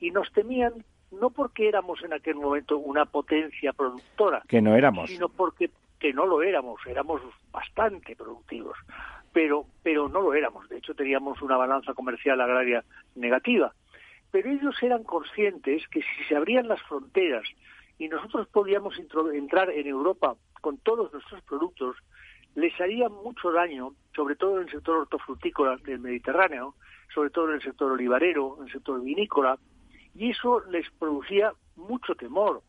Y 0.00 0.12
nos 0.12 0.32
temían 0.32 0.72
no 1.10 1.30
porque 1.30 1.68
éramos 1.68 2.02
en 2.04 2.12
aquel 2.12 2.36
momento 2.36 2.78
una 2.78 3.04
potencia 3.04 3.72
productora. 3.72 4.42
Que 4.48 4.62
no 4.62 4.74
éramos. 4.74 5.10
Sino 5.10 5.28
porque 5.28 5.70
que 5.98 6.12
no 6.12 6.26
lo 6.26 6.42
éramos, 6.42 6.80
éramos 6.86 7.20
bastante 7.50 8.14
productivos 8.14 8.76
pero, 9.38 9.66
pero 9.84 10.08
no 10.08 10.20
lo 10.20 10.34
éramos. 10.34 10.68
De 10.68 10.78
hecho, 10.78 10.96
teníamos 10.96 11.40
una 11.42 11.56
balanza 11.56 11.94
comercial 11.94 12.40
agraria 12.40 12.84
negativa. 13.14 13.72
Pero 14.32 14.50
ellos 14.50 14.74
eran 14.82 15.04
conscientes 15.04 15.86
que 15.92 16.00
si 16.00 16.24
se 16.28 16.34
abrían 16.34 16.66
las 16.66 16.82
fronteras 16.82 17.44
y 18.00 18.08
nosotros 18.08 18.48
podíamos 18.48 18.98
entrar 18.98 19.70
en 19.70 19.86
Europa 19.86 20.34
con 20.60 20.78
todos 20.78 21.12
nuestros 21.12 21.40
productos, 21.42 21.94
les 22.56 22.72
haría 22.80 23.08
mucho 23.08 23.52
daño, 23.52 23.94
sobre 24.12 24.34
todo 24.34 24.56
en 24.56 24.66
el 24.66 24.72
sector 24.72 24.96
hortofrutícola 24.96 25.76
del 25.84 26.00
Mediterráneo, 26.00 26.74
sobre 27.14 27.30
todo 27.30 27.50
en 27.50 27.54
el 27.54 27.62
sector 27.62 27.92
olivarero, 27.92 28.56
en 28.58 28.66
el 28.66 28.72
sector 28.72 29.00
vinícola, 29.00 29.56
y 30.16 30.30
eso 30.30 30.64
les 30.68 30.90
producía 30.98 31.52
mucho 31.76 32.16
temor. 32.16 32.62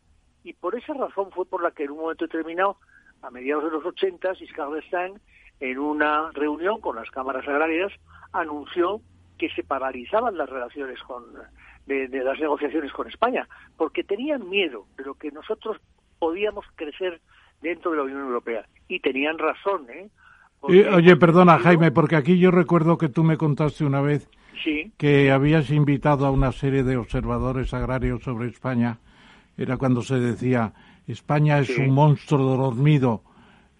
Y 0.44 0.52
por 0.52 0.76
esa 0.76 0.94
razón 0.94 1.32
fue 1.32 1.46
por 1.46 1.64
la 1.64 1.72
que 1.72 1.82
en 1.82 1.90
un 1.90 1.98
momento 1.98 2.26
determinado, 2.26 2.76
a 3.22 3.30
mediados 3.32 3.64
de 3.64 3.70
los 3.72 3.84
80, 3.84 4.36
Giscard 4.36 4.72
d'Estaing 4.72 5.20
en 5.60 5.78
una 5.78 6.30
reunión 6.32 6.80
con 6.80 6.96
las 6.96 7.10
cámaras 7.10 7.46
agrarias, 7.46 7.92
anunció 8.32 9.00
que 9.38 9.50
se 9.50 9.62
paralizaban 9.62 10.36
las 10.36 10.48
relaciones 10.48 10.98
con 11.02 11.24
de, 11.86 12.08
las 12.24 12.38
negociaciones 12.38 12.92
con 12.92 13.08
España, 13.08 13.48
porque 13.76 14.04
tenían 14.04 14.48
miedo 14.48 14.86
de 14.96 15.04
lo 15.04 15.14
que 15.14 15.30
nosotros 15.30 15.78
podíamos 16.18 16.64
crecer 16.76 17.20
dentro 17.60 17.90
de 17.90 17.96
la 17.98 18.02
Unión 18.04 18.20
Europea. 18.20 18.64
Y 18.88 19.00
tenían 19.00 19.38
razón, 19.38 19.86
¿eh? 19.90 20.08
oye, 20.60 21.16
perdona, 21.16 21.58
Jaime, 21.58 21.90
porque 21.90 22.16
aquí 22.16 22.38
yo 22.38 22.50
recuerdo 22.50 22.98
que 22.98 23.08
tú 23.08 23.24
me 23.24 23.36
contaste 23.36 23.84
una 23.84 24.00
vez 24.00 24.28
que 24.98 25.30
habías 25.30 25.70
invitado 25.70 26.26
a 26.26 26.30
una 26.30 26.52
serie 26.52 26.82
de 26.82 26.96
observadores 26.96 27.72
agrarios 27.72 28.22
sobre 28.22 28.48
España. 28.48 28.98
Era 29.56 29.78
cuando 29.78 30.02
se 30.02 30.16
decía, 30.20 30.72
España 31.06 31.58
es 31.58 31.76
un 31.78 31.90
monstruo 31.90 32.56
dormido 32.56 33.22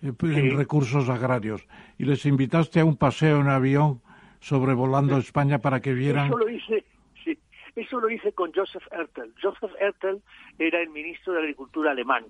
en 0.02 0.56
recursos 0.56 1.08
agrarios 1.08 1.66
y 1.98 2.04
les 2.04 2.24
invitaste 2.26 2.80
a 2.80 2.84
un 2.84 2.96
paseo 2.96 3.40
en 3.40 3.48
avión 3.48 4.00
sobrevolando 4.40 5.18
España 5.18 5.58
para 5.58 5.80
que 5.80 5.92
vieran. 5.92 6.28
Eso 6.28 6.38
lo 6.38 6.48
hice, 6.48 6.84
sí, 7.22 7.38
eso 7.76 8.00
lo 8.00 8.08
hice 8.08 8.32
con 8.32 8.52
Joseph 8.52 8.84
Ertel. 8.90 9.32
Joseph 9.40 9.72
Ertel 9.78 10.22
era 10.58 10.80
el 10.80 10.88
ministro 10.90 11.34
de 11.34 11.40
Agricultura 11.40 11.90
alemán. 11.90 12.24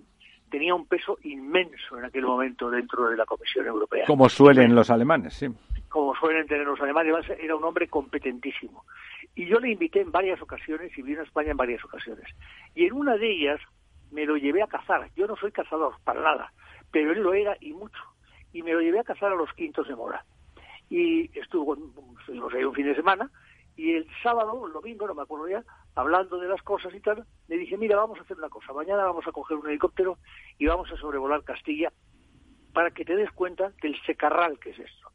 Tenía 0.51 0.75
un 0.75 0.87
peso 0.87 1.17
inmenso 1.23 1.97
en 1.97 2.07
aquel 2.07 2.25
momento 2.25 2.71
dentro 2.71 3.09
de 3.09 3.17
la 3.17 3.25
Comisión 3.25 3.67
Europea. 3.67 4.05
Como 4.07 4.29
suelen 4.29 4.75
los 4.75 4.91
alemanes, 4.91 5.35
sí. 5.35 5.47
Como 5.89 6.15
suelen 6.17 6.47
tener 6.49 6.67
los 6.67 6.81
alemanes, 6.81 7.15
era 7.41 7.55
un 7.55 7.63
hombre 7.63 7.87
competentísimo. 7.87 8.85
Y 9.37 9.47
yo 9.47 9.61
le 9.61 9.71
invité 9.71 10.01
en 10.01 10.11
varias 10.11 10.43
ocasiones 10.43 10.97
y 10.99 11.03
vino 11.03 11.21
a 11.21 11.25
España 11.25 11.53
en 11.53 11.57
varias 11.57 11.85
ocasiones. 11.85 12.27
Y 12.75 12.87
en 12.87 12.95
una 12.95 13.17
de 13.17 13.31
ellas 13.31 13.61
me 14.11 14.27
lo 14.27 14.37
llevé 14.37 14.63
a 14.63 14.67
cazar. 14.67 15.09
Yo 15.15 15.29
no 15.29 15.37
soy 15.37 15.53
cazador, 15.53 15.95
para 16.03 16.21
nada, 16.21 16.53
pero 16.91 17.13
él 17.13 17.21
lo 17.21 17.35
era 17.35 17.57
y 17.61 17.73
mucho. 17.73 18.03
Y 18.53 18.63
me 18.63 18.73
lo 18.73 18.81
llevé 18.81 19.01
a 19.01 19.05
cazar 19.05 19.33
a 19.33 19.37
los 19.37 19.53
quintos 19.55 19.87
de 19.89 19.97
mora 19.97 20.25
y 20.91 21.31
estuvo, 21.39 21.77
estuvimos 22.19 22.53
ahí 22.53 22.65
un 22.65 22.75
fin 22.75 22.87
de 22.87 22.97
semana 22.97 23.31
y 23.77 23.95
el 23.95 24.07
sábado, 24.23 24.67
el 24.67 24.73
domingo, 24.73 25.07
no 25.07 25.15
me 25.15 25.23
acuerdo 25.23 25.49
ya, 25.49 25.65
hablando 25.95 26.39
de 26.39 26.49
las 26.49 26.61
cosas 26.63 26.93
y 26.95 27.01
tal, 27.01 27.25
le 27.49 27.57
dije, 27.57 27.79
mira, 27.79 27.97
vamos 27.97 28.19
a 28.19 28.23
hacer 28.23 28.37
una 28.37 28.49
cosa, 28.49 28.73
mañana 28.73 29.05
vamos 29.05 29.27
a 29.27 29.33
coger 29.33 29.57
un 29.57 29.69
helicóptero 29.69 30.19
y 30.59 30.67
vamos 30.67 30.91
a 30.93 30.97
sobrevolar 30.97 31.45
Castilla 31.45 31.93
para 32.75 32.91
que 32.91 33.05
te 33.05 33.17
des 33.17 33.31
cuenta 33.31 33.73
del 33.81 33.97
secarral 34.03 34.59
que 34.59 34.71
es 34.71 34.81
esto. 34.81 35.09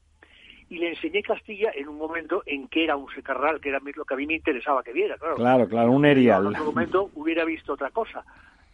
Y 0.67 0.79
le 0.79 0.89
enseñé 0.89 1.21
Castilla 1.21 1.71
en 1.75 1.89
un 1.89 1.97
momento 1.97 2.41
en 2.45 2.67
que 2.69 2.85
era 2.85 2.95
un 2.95 3.07
secarral, 3.13 3.61
que 3.61 3.69
era 3.69 3.79
lo 3.79 4.05
que 4.05 4.13
a 4.13 4.17
mí 4.17 4.25
me 4.25 4.33
interesaba 4.33 4.81
que 4.81 4.93
viera, 4.93 5.17
claro. 5.17 5.35
Claro, 5.35 5.67
claro, 5.67 5.91
un 5.91 6.05
erial. 6.05 6.41
En 6.41 6.47
otro 6.47 6.65
momento 6.65 7.11
hubiera 7.13 7.45
visto 7.45 7.73
otra 7.73 7.91
cosa, 7.91 8.25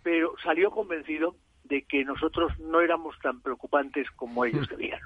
pero 0.04 0.36
salió 0.41 0.72
convencido 0.72 1.36
de 1.72 1.84
que 1.84 2.03
nosotros 2.03 2.51
no 2.59 2.82
éramos 2.82 3.15
tan 3.24 3.39
preocupantes 3.39 4.05
como 4.17 4.43
ellos 4.43 4.67
debían. 4.69 4.99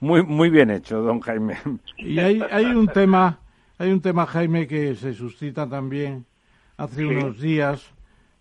Muy, 0.00 0.22
muy 0.22 0.48
bien 0.48 0.70
hecho, 0.70 1.02
don 1.02 1.20
Jaime. 1.20 1.58
Y 1.98 2.18
hay, 2.18 2.42
hay 2.50 2.64
un 2.64 2.88
tema, 2.88 3.38
hay 3.78 3.92
un 3.92 4.00
tema, 4.00 4.26
Jaime, 4.26 4.66
que 4.66 4.96
se 4.96 5.12
suscita 5.12 5.68
también. 5.68 6.24
Hace 6.78 7.04
unos 7.04 7.38
días 7.38 7.94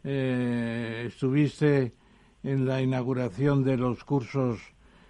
eh, 0.05 1.03
estuviste 1.07 1.93
en 2.43 2.65
la 2.65 2.81
inauguración 2.81 3.63
de 3.63 3.75
los 3.75 4.03
cursos 4.05 4.59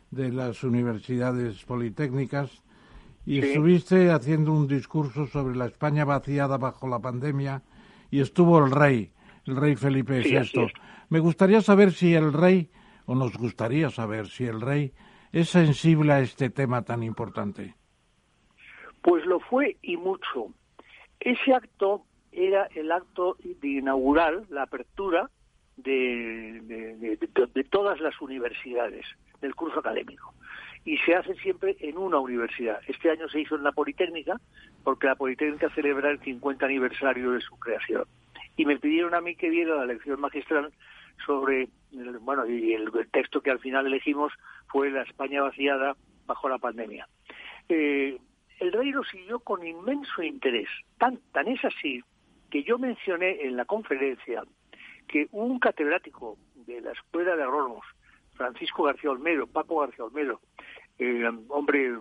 de 0.10 0.32
las 0.32 0.64
universidades 0.64 1.64
politécnicas 1.64 2.64
y 3.26 3.40
estuviste 3.40 4.10
haciendo 4.10 4.52
un 4.52 4.68
discurso 4.68 5.28
sobre 5.28 5.56
la 5.56 5.68
España 5.68 6.04
vaciada 6.04 6.58
bajo 6.58 6.88
la 6.88 7.00
pandemia 7.00 7.62
y 8.10 8.20
estuvo 8.20 8.58
el 8.66 8.72
rey, 8.72 9.12
el 9.46 9.56
rey 9.56 9.76
Felipe 9.76 10.20
VI. 10.20 10.74
Me 11.12 11.20
gustaría 11.20 11.60
saber 11.60 11.92
si 11.92 12.16
el 12.16 12.32
rey, 12.32 12.70
o 13.06 13.16
nos 13.16 13.36
gustaría 13.36 13.90
saber 13.90 14.28
si 14.28 14.46
el 14.46 14.62
rey 14.62 14.94
es 15.34 15.50
sensible 15.50 16.14
a 16.14 16.22
este 16.22 16.50
tema 16.50 16.84
tan 16.84 17.04
importante? 17.04 17.76
Pues 19.02 19.26
lo 19.26 19.42
fue 19.42 19.76
y 19.82 19.98
mucho. 19.98 20.54
Ese 21.20 21.54
acto 21.54 22.06
era 22.32 22.70
el 22.76 22.94
acto 22.94 23.36
de 23.44 23.68
inaugural, 23.68 24.46
la 24.50 24.64
apertura 24.64 25.30
de, 25.76 26.62
de, 26.62 27.64
todas 27.66 28.00
las 28.00 28.22
universidades 28.22 29.06
del 29.42 29.54
curso 29.54 29.82
académico. 29.82 30.34
Y 30.86 30.98
se 31.00 31.14
hace 31.14 31.36
siempre 31.36 31.76
en 31.82 31.98
una 31.98 32.20
universidad. 32.20 32.80
Este 32.88 33.10
año 33.10 33.28
se 33.28 33.42
hizo 33.42 33.58
en 33.58 33.64
la 33.64 33.74
Politécnica, 33.74 34.40
porque 34.86 35.08
la 35.08 35.16
Politécnica 35.16 35.70
celebra 35.76 36.10
el 36.10 36.22
50 36.22 36.66
aniversario 36.66 37.32
de 37.32 37.42
su 37.42 37.60
creación. 37.60 38.06
Y 38.56 38.66
me 38.66 38.80
pidieron 38.80 39.14
a 39.14 39.20
mí 39.20 39.36
que 39.36 39.50
diera 39.50 39.76
la 39.76 39.86
lección 39.86 40.22
magistral 40.22 40.72
sobre, 41.26 41.70
bueno, 42.22 42.48
y 42.48 42.74
el 42.74 42.92
texto 43.12 43.42
que 43.42 43.52
al 43.52 43.60
final 43.60 43.88
elegimos 43.88 44.32
fue 44.68 44.90
La 44.92 45.04
España 45.04 45.42
vaciada 45.42 45.96
bajo 46.26 46.50
la 46.50 46.58
pandemia. 46.58 47.08
Eh, 47.70 48.18
el 48.60 48.72
rey 48.72 48.92
lo 48.92 49.04
siguió 49.04 49.40
con 49.40 49.66
inmenso 49.66 50.22
interés. 50.22 50.70
Tan, 50.98 51.20
tan 51.32 51.48
es 51.48 51.64
así 51.66 52.02
que 52.50 52.64
yo 52.64 52.78
mencioné 52.78 53.42
en 53.42 53.58
la 53.58 53.66
conferencia 53.66 54.44
que 55.08 55.28
un 55.32 55.60
catedrático 55.60 56.38
de 56.56 56.82
la 56.82 56.92
Escuela 56.92 57.36
de 57.36 57.44
Agrónomos, 57.44 57.86
Francisco 58.36 58.84
García 58.84 59.12
Olmedo, 59.12 59.48
Paco 59.48 59.80
García 59.80 60.06
Olmedo, 60.06 60.42
eh, 61.00 61.30
hombre 61.50 61.98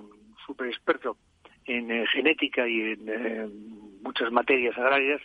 súper 0.47 0.68
experto 0.68 1.16
en 1.64 1.91
eh, 1.91 2.07
genética 2.12 2.68
y 2.68 2.81
en 2.93 4.03
muchas 4.03 4.31
materias 4.33 4.77
agrarias, 4.77 5.21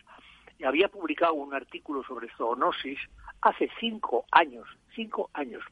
había 0.63 0.87
publicado 0.87 1.33
un 1.33 1.53
artículo 1.53 2.03
sobre 2.03 2.29
zoonosis 2.37 2.99
hace 3.41 3.69
cinco 3.79 4.25
años, 4.31 4.67
cinco 4.95 5.29
años, 5.33 5.63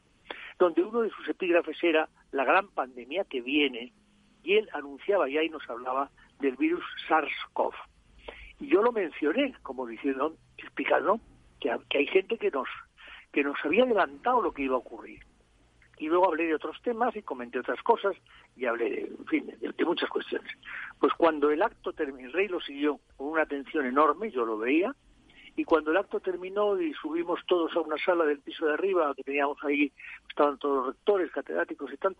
donde 0.58 0.82
uno 0.82 1.02
de 1.02 1.10
sus 1.10 1.28
epígrafes 1.28 1.82
era 1.82 2.08
la 2.32 2.44
gran 2.44 2.68
pandemia 2.68 3.24
que 3.24 3.40
viene, 3.40 3.92
y 4.42 4.54
él 4.54 4.68
anunciaba 4.72 5.28
y 5.28 5.38
ahí 5.38 5.48
nos 5.48 5.68
hablaba 5.70 6.10
del 6.40 6.56
virus 6.56 6.84
SARS-CoV. 7.08 7.74
Y 8.60 8.68
yo 8.68 8.82
lo 8.82 8.92
mencioné 8.92 9.54
como 9.62 9.86
diciendo, 9.86 10.36
explicando 10.58 11.18
que, 11.60 11.70
hay 11.70 12.06
gente 12.06 12.36
que 12.36 12.50
nos, 12.50 12.68
que 13.32 13.42
nos 13.42 13.56
había 13.64 13.84
adelantado 13.84 14.42
lo 14.42 14.52
que 14.52 14.62
iba 14.62 14.74
a 14.74 14.78
ocurrir. 14.78 15.20
Y 15.98 16.08
luego 16.08 16.26
hablé 16.26 16.46
de 16.46 16.54
otros 16.54 16.80
temas 16.82 17.14
y 17.16 17.22
comenté 17.22 17.58
otras 17.58 17.82
cosas 17.82 18.16
y 18.56 18.66
hablé 18.66 18.90
de, 18.90 19.00
en 19.02 19.26
fin, 19.26 19.46
de, 19.60 19.84
muchas 19.84 20.08
cuestiones. 20.08 20.50
Pues 20.98 21.12
cuando 21.14 21.50
el 21.50 21.62
acto 21.62 21.92
terminó, 21.92 22.28
el 22.28 22.32
rey 22.32 22.48
lo 22.48 22.60
siguió 22.60 23.00
con 23.16 23.28
una 23.28 23.42
atención 23.42 23.86
enorme, 23.86 24.30
yo 24.30 24.44
lo 24.44 24.58
veía, 24.58 24.94
y 25.56 25.64
cuando 25.64 25.92
el 25.92 25.96
acto 25.98 26.20
terminó 26.20 26.80
y 26.80 26.92
subimos 26.94 27.40
todos 27.46 27.74
a 27.76 27.80
una 27.80 27.96
sala 27.98 28.24
del 28.24 28.40
piso 28.40 28.66
de 28.66 28.74
arriba, 28.74 29.14
que 29.14 29.22
teníamos 29.22 29.58
ahí, 29.62 29.92
estaban 30.28 30.58
todos 30.58 30.76
los 30.78 30.86
rectores, 30.94 31.30
catedráticos 31.30 31.92
y 31.92 31.96
tal, 31.96 32.16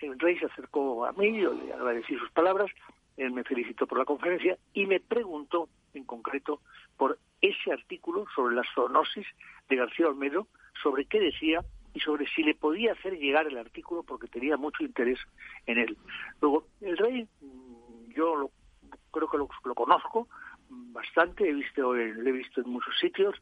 el 0.00 0.18
rey 0.18 0.38
se 0.38 0.46
acercó 0.46 1.04
a 1.04 1.12
mí, 1.12 1.40
yo 1.40 1.52
le 1.52 1.74
agradecí 1.74 2.16
sus 2.16 2.30
palabras, 2.30 2.70
él 3.18 3.32
me 3.32 3.44
felicitó 3.44 3.86
por 3.86 3.98
la 3.98 4.06
conferencia 4.06 4.56
y 4.72 4.86
me 4.86 4.98
preguntó 4.98 5.68
en 5.92 6.04
concreto 6.04 6.60
por 6.96 7.18
ese 7.40 7.72
artículo 7.72 8.24
sobre 8.34 8.54
la 8.54 8.62
zoonosis 8.74 9.26
de 9.68 9.76
García 9.76 10.08
Olmedo, 10.08 10.46
sobre 10.82 11.04
qué 11.04 11.20
decía 11.20 11.60
y 11.94 12.00
sobre 12.00 12.26
si 12.28 12.42
le 12.42 12.54
podía 12.54 12.92
hacer 12.92 13.18
llegar 13.18 13.46
el 13.46 13.58
artículo 13.58 14.02
porque 14.02 14.28
tenía 14.28 14.56
mucho 14.56 14.84
interés 14.84 15.18
en 15.66 15.78
él. 15.78 15.98
Luego, 16.40 16.66
el 16.80 16.96
rey, 16.96 17.28
mm, 17.40 18.12
yo 18.14 18.36
lo, 18.36 18.50
creo 19.10 19.28
que 19.28 19.38
lo, 19.38 19.74
conozco 19.74 20.28
bastante, 20.68 21.48
he 21.48 21.52
visto, 21.52 21.92
lo 21.94 21.96
he 21.96 22.32
visto 22.32 22.60
en 22.60 22.70
muchos 22.70 22.96
sitios 23.00 23.34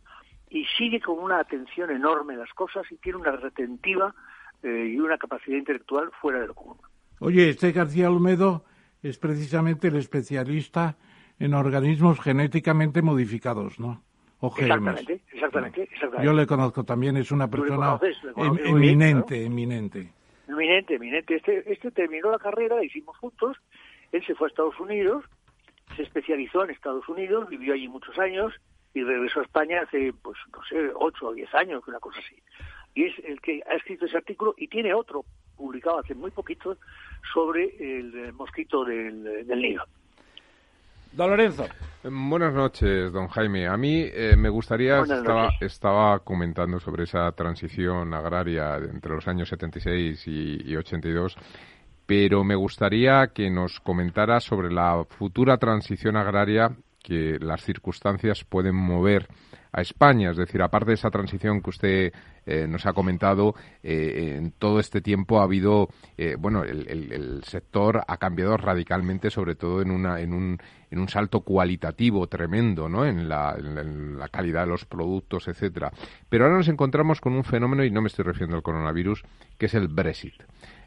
y 0.50 0.64
sigue 0.76 1.00
con 1.00 1.18
una 1.18 1.40
atención 1.40 1.90
enorme 1.90 2.36
las 2.36 2.52
cosas 2.54 2.90
y 2.90 2.96
tiene 2.96 3.18
una 3.18 3.32
retentiva 3.32 4.14
eh, 4.62 4.92
y 4.94 4.98
una 4.98 5.18
capacidad 5.18 5.56
intelectual 5.56 6.10
fuera 6.20 6.40
de 6.40 6.48
lo 6.48 6.54
común. 6.54 6.78
Oye, 7.20 7.50
este 7.50 7.72
García 7.72 8.10
Olmedo 8.10 8.64
es 9.02 9.18
precisamente 9.18 9.88
el 9.88 9.96
especialista 9.96 10.96
en 11.38 11.54
organismos 11.54 12.20
genéticamente 12.20 13.02
modificados, 13.02 13.78
¿no? 13.78 14.02
Exactamente, 14.40 15.20
exactamente, 15.32 15.88
Yo 16.22 16.32
le 16.32 16.46
conozco 16.46 16.84
también, 16.84 17.16
es 17.16 17.32
una 17.32 17.48
persona 17.48 17.98
em, 18.36 18.58
eminente, 18.66 19.44
eminente. 19.44 20.12
Eminente, 20.48 20.94
eminente. 20.94 21.34
Este, 21.34 21.72
este 21.72 21.90
terminó 21.90 22.30
la 22.30 22.38
carrera, 22.38 22.76
la 22.76 22.84
hicimos 22.84 23.16
juntos, 23.18 23.56
él 24.12 24.24
se 24.24 24.36
fue 24.36 24.46
a 24.46 24.50
Estados 24.50 24.78
Unidos, 24.78 25.24
se 25.96 26.02
especializó 26.02 26.62
en 26.64 26.70
Estados 26.70 27.08
Unidos, 27.08 27.48
vivió 27.48 27.74
allí 27.74 27.88
muchos 27.88 28.16
años 28.18 28.54
y 28.94 29.02
regresó 29.02 29.40
a 29.40 29.42
España 29.42 29.82
hace, 29.82 30.12
pues, 30.22 30.38
no 30.52 30.62
sé, 30.64 30.90
ocho 30.94 31.26
o 31.26 31.34
diez 31.34 31.52
años, 31.54 31.82
una 31.88 31.98
cosa 31.98 32.20
así. 32.20 32.36
Y 32.94 33.04
es 33.06 33.18
el 33.24 33.40
que 33.40 33.60
ha 33.68 33.74
escrito 33.74 34.06
ese 34.06 34.16
artículo 34.18 34.54
y 34.56 34.68
tiene 34.68 34.94
otro 34.94 35.24
publicado 35.56 35.98
hace 35.98 36.14
muy 36.14 36.30
poquito 36.30 36.76
sobre 37.34 37.74
el 37.78 38.32
mosquito 38.34 38.84
del, 38.84 39.46
del 39.46 39.60
nido. 39.60 39.84
Don 41.12 41.30
Lorenzo. 41.30 41.66
Buenas 42.04 42.54
noches, 42.54 43.12
don 43.12 43.28
Jaime. 43.28 43.66
A 43.66 43.76
mí 43.76 44.02
eh, 44.12 44.36
me 44.36 44.48
gustaría, 44.48 45.00
estaba, 45.00 45.50
estaba, 45.60 46.18
comentando 46.20 46.78
sobre 46.78 47.04
esa 47.04 47.30
transición 47.32 48.14
agraria 48.14 48.76
entre 48.76 49.14
los 49.14 49.26
años 49.26 49.48
76 49.48 50.26
y, 50.28 50.70
y 50.70 50.76
82, 50.76 51.36
pero 52.06 52.44
me 52.44 52.54
gustaría 52.54 53.28
que 53.34 53.50
nos 53.50 53.80
comentara 53.80 54.40
sobre 54.40 54.70
la 54.72 55.04
futura 55.08 55.58
transición 55.58 56.16
agraria 56.16 56.76
que 57.02 57.38
las 57.40 57.62
circunstancias 57.62 58.44
pueden 58.44 58.74
mover 58.74 59.28
a 59.72 59.80
España. 59.80 60.30
Es 60.30 60.36
decir, 60.36 60.62
aparte 60.62 60.90
de 60.90 60.94
esa 60.94 61.10
transición 61.10 61.60
que 61.60 61.70
usted 61.70 62.12
eh, 62.46 62.66
nos 62.66 62.86
ha 62.86 62.92
comentado, 62.92 63.54
eh, 63.82 64.36
en 64.36 64.52
todo 64.52 64.80
este 64.80 65.00
tiempo 65.00 65.40
ha 65.40 65.44
habido, 65.44 65.88
eh, 66.16 66.36
bueno, 66.38 66.64
el, 66.64 67.42
sector 67.44 68.02
ha 68.06 68.16
cambiado 68.16 68.56
radicalmente, 68.56 69.30
sobre 69.30 69.54
todo 69.54 69.80
en, 69.82 69.90
una, 69.90 70.20
en, 70.20 70.32
un, 70.32 70.58
en 70.90 70.98
un 70.98 71.08
salto 71.08 71.40
cualitativo 71.40 72.26
tremendo, 72.26 72.88
¿no? 72.88 73.06
En 73.06 73.28
la, 73.28 73.54
en 73.58 74.18
la 74.18 74.28
calidad 74.28 74.62
de 74.62 74.68
los 74.68 74.84
productos, 74.84 75.48
etcétera. 75.48 75.92
Pero 76.28 76.44
ahora 76.44 76.56
nos 76.56 76.68
encontramos 76.68 77.20
con 77.20 77.34
un 77.34 77.44
fenómeno, 77.44 77.84
y 77.84 77.90
no 77.90 78.02
me 78.02 78.08
estoy 78.08 78.24
refiriendo 78.24 78.56
al 78.56 78.62
coronavirus, 78.62 79.22
que 79.56 79.66
es 79.66 79.74
el 79.74 79.88
Brexit. 79.88 80.42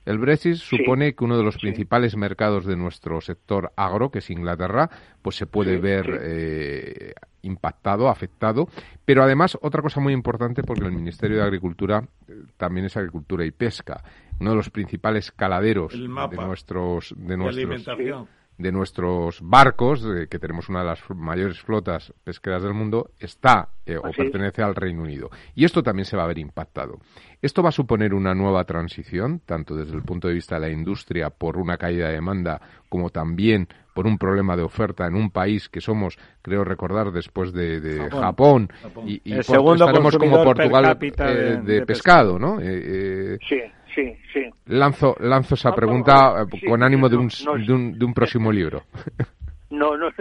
El 0.06 0.18
Brexit 0.18 0.56
supone 0.56 1.14
que 1.14 1.24
uno 1.24 1.38
de 1.38 1.44
los 1.44 1.58
principales 1.58 2.16
mercados 2.16 2.66
de 2.66 2.76
nuestro 2.76 3.22
sector 3.22 3.72
agro, 3.76 4.10
que 4.10 4.20
es 4.20 4.30
Inglaterra, 4.30 4.90
pues 5.22 5.36
se 5.36 5.46
puede 5.46 5.78
ver 5.78 6.20
eh, 6.24 7.14
impactado, 7.44 8.10
afectado. 8.10 8.68
Pero 9.06 9.24
además, 9.24 9.58
otra 9.62 9.82
cosa 9.82 10.00
muy 10.00 10.14
importante, 10.14 10.64
porque 10.64 10.86
el 10.86 10.92
Ministerio 10.92 11.38
de 11.38 11.44
Agricultura 11.44 12.04
eh, 12.28 12.34
también 12.58 12.88
es 12.88 12.98
agricultura 12.98 13.46
y 13.46 13.52
pesca, 13.52 14.04
uno 14.40 14.52
de 14.52 14.56
los 14.56 14.70
principales 14.72 15.32
caladeros 15.32 15.94
de 15.94 16.08
nuestros 16.08 17.14
de 17.16 17.38
nuestros 17.38 17.96
de 17.96 18.26
nuestros 18.70 19.40
barcos, 19.42 20.06
que 20.30 20.40
tenemos 20.40 20.68
una 20.68 20.82
de 20.82 20.88
las 20.88 21.00
mayores 21.10 21.62
flotas 21.62 22.14
pesqueras 22.26 22.62
del 22.64 22.74
mundo, 22.74 23.12
está 23.18 23.70
eh, 23.86 23.98
o 23.98 24.12
pertenece 24.12 24.62
al 24.62 24.76
Reino 24.76 25.04
Unido. 25.04 25.30
Y 25.56 25.64
esto 25.64 25.82
también 25.82 26.06
se 26.06 26.18
va 26.18 26.24
a 26.24 26.28
ver 26.28 26.38
impactado. 26.38 27.00
Esto 27.42 27.64
va 27.64 27.70
a 27.70 27.72
suponer 27.72 28.14
una 28.14 28.36
nueva 28.36 28.66
transición, 28.66 29.42
tanto 29.46 29.76
desde 29.76 29.96
el 29.96 30.04
punto 30.04 30.28
de 30.28 30.34
vista 30.34 30.56
de 30.56 30.62
la 30.62 30.70
industria 30.70 31.30
por 31.30 31.58
una 31.58 31.78
caída 31.78 32.08
de 32.08 32.16
demanda, 32.16 32.62
como 32.90 33.10
también 33.10 33.68
por 33.96 34.06
un 34.06 34.18
problema 34.18 34.56
de 34.56 34.64
oferta 34.64 35.08
en 35.08 35.16
un 35.16 35.32
país 35.32 35.70
que 35.70 35.82
somos, 35.82 36.18
creo 36.42 36.64
recordar, 36.64 37.12
después 37.12 37.54
de, 37.54 38.10
Japón, 38.12 38.70
y, 39.06 39.22
y 39.24 39.40
estaremos 39.40 40.18
como 40.18 40.44
Portugal 40.44 40.98
eh, 41.02 41.62
de, 41.64 41.86
pescado, 41.86 42.38
¿no? 42.38 42.60
Eh, 42.62 43.40
sí 43.48 43.62
sí, 43.96 44.16
sí. 44.34 44.50
Lanzo, 44.66 45.16
lanzo 45.20 45.56
esa 45.56 45.74
pregunta 45.74 46.44
eh, 46.44 46.68
con 46.68 46.84
ánimo 46.84 47.10
de 47.10 47.18
un, 47.18 47.28
de, 47.28 47.74
un, 47.74 47.98
de 47.98 48.06
un 48.06 48.14
próximo 48.14 48.52
libro. 48.52 48.84
No, 49.72 49.96
no, 49.98 50.12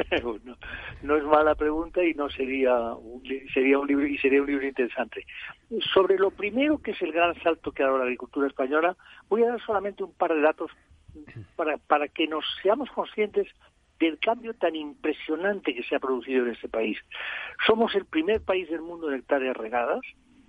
no, 0.45 0.57
no, 1.03 1.16
es 1.16 1.25
mala 1.25 1.57
pregunta 1.57 2.05
y 2.05 2.14
no 2.14 2.31
sería 2.31 2.73
sería 3.53 3.81
un 3.81 3.87
libro 3.89 4.07
y 4.07 4.16
sería 4.18 4.41
un 4.41 4.47
libro 4.47 4.64
interesante. 4.64 5.27
Sobre 5.93 6.16
lo 6.18 6.31
primero 6.31 6.79
que 6.79 6.93
es 6.93 7.03
el 7.03 7.11
gran 7.11 7.35
salto 7.43 7.73
que 7.73 7.83
ha 7.83 7.87
dado 7.87 7.99
la 7.99 8.05
agricultura 8.05 8.47
española, 8.47 8.97
voy 9.29 9.43
a 9.43 9.49
dar 9.49 9.61
solamente 9.66 10.05
un 10.05 10.12
par 10.14 10.33
de 10.33 10.41
datos 10.41 10.71
para, 11.57 11.79
para 11.79 12.07
que 12.07 12.29
nos 12.29 12.45
seamos 12.62 12.89
conscientes 12.93 13.49
del 13.99 14.18
cambio 14.21 14.55
tan 14.55 14.77
impresionante 14.77 15.75
que 15.75 15.83
se 15.83 15.97
ha 15.97 16.01
producido 16.01 16.47
en 16.47 16.53
este 16.53 16.68
país. 16.68 16.97
Somos 17.66 17.95
el 17.97 18.07
primer 18.07 18.41
país 18.43 18.71
del 18.71 18.81
mundo 18.81 19.11
en 19.11 19.18
hectáreas 19.18 19.57
regadas, 19.57 20.01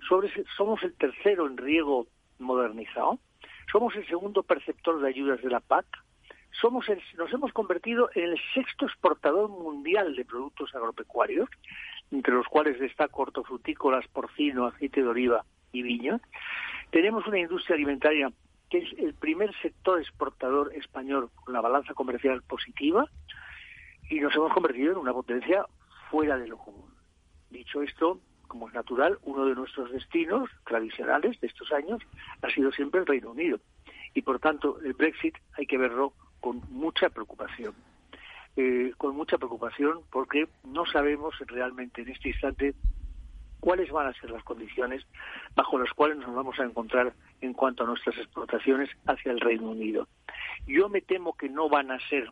sobre, 0.08 0.30
somos 0.56 0.82
el 0.84 0.94
tercero 0.94 1.46
en 1.46 1.56
riego 1.56 2.06
modernizado. 2.42 3.18
Somos 3.70 3.94
el 3.96 4.06
segundo 4.06 4.42
perceptor 4.42 5.00
de 5.00 5.08
ayudas 5.08 5.40
de 5.42 5.50
la 5.50 5.60
PAC. 5.60 5.86
Somos 6.60 6.86
nos 7.16 7.32
hemos 7.32 7.52
convertido 7.52 8.10
en 8.14 8.24
el 8.24 8.40
sexto 8.54 8.86
exportador 8.86 9.48
mundial 9.48 10.14
de 10.14 10.24
productos 10.24 10.74
agropecuarios, 10.74 11.48
entre 12.10 12.34
los 12.34 12.46
cuales 12.46 12.78
destaca 12.78 13.16
hortofrutícolas, 13.16 14.06
porcino, 14.08 14.66
aceite 14.66 15.02
de 15.02 15.08
oliva 15.08 15.44
y 15.72 15.82
viña. 15.82 16.20
Tenemos 16.90 17.26
una 17.26 17.38
industria 17.38 17.76
alimentaria 17.76 18.30
que 18.68 18.78
es 18.78 18.98
el 18.98 19.14
primer 19.14 19.54
sector 19.60 20.00
exportador 20.00 20.74
español 20.74 21.30
con 21.34 21.52
la 21.54 21.60
balanza 21.60 21.94
comercial 21.94 22.42
positiva 22.42 23.06
y 24.08 24.20
nos 24.20 24.34
hemos 24.34 24.52
convertido 24.52 24.92
en 24.92 24.98
una 24.98 25.12
potencia 25.12 25.64
fuera 26.10 26.38
de 26.38 26.48
lo 26.48 26.58
común. 26.58 26.92
Dicho 27.50 27.82
esto, 27.82 28.20
como 28.52 28.68
es 28.68 28.74
natural, 28.74 29.18
uno 29.22 29.46
de 29.46 29.54
nuestros 29.54 29.90
destinos 29.90 30.50
tradicionales 30.66 31.40
de 31.40 31.46
estos 31.46 31.72
años 31.72 32.02
ha 32.42 32.50
sido 32.50 32.70
siempre 32.70 33.00
el 33.00 33.06
Reino 33.06 33.30
Unido. 33.30 33.58
Y 34.12 34.20
por 34.20 34.40
tanto, 34.40 34.78
el 34.84 34.92
Brexit 34.92 35.34
hay 35.56 35.64
que 35.64 35.78
verlo 35.78 36.12
con 36.38 36.60
mucha 36.68 37.08
preocupación. 37.08 37.74
Eh, 38.56 38.92
con 38.98 39.16
mucha 39.16 39.38
preocupación 39.38 40.00
porque 40.10 40.48
no 40.64 40.84
sabemos 40.84 41.34
realmente 41.46 42.02
en 42.02 42.10
este 42.10 42.28
instante 42.28 42.74
cuáles 43.58 43.90
van 43.90 44.08
a 44.08 44.20
ser 44.20 44.30
las 44.30 44.44
condiciones 44.44 45.02
bajo 45.54 45.78
las 45.78 45.90
cuales 45.94 46.18
nos 46.18 46.34
vamos 46.34 46.60
a 46.60 46.64
encontrar 46.64 47.14
en 47.40 47.54
cuanto 47.54 47.84
a 47.84 47.86
nuestras 47.86 48.18
exportaciones 48.18 48.90
hacia 49.06 49.32
el 49.32 49.40
Reino 49.40 49.70
Unido. 49.70 50.08
Yo 50.66 50.90
me 50.90 51.00
temo 51.00 51.38
que 51.38 51.48
no 51.48 51.70
van 51.70 51.90
a 51.90 51.98
ser 52.10 52.30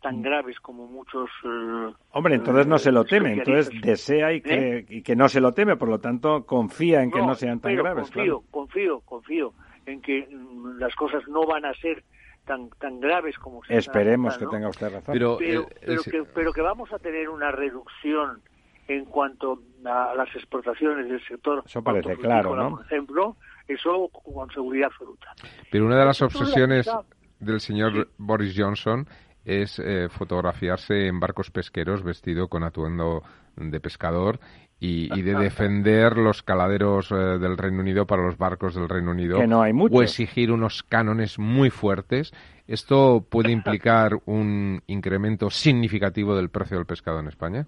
tan 0.00 0.18
mm. 0.18 0.22
graves 0.22 0.60
como 0.60 0.86
muchos. 0.86 1.30
Eh, 1.44 1.92
Hombre, 2.12 2.34
entonces 2.34 2.66
no 2.66 2.78
se 2.78 2.92
lo 2.92 3.04
teme, 3.04 3.34
entonces 3.34 3.70
desea 3.82 4.32
y 4.32 4.40
que, 4.40 4.78
¿Eh? 4.78 4.86
y 4.88 5.02
que 5.02 5.16
no 5.16 5.28
se 5.28 5.40
lo 5.40 5.52
teme, 5.52 5.76
por 5.76 5.88
lo 5.88 5.98
tanto 5.98 6.44
confía 6.44 7.02
en 7.02 7.10
que 7.10 7.20
no, 7.20 7.34
sean 7.34 7.60
tan 7.60 7.76
graves. 7.76 8.10
Confío, 8.10 8.42
confío, 8.50 9.00
confío 9.00 9.52
en 9.86 10.00
que 10.00 10.26
mm, 10.30 10.78
las 10.78 10.94
cosas 10.94 11.26
no 11.28 11.46
van 11.46 11.64
a 11.64 11.74
ser 11.74 12.02
tan 12.46 12.70
tan 12.70 13.00
graves 13.00 13.38
como 13.38 13.62
se 13.64 13.76
Esperemos 13.76 14.36
que 14.38 14.46
tenga 14.46 14.68
usted 14.68 14.92
razón. 14.92 15.12
Pero, 15.12 15.36
pero, 15.38 15.66
eh, 15.82 15.96
que, 16.10 16.24
pero 16.34 16.52
que 16.52 16.62
vamos 16.62 16.92
a 16.92 16.98
tener 16.98 17.28
una 17.28 17.50
reducción 17.50 18.40
en 18.88 19.04
cuanto 19.04 19.62
a 19.84 20.14
las 20.16 20.34
exportaciones 20.34 21.08
del 21.08 21.24
sector. 21.24 21.62
Eso 21.64 21.82
parece 21.82 22.16
claro, 22.16 22.56
¿no? 22.56 22.76
Por 22.76 22.86
ejemplo, 22.86 23.36
eso 23.68 24.08
con 24.08 24.50
seguridad 24.50 24.88
absoluta. 24.90 25.32
Pero 25.70 25.86
una 25.86 25.98
de 25.98 26.04
las 26.04 26.20
obsesiones 26.22 26.90
del 27.38 27.60
señor 27.60 28.08
Boris 28.18 28.54
Johnson 28.56 29.06
es 29.50 29.80
eh, 29.80 30.08
fotografiarse 30.08 31.06
en 31.06 31.18
barcos 31.18 31.50
pesqueros 31.50 32.02
vestido 32.02 32.48
con 32.48 32.62
atuendo 32.62 33.22
de 33.56 33.80
pescador 33.80 34.38
y, 34.78 35.08
de 35.22 35.34
defender 35.38 36.16
los 36.16 36.42
caladeros 36.42 37.10
eh, 37.10 37.14
del 37.14 37.58
Reino 37.58 37.80
Unido 37.80 38.06
para 38.06 38.22
los 38.22 38.38
barcos 38.38 38.74
del 38.74 38.88
Reino 38.88 39.10
Unido 39.10 39.38
que 39.38 39.46
no 39.46 39.62
hay 39.62 39.72
o 39.74 40.02
exigir 40.02 40.52
unos 40.52 40.82
cánones 40.82 41.38
muy 41.38 41.70
fuertes. 41.70 42.32
¿Esto 42.66 43.26
puede 43.28 43.50
implicar 43.50 44.12
un 44.26 44.82
incremento 44.86 45.50
significativo 45.50 46.36
del 46.36 46.50
precio 46.50 46.76
del 46.76 46.86
pescado 46.86 47.18
en 47.18 47.26
España? 47.26 47.66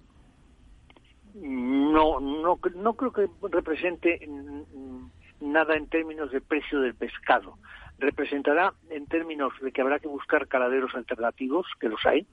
No, 1.35 2.19
no, 2.19 2.59
no 2.75 2.93
creo 2.93 3.11
que 3.11 3.27
represente 3.51 4.19
nada 5.51 5.75
en 5.75 5.87
términos 5.87 6.31
de 6.31 6.41
precio 6.41 6.79
del 6.81 6.95
pescado 6.95 7.57
representará 7.99 8.73
en 8.89 9.05
términos 9.07 9.53
de 9.61 9.71
que 9.71 9.81
habrá 9.81 9.99
que 9.99 10.07
buscar 10.07 10.47
caladeros 10.47 10.93
alternativos, 10.95 11.67
que 11.79 11.89
los 11.89 12.05
hay, 12.05 12.25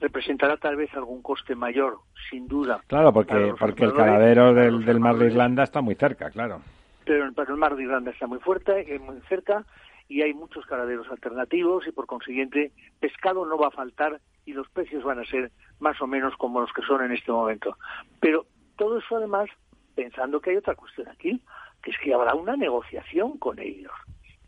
representará 0.00 0.56
tal 0.56 0.76
vez 0.76 0.92
algún 0.94 1.22
coste 1.22 1.54
mayor, 1.54 1.98
sin 2.30 2.48
duda. 2.48 2.80
Claro, 2.86 3.12
porque, 3.12 3.54
porque 3.58 3.84
el 3.84 3.94
caladero 3.94 4.54
del, 4.54 4.84
del 4.84 5.00
Mar 5.00 5.16
de 5.16 5.26
Irlanda 5.26 5.62
está 5.62 5.80
muy 5.80 5.94
cerca, 5.94 6.30
claro. 6.30 6.60
Pero, 7.04 7.24
el 7.24 7.56
Mar 7.56 7.76
de 7.76 7.82
Irlanda 7.82 8.10
está 8.10 8.26
muy 8.26 8.38
fuerte, 8.38 8.98
muy 9.00 9.20
cerca, 9.28 9.64
y 10.08 10.22
hay 10.22 10.34
muchos 10.34 10.66
caladeros 10.66 11.08
alternativos, 11.10 11.86
y 11.86 11.92
por 11.92 12.06
consiguiente, 12.06 12.72
pescado 13.00 13.46
no 13.46 13.56
va 13.56 13.68
a 13.68 13.72
faltar 13.72 14.20
y 14.44 14.52
los 14.52 14.68
precios 14.70 15.04
van 15.04 15.20
a 15.20 15.24
ser 15.24 15.52
más 15.78 16.00
o 16.02 16.06
menos 16.06 16.36
como 16.36 16.60
los 16.60 16.72
que 16.72 16.82
son 16.82 17.04
en 17.04 17.12
este 17.12 17.30
momento. 17.30 17.76
Pero 18.20 18.46
todo 18.76 18.98
eso 18.98 19.16
además 19.16 19.48
pensando 19.94 20.40
que 20.40 20.50
hay 20.50 20.56
otra 20.56 20.74
cuestión 20.74 21.08
aquí, 21.08 21.40
que 21.82 21.90
es 21.90 21.96
que 21.98 22.14
habrá 22.14 22.34
una 22.34 22.56
negociación 22.56 23.38
con 23.38 23.58
ellos. 23.58 23.92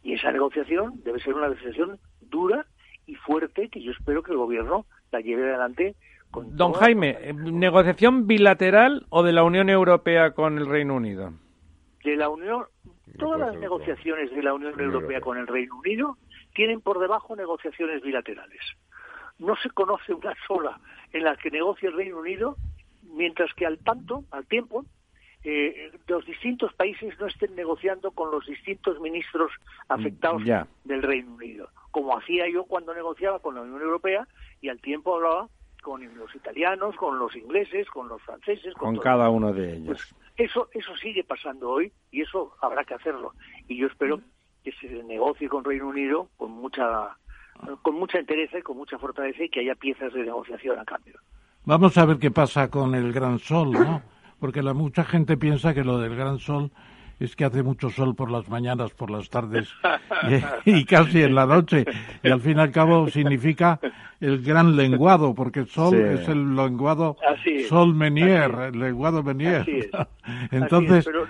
Y 0.03 0.15
esa 0.15 0.31
negociación 0.31 1.03
debe 1.03 1.21
ser 1.21 1.35
una 1.35 1.49
negociación 1.49 1.99
dura 2.21 2.67
y 3.07 3.15
fuerte 3.17 3.69
que 3.69 3.83
yo 3.83 3.93
espero 3.93 4.23
que 4.23 4.33
el 4.33 4.39
gobierno 4.39 4.87
la 5.13 5.21
lleve 5.21 5.49
adelante. 5.49 5.95
Con 6.31 6.57
Don 6.57 6.73
Jaime, 6.73 7.33
¿negociación 7.35 8.27
bilateral 8.27 9.07
o 9.11 9.23
de 9.23 9.33
la 9.33 9.45
Unión 9.45 9.69
Europea 9.69 10.33
con 10.33 10.59
el 10.59 10.67
Reino 10.67 10.95
Unido? 10.95 11.33
De 12.03 12.17
la 12.17 12.29
Unión, 12.29 12.65
todas 13.19 13.41
las 13.41 13.57
negociaciones 13.57 14.31
de 14.31 14.43
la 14.43 14.55
Unión 14.55 14.79
Europea 14.79 15.21
con 15.21 15.39
el 15.39 15.47
Reino 15.47 15.77
Unido 15.77 16.19
tienen 16.55 16.81
por 16.81 16.99
debajo 16.99 17.35
negociaciones 17.37 18.03
bilaterales. 18.03 18.61
No 19.39 19.57
se 19.57 19.71
conoce 19.71 20.13
una 20.13 20.35
sola 20.47 20.79
en 21.13 21.25
la 21.25 21.37
que 21.37 21.51
negocie 21.51 21.89
el 21.89 21.97
Reino 21.97 22.19
Unido, 22.19 22.57
mientras 23.03 23.53
que 23.55 23.67
al 23.67 23.79
tanto, 23.79 24.25
al 24.31 24.47
tiempo, 24.47 24.85
eh, 25.45 25.93
los 26.07 26.25
distintos 26.25 26.73
países 26.73 27.19
no 27.21 27.27
estén 27.27 27.55
negociando 27.55 28.11
con 28.13 28.31
los 28.31 28.47
distintos 28.47 28.99
ministros 28.99 29.53
afectados 29.89 30.43
del 30.85 31.03
Reino 31.03 31.35
Unido, 31.35 31.69
como 31.91 32.17
hacía 32.17 32.49
yo 32.49 32.65
cuando 32.65 32.95
negociaba 32.95 33.39
con 33.41 33.55
la 33.55 33.61
Unión 33.61 33.83
Europea 33.83 34.27
y 34.63 34.71
al 34.71 34.81
tiempo 34.81 35.15
hablaba 35.15 35.49
con 35.83 36.03
los 36.17 36.35
italianos, 36.35 36.97
con 36.97 37.19
los 37.19 37.37
ingleses, 37.37 37.91
con 37.91 38.09
los 38.09 38.23
franceses, 38.23 38.73
con, 38.73 38.97
cada 38.97 39.29
uno 39.29 39.53
de 39.53 39.75
ellos. 39.75 39.87
Pues 39.87 40.15
eso 40.37 40.69
eso 40.73 40.97
sigue 40.97 41.23
pasando 41.25 41.69
hoy 41.69 41.93
y 42.11 42.23
eso 42.23 42.55
habrá 42.63 42.83
que 42.85 42.95
hacerlo 42.95 43.35
y 43.69 43.77
yo 43.77 43.89
espero 43.89 44.21
que 44.65 44.73
se 44.73 44.89
negocie 45.05 45.47
con 45.51 45.63
Reino 45.63 45.89
Unido 45.89 46.29
con 46.39 46.53
mucha 46.53 47.19
con 47.83 47.97
mucha 47.97 48.19
interés 48.19 48.51
y 48.59 48.63
con 48.63 48.79
mucha 48.79 48.99
fortaleza 48.99 49.45
y 49.45 49.51
que 49.51 49.61
haya 49.61 49.75
piezas 49.75 50.13
de 50.15 50.23
negociación 50.25 50.79
a 50.79 50.87
cambio. 50.87 51.19
Vamos 51.67 51.99
a 51.99 52.07
ver 52.07 52.19
qué 52.19 52.31
pasa 52.31 52.71
con 52.71 52.95
el 52.95 53.13
Gran 53.13 53.39
Sol, 53.39 53.73
¿no? 53.73 54.14
Porque 54.45 54.63
la, 54.63 54.75
mucha 54.75 55.05
gente 55.05 55.39
piensa 55.39 55.73
que 55.73 55.83
lo 55.83 55.99
del 55.99 56.17
gran 56.17 56.39
sol 56.39 56.71
es 57.19 57.35
que 57.35 57.47
hace 57.47 57.63
mucho 57.63 57.89
sol 57.89 58.15
por 58.15 58.31
las 58.31 58.47
mañanas, 58.51 58.93
por 58.93 59.11
las 59.11 59.31
tardes 59.31 59.71
y, 60.67 60.85
casi 60.85 61.23
en 61.23 61.35
la 61.35 61.47
noche. 61.47 61.87
Y 62.23 62.29
al 62.29 62.43
fin 62.43 62.59
y 62.59 62.61
al 62.61 62.71
cabo 62.71 63.09
significa 63.09 63.81
el 64.21 64.43
gran 64.43 64.77
lenguado, 64.77 65.35
porque 65.35 65.61
el 65.61 65.69
sol 65.69 65.95
es 65.95 66.29
el 66.29 66.55
lenguado 66.55 67.17
sol 67.71 67.95
menier, 67.95 68.55
el 68.71 68.79
lenguado 68.79 69.23
menier. 69.23 69.65
Entonces, 70.51 71.07
pero 71.07 71.27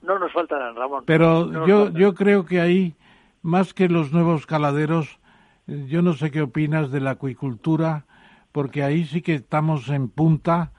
no, 0.00 0.18
nos 0.18 0.32
faltarán, 0.32 0.76
Ramón. 0.76 1.04
Pero 1.04 1.66
yo, 1.66 1.90
yo 1.90 2.14
creo 2.14 2.46
que 2.46 2.62
ahí, 2.62 2.94
más 3.42 3.74
que 3.74 3.90
los 3.90 4.14
nuevos 4.14 4.46
caladeros, 4.46 5.18
yo 5.66 6.00
no 6.00 6.14
sé 6.14 6.30
qué 6.30 6.40
opinas 6.40 6.90
de 6.90 7.00
la 7.00 7.10
acuicultura, 7.10 8.06
porque 8.50 8.82
ahí 8.82 9.04
sí 9.04 9.20
que 9.20 9.34
estamos 9.34 9.90
en 9.90 10.08
punta 10.08 10.72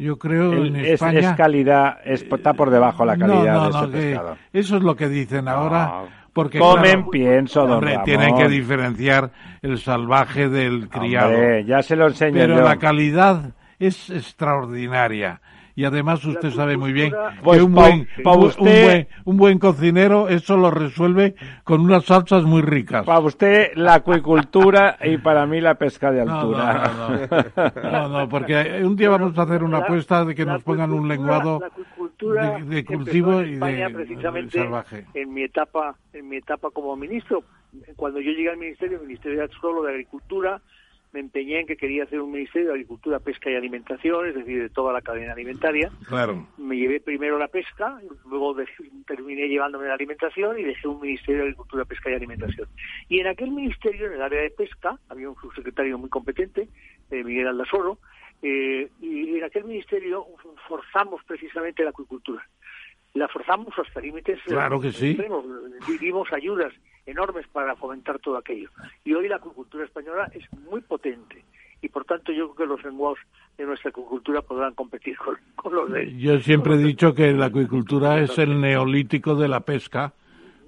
yo 0.00 0.18
creo 0.18 0.64
en 0.64 0.76
España... 0.76 1.20
Es 1.20 1.36
calidad, 1.36 1.98
está 2.04 2.54
por 2.54 2.70
debajo 2.70 3.04
la 3.04 3.16
calidad 3.16 3.64
de 3.64 3.78
ese 3.78 3.88
pescado. 3.88 4.36
Eso 4.52 4.76
es 4.76 4.82
lo 4.82 4.96
que 4.96 5.08
dicen 5.08 5.48
ahora. 5.48 6.04
Porque, 6.32 6.58
comen 6.58 6.92
claro, 6.92 7.10
pienso, 7.10 7.60
don 7.62 7.72
hombre, 7.72 7.90
Ramón. 7.90 8.04
tienen 8.04 8.36
que 8.36 8.48
diferenciar 8.48 9.32
el 9.62 9.78
salvaje 9.78 10.48
del 10.48 10.88
criado. 10.88 11.34
Hombre, 11.34 11.64
ya 11.64 11.82
se 11.82 11.96
lo 11.96 12.06
enseño 12.06 12.34
Pero 12.34 12.56
yo. 12.58 12.62
la 12.62 12.76
calidad 12.76 13.50
es 13.80 14.10
extraordinaria. 14.10 15.40
Y 15.76 15.84
además 15.84 16.24
usted 16.24 16.50
sabe 16.50 16.76
muy 16.76 16.92
bien 16.92 17.10
que 17.10 17.16
Pues 17.42 17.62
un 17.62 17.74
pa- 17.74 17.82
buen, 17.82 18.08
pa 18.24 18.32
un- 18.32 18.44
usted- 18.46 18.60
un 18.60 18.84
buen, 18.84 19.08
un 19.24 19.36
buen 19.36 19.58
cocinero 19.58 20.28
eso 20.28 20.56
lo 20.56 20.70
resuelve 20.70 21.34
con 21.64 21.80
unas 21.80 22.04
salsas 22.04 22.42
muy 22.44 22.60
ricas. 22.62 23.04
Para 23.06 23.20
usted 23.20 23.72
la 23.76 23.94
acuicultura 23.94 24.96
y 25.02 25.16
para 25.18 25.46
mí 25.46 25.60
la 25.60 25.74
pesca 25.74 26.10
de 26.10 26.22
altura. 26.22 26.90
no, 26.96 27.08
no, 27.10 27.82
no. 27.82 27.90
No, 27.90 28.08
no, 28.20 28.28
porque 28.28 28.80
un 28.84 28.96
día 28.96 29.10
vamos 29.10 29.36
a 29.38 29.42
hacer 29.42 29.62
una 29.62 29.78
apuesta 29.78 30.24
de 30.24 30.34
que 30.34 30.44
nos 30.44 30.62
pongan 30.62 30.92
un 30.92 31.08
lenguado 31.08 31.60
de, 32.20 32.64
de 32.64 32.84
cultivo 32.84 33.40
en 33.40 33.48
y 33.48 33.52
España 33.54 33.88
de, 33.88 33.94
precisamente 33.94 34.58
de 34.58 34.64
salvaje. 34.64 35.06
en 35.14 35.32
mi 35.32 35.42
etapa 35.42 35.94
en 36.12 36.28
mi 36.28 36.36
etapa 36.36 36.70
como 36.70 36.94
ministro 36.96 37.42
cuando 37.96 38.20
yo 38.20 38.30
llegué 38.32 38.50
al 38.50 38.56
ministerio 38.58 38.98
el 39.00 39.06
ministerio 39.06 39.42
era 39.42 39.52
solo 39.60 39.82
de 39.84 39.92
agricultura 39.92 40.60
me 41.12 41.20
empeñé 41.20 41.60
en 41.60 41.66
que 41.66 41.76
quería 41.76 42.04
hacer 42.04 42.20
un 42.20 42.30
ministerio 42.30 42.68
de 42.68 42.74
agricultura 42.74 43.18
pesca 43.18 43.50
y 43.50 43.54
alimentación 43.56 44.26
es 44.28 44.34
decir 44.34 44.62
de 44.62 44.68
toda 44.70 44.92
la 44.92 45.00
cadena 45.02 45.32
alimentaria 45.32 45.90
Claro. 46.08 46.46
me 46.56 46.76
llevé 46.76 47.00
primero 47.00 47.36
la 47.38 47.48
pesca, 47.48 48.00
luego 48.28 48.54
dejé- 48.54 48.88
terminé 49.06 49.48
llevándome 49.48 49.88
la 49.88 49.94
alimentación 49.94 50.58
y 50.58 50.62
dejé 50.64 50.86
un 50.86 51.00
ministerio 51.00 51.38
de 51.38 51.48
Agricultura, 51.48 51.84
Pesca 51.84 52.10
y 52.10 52.14
Alimentación. 52.14 52.68
Y 53.08 53.18
en 53.20 53.26
aquel 53.26 53.50
ministerio, 53.50 54.06
en 54.06 54.12
el 54.14 54.22
área 54.22 54.40
de 54.42 54.50
pesca, 54.50 54.98
había 55.08 55.28
un 55.28 55.36
subsecretario 55.36 55.98
muy 55.98 56.08
competente, 56.08 56.68
eh, 57.10 57.24
Miguel 57.24 57.48
Aldasoro, 57.48 57.98
eh, 58.42 58.88
y 59.00 59.36
en 59.36 59.44
aquel 59.44 59.64
ministerio 59.64 60.24
forzamos 60.68 61.22
precisamente 61.24 61.82
la 61.82 61.90
acuicultura. 61.90 62.46
La 63.14 63.26
forzamos 63.26 63.76
hasta 63.76 64.00
límites 64.00 64.38
eh, 64.38 64.42
Claro 64.50 64.80
que 64.80 64.92
sí. 64.92 65.08
extremos. 65.10 65.44
Dimos 66.00 66.32
ayudas 66.32 66.72
enormes 67.06 67.46
para 67.52 67.74
fomentar 67.76 68.18
todo 68.18 68.36
aquello. 68.36 68.68
Y 69.04 69.14
hoy 69.14 69.28
la 69.28 69.36
acuicultura 69.36 69.84
española 69.84 70.30
es 70.34 70.44
muy 70.70 70.80
potente. 70.80 71.44
Y 71.82 71.88
por 71.88 72.04
tanto 72.04 72.30
yo 72.32 72.50
creo 72.52 72.66
que 72.68 72.74
los 72.74 72.84
lenguados 72.84 73.18
de 73.56 73.64
nuestra 73.64 73.88
acuicultura 73.90 74.42
podrán 74.42 74.74
competir 74.74 75.16
con, 75.16 75.36
con 75.56 75.74
los 75.74 75.90
de 75.90 76.14
Yo 76.18 76.38
siempre 76.40 76.74
he 76.74 76.78
dicho 76.78 77.14
que 77.14 77.32
la 77.32 77.46
acuicultura 77.46 78.18
es 78.20 78.36
el 78.38 78.60
neolítico 78.60 79.34
de 79.34 79.48
la 79.48 79.60
pesca, 79.60 80.12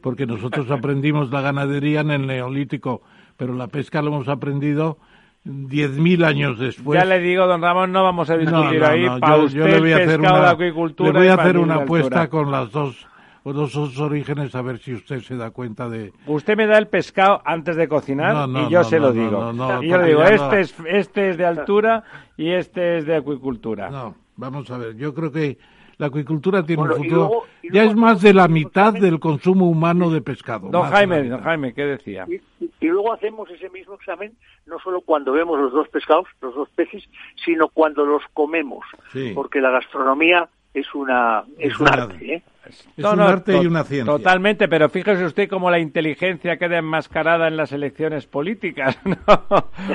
porque 0.03 0.27
nosotros 0.27 0.71
aprendimos 0.71 1.31
la 1.31 1.43
ganadería 1.43 2.01
en 2.01 2.11
el 2.13 2.27
neolítico, 2.27 3.03
pero 3.37 3.53
la 3.55 3.69
pesca 3.69 4.01
lo 4.01 4.09
hemos 4.09 4.29
aprendido 4.29 4.97
10.000 5.45 6.25
años 6.25 6.59
después. 6.59 6.99
ya 6.99 7.05
le 7.05 7.19
digo, 7.19 7.47
don 7.47 7.61
Ramón, 7.61 7.93
no 7.93 8.03
vamos 8.05 8.31
a 8.31 8.35
No, 8.37 8.41
discutir 8.41 8.81
no, 8.81 8.87
ahí. 8.87 9.05
no, 9.05 9.19
Para 9.21 9.37
yo, 9.39 9.45
usted 9.45 9.59
yo 9.59 9.67
le 9.67 9.81
voy 9.81 9.93
a 9.93 9.97
hacer 9.97 10.21
una, 10.21 10.41
la 10.41 10.51
acuicultura 10.51 11.13
le 11.13 11.19
voy 11.19 11.29
a 11.29 11.33
y 11.33 11.37
para 11.37 11.43
hacer 11.43 11.57
mí 11.57 11.63
una 11.65 11.77
la 11.77 11.83
apuesta 11.83 12.29
con 12.31 12.51
las 12.51 12.71
dos, 12.73 13.07
los 13.45 13.73
dos 13.73 13.99
orígenes 13.99 14.55
a 14.55 14.63
ver 14.63 14.79
si 14.79 14.95
usted 14.95 15.21
se 15.21 15.37
da 15.37 15.51
cuenta 15.51 15.89
de... 15.89 16.13
Usted 16.27 16.57
me 16.57 16.67
da 16.67 16.79
el 16.79 16.87
pescado 16.89 17.43
antes 17.45 17.77
de 17.77 17.89
cocinar 17.89 18.35
No, 18.35 18.47
no, 18.47 18.67
y 18.69 18.71
yo 18.71 18.79
no, 18.79 18.85
se 18.85 19.01
no, 19.01 19.07
lo 19.07 19.13
digo. 19.13 19.31
no, 19.41 19.53
no, 19.53 19.83
y 19.83 19.89
yo 19.89 19.99
le 19.99 20.07
digo, 20.09 20.21
ya 20.21 20.29
este, 20.29 20.47
no. 20.47 20.57
es, 20.57 20.75
este 20.87 21.31
es 21.31 21.37
de 21.39 21.45
altura 21.47 22.05
y 22.37 22.51
este 22.51 22.99
es 22.99 23.07
de 23.07 23.17
acuicultura. 23.17 23.91
No, 23.91 24.15
vamos 24.37 24.71
a 24.71 24.79
ver, 24.79 24.97
yo 24.97 25.13
creo 25.13 25.33
que 25.33 25.59
la 25.99 26.07
acuicultura 26.07 26.65
tiene 26.65 26.81
Bueno, 26.81 26.95
un 26.97 27.01
y 27.01 27.05
futuro... 27.09 27.21
luego- 27.29 27.45
y 27.63 27.69
ya 27.73 27.83
luego 27.85 27.91
es 27.91 27.97
más 27.97 28.23
de 28.23 28.35
la 28.35 28.49
mitad 28.49 28.93
del 28.93 29.21
consumo 29.21 29.69
humano 29.69 30.11
de 30.11 30.21
pescado. 30.21 30.69
Don 30.69 30.83
Jaime, 30.91 31.29
don 31.29 31.43
Jaime, 31.43 31.75
¿qué 31.75 31.85
decía? 31.85 32.27
Y, 32.29 32.41
y 32.81 32.89
luego 32.89 33.13
hacemos 33.13 33.49
ese 33.51 33.71
mismo 33.71 33.95
examen 33.95 34.33
no 34.67 34.79
solo 34.81 35.01
cuando 35.03 35.33
vemos 35.33 35.61
los 35.61 35.73
dos 35.73 35.89
pescados, 35.89 36.27
los 36.41 36.55
dos 36.55 36.69
peces, 36.71 37.05
sino 37.45 37.69
cuando 37.69 38.05
los 38.05 38.23
comemos, 38.35 38.85
Sí. 39.13 39.33
porque 39.35 39.61
la 39.61 39.71
gastronomía 39.71 40.49
es 40.75 40.93
una 40.95 41.45
es, 41.59 41.73
Es 41.73 41.81
un 41.81 41.87
una- 41.89 42.03
arte. 42.05 42.35
¿eh? 42.35 42.43
Es 42.69 43.05
un 43.05 43.21
arte 43.21 43.57
y 43.61 43.67
una 43.67 43.83
ciencia. 43.85 44.13
Totalmente, 44.13 44.69
pero 44.69 44.89
fíjese 44.89 45.25
usted 45.25 45.49
cómo 45.49 45.71
la 45.71 45.79
inteligencia 45.81 46.57
queda 46.59 46.79
enmascarada 46.79 47.49
en 47.49 47.57
las 47.57 47.73
elecciones 47.73 48.27
políticas. 48.27 48.99
¿no? 49.05 49.17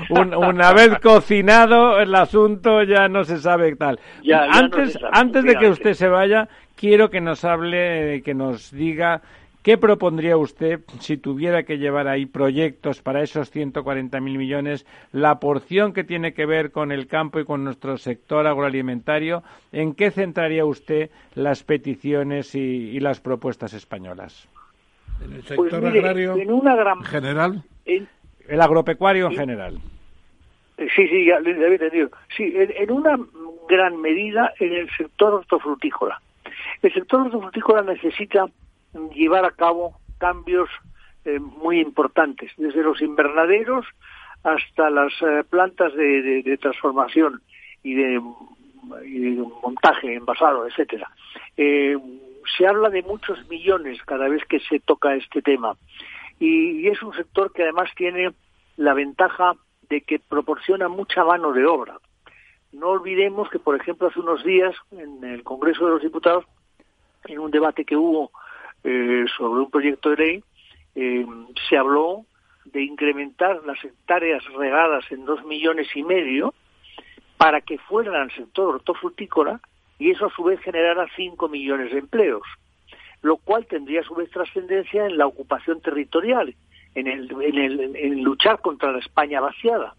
Un- 0.10 0.36
una 0.36 0.74
vez 0.74 1.00
cocinado 1.00 2.00
el 2.00 2.14
asunto 2.16 2.84
ya 2.84 3.08
no 3.08 3.24
se 3.24 3.38
sabe 3.38 3.76
tal. 3.76 4.00
Ya- 4.24 4.46
ya 4.46 4.48
no 4.48 4.54
antes 4.58 4.94
se 4.94 5.00
sabe, 5.00 5.12
antes 5.14 5.44
de 5.44 5.56
que 5.56 5.70
usted 5.70 5.94
se 5.94 6.08
vaya, 6.08 6.50
quiero 6.76 7.10
que 7.10 7.22
nos 7.22 7.44
hable, 7.46 8.22
que 8.24 8.34
nos 8.34 8.72
diga 8.72 9.22
qué 9.68 9.78
propondría 9.78 10.38
usted 10.38 10.80
si 11.02 11.18
tuviera 11.18 11.64
que 11.64 11.78
llevar 11.78 12.08
ahí 12.08 12.26
proyectos 12.26 13.02
para 13.02 13.22
esos 13.22 13.54
140.000 13.54 14.22
millones, 14.22 14.86
la 15.12 15.42
porción 15.42 15.92
que 15.92 16.06
tiene 16.06 16.34
que 16.34 16.46
ver 16.46 16.72
con 16.72 16.94
el 16.94 17.06
campo 17.08 17.42
y 17.42 17.44
con 17.44 17.66
nuestro 17.66 17.98
sector 17.98 18.48
agroalimentario, 18.48 19.44
¿en 19.74 19.94
qué 19.94 20.10
centraría 20.12 20.64
usted 20.64 21.10
las 21.36 21.64
peticiones 21.66 22.56
y, 22.56 22.60
y 22.62 23.02
las 23.02 23.20
propuestas 23.20 23.74
españolas? 23.74 24.48
En 25.22 25.34
el 25.34 25.44
Pues 25.44 25.70
sector 25.70 25.82
mire, 25.84 26.00
agrario 26.00 26.38
en 26.38 26.50
una 26.50 26.74
gran 26.74 27.00
en 27.00 27.04
general, 27.04 27.64
en- 27.84 28.08
El 28.48 28.62
agropecuario 28.62 29.26
en 29.28 29.36
general. 29.36 29.80
sí, 30.78 31.10
sí, 31.10 31.26
ya 31.26 31.42
le 31.42 31.56
le 31.56 31.66
había 31.66 31.76
entendido. 31.76 32.10
Sí, 32.38 32.54
en, 32.56 32.72
en 32.74 32.90
una 32.90 33.20
gran 33.68 34.00
medida 34.00 34.54
en 34.62 34.72
el 34.72 34.90
sector 34.96 35.34
hortofrutícola. 35.34 36.22
El 36.82 36.94
sector 36.94 37.20
hortofrutícola 37.24 37.82
necesita 37.82 38.46
llevar 39.14 39.46
a 39.46 39.52
cabo 39.52 40.00
cambios 40.18 40.70
eh, 41.26 41.40
muy 41.40 41.80
importantes, 41.80 42.52
desde 42.58 42.84
los 42.84 43.02
invernaderos 43.02 43.86
hasta 44.44 44.90
las 44.90 45.14
eh, 45.22 45.44
plantas 45.50 45.94
de, 45.94 46.58
transformación 46.62 47.42
y 47.84 47.96
de, 47.96 48.22
montaje, 49.62 50.16
envasado, 50.16 50.68
etcétera. 50.68 51.10
Eh, 51.56 51.98
se 52.58 52.66
habla 52.66 52.90
de 52.90 53.04
muchos 53.04 53.46
millones 53.50 54.02
cada 54.06 54.30
vez 54.30 54.44
que 54.46 54.60
se 54.62 54.80
toca 54.80 55.16
este 55.16 55.42
tema 55.42 55.76
y 56.40 56.88
es 56.88 57.02
un 57.02 57.14
sector 57.14 57.52
que 57.52 57.64
además 57.64 57.90
tiene 57.96 58.32
la 58.78 58.94
ventaja 58.94 59.56
de 59.90 60.02
que 60.02 60.20
proporciona 60.20 60.88
mucha 60.88 61.24
mano 61.24 61.52
de 61.52 61.66
obra. 61.66 61.98
No 62.72 62.90
olvidemos 62.90 63.50
que, 63.50 63.60
por 63.60 63.76
ejemplo, 63.76 64.08
hace 64.08 64.20
unos 64.20 64.44
días 64.44 64.76
en 64.92 65.24
el 65.24 65.44
Congreso 65.44 65.86
de 65.86 65.92
los 65.92 66.02
Diputados, 66.02 66.46
en 67.26 67.40
un 67.40 67.52
debate 67.52 67.86
que 67.86 67.96
hubo 67.96 68.32
eh, 68.90 69.26
sobre 69.36 69.60
un 69.60 69.70
proyecto 69.70 70.12
de 70.12 70.16
ley, 70.16 70.44
eh, 70.96 71.26
se 71.68 71.78
habló 71.78 72.26
de 72.64 72.84
incrementar 72.84 73.62
las 73.66 73.84
hectáreas 73.84 74.42
regadas 74.54 75.04
en 75.12 75.26
dos 75.26 75.44
millones 75.44 75.88
y 75.94 76.04
medio 76.04 76.54
para 77.36 77.60
que 77.60 77.78
fueran 77.80 78.16
al 78.16 78.32
sector 78.32 78.76
hortofrutícola 78.76 79.60
y 80.00 80.12
eso 80.12 80.28
a 80.28 80.34
su 80.34 80.42
vez 80.46 80.62
generara 80.62 81.06
cinco 81.18 81.50
millones 81.50 81.92
de 81.92 82.00
empleos, 82.00 82.44
lo 83.22 83.36
cual 83.36 83.66
tendría 83.66 84.00
a 84.00 84.06
su 84.06 84.16
vez 84.16 84.30
trascendencia 84.32 85.06
en 85.06 85.18
la 85.18 85.28
ocupación 85.28 85.82
territorial, 85.82 86.56
en, 86.96 87.08
el, 87.08 87.30
en, 87.42 87.58
el, 87.58 87.94
en 87.94 88.24
luchar 88.24 88.62
contra 88.62 88.94
la 88.94 89.00
España 89.00 89.42
vaciada. 89.42 89.96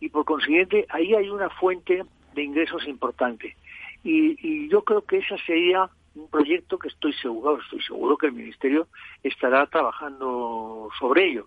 Y 0.00 0.08
por 0.08 0.24
consiguiente, 0.24 0.86
ahí 0.88 1.14
hay 1.14 1.28
una 1.28 1.50
fuente 1.50 2.02
de 2.34 2.42
ingresos 2.42 2.88
importante. 2.88 3.54
Y, 4.02 4.38
y 4.40 4.70
yo 4.70 4.82
creo 4.84 5.02
que 5.02 5.18
ese 5.18 5.36
sería 5.44 5.90
un 6.16 6.28
proyecto 6.28 6.78
que 6.78 6.88
estoy 6.88 7.12
seguro, 7.14 7.58
estoy 7.62 7.80
seguro 7.82 8.16
que 8.16 8.26
el 8.26 8.32
Ministerio 8.32 8.88
estará 9.22 9.66
trabajando 9.66 10.88
sobre 10.98 11.30
ello. 11.30 11.46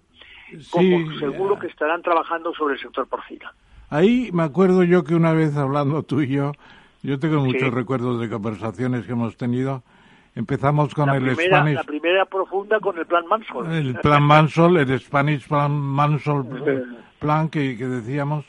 Como 0.71 1.11
seguro 1.19 1.55
ya. 1.55 1.61
que 1.61 1.67
estarán 1.67 2.01
trabajando 2.01 2.53
sobre 2.53 2.75
el 2.75 2.79
sector 2.81 3.07
porcino. 3.07 3.49
Ahí 3.89 4.29
me 4.33 4.43
acuerdo 4.43 4.83
yo 4.83 5.03
que 5.03 5.15
una 5.15 5.33
vez 5.33 5.55
hablando 5.57 6.03
tú 6.03 6.21
y 6.21 6.27
yo, 6.27 6.53
yo 7.03 7.19
tengo 7.19 7.43
muchos 7.43 7.61
Sí. 7.61 7.69
recuerdos 7.69 8.19
de 8.19 8.29
conversaciones 8.29 9.05
que 9.05 9.11
hemos 9.13 9.37
tenido. 9.37 9.83
Empezamos 10.35 10.93
con 10.93 11.07
La 11.07 11.17
el 11.17 11.23
primera, 11.23 11.57
Spanish, 11.57 11.75
la 11.75 11.83
primera 11.83 12.25
profunda 12.25 12.79
con 12.79 12.97
el 12.97 13.05
plan 13.05 13.25
Mansell. 13.27 13.71
el 13.71 13.95
plan 13.99 14.23
Mansell, 14.23 14.77
el 14.77 14.99
Spanish 14.99 15.47
plan 15.47 15.71
Mansell 15.71 16.43
plan 17.19 17.49
que, 17.49 17.75
que 17.77 17.85
decíamos. 17.87 18.45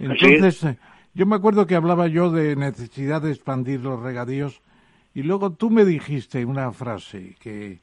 Entonces, 0.00 0.64
eh, 0.64 0.78
yo 1.14 1.26
me 1.26 1.36
acuerdo 1.36 1.66
que 1.66 1.76
hablaba 1.76 2.06
yo 2.08 2.30
de 2.30 2.56
necesidad 2.56 3.22
de 3.22 3.30
expandir 3.30 3.80
los 3.80 4.00
regadíos 4.02 4.60
y 5.14 5.22
luego 5.22 5.52
tú 5.52 5.70
me 5.70 5.84
dijiste 5.84 6.44
una 6.44 6.72
frase 6.72 7.36
que, 7.40 7.80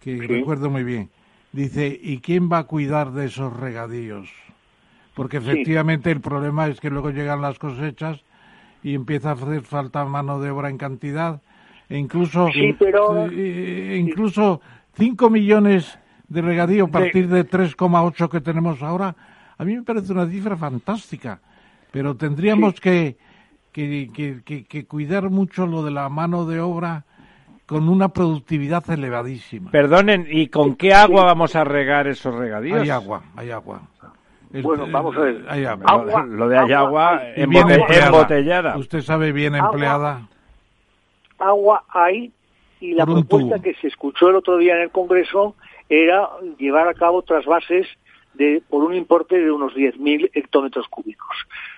que 0.00 0.18
Sí. 0.18 0.26
recuerdo 0.26 0.70
muy 0.70 0.84
bien. 0.84 1.10
Dice, 1.52 1.98
¿y 2.02 2.18
quién 2.18 2.50
va 2.50 2.58
a 2.58 2.64
cuidar 2.64 3.12
de 3.12 3.26
esos 3.26 3.54
regadíos? 3.54 4.30
Porque 5.14 5.36
efectivamente 5.36 6.10
el 6.10 6.20
problema 6.22 6.66
es 6.68 6.80
que 6.80 6.88
luego 6.88 7.10
llegan 7.10 7.42
las 7.42 7.58
cosechas 7.58 8.20
y 8.82 8.94
empieza 8.94 9.30
a 9.30 9.32
hacer 9.34 9.60
falta 9.62 10.04
mano 10.06 10.40
de 10.40 10.50
obra 10.50 10.70
en 10.70 10.78
cantidad 10.78 11.42
e 11.90 11.98
incluso 11.98 12.48
Sí, 12.52 12.74
pero- 12.78 13.28
eh, 13.30 13.98
incluso 14.00 14.62
5 14.96 15.28
millones 15.28 15.98
de 16.28 16.40
regadío 16.40 16.84
a 16.86 16.88
partir 16.88 17.28
de 17.28 17.44
3,8 17.44 18.30
que 18.30 18.40
tenemos 18.40 18.82
ahora 18.82 19.14
a 19.58 19.64
mí 19.66 19.76
me 19.76 19.82
parece 19.82 20.12
una 20.12 20.26
cifra 20.26 20.56
fantástica 20.56 21.40
pero 21.90 22.16
tendríamos 22.16 22.80
que, 22.80 23.18
que, 23.72 24.10
que, 24.14 24.42
que- 24.44 24.64
que 24.64 24.84
cuidar 24.86 25.30
mucho 25.30 25.66
lo 25.66 25.82
de 25.82 25.90
la 25.90 26.08
mano 26.08 26.44
de 26.46 26.60
obra 26.60 27.04
con 27.66 27.88
una 27.88 28.08
productividad 28.10 28.88
elevadísima 28.90 29.70
Perdonen, 29.70 30.26
¿y 30.30 30.48
con 30.48 30.74
qué 30.76 30.92
agua 30.92 31.24
vamos 31.24 31.56
a 31.56 31.64
regar 31.64 32.06
esos 32.06 32.34
regadíos? 32.34 32.80
hay 32.82 32.90
agua 32.90 33.22
hay 33.36 33.50
agua 33.50 33.82
Es- 34.52 34.62
Bueno, 34.62 34.86
vamos 34.90 35.16
a 35.16 35.20
ver. 35.20 35.46
hay 35.48 35.64
agua. 35.64 35.86
Agua, 35.88 36.24
Lo 36.26 36.46
de 36.48 36.58
hay 36.58 36.72
agua, 36.72 37.08
agua 37.16 37.22
bien 37.48 37.70
embotellada. 37.70 38.76
usted 38.76 39.00
sabe 39.00 39.32
bien 39.32 39.54
Agua. 39.54 39.70
empleada 39.70 40.28
agua 41.38 41.84
hay 41.88 42.30
y 42.80 42.92
la 42.92 43.06
propuesta 43.06 43.58
que 43.60 43.74
se 43.74 43.86
escuchó 43.88 44.28
el 44.28 44.36
otro 44.36 44.58
día 44.58 44.74
en 44.76 44.82
el 44.82 44.90
Congreso 44.90 45.54
era 45.88 46.28
llevar 46.58 46.88
a 46.88 46.94
cabo 46.94 47.22
trasvases 47.22 47.86
de, 48.34 48.62
por 48.68 48.82
un 48.82 48.94
importe 48.94 49.38
de 49.38 49.50
unos 49.52 49.74
10.000 49.74 50.30
hectómetros 50.34 50.88
cúbicos. 50.88 51.36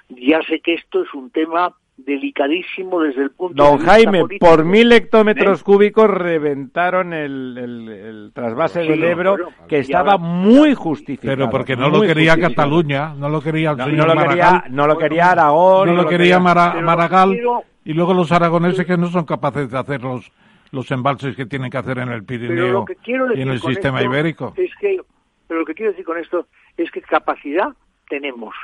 Ya 0.09 0.40
sé 0.42 0.61
que 0.61 0.74
esto 0.74 1.03
es 1.03 1.12
un 1.12 1.30
tema 1.30 1.74
delicadísimo 1.97 3.01
desde 3.01 3.22
el 3.22 3.30
punto 3.30 3.62
Don 3.62 3.72
de 3.72 3.76
vista 3.78 3.92
Jaime, 3.92 4.20
político. 4.20 4.47
por 4.47 4.64
mil 4.64 4.92
hectómetros 4.92 5.61
¿Eh? 5.61 5.64
cúbicos 5.64 6.11
reventaron 6.11 7.12
el, 7.12 7.57
el- 7.59 7.88
el 7.88 8.32
trasvase 8.34 8.82
Sí, 8.82 8.88
del 8.88 9.05
Ebro, 9.05 9.30
bueno, 9.32 9.49
que 9.68 9.78
estaba 9.78 10.12
ahora- 10.12 10.24
muy 10.24 10.74
justificado. 10.74 11.36
Pero 11.36 11.51
porque 11.51 11.76
no 11.76 11.88
lo 11.90 12.01
quería. 12.03 12.36
Cataluña, 12.36 13.14
no 13.14 13.28
lo 13.28 13.40
quería 13.40 13.70
el 13.70 13.76
No, 13.78 13.84
señor 13.84 14.09
no 14.09 14.14
lo 14.14 14.20
quería, 14.28 14.45
Maragall, 14.51 14.74
no 14.74 14.86
lo 14.86 14.99
quería 14.99 15.30
Aragón. 15.30 15.88
no 15.88 15.95
lo 16.03 16.07
quería 16.09 16.38
Mara- 16.40 16.80
Maragall, 16.82 17.30
quiero- 17.32 17.62
y 17.84 17.92
luego 17.92 18.12
los 18.14 18.32
aragoneses 18.32 18.84
que 18.86 18.97
no 18.97 19.07
son 19.09 19.24
capaces 19.24 19.70
de 19.70 19.78
hacer 19.78 20.03
los, 20.03 20.30
los 20.72 20.90
embalses 20.90 21.36
que 21.36 21.47
tienen 21.47 21.70
que 21.70 21.78
hacer 21.78 21.99
en 21.99 22.09
el 22.11 22.24
Pero 22.24 22.40
Pirineo 22.40 22.72
lo 22.72 22.84
que 22.84 22.97
quiero 22.97 23.34
y 23.36 23.40
en 23.40 23.49
el 23.51 23.61
sistema 23.61 24.03
ibérico. 24.03 24.53
Es 24.57 24.70
que, 24.80 24.99
pero 25.47 25.61
lo 25.61 25.66
que 25.66 25.74
quiero 25.74 25.92
decir 25.92 26.05
con 26.05 26.18
esto 26.18 26.49
es 26.76 26.90
que 26.90 27.01
capacidad 27.03 27.68
tenemos, 28.09 28.55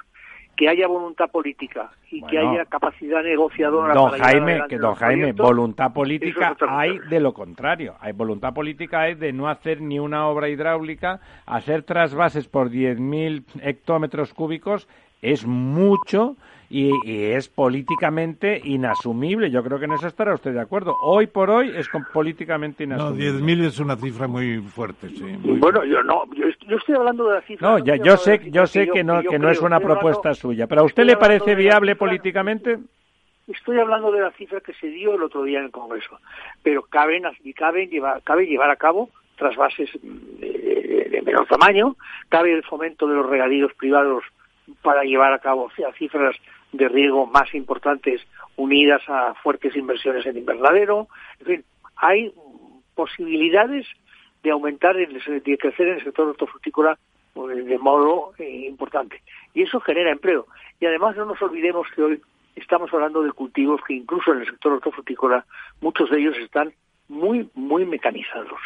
que 0.60 0.68
haya 0.68 0.86
voluntad 0.86 1.30
política 1.30 1.90
y 2.10 2.20
que 2.20 2.38
haya 2.38 2.66
capacidad 2.66 3.22
negociadora. 3.22 3.94
Don 3.94 4.10
para 4.10 4.24
Jaime, 4.24 4.60
que 4.68 4.76
don 4.76 4.94
Jaime, 4.94 5.32
voluntad 5.32 5.90
política 5.90 6.50
es 6.50 6.68
hay 6.68 6.98
de 6.98 7.18
lo 7.18 7.32
contrario. 7.32 7.94
Hay 7.98 8.12
voluntad 8.12 8.52
política 8.52 9.00
hay 9.00 9.14
de 9.14 9.32
no 9.32 9.48
hacer 9.48 9.80
ni 9.80 9.98
una 9.98 10.26
obra 10.28 10.50
hidráulica, 10.50 11.20
hacer 11.46 11.82
trasvases 11.84 12.46
por 12.46 12.68
10.000 12.68 13.42
hectómetros 13.62 14.34
cúbicos 14.34 14.86
es 15.22 15.46
mucho 15.46 16.36
y, 16.72 16.90
y 17.04 17.24
es 17.32 17.48
políticamente 17.48 18.60
inasumible. 18.64 19.50
Yo 19.50 19.62
creo 19.64 19.78
que 19.80 19.86
en 19.86 19.92
eso 19.92 20.06
estará 20.06 20.32
usted 20.34 20.52
de 20.52 20.60
acuerdo. 20.60 20.94
Hoy 21.02 21.26
por 21.26 21.50
hoy 21.50 21.72
es 21.76 21.88
con- 21.88 22.04
políticamente 22.12 22.86
No, 22.86 22.94
inasumible. 22.94 23.32
10.000 23.56 23.64
es 23.66 23.78
una 23.80 23.96
cifra 23.96 24.28
muy 24.28 24.58
fuerte, 24.60 25.08
sí. 25.08 25.24
muy 25.24 25.58
Bueno, 25.58 25.84
yo 25.84 26.02
no, 26.04 26.24
yo, 26.34 26.46
est- 26.46 26.62
yo 26.68 26.76
estoy 26.76 26.94
hablando 26.94 27.26
de 27.28 27.34
la 27.34 27.40
cifra. 27.42 27.68
No, 27.68 27.78
ya, 27.84 27.96
yo 27.96 28.16
sé, 28.16 28.40
yo 28.50 28.66
sé 28.68 28.88
que 28.88 29.02
no, 29.02 29.20
yo 29.20 29.30
que 29.30 29.38
no 29.40 29.50
es 29.50 29.60
una 29.60 29.80
propuesta 29.80 30.28
hablando- 30.30 30.34
suya, 30.40 30.66
pero 30.68 30.82
¿a 30.82 30.84
usted 30.84 31.04
le 31.04 31.16
parece 31.16 31.54
viable 31.56 31.92
cifra- 31.92 31.98
políticamente? 31.98 32.78
Estoy 33.48 33.80
hablando 33.80 34.12
de 34.12 34.20
la 34.20 34.30
cifra 34.32 34.60
que 34.60 34.72
se 34.74 34.86
dio 34.86 35.16
el 35.16 35.22
otro 35.24 35.42
día 35.42 35.58
en 35.58 35.64
el 35.64 35.70
Congreso, 35.72 36.20
pero 36.62 36.82
caben, 36.82 37.24
y 37.42 37.52
caben 37.52 37.90
llevar, 37.90 38.22
cabe 38.22 38.46
llevar 38.46 38.70
a 38.70 38.76
cabo 38.76 39.10
trasvases 39.36 39.90
mm, 40.00 40.38
de, 40.40 41.08
de 41.10 41.22
menor 41.22 41.46
tamaño, 41.46 41.96
cabe 42.28 42.52
el 42.52 42.62
fomento 42.62 43.08
de 43.08 43.16
los 43.16 43.28
regadíos 43.28 43.72
privados 43.74 44.22
para 44.82 45.02
llevar 45.02 45.32
a 45.32 45.40
cabo 45.40 45.68
cifras 45.98 46.36
de 46.72 46.88
riego 46.88 47.26
más 47.26 47.52
importantes 47.54 48.20
unidas 48.56 49.02
a 49.08 49.34
fuertes 49.34 49.76
inversiones 49.76 50.26
en 50.26 50.36
invernadero. 50.36 51.08
En 51.40 51.46
fin, 51.46 51.64
hay 51.96 52.32
posibilidades 52.94 53.86
de 54.42 54.50
aumentar, 54.50 54.96
el, 54.96 55.12
de 55.12 55.58
crecer 55.58 55.88
en 55.88 55.94
el 55.94 56.04
sector 56.04 56.28
hortofrutícola 56.28 56.98
pues, 57.34 57.64
de 57.64 57.78
modo 57.78 58.32
eh, 58.38 58.66
importante. 58.68 59.22
Y 59.54 59.62
eso 59.62 59.80
genera 59.80 60.10
empleo. 60.10 60.46
Y 60.80 60.86
además 60.86 61.16
no 61.16 61.26
nos 61.26 61.40
olvidemos 61.42 61.86
que 61.94 62.02
hoy 62.02 62.20
estamos 62.56 62.92
hablando 62.92 63.22
de 63.22 63.32
cultivos 63.32 63.80
que 63.86 63.94
incluso 63.94 64.32
en 64.32 64.40
el 64.40 64.46
sector 64.46 64.72
hortofrutícola 64.72 65.44
muchos 65.80 66.10
de 66.10 66.18
ellos 66.18 66.36
están 66.38 66.72
muy, 67.08 67.48
muy 67.54 67.84
mecanizados. 67.84 68.60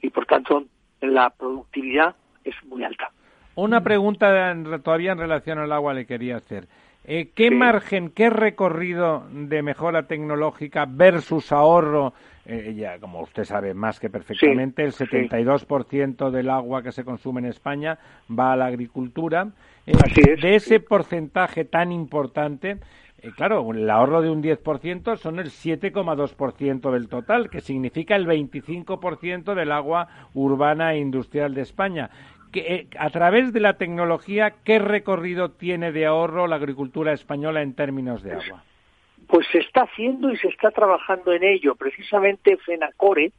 Y 0.00 0.10
por 0.10 0.26
tanto 0.26 0.64
la 1.00 1.30
productividad 1.30 2.14
es 2.44 2.54
muy 2.64 2.84
alta. 2.84 3.10
Una 3.54 3.82
pregunta 3.82 4.54
todavía 4.82 5.12
en 5.12 5.18
relación 5.18 5.58
al 5.58 5.72
agua 5.72 5.92
le 5.92 6.06
quería 6.06 6.36
hacer. 6.36 6.66
Eh, 7.12 7.32
¿Qué 7.34 7.48
Sí. 7.48 7.54
margen, 7.56 8.10
qué 8.10 8.30
recorrido 8.30 9.24
de 9.32 9.62
mejora 9.64 10.04
tecnológica 10.04 10.86
versus 10.88 11.50
ahorro? 11.50 12.12
eh, 12.46 12.72
ya, 12.76 13.00
como 13.00 13.20
usted 13.20 13.42
sabe 13.44 13.74
más 13.74 13.98
que 13.98 14.08
perfectamente, 14.10 14.84
el 14.84 14.92
sí. 14.92 15.04
72% 15.06 16.30
del 16.30 16.48
agua 16.48 16.84
que 16.84 16.92
se 16.92 17.04
consume 17.04 17.40
en 17.40 17.46
España 17.46 17.98
va 18.30 18.52
a 18.52 18.56
la 18.56 18.66
agricultura. 18.66 19.48
Eh, 19.86 19.92
Así 20.00 20.20
es, 20.20 20.40
de 20.40 20.54
ese 20.54 20.78
sí. 20.78 20.84
porcentaje 20.88 21.64
tan 21.64 21.90
importante, 21.90 22.78
claro, 23.36 23.68
el 23.72 23.90
ahorro 23.90 24.22
de 24.22 24.30
un 24.30 24.40
10% 24.40 25.16
son 25.16 25.40
el 25.40 25.50
7,2% 25.50 26.92
del 26.92 27.08
total, 27.08 27.50
que 27.50 27.60
significa 27.60 28.14
el 28.14 28.26
25% 28.26 29.54
del 29.54 29.72
agua 29.72 30.06
urbana 30.34 30.94
e 30.94 30.98
industrial 30.98 31.54
de 31.54 31.62
España. 31.62 32.10
Que, 32.52 32.60
eh, 32.74 32.86
a 32.98 33.10
través 33.10 33.52
de 33.52 33.60
la 33.60 33.74
tecnología, 33.74 34.54
¿qué 34.64 34.78
recorrido 34.78 35.50
tiene 35.50 35.92
de 35.92 36.06
ahorro 36.06 36.46
la 36.46 36.56
agricultura 36.56 37.12
española 37.12 37.62
en 37.62 37.74
términos 37.74 38.22
de 38.22 38.32
agua? 38.32 38.64
Pues 39.28 39.46
se 39.52 39.58
está 39.58 39.82
haciendo 39.82 40.30
y 40.30 40.36
se 40.36 40.48
está 40.48 40.70
trabajando 40.70 41.32
en 41.32 41.44
ello. 41.44 41.76
Precisamente 41.76 42.56
FENACORE, 42.56 43.32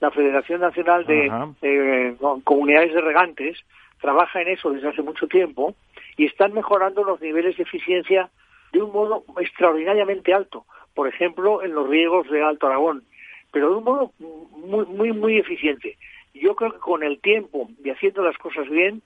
la 0.00 0.10
Federación 0.10 0.60
Nacional 0.60 1.06
de 1.06 1.30
eh, 1.62 2.16
Comunidades 2.44 2.92
de 2.92 3.00
Regantes, 3.00 3.58
trabaja 4.00 4.42
en 4.42 4.48
eso 4.48 4.70
desde 4.70 4.88
hace 4.88 5.02
mucho 5.02 5.26
tiempo 5.26 5.74
y 6.16 6.26
están 6.26 6.52
mejorando 6.52 7.04
los 7.04 7.20
niveles 7.20 7.56
de 7.56 7.62
eficiencia 7.62 8.28
de 8.72 8.82
un 8.82 8.92
modo 8.92 9.24
extraordinariamente 9.40 10.34
alto. 10.34 10.66
Por 10.94 11.08
ejemplo, 11.08 11.62
en 11.62 11.74
los 11.74 11.88
riegos 11.88 12.28
de 12.30 12.42
Alto 12.42 12.66
Aragón, 12.66 13.04
pero 13.52 13.70
de 13.70 13.76
un 13.76 13.84
modo 13.84 14.12
muy, 14.18 14.86
muy, 14.86 15.12
muy 15.12 15.38
eficiente. 15.38 15.96
Yo 16.40 16.54
creo 16.54 16.72
que 16.72 16.78
con 16.78 17.02
el 17.02 17.20
tiempo 17.20 17.68
y 17.84 17.90
haciendo 17.90 18.22
las 18.22 18.36
cosas 18.38 18.68
bien, 18.68 19.02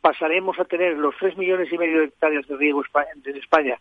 pasaremos 0.00 0.58
a 0.58 0.64
tener 0.64 0.96
los 0.96 1.14
tres 1.18 1.36
millones 1.36 1.72
y 1.72 1.78
medio 1.78 2.00
de 2.00 2.04
hectáreas 2.06 2.46
de 2.48 2.56
riego 2.56 2.82
en 3.24 3.36
España, 3.36 3.78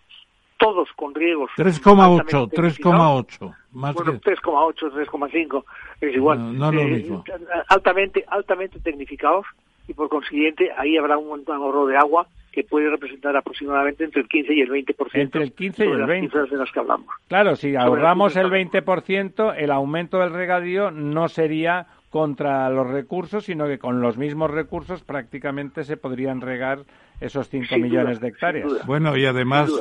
todos 0.58 0.90
con 0.96 1.14
riegos 1.16 1.50
3,8, 1.58 2.26
altamente 2.26 2.50
tecnificados. 2.50 3.26
3,8. 3.28 3.56
Más 3.74 3.96
Bueno, 3.96 4.12
que... 4.20 4.32
3,8, 4.32 4.92
3,5, 5.08 5.64
es 6.02 6.16
igual. 6.16 6.40
No, 6.40 6.54
no 6.54 6.70
es 6.70 6.76
lo 6.76 6.82
Eh, 6.82 6.86
mismo. 7.00 7.24
altamente, 7.70 8.24
altamente 8.28 8.80
tecnificados 8.80 9.46
y 9.88 9.94
por 9.94 10.10
consiguiente 10.10 10.72
ahí 10.78 10.98
habrá 10.98 11.18
un 11.18 11.44
ahorro 11.48 11.86
de 11.88 11.98
agua 11.98 12.28
que 12.52 12.64
puede 12.64 12.88
representar 12.90 13.36
aproximadamente 13.36 14.04
entre 14.04 14.22
el 14.22 14.28
15 14.28 14.54
y 14.54 14.62
el 14.62 14.70
20% 14.70 15.10
Entre 15.14 15.44
el 15.44 15.54
15 15.54 15.86
y 15.86 15.90
el 15.90 15.98
las 16.00 16.08
20. 16.08 16.28
cifras 16.28 16.50
de 16.52 16.58
las 16.58 16.72
que 16.72 16.80
hablamos. 16.80 17.08
Claro, 17.28 17.56
si 17.56 17.72
las 17.72 17.84
ahorramos 17.84 18.36
el 18.36 18.44
cifras 18.52 18.86
20%, 18.86 19.56
el 19.58 19.72
aumento 19.72 20.20
del 20.20 20.32
regadío 20.34 20.92
no 20.92 21.28
sería 21.30 21.88
contra 22.14 22.70
los 22.70 22.88
recursos, 22.92 23.46
sino 23.46 23.66
que 23.66 23.80
con 23.80 24.00
los 24.00 24.18
mismos 24.20 24.52
recursos 24.52 25.02
prácticamente 25.02 25.84
se 25.84 25.98
podrían 25.98 26.42
regar 26.42 26.84
esos 27.20 27.50
5 27.50 27.66
Sin 27.70 27.82
millones 27.82 28.20
duda, 28.20 28.22
de 28.22 28.28
hectáreas. 28.28 28.86
Bueno, 28.86 29.18
y 29.18 29.26
además 29.26 29.72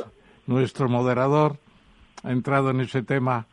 nuestro 0.47 0.89
moderador 0.89 1.57
ha 2.23 2.31
entrado 2.31 2.71
en 2.71 2.79
ese 2.79 3.03
tema 3.03 3.45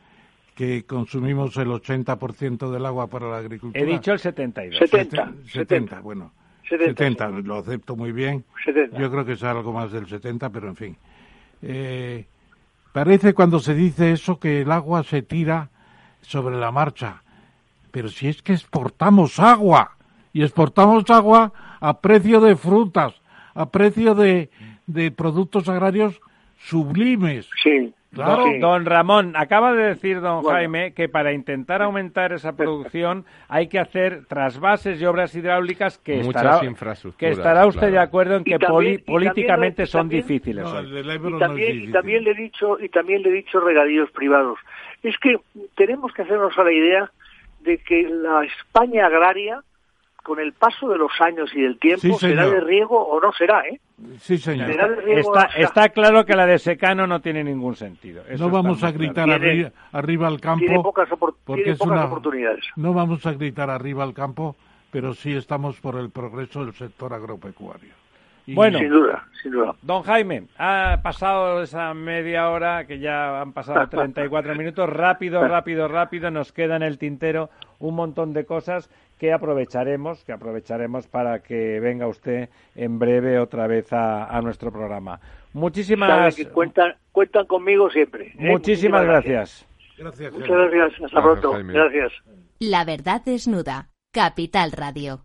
que 0.54 0.86
consumimos 0.86 1.58
el 1.58 1.68
80% 1.68 2.70
del 2.70 2.86
agua 2.86 3.08
para 3.08 3.28
la 3.28 3.36
agricultura. 3.36 3.84
He 3.84 3.86
dicho 3.86 4.12
el 4.14 4.18
72. 4.18 4.78
70, 4.78 5.24
Seten- 5.26 5.44
70, 5.44 6.00
bueno. 6.00 6.32
70, 6.66 6.88
70, 7.26 7.28
lo 7.42 7.56
acepto 7.58 7.96
muy 7.96 8.12
bien. 8.12 8.46
70. 8.64 8.98
Yo 8.98 9.10
creo 9.10 9.26
que 9.26 9.32
es 9.32 9.42
algo 9.42 9.74
más 9.74 9.92
del 9.92 10.06
70, 10.06 10.48
pero 10.48 10.68
en 10.68 10.76
fin. 10.76 10.96
Eh, 11.60 12.24
parece 12.94 13.34
cuando 13.34 13.58
se 13.58 13.74
dice 13.74 14.12
eso 14.12 14.40
que 14.40 14.62
el 14.62 14.72
agua 14.72 15.02
se 15.02 15.20
tira 15.20 15.68
sobre 16.22 16.56
la 16.56 16.70
marcha. 16.70 17.22
Pero 17.90 18.08
si 18.08 18.28
es 18.28 18.42
que 18.42 18.52
exportamos 18.52 19.38
agua. 19.38 19.96
Y 20.32 20.42
exportamos 20.42 21.08
agua 21.10 21.52
a 21.80 22.00
precio 22.00 22.40
de 22.40 22.54
frutas, 22.56 23.20
a 23.54 23.68
precio 23.70 24.14
de, 24.14 24.48
de 24.86 25.10
productos 25.10 25.68
agrarios 25.68 26.20
sublimes. 26.58 27.48
Sí, 27.62 27.92
Claro. 28.12 28.44
Don 28.58 28.86
Ramón, 28.86 29.34
acaba 29.36 29.72
de 29.72 29.84
decir 29.84 30.20
don 30.20 30.42
Bueno. 30.42 30.56
Jaime 30.58 30.92
que 30.94 31.08
para 31.08 31.32
intentar 31.32 31.80
aumentar 31.80 32.32
esa 32.32 32.56
producción 32.56 33.24
hay 33.48 33.68
que 33.68 33.78
hacer 33.78 34.24
trasvases 34.26 35.00
y 35.00 35.04
obras 35.06 35.32
hidráulicas 35.36 35.98
que 35.98 36.16
Muchas 36.16 36.42
estará, 36.42 36.64
infraestructuras, 36.64 37.18
que 37.20 37.30
estará 37.40 37.66
usted 37.66 37.78
claro. 37.82 37.92
de 37.92 37.98
acuerdo 38.00 38.34
en 38.34 38.40
Y 38.42 38.44
que 38.50 38.58
también- 38.58 38.94
poli- 38.96 38.98
políticamente 38.98 39.86
son 39.86 40.08
difíciles. 40.08 40.66
Y 40.68 41.38
también 41.92 42.24
le 42.24 42.30
he 42.32 42.34
dicho 42.34 42.80
y 42.80 42.88
también 42.88 43.22
le 43.22 43.28
he 43.28 43.32
dicho 43.32 43.60
regadíos 43.60 44.10
privados 44.10 44.58
es 45.04 45.16
que 45.18 45.36
tenemos 45.76 46.12
que 46.12 46.22
hacernos 46.22 46.58
a 46.58 46.64
la 46.64 46.72
idea 46.72 47.12
de 47.60 47.78
que 47.78 48.02
la 48.08 48.44
España 48.44 49.06
agraria 49.06 49.62
con 50.22 50.38
el 50.38 50.52
paso 50.52 50.88
de 50.88 50.98
los 50.98 51.10
años 51.20 51.50
y 51.54 51.62
del 51.62 51.78
tiempo 51.78 52.00
Sí, 52.02 52.12
será 52.14 52.46
de 52.48 52.60
riego 52.60 52.96
o 53.02 53.20
no 53.20 53.32
será 53.32 53.62
eh 53.66 53.80
Sí, 54.18 54.38
señor. 54.38 54.68
será 54.68 54.88
de 54.88 54.96
riego 54.96 55.20
Está, 55.20 55.30
o 55.30 55.34
no 55.44 55.50
será. 55.52 55.64
está 55.66 55.88
claro 55.90 56.24
que 56.26 56.36
la 56.36 56.46
de 56.46 56.58
secano 56.58 57.06
no 57.06 57.20
tiene 57.20 57.42
ningún 57.44 57.74
sentido. 57.76 58.22
Eso 58.28 58.44
No 58.44 58.50
vamos 58.50 58.78
a 58.78 58.88
claro. 58.92 58.98
gritar 58.98 59.24
Tiene- 59.26 59.34
arriba, 59.50 59.70
arriba 59.92 60.26
al 60.28 60.40
campo. 60.40 60.64
tiene 60.66 60.82
pocas, 60.82 61.08
opor- 61.10 61.34
porque 61.44 61.62
tiene 61.62 61.72
es 61.72 61.78
pocas 61.78 61.92
una- 61.96 62.04
oportunidades 62.06 62.64
No 62.76 62.92
vamos 62.92 63.24
a 63.26 63.32
gritar 63.32 63.70
arriba 63.70 64.04
al 64.04 64.12
campo, 64.14 64.56
pero 64.90 65.14
sí 65.14 65.34
estamos 65.34 65.80
por 65.80 65.96
el 65.96 66.10
progreso 66.10 66.64
del 66.64 66.74
sector 66.74 67.12
agropecuario. 67.14 67.94
Bueno. 68.54 68.78
sin 68.78 68.88
duda 68.90 69.26
sin 69.42 69.52
duda 69.52 69.74
Don 69.82 70.02
Jaime, 70.02 70.44
ha 70.58 71.00
pasado 71.02 71.62
esa 71.62 71.94
media 71.94 72.50
hora, 72.50 72.86
que 72.86 72.98
ya 72.98 73.40
han 73.40 73.52
pasado 73.52 73.88
34 73.90 74.54
minutos, 74.54 74.88
rápido, 74.88 75.46
rápido, 75.46 75.88
rápido, 75.88 76.30
nos 76.30 76.52
queda 76.52 76.76
en 76.76 76.82
el 76.82 76.98
tintero 76.98 77.50
un 77.78 77.94
montón 77.94 78.32
de 78.32 78.44
cosas 78.44 78.90
que 79.18 79.32
aprovecharemos, 79.32 80.24
que 80.24 80.32
aprovecharemos 80.32 81.06
para 81.06 81.42
que 81.42 81.80
venga 81.80 82.06
usted 82.06 82.48
en 82.74 82.98
breve 82.98 83.38
otra 83.38 83.66
vez 83.66 83.92
a, 83.92 84.24
a 84.26 84.40
nuestro 84.40 84.70
programa. 84.72 85.20
Muchísimas, 85.52 86.36
que 86.36 86.48
cuentan 86.48 86.94
cuentan 87.12 87.46
conmigo 87.46 87.90
siempre 87.90 88.28
¿eh? 88.28 88.50
muchísimas 88.50 89.04
gracias. 89.04 89.66
Gracias. 89.98 90.32
muchas 90.32 90.48
gracias 90.48 90.92
hasta 90.92 91.20
Gracias, 91.20 91.22
pronto 91.22 91.52
Jaime. 91.52 91.72
gracias 91.74 92.12
La 92.60 92.84
verdad 92.84 93.20
desnuda. 93.24 93.88
Capital 94.12 94.72
Radio. 94.72 95.24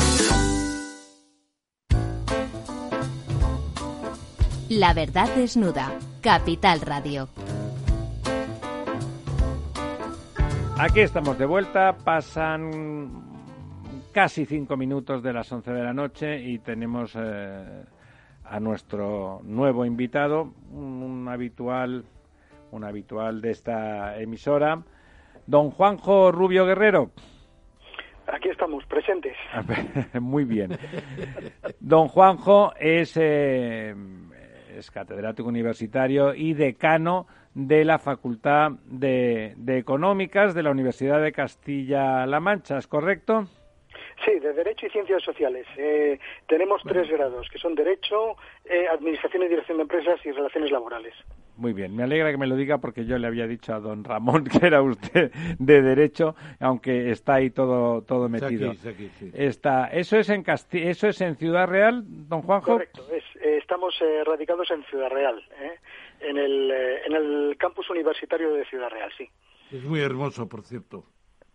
La 4.71 4.93
verdad 4.93 5.27
desnuda. 5.35 5.91
Capital 6.21 6.79
Radio. 6.79 7.27
Aquí 10.79 11.01
estamos 11.01 11.37
de 11.37 11.45
vuelta. 11.45 11.97
Pasan 11.97 13.11
casi 14.13 14.45
cinco 14.45 14.77
minutos 14.77 15.21
de 15.23 15.33
las 15.33 15.51
once 15.51 15.73
de 15.73 15.83
la 15.83 15.91
noche 15.91 16.39
y 16.39 16.59
tenemos 16.59 17.17
eh, 17.19 17.83
a 18.45 18.59
nuestro 18.61 19.41
nuevo 19.43 19.83
invitado, 19.83 20.53
un, 20.71 21.27
habitual, 21.27 22.05
un 22.71 22.85
habitual 22.85 23.41
de 23.41 23.51
esta 23.51 24.17
emisora, 24.21 24.81
don 25.47 25.71
Juanjo 25.71 26.31
Rubio 26.31 26.65
Guerrero. 26.65 27.11
Aquí 28.25 28.47
estamos, 28.47 28.85
presentes. 28.85 29.35
Muy 30.21 30.45
bien. 30.45 30.77
Don 31.81 32.07
Juanjo 32.07 32.73
es 32.79 33.17
eh, 33.17 33.93
es 34.81 34.91
catedrático 34.91 35.47
universitario 35.47 36.33
y 36.33 36.53
decano 36.53 37.27
de 37.53 37.85
la 37.85 37.99
Facultad 37.99 38.71
de, 38.85 39.55
Económicas 39.67 40.53
de 40.53 40.63
la 40.63 40.71
Universidad 40.71 41.21
de 41.21 41.31
Castilla-La 41.31 42.39
Mancha, 42.39 42.77
¿es 42.77 42.87
correcto? 42.87 43.47
Sí, 44.25 44.39
de 44.39 44.53
Derecho 44.53 44.87
y 44.87 44.89
Ciencias 44.89 45.23
Sociales. 45.23 45.65
Eh, 45.77 46.19
tenemos 46.47 46.81
tres 46.83 47.09
grados, 47.09 47.47
que 47.49 47.59
son 47.59 47.75
Derecho, 47.75 48.35
eh, 48.65 48.87
Administración 48.91 49.43
y 49.43 49.47
Dirección 49.49 49.77
de 49.77 49.83
Empresas 49.83 50.19
y 50.25 50.31
Relaciones 50.31 50.71
Laborales. 50.71 51.13
Muy 51.57 51.73
bien, 51.73 51.95
me 51.95 52.03
alegra 52.03 52.31
que 52.31 52.37
me 52.37 52.47
lo 52.47 52.55
diga 52.55 52.79
porque 52.79 53.05
yo 53.05 53.17
le 53.17 53.27
había 53.27 53.45
dicho 53.45 53.73
a 53.73 53.79
don 53.79 54.03
Ramón 54.03 54.45
que 54.61 54.65
era 54.65 54.81
usted 54.81 55.31
de 55.59 55.81
Derecho, 55.81 56.35
aunque 56.59 57.11
está 57.11 57.35
ahí 57.35 57.51
todo 57.51 58.01
todo 58.01 58.29
metido. 58.29 58.73
está, 59.33 59.87
¿Eso 59.87 60.17
es 60.17 60.29
en 60.29 60.43
eso 60.71 61.07
es 61.07 61.21
en 61.21 61.35
Ciudad 61.35 61.67
Real, 61.67 62.03
don 62.07 62.41
Juanjo? 62.41 62.73
Correcto, 62.73 63.03
eh, 63.41 63.57
estamos 63.57 63.95
radicados 64.25 64.69
en 64.71 64.83
Ciudad 64.85 65.09
Real, 65.09 65.43
en, 66.19 66.37
el, 66.37 66.71
en 66.71 67.13
el 67.13 67.57
campus 67.57 67.89
universitario 67.89 68.53
de 68.53 68.65
Ciudad 68.65 68.89
Real, 68.89 69.11
sí. 69.17 69.29
Es 69.71 69.83
muy 69.83 70.01
hermoso, 70.01 70.47
por 70.47 70.63
cierto. 70.63 71.05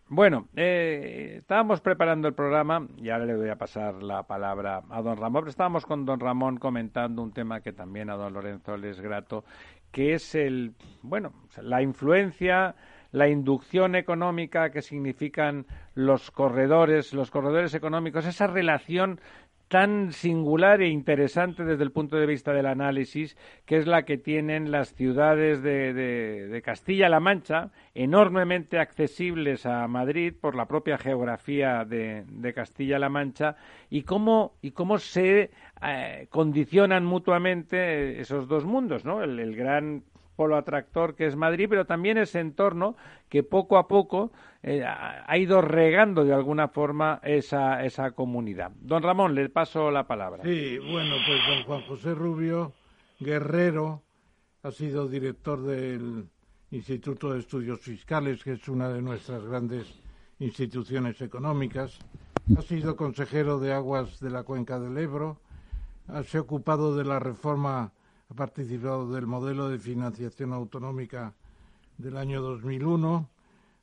Bueno, 0.09 0.47
eh, 0.55 1.35
estábamos 1.39 1.81
preparando 1.81 2.29
el 2.29 2.33
programa 2.33 2.87
y 2.97 3.09
ahora 3.09 3.25
le 3.25 3.35
voy 3.35 3.49
a 3.49 3.57
pasar 3.57 4.01
la 4.01 4.23
palabra 4.23 4.81
a 4.89 5.01
don 5.01 5.17
Ramón. 5.17 5.49
estábamos 5.49 5.85
con 5.85 6.05
don 6.05 6.21
Ramón 6.21 6.57
comentando 6.57 7.21
un 7.21 7.33
tema 7.33 7.59
que 7.59 7.73
también 7.73 8.09
a 8.09 8.15
don 8.15 8.31
Lorenzo 8.31 8.77
le 8.77 8.89
es 8.91 9.01
grato, 9.01 9.43
que 9.91 10.13
es 10.13 10.33
el, 10.33 10.75
bueno, 11.01 11.33
la 11.61 11.81
influencia, 11.81 12.75
la 13.11 13.27
inducción 13.27 13.95
económica 13.95 14.71
que 14.71 14.81
significan 14.81 15.65
los 15.93 16.31
corredores, 16.31 17.13
los 17.13 17.29
corredores 17.29 17.73
económicos, 17.73 18.25
esa 18.25 18.47
relación 18.47 19.19
tan 19.67 20.13
singular 20.13 20.81
e 20.81 20.87
interesante 20.87 21.65
desde 21.65 21.83
el 21.83 21.91
punto 21.91 22.15
de 22.17 22.25
vista 22.25 22.53
del 22.53 22.67
análisis, 22.67 23.37
que 23.65 23.77
es 23.77 23.85
la 23.85 24.03
que 24.03 24.17
tienen 24.17 24.71
las 24.71 24.93
ciudades 24.93 25.61
de, 25.61 25.93
de, 25.93 26.61
Castilla-La 26.61 27.19
Mancha, 27.19 27.71
enormemente 27.93 28.79
accesibles 28.79 29.65
a 29.65 29.87
Madrid 29.87 30.33
por 30.39 30.55
la 30.55 30.67
propia 30.67 30.97
geografía 30.97 31.83
de, 31.85 32.53
Castilla-La 32.55 33.09
Mancha, 33.09 33.55
y 33.89 34.03
cómo, 34.03 34.53
y 34.61 34.71
cómo 34.71 34.99
se 34.99 35.51
eh, 35.81 36.27
condicionan 36.29 37.05
mutuamente 37.05 38.21
esos 38.21 38.47
dos 38.47 38.65
mundos, 38.65 39.03
¿no? 39.03 39.21
El, 39.21 39.39
el 39.39 39.55
gran 39.55 40.03
polo 40.37 40.55
atractor 40.55 41.15
que 41.15 41.25
es 41.25 41.35
Madrid, 41.35 41.67
pero 41.69 41.85
también 41.85 42.17
ese 42.17 42.39
entorno 42.39 42.95
que 43.27 43.43
poco 43.43 43.77
a 43.77 43.89
poco 43.89 44.31
eh, 44.63 44.85
ha 44.85 45.37
ido 45.37 45.61
regando 45.61 46.23
de 46.23 46.33
alguna 46.33 46.69
forma 46.69 47.19
esa, 47.23 47.83
esa 47.83 48.11
comunidad. 48.11 48.71
Don 48.79 49.03
Ramón, 49.03 49.35
le 49.35 49.49
paso 49.49 49.91
la 49.91 50.07
palabra. 50.07 50.43
Sí, 50.43 50.77
bueno, 50.77 51.15
pues 51.25 51.39
don 51.47 51.63
Juan 51.63 51.81
José 51.81 52.13
Rubio 52.13 52.73
Guerrero 53.19 54.03
ha 54.63 54.71
sido 54.71 55.07
director 55.07 55.61
del 55.63 56.29
Instituto 56.71 57.33
de 57.33 57.39
Estudios 57.39 57.79
Fiscales, 57.79 58.43
que 58.43 58.53
es 58.53 58.67
una 58.69 58.89
de 58.89 59.01
nuestras 59.01 59.43
grandes 59.43 59.87
instituciones 60.39 61.19
económicas. 61.21 61.97
Ha 62.55 62.61
sido 62.61 62.95
consejero 62.95 63.59
de 63.59 63.73
Aguas 63.73 64.19
de 64.19 64.29
la 64.29 64.43
Cuenca 64.43 64.79
del 64.79 64.97
Ebro. 64.97 65.39
Se 66.25 66.37
ha 66.37 66.41
ocupado 66.41 66.95
de 66.95 67.05
la 67.05 67.19
reforma 67.19 67.91
ha 68.29 68.33
participado 68.33 69.11
del 69.11 69.25
modelo 69.25 69.69
de 69.69 69.79
financiación 69.79 70.53
autonómica 70.53 71.33
del 71.97 72.17
año 72.17 72.41
2001, 72.41 73.29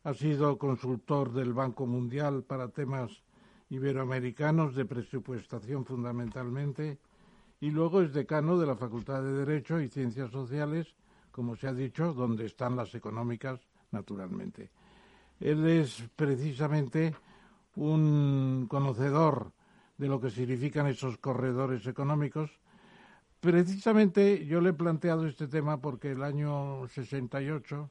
ha 0.05 0.15
sido 0.15 0.59
consultor 0.59 1.33
del 1.33 1.55
Banco 1.55 1.87
Mundial 1.87 2.45
para 2.45 2.69
temas 2.69 3.11
iberoamericanos 3.71 4.75
de 4.75 4.85
presupuestación 4.85 5.85
fundamentalmente 5.85 6.99
y 7.61 7.71
luego 7.71 8.03
es 8.03 8.13
decano 8.13 8.59
de 8.59 8.67
la 8.67 8.77
Facultad 8.77 9.23
de 9.23 9.33
Derecho 9.33 9.81
y 9.81 9.89
Ciencias 9.89 10.31
Sociales, 10.31 10.95
como 11.31 11.57
se 11.57 11.67
ha 11.67 11.73
dicho, 11.73 12.13
donde 12.13 12.45
están 12.45 12.77
las 12.77 12.95
económicas, 12.95 13.61
naturalmente. 13.91 14.71
Él 15.41 15.67
es 15.67 16.05
precisamente 16.15 17.15
un 17.77 18.67
conocedor 18.69 19.53
de 19.97 20.09
lo 20.09 20.21
que 20.21 20.31
significan 20.31 20.87
esos 20.87 21.17
corredores 21.19 21.87
económicos 21.87 22.51
Precisamente 23.45 24.47
yo 24.47 24.63
le 24.63 24.71
he 24.71 24.73
planteado 24.73 25.27
este 25.27 25.49
tema 25.49 25.79
porque 25.79 26.13
el 26.13 26.23
año 26.23 26.89
68 26.89 27.91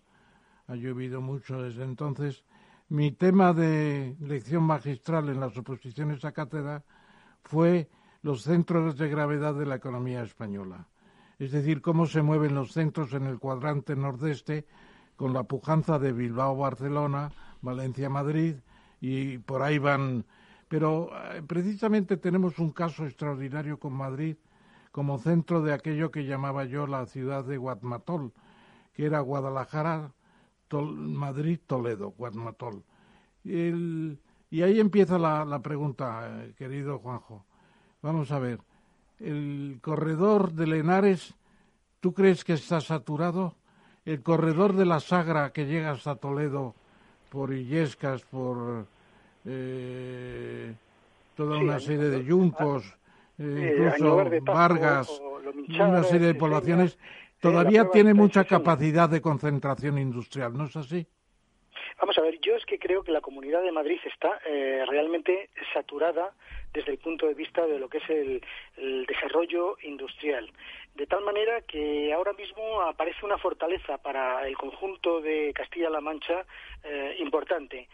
ha 0.66 0.76
llovido 0.76 1.22
mucho 1.22 1.62
desde 1.62 1.84
entonces. 1.84 2.44
Mi 2.90 3.12
tema 3.12 3.54
de 3.54 4.16
lección 4.20 4.64
magistral 4.64 5.30
en 5.30 5.40
las 5.40 5.56
oposiciones 5.56 6.26
a 6.26 6.32
cátedra 6.32 6.84
fue 7.44 7.88
los 8.24 8.42
centros 8.42 8.98
de 8.98 9.08
gravedad 9.10 9.54
de 9.54 9.68
la 9.68 9.76
economía 9.76 10.24
española. 10.24 10.88
Es 11.38 11.52
decir, 11.52 11.84
cómo 11.84 12.08
se 12.08 12.24
mueven 12.24 12.56
los 12.56 12.72
centros 12.72 13.14
en 13.14 13.28
el 13.28 13.38
cuadrante 13.38 13.96
nordeste 13.96 14.66
con 15.16 15.34
la 15.34 15.44
pujanza 15.44 16.00
de 16.00 16.14
Bilbao-Barcelona, 16.14 17.32
Valencia-Madrid 17.62 18.56
y 19.00 19.38
por 19.38 19.62
ahí 19.62 19.78
van. 19.78 20.26
Pero 20.68 21.12
eh, 21.14 21.44
precisamente 21.46 22.18
tenemos 22.18 22.58
un 22.58 22.72
caso 22.72 23.06
extraordinario 23.06 23.78
con 23.78 23.94
Madrid 23.94 24.36
como 24.94 25.18
centro 25.18 25.64
de 25.64 25.74
aquello 25.74 26.12
que 26.12 26.24
llamaba 26.24 26.66
yo 26.66 26.86
la 26.86 27.08
ciudad 27.08 27.44
de 27.44 27.58
Guadmatol, 27.58 28.32
que 28.94 29.08
era 29.08 29.22
Guadalajara, 29.22 30.12
Madrid, 30.72 31.60
Toledo, 31.66 32.14
Guadmatol. 32.16 32.84
y 33.44 34.62
ahí 34.62 34.80
empieza 34.80 35.18
la, 35.18 35.60
pregunta, 35.64 36.44
eh, 36.44 36.54
querido 36.56 37.00
Juanjo. 37.00 37.44
Vamos 38.04 38.32
a 38.32 38.38
ver, 38.38 38.60
el 39.20 39.80
corredor 39.82 40.54
de 40.54 40.68
Lenares, 40.68 41.34
¿tú 42.00 42.14
crees 42.14 42.44
que 42.44 42.54
está 42.54 42.80
saturado? 42.80 43.56
El 44.06 44.22
corredor 44.22 44.74
de 44.74 44.86
la 44.86 45.00
Sagra 45.00 45.52
que 45.54 45.66
llega 45.66 45.90
hasta 45.90 46.18
Toledo 46.18 46.76
por 47.32 47.52
Illescas, 47.52 48.22
por 48.22 48.86
eh, 49.46 50.76
toda 51.36 51.58
una 51.58 51.80
serie 51.80 52.10
de 52.10 52.24
yuncos, 52.24 52.96
incluso 53.38 54.30
Vargas, 54.44 55.22
una 55.70 56.04
serie 56.04 56.28
de 56.28 56.36
poblaciones, 56.36 56.98
todavía 57.40 57.90
tiene 57.92 58.14
mucha 58.14 58.46
capacidad 58.46 59.10
de 59.10 59.22
concentración 59.22 59.98
industrial, 59.98 60.54
¿no 60.54 60.66
es 60.66 60.76
así? 60.76 61.08
Vamos 62.00 62.18
a 62.18 62.22
ver, 62.22 62.40
yo 62.42 62.56
es 62.56 62.66
que 62.66 62.80
creo 62.80 63.04
que 63.04 63.12
la 63.12 63.22
Comunidad 63.22 63.62
de 63.62 63.72
Madrid 63.72 64.00
está 64.06 64.40
eh, 64.46 64.84
realmente 64.88 65.50
saturada 65.74 66.34
desde 66.74 66.92
el 66.92 66.98
punto 66.98 67.28
de 67.28 67.34
vista 67.34 67.66
de 67.68 67.80
lo 67.80 67.88
que 67.88 68.00
es 68.00 68.10
el, 68.10 68.42
desarrollo 69.06 69.78
industrial. 69.84 70.52
De 70.96 71.06
tal 71.06 71.24
manera 71.24 71.62
que 71.62 72.12
ahora 72.12 72.34
mismo 72.34 72.82
aparece 72.82 73.26
una 73.26 73.38
fortaleza 73.38 74.00
para 74.00 74.48
el 74.48 74.58
conjunto 74.58 75.22
de 75.22 75.54
Castilla-La 75.54 76.02
Mancha 76.02 76.46
eh, 76.84 77.16
importante. 77.20 77.88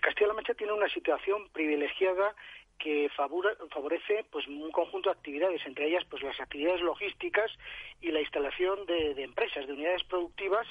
Castilla-La 0.00 0.34
Mancha 0.34 0.54
tiene 0.54 0.72
una 0.72 0.88
situación 0.88 1.48
privilegiada 1.52 2.34
que 2.78 3.08
favorece 3.10 4.24
pues 4.30 4.46
un 4.46 4.70
conjunto 4.70 5.10
de 5.10 5.16
actividades, 5.16 5.64
entre 5.66 5.88
ellas 5.88 6.04
pues 6.08 6.22
las 6.22 6.40
actividades 6.40 6.80
logísticas 6.80 7.50
y 8.00 8.10
la 8.10 8.20
instalación 8.20 8.86
de, 8.86 9.22
empresas, 9.22 9.66
de 9.66 9.72
unidades 9.72 10.04
productivas 10.04 10.66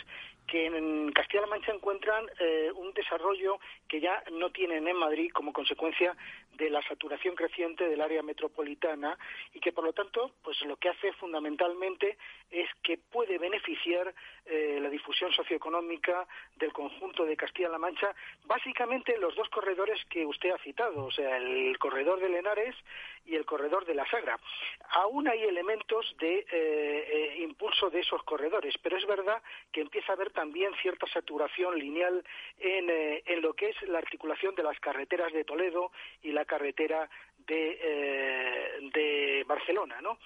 que 0.47 0.65
en 0.65 1.11
Castilla-La 1.11 1.47
Mancha 1.47 1.73
encuentran 1.73 2.25
eh, 2.39 2.71
un 2.73 2.93
desarrollo 2.93 3.59
que 3.87 3.99
ya 3.99 4.23
no 4.31 4.49
tienen 4.49 4.87
en 4.87 4.95
Madrid 4.95 5.29
como 5.33 5.53
consecuencia 5.53 6.15
de 6.55 6.69
la 6.69 6.81
saturación 6.83 7.35
creciente 7.35 7.87
del 7.87 8.01
área 8.01 8.23
metropolitana 8.23 9.17
y 9.53 9.59
que 9.59 9.71
por 9.71 9.83
lo 9.83 9.93
tanto 9.93 10.31
pues 10.41 10.59
lo 10.61 10.77
que 10.77 10.89
hace 10.89 11.11
fundamentalmente 11.13 12.17
es 12.49 12.69
que 12.81 12.97
puede 12.97 13.37
beneficiar 13.37 14.13
eh, 14.45 14.79
la 14.81 14.89
difusión 14.89 15.31
socioeconómica 15.33 16.27
del 16.55 16.71
conjunto 16.71 17.25
de 17.25 17.35
Castilla-La 17.35 17.77
Mancha, 17.77 18.15
básicamente 18.45 19.17
los 19.17 19.35
dos 19.35 19.49
corredores 19.49 20.03
que 20.09 20.25
usted 20.25 20.51
ha 20.51 20.57
citado, 20.59 21.05
o 21.05 21.11
sea, 21.11 21.37
el 21.37 21.77
corredor 21.77 22.19
de 22.19 22.29
Lenares 22.29 22.75
y 23.28 23.36
el 23.36 23.45
corredor 23.45 23.86
de 23.86 23.93
la 23.93 24.09
Sagra. 24.09 24.39
Aún 24.91 25.28
hay 25.28 25.43
elementos 25.43 26.15
de 26.19 26.39
eh, 26.39 26.45
eh, 26.51 27.36
impulso 27.39 27.89
de 27.89 27.99
esos 27.99 28.23
corredores, 28.23 28.75
pero 28.82 28.97
es 28.97 29.05
verdad 29.05 29.41
que 29.71 29.82
empieza 29.82 30.13
a 30.13 30.15
haber 30.15 30.32
también 30.32 30.71
cierta 30.82 31.05
saturación 31.07 31.78
lineal 31.78 32.23
en, 32.59 32.89
en 32.89 33.41
lo 33.41 33.53
que 33.53 33.69
es 33.69 33.82
la 33.84 33.99
articulación 33.99 34.55
de 34.55 34.63
las 34.63 34.80
carreteras 34.80 35.32
de 35.34 35.43
Toledo 35.43 35.91
y 36.23 36.32
la 36.32 36.45
carretera 36.45 37.09
de, 37.47 37.80
eh, 37.82 38.89
de 38.93 39.43
Barcelona, 39.47 40.01
¿no? 40.01 40.17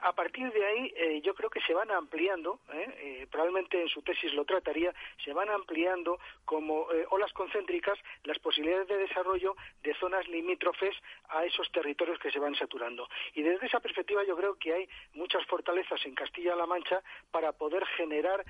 A 0.00 0.12
partir 0.12 0.52
de 0.52 0.64
ahí, 0.64 0.94
eh, 0.96 1.20
yo 1.22 1.34
creo 1.34 1.50
que 1.50 1.60
se 1.60 1.74
van 1.74 1.90
ampliando, 1.90 2.60
¿eh? 2.72 3.26
probablemente 3.30 3.80
en 3.80 3.88
su 3.88 4.02
tesis 4.02 4.32
lo 4.34 4.44
trataría, 4.44 4.94
se 5.24 5.32
van 5.32 5.48
ampliando 5.50 6.18
como 6.44 6.86
olas 7.10 7.32
concéntricas 7.32 7.98
las 8.24 8.38
posibilidades 8.38 8.88
de 8.88 8.98
desarrollo 8.98 9.56
de 9.82 9.94
zonas 9.94 10.26
limítrofes 10.28 10.94
a 11.28 11.44
esos 11.44 11.70
territorios 11.72 12.18
que 12.18 12.30
se 12.30 12.38
van 12.38 12.54
saturando. 12.54 13.08
Y 13.34 13.42
desde 13.42 13.66
esa 13.66 13.80
perspectiva 13.80 14.24
yo 14.24 14.36
creo 14.36 14.54
que 14.56 14.72
hay 14.72 14.88
muchas 15.14 15.44
fortalezas 15.46 16.04
en 16.06 16.14
Castilla-La 16.14 16.66
Mancha 16.66 17.02
para 17.30 17.52
poder 17.52 17.84
generar 17.96 18.44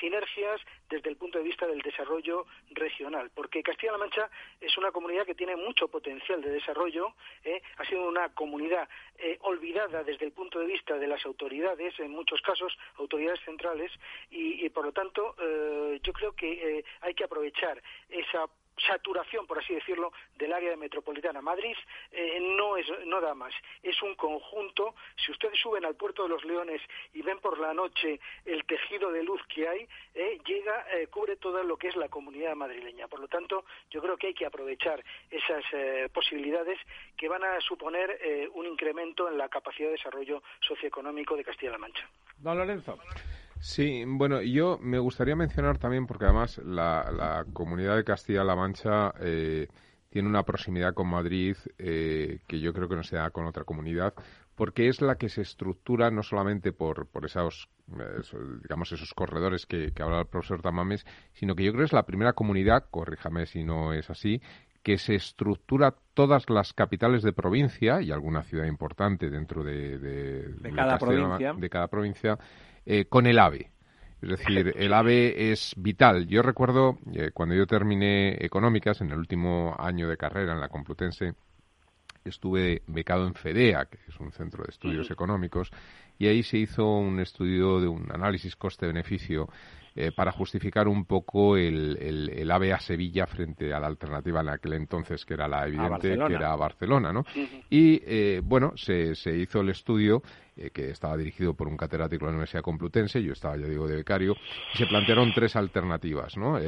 sinergias 0.00 0.60
desde 0.88 1.10
el 1.10 1.16
punto 1.16 1.38
de 1.38 1.44
vista 1.44 1.66
del 1.66 1.80
desarrollo 1.80 2.46
regional, 2.70 3.30
porque 3.34 3.62
Castilla-La 3.62 3.98
Mancha 3.98 4.30
es 4.60 4.76
una 4.78 4.92
comunidad 4.92 5.26
que 5.26 5.34
tiene 5.34 5.56
mucho 5.56 5.88
potencial 5.88 6.40
de 6.40 6.50
desarrollo 6.50 7.14
¿eh? 7.44 7.62
ha 7.76 7.84
sido 7.84 8.06
una 8.08 8.28
comunidad 8.30 8.88
eh, 9.18 9.38
olvidada 9.42 10.02
desde 10.12 10.26
el 10.26 10.32
punto 10.32 10.58
de 10.58 10.66
vista 10.66 10.98
de 10.98 11.06
las 11.06 11.24
autoridades, 11.24 11.98
en 11.98 12.10
muchos 12.10 12.40
casos 12.42 12.76
autoridades 12.98 13.40
centrales, 13.44 13.90
y, 14.30 14.68
por 14.70 14.84
lo 14.84 14.92
tanto 14.92 15.34
eh, 15.40 16.00
yo 16.02 16.12
creo 16.12 16.32
que 16.32 16.84
hay 17.00 17.14
que 17.14 17.24
aprovechar 17.24 17.82
esa 18.08 18.46
saturación, 18.86 19.46
por 19.46 19.58
así 19.58 19.74
decirlo, 19.74 20.12
del 20.36 20.52
área 20.52 20.76
metropolitana. 20.76 21.40
Madrid 21.40 21.76
eh, 22.10 22.38
no, 22.40 22.76
es, 22.76 22.86
no 23.06 23.20
da 23.20 23.34
más. 23.34 23.52
Es 23.82 24.00
un 24.02 24.14
conjunto. 24.14 24.94
Si 25.24 25.30
ustedes 25.32 25.58
suben 25.60 25.84
al 25.84 25.96
puerto 25.96 26.22
de 26.22 26.28
los 26.28 26.44
Leones 26.44 26.80
y 27.12 27.22
ven 27.22 27.38
por 27.38 27.58
la 27.58 27.72
noche 27.74 28.20
el 28.44 28.64
tejido 28.64 29.10
de 29.10 29.22
luz 29.22 29.40
que 29.48 29.68
hay, 29.68 29.88
eh, 30.14 30.40
llega, 30.44 30.86
eh, 30.92 31.06
cubre 31.08 31.36
todo 31.36 31.62
lo 31.62 31.76
que 31.76 31.88
es 31.88 31.96
la 31.96 32.08
comunidad 32.08 32.54
madrileña. 32.54 33.08
Por 33.08 33.20
lo 33.20 33.28
tanto, 33.28 33.64
yo 33.90 34.00
creo 34.00 34.16
que 34.16 34.28
hay 34.28 34.34
que 34.34 34.46
aprovechar 34.46 35.02
esas 35.30 35.62
posibilidades 36.12 36.78
que 37.16 37.28
van 37.28 37.44
a 37.44 37.60
suponer 37.60 38.50
un 38.54 38.66
incremento 38.66 39.28
en 39.28 39.38
la 39.38 39.48
capacidad 39.48 39.88
de 39.88 39.96
desarrollo 39.96 40.42
socioeconómico 40.60 41.36
de 41.36 41.44
Castilla-La 41.44 41.78
Mancha. 41.78 42.08
Don 42.38 42.58
Lorenzo. 42.58 42.98
Sí, 43.62 44.02
bueno, 44.04 44.42
yo 44.42 44.76
me 44.82 44.98
gustaría 44.98 45.36
mencionar 45.36 45.78
también, 45.78 46.08
porque 46.08 46.24
además 46.24 46.58
la, 46.64 47.46
comunidad 47.52 47.94
de 47.94 48.02
Castilla-La 48.02 48.56
Mancha 48.56 49.14
eh, 49.20 49.68
tiene 50.08 50.28
una 50.28 50.42
proximidad 50.42 50.94
con 50.94 51.06
Madrid 51.06 51.56
eh, 51.78 52.40
que 52.48 52.58
yo 52.58 52.72
creo 52.72 52.88
que 52.88 52.96
no 52.96 53.04
se 53.04 53.14
da 53.14 53.30
con 53.30 53.46
otra 53.46 53.62
comunidad, 53.62 54.14
porque 54.56 54.88
es 54.88 55.00
la 55.00 55.14
que 55.14 55.28
se 55.28 55.42
estructura 55.42 56.10
no 56.10 56.24
solamente 56.24 56.72
por, 56.72 57.06
por 57.06 57.24
esos, 57.24 57.68
digamos, 58.62 58.90
esos 58.90 59.14
corredores 59.14 59.64
que, 59.64 59.92
que 59.92 60.02
habla 60.02 60.18
el 60.18 60.26
profesor 60.26 60.60
Tamames, 60.60 61.06
sino 61.32 61.54
que 61.54 61.62
yo 61.62 61.70
creo 61.70 61.82
que 61.82 61.86
es 61.86 61.92
la 61.92 62.04
primera 62.04 62.32
comunidad, 62.32 62.86
corríjame 62.90 63.46
si 63.46 63.62
no 63.62 63.92
es 63.92 64.10
así, 64.10 64.42
que 64.82 64.98
se 64.98 65.14
estructura 65.14 65.94
todas 66.14 66.50
las 66.50 66.72
capitales 66.72 67.22
de 67.22 67.32
provincia 67.32 68.02
y 68.02 68.10
alguna 68.10 68.42
ciudad 68.42 68.66
importante 68.66 69.30
dentro 69.30 69.62
de, 69.62 69.98
de, 69.98 70.72
cada, 70.74 70.98
provincia. 70.98 71.52
de 71.54 71.70
cada 71.70 71.88
provincia 71.88 72.38
eh, 72.84 73.04
con 73.06 73.26
el 73.26 73.38
AVE. 73.38 73.70
Es 74.20 74.28
decir, 74.28 74.72
el 74.76 74.92
AVE 74.92 75.52
es 75.52 75.74
vital. 75.76 76.26
Yo 76.26 76.42
recuerdo 76.42 76.98
eh, 77.12 77.30
cuando 77.32 77.54
yo 77.54 77.66
terminé 77.66 78.36
económicas, 78.44 79.00
en 79.00 79.10
el 79.10 79.18
último 79.18 79.74
año 79.78 80.08
de 80.08 80.16
carrera 80.16 80.52
en 80.52 80.60
la 80.60 80.68
Complutense, 80.68 81.34
estuve 82.24 82.82
becado 82.86 83.26
en 83.26 83.34
FEDEA, 83.34 83.86
que 83.86 83.98
es 84.08 84.18
un 84.20 84.32
centro 84.32 84.64
de 84.64 84.70
estudios 84.70 85.10
económicos, 85.10 85.70
y 86.18 86.28
ahí 86.28 86.42
se 86.42 86.58
hizo 86.58 86.98
un 86.98 87.18
estudio 87.20 87.80
de 87.80 87.88
un 87.88 88.10
análisis 88.12 88.54
coste-beneficio 88.54 89.48
eh, 89.94 90.10
para 90.10 90.32
justificar 90.32 90.88
un 90.88 91.04
poco 91.04 91.56
el, 91.56 91.98
el, 92.00 92.50
AVE 92.50 92.72
a 92.72 92.80
Sevilla 92.80 93.26
frente 93.26 93.74
a 93.74 93.80
la 93.80 93.86
alternativa 93.86 94.40
en 94.40 94.48
aquel 94.48 94.72
entonces, 94.72 95.24
que 95.26 95.34
era 95.34 95.46
la 95.46 95.66
evidente, 95.66 96.18
que 96.26 96.34
era 96.34 96.56
Barcelona, 96.56 97.12
¿no? 97.12 97.24
Y, 97.68 98.00
eh, 98.04 98.40
bueno, 98.42 98.72
se, 98.74 99.14
se 99.14 99.36
hizo 99.36 99.60
el 99.60 99.68
estudio 99.68 100.22
eh, 100.56 100.70
que 100.70 100.90
estaba 100.90 101.16
dirigido 101.16 101.54
por 101.54 101.68
un 101.68 101.76
catedrático 101.76 102.24
de 102.24 102.30
la 102.30 102.36
Universidad 102.36 102.62
Complutense, 102.62 103.22
yo 103.22 103.34
estaba, 103.34 103.56
ya 103.58 103.66
digo, 103.66 103.86
de 103.86 103.96
becario, 103.96 104.34
y 104.74 104.78
se 104.78 104.86
plantearon 104.86 105.32
tres 105.34 105.56
alternativas, 105.56 106.36
¿no? 106.38 106.58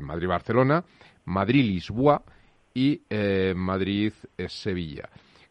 Madrid-Barcelona, 0.00 0.84
Madrid-Lisboa 1.24 2.22
y 2.74 3.02
Madrid-Sevilla. 3.56 5.08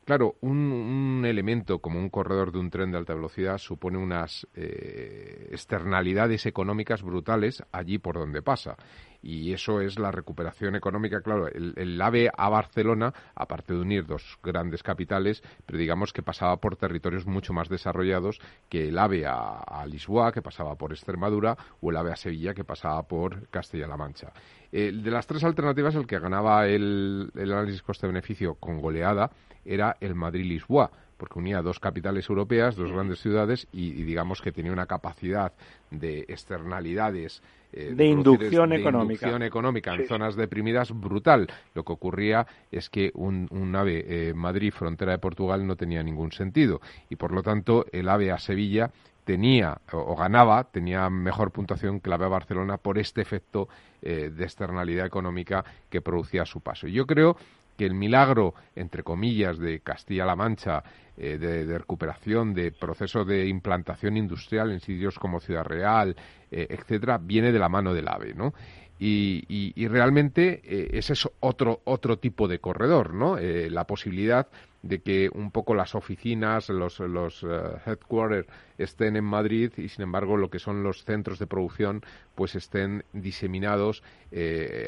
Claro, 0.09 0.37
un, 0.41 1.23
elemento 1.23 1.77
como 1.77 1.99
un 1.99 2.09
corredor 2.09 2.51
de 2.51 2.57
un 2.57 2.71
tren 2.71 2.89
de 2.89 2.97
alta 2.97 3.13
velocidad 3.13 3.59
supone 3.59 3.99
unas 3.99 4.47
eh, 4.55 5.49
externalidades 5.51 6.47
económicas 6.47 7.03
brutales 7.03 7.63
allí 7.71 7.99
por 7.99 8.15
donde 8.15 8.41
pasa. 8.41 8.75
Y 9.21 9.53
eso 9.53 9.81
es 9.81 9.99
la 9.99 10.09
recuperación 10.09 10.75
económica. 10.75 11.21
Claro, 11.21 11.47
el, 11.47 12.01
AVE 12.01 12.31
a 12.35 12.49
Barcelona, 12.49 13.13
aparte 13.35 13.75
de 13.75 13.81
unir 13.81 14.07
dos 14.07 14.39
grandes 14.41 14.81
capitales, 14.81 15.43
pero 15.67 15.77
digamos 15.77 16.11
que 16.11 16.23
pasaba 16.23 16.57
por 16.57 16.75
territorios 16.75 17.27
mucho 17.27 17.53
más 17.53 17.69
desarrollados 17.69 18.39
que 18.67 18.87
el 18.87 18.97
AVE 18.97 19.27
a, 19.27 19.85
Lisboa, 19.85 20.31
que 20.31 20.41
pasaba 20.41 20.73
por 20.73 20.91
Extremadura, 20.91 21.55
o 21.81 21.91
el 21.91 21.97
AVE 21.97 22.13
a 22.13 22.15
Sevilla, 22.15 22.55
que 22.55 22.63
pasaba 22.63 23.03
por 23.03 23.47
Castilla-La 23.49 23.95
Mancha. 23.95 24.33
Eh, 24.71 24.91
de 24.91 25.11
las 25.11 25.27
tres 25.27 25.43
alternativas, 25.43 25.93
el 25.93 26.07
que 26.07 26.17
ganaba 26.17 26.65
el 26.65 27.31
análisis 27.35 27.83
coste-beneficio 27.83 28.55
con 28.55 28.81
goleada 28.81 29.29
era 29.69 29.97
el 30.01 30.15
Madrid-Lisboa, 30.15 30.91
porque 31.17 31.37
unía 31.37 31.61
dos 31.61 31.79
capitales 31.79 32.27
europeas, 32.29 32.75
dos 32.75 32.91
grandes 32.91 33.19
ciudades, 33.19 33.67
y, 33.71 33.91
digamos 34.03 34.41
que 34.41 34.51
tenía 34.51 34.71
una 34.71 34.85
capacidad 34.85 35.53
de 35.91 36.21
externalidades 36.27 37.43
eh, 37.71 37.93
de, 37.93 38.05
inducción 38.05 38.73
económica, 38.73 39.27
inducción 39.27 39.43
económica 39.43 39.93
en 39.93 40.07
zonas 40.07 40.35
deprimidas 40.35 40.91
brutal. 40.91 41.47
Lo 41.75 41.83
que 41.83 41.93
ocurría 41.93 42.47
es 42.71 42.89
que 42.89 43.11
un, 43.13 43.75
ave 43.75 44.05
eh, 44.07 44.33
Madrid 44.33 44.71
frontera 44.71 45.11
de 45.11 45.19
Portugal 45.19 45.67
no 45.67 45.75
tenía 45.75 46.01
ningún 46.01 46.31
sentido 46.31 46.81
y 47.09 47.15
por 47.15 47.31
lo 47.31 47.43
tanto 47.43 47.85
el 47.91 48.09
ave 48.09 48.31
a 48.31 48.39
Sevilla 48.39 48.89
tenía 49.23 49.77
o, 49.91 50.15
ganaba, 50.15 50.63
tenía 50.63 51.07
mejor 51.11 51.51
puntuación 51.51 51.99
que 51.99 52.09
la 52.09 52.15
ave 52.15 52.25
a 52.25 52.29
Barcelona 52.29 52.77
por 52.77 52.97
este 52.97 53.21
efecto 53.21 53.69
eh, 54.01 54.31
de 54.33 54.43
externalidad 54.43 55.05
económica 55.05 55.63
que 55.87 56.01
producía 56.01 56.45
su 56.45 56.61
paso. 56.61 56.87
Y 56.87 56.93
yo 56.93 57.05
creo 57.05 57.37
que 57.79 57.85
el 57.85 57.93
milagro, 57.93 58.55
entre 58.75 59.03
comillas, 59.03 59.57
de 59.57 59.79
Castilla-La 59.79 60.35
Mancha, 60.35 60.83
eh, 61.15 61.37
de, 61.37 61.77
recuperación, 61.77 62.53
de 62.53 62.73
proceso 62.73 63.23
de 63.23 63.47
implantación 63.47 64.17
industrial 64.17 64.73
en 64.73 64.81
sitios 64.81 65.17
como 65.17 65.39
Ciudad 65.39 65.63
Real, 65.63 66.13
eh, 66.51 66.67
etcétera, 66.69 67.17
viene 67.17 67.53
de 67.53 67.59
la 67.59 67.69
mano 67.69 67.93
del 67.93 68.09
AVE, 68.09 68.33
¿no? 68.33 68.53
Y, 68.99 69.71
realmente 69.87 70.59
eh, 70.65 70.89
ese 70.91 71.13
es 71.13 71.29
otro, 71.39 71.79
otro 71.85 72.19
tipo 72.19 72.49
de 72.49 72.59
corredor, 72.59 73.13
¿no? 73.13 73.37
la 73.39 73.85
posibilidad 73.85 74.49
de 74.81 74.99
que 74.99 75.29
un 75.33 75.51
poco 75.51 75.75
las 75.75 75.95
oficinas, 75.95 76.69
los, 76.69 76.99
los 76.99 77.45
headquarters 77.85 78.47
estén 78.77 79.17
en 79.17 79.25
Madrid 79.25 79.71
y 79.77 79.89
sin 79.89 80.03
embargo 80.03 80.37
lo 80.37 80.49
que 80.49 80.59
son 80.59 80.83
los 80.83 81.03
centros 81.03 81.39
de 81.39 81.47
producción 81.47 82.01
pues 82.35 82.55
estén 82.55 83.03
diseminados 83.11 84.03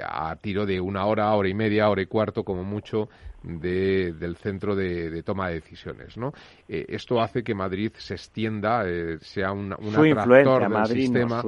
a 0.04 0.36
tiro 0.38 0.66
de 0.66 0.80
una 0.80 1.06
hora, 1.06 1.34
hora 1.34 1.50
y 1.50 1.54
media, 1.54 1.90
hora 1.90 2.02
y 2.02 2.06
cuarto 2.06 2.44
como 2.44 2.64
mucho 2.64 3.10
del 3.44 4.36
centro 4.38 4.76
de, 4.76 5.24
toma 5.24 5.50
de 5.50 5.56
decisiones. 5.56 6.18
¿no? 6.18 6.34
Eh, 6.68 6.86
esto 6.90 7.22
hace 7.22 7.44
que 7.44 7.56
Madrid 7.56 7.92
se 7.98 8.14
extienda, 8.14 8.84
eh, 8.86 9.18
sea 9.22 9.52
un, 9.52 9.74
un 9.78 9.96
atractor 9.96 10.70
del 10.70 10.86
sistema, 10.88 11.44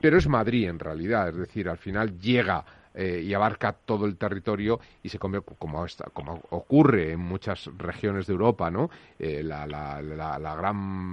pero 0.00 0.18
es 0.18 0.28
Madrid 0.28 0.68
en 0.68 0.78
realidad, 0.78 1.28
es 1.28 1.36
decir, 1.36 1.68
al 1.68 1.78
final 1.78 2.18
llega 2.18 2.64
eh, 2.92 3.22
y 3.24 3.32
abarca 3.34 3.72
todo 3.72 4.04
el 4.04 4.16
territorio 4.16 4.80
y 5.02 5.08
se 5.08 5.18
convierte, 5.18 5.54
como, 5.58 5.86
como 6.12 6.42
ocurre 6.50 7.12
en 7.12 7.20
muchas 7.20 7.70
regiones 7.78 8.26
de 8.26 8.32
Europa, 8.32 8.68
¿no? 8.68 8.90
Eh, 9.16 9.42
la, 9.44 9.64
la, 9.64 10.02
la, 10.02 10.56
gran 10.56 11.12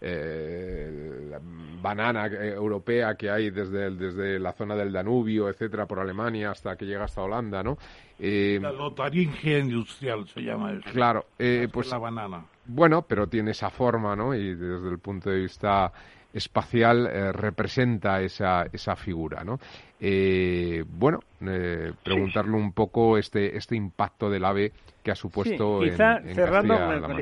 eh, 0.00 1.38
banana 1.82 2.26
europea 2.26 3.14
que 3.14 3.30
hay 3.30 3.50
desde, 3.50 3.90
desde 3.90 4.38
la 4.38 4.52
zona 4.54 4.74
del 4.74 4.90
Danubio, 4.90 5.50
etcétera, 5.50 5.84
por 5.84 6.00
Alemania 6.00 6.50
hasta 6.50 6.76
que 6.76 6.86
llega 6.86 7.04
hasta 7.04 7.22
Holanda, 7.22 7.62
¿no? 7.62 7.76
la 8.18 8.70
lotaringia 8.70 9.58
industrial 9.58 10.28
se 10.28 10.42
llama 10.42 10.74
eso. 10.74 10.88
Claro, 10.92 11.26
pues 11.72 11.90
la 11.90 11.98
banana. 11.98 12.46
Bueno, 12.64 13.02
pero 13.02 13.26
tiene 13.26 13.50
esa 13.50 13.68
forma, 13.68 14.14
¿no? 14.14 14.32
Y 14.32 14.54
desde 14.54 14.88
el 14.88 15.00
punto 15.00 15.28
de 15.28 15.40
vista 15.40 15.92
espacial 16.32 17.06
eh, 17.06 17.32
representa 17.32 18.20
esa, 18.20 18.66
esa 18.72 18.96
figura, 18.96 19.44
¿no? 19.44 19.58
Eh, 20.00 20.84
bueno, 20.88 21.20
eh, 21.40 21.92
preguntarle 22.02 22.56
un 22.56 22.72
poco 22.72 23.18
este, 23.18 23.56
este 23.56 23.76
impacto 23.76 24.30
del 24.30 24.44
AVE 24.44 24.72
que 25.02 25.10
ha 25.10 25.14
supuesto 25.14 25.80
quizá 25.80 26.20
cerrando 26.34 26.74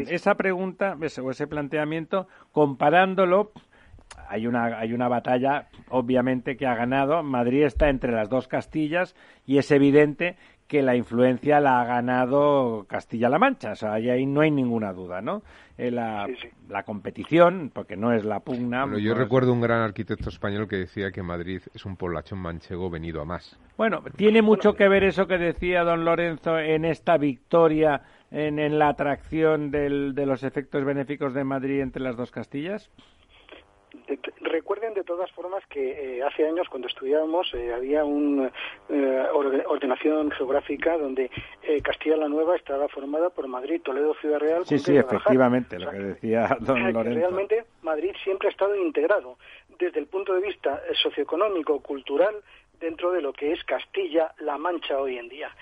esa 0.08 0.34
pregunta 0.34 0.96
o 1.22 1.30
ese 1.30 1.46
planteamiento, 1.46 2.26
comparándolo 2.52 3.52
hay 4.28 4.46
una, 4.46 4.78
hay 4.78 4.92
una 4.92 5.08
batalla, 5.08 5.66
obviamente, 5.88 6.56
que 6.56 6.66
ha 6.66 6.74
ganado. 6.74 7.22
Madrid 7.22 7.64
está 7.64 7.88
entre 7.88 8.12
las 8.12 8.28
dos 8.28 8.48
Castillas 8.48 9.16
y 9.44 9.58
es 9.58 9.70
evidente 9.70 10.36
que 10.70 10.82
la 10.82 10.94
influencia 10.94 11.58
la 11.58 11.80
ha 11.80 11.84
ganado 11.84 12.86
Castilla-La 12.88 13.40
Mancha. 13.40 13.72
O 13.72 13.74
sea, 13.74 13.94
ahí 13.94 14.24
no 14.24 14.40
hay 14.40 14.52
ninguna 14.52 14.92
duda, 14.92 15.20
¿no? 15.20 15.42
Eh, 15.76 15.90
la, 15.90 16.28
la, 16.68 16.84
competición, 16.84 17.72
porque 17.74 17.96
no 17.96 18.12
es 18.12 18.24
la 18.24 18.38
pugna. 18.38 18.84
Bueno, 18.84 19.00
yo 19.00 19.14
recuerdo 19.14 19.52
un 19.52 19.60
gran 19.60 19.80
arquitecto 19.80 20.28
español 20.28 20.68
que 20.68 20.76
decía 20.76 21.10
que 21.10 21.24
Madrid 21.24 21.60
es 21.74 21.84
un 21.84 21.96
poblachón 21.96 22.38
manchego 22.38 22.88
venido 22.88 23.20
a 23.20 23.24
más. 23.24 23.58
Bueno, 23.76 24.00
tiene 24.14 24.42
mucho 24.42 24.74
que 24.74 24.86
ver 24.88 25.02
eso 25.02 25.26
que 25.26 25.38
decía 25.38 25.82
don 25.82 26.04
Lorenzo 26.04 26.56
en 26.60 26.84
esta 26.84 27.16
victoria 27.16 28.02
en, 28.30 28.60
en 28.60 28.78
la 28.78 28.90
atracción 28.90 29.72
del, 29.72 30.14
de 30.14 30.24
los 30.24 30.44
efectos 30.44 30.84
benéficos 30.84 31.34
de 31.34 31.42
Madrid 31.42 31.80
entre 31.80 32.00
las 32.00 32.16
dos 32.16 32.30
Castillas. 32.30 32.92
Recuerden 34.40 34.94
de 34.94 35.04
todas 35.04 35.30
formas 35.32 35.64
que 35.66 36.18
eh, 36.18 36.22
hace 36.22 36.46
años 36.46 36.68
cuando 36.68 36.88
estudiábamos 36.88 37.52
eh, 37.54 37.72
había 37.72 38.04
una 38.04 38.52
eh, 38.88 39.26
ordenación 39.32 40.30
geográfica 40.30 40.96
donde 40.96 41.30
Castilla 41.82 42.16
la 42.16 42.28
Nueva 42.28 42.56
estaba 42.56 42.88
formada 42.88 43.30
por 43.30 43.46
Madrid, 43.48 43.80
Toledo, 43.82 44.14
Ciudad 44.14 44.38
Real. 44.38 44.66
Sí, 44.66 44.78
sí, 44.78 44.96
efectivamente, 44.96 45.78
lo 45.78 45.90
que 45.90 45.98
decía 45.98 46.56
don 46.60 46.92
Lorenzo. 46.92 47.20
Realmente 47.20 47.64
Madrid 47.82 48.12
siempre 48.24 48.48
ha 48.48 48.50
estado 48.50 48.74
integrado 48.76 49.38
desde 49.78 49.98
el 49.98 50.06
punto 50.06 50.34
de 50.34 50.40
vista 50.40 50.82
socioeconómico, 51.02 51.80
cultural, 51.80 52.34
dentro 52.80 53.12
de 53.12 53.22
lo 53.22 53.32
que 53.32 53.52
es 53.52 53.62
Castilla-La 53.64 54.58
Mancha 54.58 54.98
hoy 54.98 55.18
en 55.18 55.28
día. 55.28 55.54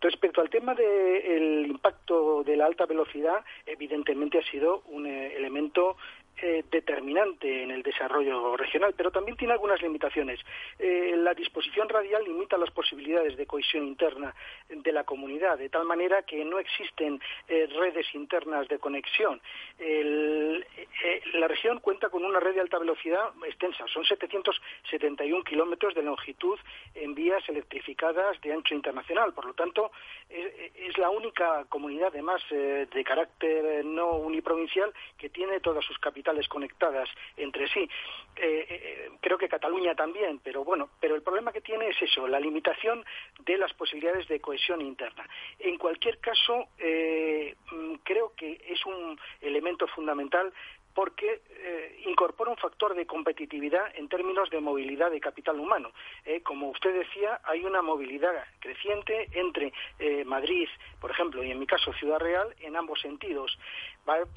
Respecto 0.00 0.40
al 0.42 0.50
tema 0.50 0.74
del 0.74 1.66
impacto 1.66 2.42
de 2.44 2.56
la 2.56 2.66
alta 2.66 2.84
velocidad, 2.84 3.44
evidentemente 3.64 4.38
ha 4.38 4.50
sido 4.50 4.82
un 4.88 5.06
elemento 5.06 5.96
eh, 6.42 6.62
determinante 6.70 7.62
en 7.62 7.70
el 7.70 7.82
desarrollo 7.82 8.58
regional, 8.58 8.92
pero 8.94 9.10
también 9.10 9.38
tiene 9.38 9.54
algunas 9.54 9.80
limitaciones. 9.80 10.38
Eh, 10.78 11.14
la 11.16 11.32
disposición 11.32 11.88
radial 11.88 12.24
limita 12.24 12.58
las 12.58 12.70
posibilidades 12.72 13.38
de 13.38 13.46
cohesión 13.46 13.86
interna 13.86 14.34
de 14.68 14.92
la 14.92 15.04
comunidad, 15.04 15.56
de 15.56 15.70
tal 15.70 15.86
manera 15.86 16.24
que 16.24 16.44
no 16.44 16.58
existen 16.58 17.22
eh, 17.48 17.66
redes 17.74 18.14
internas 18.14 18.68
de 18.68 18.78
conexión. 18.78 19.40
la 19.78 21.48
región 21.48 21.80
cuenta 21.80 22.10
con 22.10 22.22
una 22.22 22.38
red 22.38 22.54
de 22.54 22.60
alta 22.60 22.78
velocidad 22.78 23.30
extensa, 23.46 23.86
son 23.86 24.04
771 24.04 25.42
kilómetros 25.42 25.94
de 25.94 26.02
longitud 26.02 26.58
en 26.94 27.14
vías 27.14 27.48
electrificadas 27.48 28.38
de 28.42 28.52
ancho 28.52 28.74
internacional. 28.74 29.32
Por 29.32 29.46
lo 29.46 29.54
tanto, 29.54 29.90
es, 30.28 30.98
la 30.98 31.08
única 31.08 31.64
comunidad, 31.70 32.08
además, 32.08 32.42
de 32.50 33.04
carácter 33.04 33.84
no 33.84 34.16
uniprovincial 34.16 34.92
que 35.16 35.30
tiene 35.30 35.60
todas 35.60 35.84
sus 35.84 35.98
capitales 35.98 36.25
conectadas 36.48 37.08
entre 37.36 37.68
sí. 37.68 37.88
Eh, 38.36 38.66
eh, 38.68 39.10
creo 39.20 39.38
que 39.38 39.48
Cataluña 39.48 39.94
también, 39.94 40.40
pero 40.42 40.64
bueno, 40.64 40.90
pero 41.00 41.14
el 41.14 41.22
problema 41.22 41.52
que 41.52 41.60
tiene 41.60 41.88
es 41.88 42.02
eso, 42.02 42.26
la 42.28 42.40
limitación 42.40 43.04
de 43.40 43.56
las 43.56 43.72
posibilidades 43.74 44.28
de 44.28 44.40
cohesión 44.40 44.80
interna. 44.82 45.28
En 45.58 45.78
cualquier 45.78 46.18
caso, 46.18 46.68
eh, 46.78 47.54
mm, 47.72 47.94
creo 48.04 48.32
que 48.36 48.60
es 48.68 48.84
un 48.84 49.18
elemento 49.40 49.86
fundamental 49.88 50.52
porque 50.96 51.42
eh, 51.50 52.00
incorpora 52.06 52.50
un 52.50 52.56
factor 52.56 52.94
de 52.94 53.06
competitividad 53.06 53.84
en 53.96 54.08
términos 54.08 54.48
de 54.48 54.60
movilidad 54.60 55.10
de 55.10 55.20
capital 55.20 55.60
humano. 55.60 55.92
Eh, 56.24 56.40
como 56.40 56.70
usted 56.70 56.94
decía, 56.94 57.38
hay 57.44 57.66
una 57.66 57.82
movilidad 57.82 58.32
creciente 58.60 59.28
entre 59.34 59.74
eh, 59.98 60.24
Madrid, 60.24 60.66
por 60.98 61.10
ejemplo, 61.10 61.44
y 61.44 61.50
en 61.50 61.58
mi 61.58 61.66
caso 61.66 61.92
Ciudad 61.92 62.18
Real, 62.18 62.48
en 62.60 62.76
ambos 62.76 62.98
sentidos. 63.02 63.58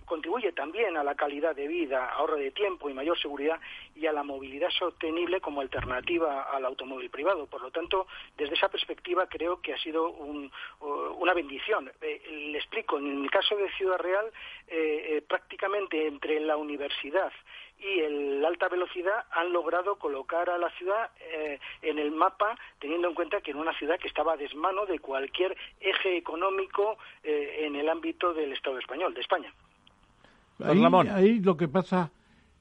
Contribuye 0.06 0.52
también 0.52 0.98
a 0.98 1.04
la 1.04 1.16
calidad 1.16 1.56
de 1.56 1.68
vida, 1.68 2.10
ahorro 2.10 2.38
de 2.38 2.52
tiempo 2.52 2.90
y 2.90 2.94
mayor 2.94 3.20
seguridad 3.20 3.60
y 3.96 4.08
a 4.08 4.14
la 4.14 4.24
movilidad 4.24 4.70
sostenible 4.70 5.42
como 5.42 5.62
alternativa 5.62 6.44
al 6.44 6.66
automóvil 6.66 7.10
privado. 7.10 7.46
Por 7.46 7.62
lo 7.62 7.72
tanto, 7.72 8.08
desde 8.38 8.56
esa 8.56 8.70
perspectiva 8.70 9.28
creo 9.28 9.62
que 9.62 9.74
ha 9.74 9.78
sido 9.78 10.10
una 10.10 11.34
bendición. 11.34 11.92
le 12.02 12.58
explico, 12.58 12.98
en 12.98 13.24
el 13.24 13.32
caso 13.32 13.56
de 13.56 13.70
Ciudad 13.74 14.00
Real, 14.00 14.32
prácticamente 15.28 16.08
entre 16.08 16.40
la 16.40 16.58
universidad 16.58 17.32
y 17.80 18.00
el 18.00 18.46
alta 18.46 18.68
velocidad 18.68 19.26
han 19.32 19.54
logrado 19.54 19.96
colocar 19.98 20.50
a 20.50 20.58
la 20.58 20.70
ciudad 20.72 21.10
eh, 21.20 21.60
en 21.82 21.98
el 21.98 22.12
mapa, 22.12 22.58
teniendo 22.80 23.08
en 23.08 23.16
cuenta 23.16 23.42
que 23.42 23.52
era 23.52 23.60
una 23.60 23.78
ciudad 23.78 23.98
que 24.00 24.08
estaba 24.08 24.34
a 24.34 24.38
desmano 24.38 24.86
de 24.86 25.00
cualquier 25.00 25.56
eje 25.80 26.18
económico 26.18 26.98
eh, 27.24 27.66
en 27.66 27.76
el 27.76 27.88
ámbito 27.90 28.34
del 28.34 28.54
Estado 28.54 28.80
español, 28.80 29.14
de 29.14 29.22
España. 29.22 29.54
Ahí, 30.64 30.84
ahí 31.10 31.40
lo 31.40 31.56
que 31.56 31.70
pasa, 31.70 32.12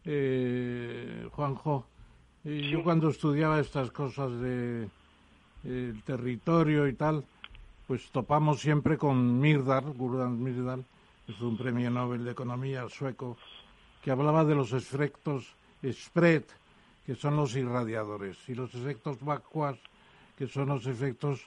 eh, 0.05 1.29
Juanjo, 1.33 1.87
yo 2.45 2.83
cuando 2.83 3.09
estudiaba 3.09 3.59
estas 3.59 3.91
cosas 3.91 4.31
de 4.41 4.89
el 5.65 6.03
territorio 6.05 6.87
y 6.87 6.95
tal, 6.95 7.25
pues 7.87 8.11
topamos 8.11 8.61
siempre 8.61 8.97
con 8.97 9.41
Myrdal, 9.41 9.93
Gurdon 9.95 10.43
Myrdal, 10.43 10.85
es 11.27 11.41
un 11.41 11.57
premio 11.57 11.91
Nobel 11.91 12.25
de 12.25 12.31
Economía 12.31 12.89
sueco, 12.89 13.37
que 14.09 14.13
hablaba 14.13 14.43
de 14.43 14.55
los 14.55 14.73
efectos 14.73 15.53
spread, 15.85 16.45
que 17.05 17.15
son 17.15 17.37
los 17.37 17.55
irradiadores, 17.55 18.39
y 18.49 18.55
los 18.55 18.75
efectos 18.75 19.23
vacuas, 19.23 19.77
que 20.35 20.47
son 20.47 20.69
los 20.69 20.87
efectos 20.87 21.45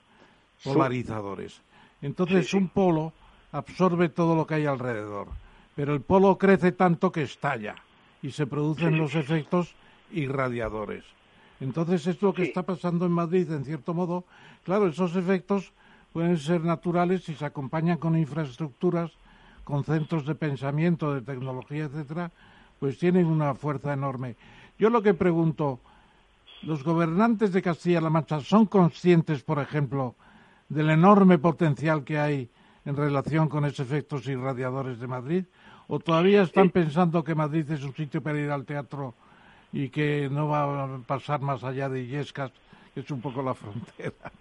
polarizadores. 0.63 1.59
Entonces, 2.03 2.53
un 2.53 2.69
polo 2.69 3.13
absorbe 3.51 4.09
todo 4.09 4.35
lo 4.35 4.45
que 4.45 4.53
hay 4.53 4.67
alrededor, 4.67 5.29
pero 5.75 5.95
el 5.95 6.01
polo 6.01 6.37
crece 6.37 6.71
tanto 6.71 7.11
que 7.11 7.23
estalla 7.23 7.73
y 8.21 8.29
se 8.29 8.45
producen 8.45 8.95
los 8.95 9.15
efectos 9.15 9.73
irradiadores. 10.11 11.03
Entonces, 11.61 12.05
es 12.05 12.21
lo 12.21 12.31
que 12.31 12.43
está 12.43 12.61
pasando 12.61 13.07
en 13.07 13.11
Madrid, 13.11 13.51
en 13.51 13.65
cierto 13.65 13.95
modo. 13.95 14.23
Claro, 14.65 14.85
esos 14.85 15.15
efectos 15.15 15.73
pueden 16.13 16.37
ser 16.37 16.61
naturales 16.61 17.23
si 17.23 17.33
se 17.33 17.45
acompañan 17.45 17.97
con 17.97 18.15
infraestructuras 18.15 19.09
con 19.63 19.83
centros 19.83 20.25
de 20.25 20.35
pensamiento, 20.35 21.13
de 21.13 21.21
tecnología, 21.21 21.85
etcétera, 21.85 22.31
pues 22.81 22.97
tienen 22.97 23.27
una 23.27 23.53
fuerza 23.53 23.93
enorme. 23.93 24.35
Yo 24.79 24.89
lo 24.89 25.03
que 25.03 25.13
pregunto, 25.13 25.79
¿los 26.63 26.83
gobernantes 26.83 27.53
de 27.53 27.61
Castilla-La 27.61 28.09
Mancha 28.09 28.39
son 28.39 28.65
conscientes, 28.65 29.43
por 29.43 29.59
ejemplo, 29.59 30.15
del 30.67 30.89
enorme 30.89 31.37
potencial 31.37 32.03
que 32.03 32.17
hay 32.17 32.49
en 32.83 32.95
relación 32.95 33.49
con 33.49 33.65
esos 33.65 33.85
efectos 33.85 34.25
irradiadores 34.25 34.99
de 34.99 35.05
Madrid? 35.05 35.45
¿O 35.89 35.99
todavía 35.99 36.41
están 36.41 36.71
pensando 36.71 37.23
que 37.23 37.35
Madrid 37.35 37.69
es 37.69 37.83
un 37.83 37.93
sitio 37.93 38.23
para 38.23 38.39
ir 38.39 38.49
al 38.49 38.65
teatro 38.65 39.13
y 39.71 39.89
que 39.89 40.27
no 40.31 40.47
va 40.47 40.85
a 40.85 40.97
pasar 41.05 41.39
más 41.39 41.63
allá 41.63 41.87
de 41.87 42.01
Illescas, 42.01 42.51
que 42.95 43.01
es 43.01 43.11
un 43.11 43.21
poco 43.21 43.43
la 43.43 43.53
frontera? 43.53 44.31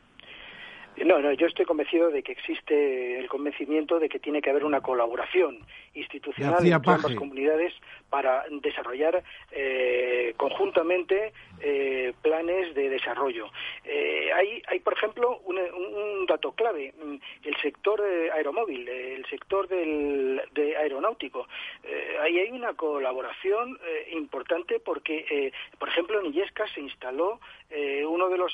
No, 1.05 1.19
no, 1.19 1.33
yo 1.33 1.47
estoy 1.47 1.65
convencido 1.65 2.11
de 2.11 2.23
que 2.23 2.33
existe 2.33 3.19
el 3.19 3.29
convencimiento 3.29 3.99
de 3.99 4.09
que 4.09 4.19
tiene 4.19 4.43
que 4.43 4.51
haber 4.51 4.65
una 4.65 4.81
colaboración 4.83 5.59
institucional 5.95 6.65
entre 6.67 6.73
ambas 6.75 7.15
comunidades 7.15 7.73
para 8.11 8.45
desarrollar 8.51 9.23
eh, 9.53 10.35
conjuntamente 10.37 11.33
eh, 11.61 12.13
planes 12.21 12.75
de 12.75 12.91
desarrollo. 12.91 13.51
Eh, 13.85 14.31
hay, 14.35 14.63
hay, 14.67 14.81
por 14.81 14.93
ejemplo, 14.93 15.41
un, 15.45 15.57
dato 16.27 16.53
clave, 16.53 16.93
el 17.45 17.57
sector 17.57 18.01
aeromóvil, 18.35 18.89
el 18.89 19.25
sector 19.27 19.67
del, 19.69 20.41
de 20.53 20.77
aeronáutico. 20.77 21.49
ahí 22.21 22.39
hay 22.39 22.51
una 22.51 22.75
colaboración 22.75 23.79
importante 24.13 24.79
porque, 24.79 25.53
por 25.79 25.89
ejemplo, 25.89 26.21
en 26.21 26.27
Illescas 26.27 26.71
se 26.73 26.81
instaló 26.81 27.41
uno 28.07 28.29
de 28.29 28.39
los 28.39 28.53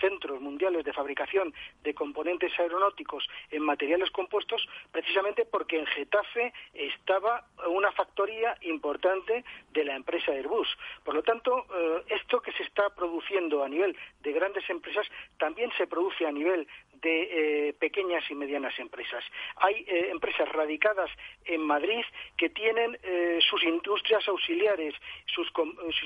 centros 0.00 0.40
mundiales 0.40 0.84
de 0.84 0.92
fabricación 0.92 1.52
de 1.82 1.94
componentes 1.94 2.52
aeronáuticos 2.58 3.28
en 3.50 3.62
materiales 3.62 4.10
compuestos, 4.10 4.66
precisamente 4.90 5.44
porque 5.44 5.78
en 5.78 5.86
Getafe 5.86 6.52
estaba 6.74 7.46
una 7.66 7.92
factoría 7.92 8.56
importante 8.62 9.44
de 9.72 9.84
la 9.84 9.96
empresa 9.96 10.32
Airbus. 10.32 10.68
Por 11.04 11.14
lo 11.14 11.22
tanto, 11.22 11.66
esto 12.08 12.40
que 12.40 12.52
se 12.52 12.62
está 12.62 12.90
produciendo 12.90 13.62
a 13.64 13.68
nivel 13.68 13.96
de 14.20 14.32
grandes 14.32 14.68
empresas 14.70 15.06
también 15.38 15.70
se 15.76 15.86
produce 15.86 16.26
a 16.26 16.32
nivel 16.32 16.66
de 17.02 17.68
eh, 17.68 17.72
pequeñas 17.74 18.24
y 18.30 18.34
medianas 18.34 18.78
empresas. 18.78 19.24
Hay 19.56 19.84
eh, 19.88 20.08
empresas 20.10 20.48
radicadas 20.50 21.10
en 21.44 21.60
Madrid 21.60 22.04
que 22.36 22.48
tienen 22.50 22.96
eh, 23.02 23.40
sus 23.50 23.62
industrias 23.64 24.26
auxiliares, 24.28 24.94
sus, 25.26 25.50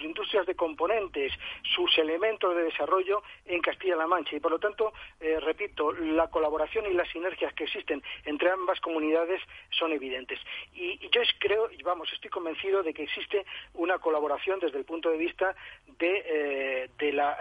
industrias 0.02 0.46
de 0.46 0.54
componentes, 0.54 1.32
sus 1.74 1.96
elementos 1.98 2.56
de 2.56 2.64
desarrollo 2.64 3.22
en 3.44 3.60
Castilla-La 3.60 4.06
Mancha 4.06 4.36
y, 4.36 4.40
por 4.40 4.52
lo 4.52 4.58
tanto, 4.58 4.92
repito, 5.20 5.92
la 5.92 6.28
colaboración 6.28 6.86
y 6.86 6.94
las 6.94 7.08
sinergias 7.10 7.52
que 7.54 7.64
existen 7.64 8.02
entre 8.24 8.50
ambas 8.50 8.80
comunidades 8.80 9.40
son 9.70 9.92
evidentes. 9.92 10.38
Y, 10.74 11.04
y 11.04 11.10
yo 11.10 11.20
creo, 11.38 11.68
vamos, 11.84 12.10
estoy 12.12 12.30
convencido 12.30 12.82
de 12.82 12.94
que 12.94 13.02
existe 13.02 13.44
una 13.74 13.98
colaboración 13.98 14.60
desde 14.60 14.78
el 14.78 14.84
punto 14.84 15.10
de 15.10 15.18
vista 15.18 15.54
de, 15.98 16.88
de 16.98 17.12
la 17.12 17.32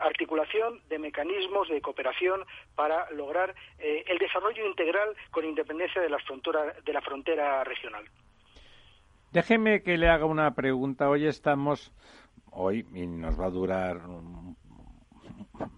articulación 0.00 0.80
de 0.88 0.98
mecanismos 0.98 1.68
de 1.68 1.80
cooperación 1.80 2.44
para 2.74 3.01
lograr 3.10 3.54
eh, 3.78 4.04
el 4.06 4.18
desarrollo 4.18 4.66
integral 4.66 5.14
con 5.30 5.44
independencia 5.44 6.00
de 6.00 6.08
la 6.08 6.18
frontera, 6.18 6.74
de 6.84 6.92
la 6.92 7.00
frontera 7.00 7.64
regional. 7.64 8.04
Déjeme 9.32 9.82
que 9.82 9.96
le 9.96 10.08
haga 10.08 10.26
una 10.26 10.54
pregunta. 10.54 11.08
Hoy 11.08 11.26
estamos, 11.26 11.92
hoy, 12.50 12.86
y 12.94 13.06
nos 13.06 13.40
va 13.40 13.46
a 13.46 13.50
durar 13.50 14.02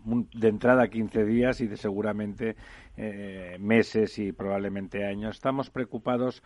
de 0.05 0.48
entrada 0.48 0.88
15 0.88 1.24
días 1.24 1.60
y 1.60 1.66
de 1.66 1.76
seguramente 1.76 2.56
eh, 2.96 3.56
meses 3.60 4.18
y 4.18 4.32
probablemente 4.32 5.06
años. 5.06 5.36
Estamos 5.36 5.70
preocupados 5.70 6.42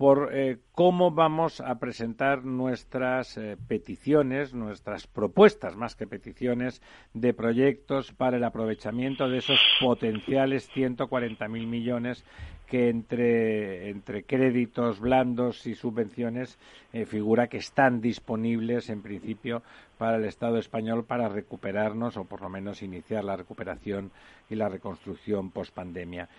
por 0.00 0.30
eh, 0.32 0.56
cómo 0.72 1.10
vamos 1.10 1.60
a 1.60 1.78
presentar 1.78 2.42
nuestras 2.42 3.36
eh, 3.36 3.58
peticiones, 3.68 4.54
nuestras 4.54 5.06
propuestas, 5.06 5.76
más 5.76 5.94
que 5.94 6.06
peticiones, 6.06 6.80
de 7.12 7.34
proyectos 7.34 8.10
para 8.10 8.38
el 8.38 8.44
aprovechamiento 8.44 9.28
de 9.28 9.36
esos 9.36 9.60
potenciales 9.78 10.70
140.000 10.74 11.66
millones 11.66 12.24
que 12.66 12.88
entre, 12.88 13.90
entre 13.90 14.22
créditos 14.22 15.00
blandos 15.00 15.66
y 15.66 15.74
subvenciones 15.74 16.58
eh, 16.94 17.04
figura 17.04 17.48
que 17.48 17.58
están 17.58 18.00
disponibles 18.00 18.88
en 18.88 19.02
principio 19.02 19.62
para 19.98 20.16
el 20.16 20.24
Estado 20.24 20.56
español 20.56 21.04
para 21.04 21.28
recuperarnos 21.28 22.16
o 22.16 22.24
por 22.24 22.40
lo 22.40 22.48
menos 22.48 22.82
iniciar 22.82 23.22
la 23.22 23.36
recuperación 23.36 24.12
y 24.48 24.54
la 24.54 24.70
reconstrucción 24.70 25.50
post 25.50 25.74
pandemia. 25.74 26.30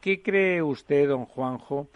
¿Qué 0.00 0.22
cree 0.22 0.62
usted, 0.62 1.08
don 1.08 1.26
Juanjo, 1.26 1.88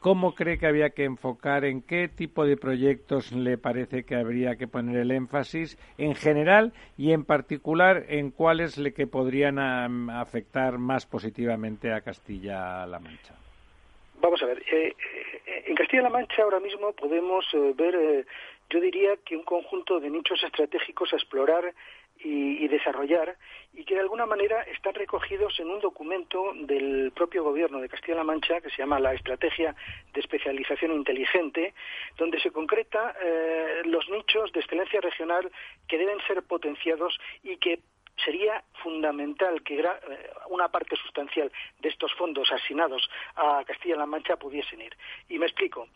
¿Cómo 0.00 0.36
cree 0.36 0.58
que 0.58 0.66
había 0.66 0.90
que 0.90 1.04
enfocar? 1.04 1.64
¿En 1.64 1.82
qué 1.82 2.06
tipo 2.08 2.46
de 2.46 2.56
proyectos 2.56 3.32
le 3.32 3.58
parece 3.58 4.04
que 4.04 4.14
habría 4.14 4.54
que 4.54 4.68
poner 4.68 4.96
el 4.96 5.10
énfasis 5.10 5.76
en 5.98 6.14
general 6.14 6.72
y 6.96 7.10
en 7.12 7.24
particular 7.24 8.04
en 8.08 8.30
cuáles 8.30 8.78
le 8.78 8.94
que 8.94 9.08
podrían 9.08 9.58
afectar 10.08 10.78
más 10.78 11.04
positivamente 11.04 11.92
a 11.92 12.00
Castilla-La 12.00 13.00
Mancha? 13.00 13.34
Vamos 14.20 14.40
a 14.42 14.46
ver, 14.46 14.62
eh, 14.72 14.94
eh, 15.46 15.64
en 15.66 15.74
Castilla-La 15.74 16.10
Mancha 16.10 16.42
ahora 16.42 16.60
mismo 16.60 16.92
podemos 16.92 17.44
eh, 17.52 17.72
ver, 17.76 18.24
yo 18.70 18.80
diría 18.80 19.16
que 19.24 19.36
un 19.36 19.42
conjunto 19.42 19.98
de 19.98 20.10
nichos 20.10 20.40
estratégicos 20.44 21.12
a 21.12 21.16
explorar 21.16 21.74
y, 22.20 22.68
desarrollar 22.68 23.36
y 23.72 23.84
que 23.84 23.94
de 23.94 24.00
alguna 24.00 24.26
manera 24.26 24.62
están 24.62 24.94
recogidos 24.94 25.58
en 25.58 25.70
un 25.70 25.80
documento 25.80 26.52
del 26.54 27.12
propio 27.12 27.42
gobierno 27.42 27.80
de 27.80 27.88
Castilla-La 27.88 28.24
Mancha 28.24 28.60
que 28.60 28.70
se 28.70 28.78
llama 28.78 29.00
la 29.00 29.14
Estrategia 29.14 29.74
de 30.12 30.20
Especialización 30.20 30.92
Inteligente, 30.92 31.74
donde 32.16 32.40
se 32.40 32.50
concreta 32.50 33.14
eh, 33.22 33.82
los 33.84 34.08
nichos 34.10 34.52
de 34.52 34.60
excelencia 34.60 35.00
regional 35.00 35.50
que 35.86 35.98
deben 35.98 36.18
ser 36.26 36.42
potenciados 36.42 37.18
y 37.42 37.56
que 37.56 37.80
sería 38.24 38.62
fundamental 38.82 39.62
que 39.62 39.80
eh, 39.80 39.86
una 40.50 40.68
parte 40.68 40.96
sustancial 40.96 41.50
de 41.80 41.88
estos 41.88 42.12
fondos 42.14 42.50
asignados 42.52 43.08
a 43.36 43.62
Castilla-La 43.64 44.06
Mancha 44.06 44.36
pudiesen 44.36 44.80
ir. 44.80 44.96
Y 45.28 45.38
me 45.38 45.46
explico. 45.46 45.88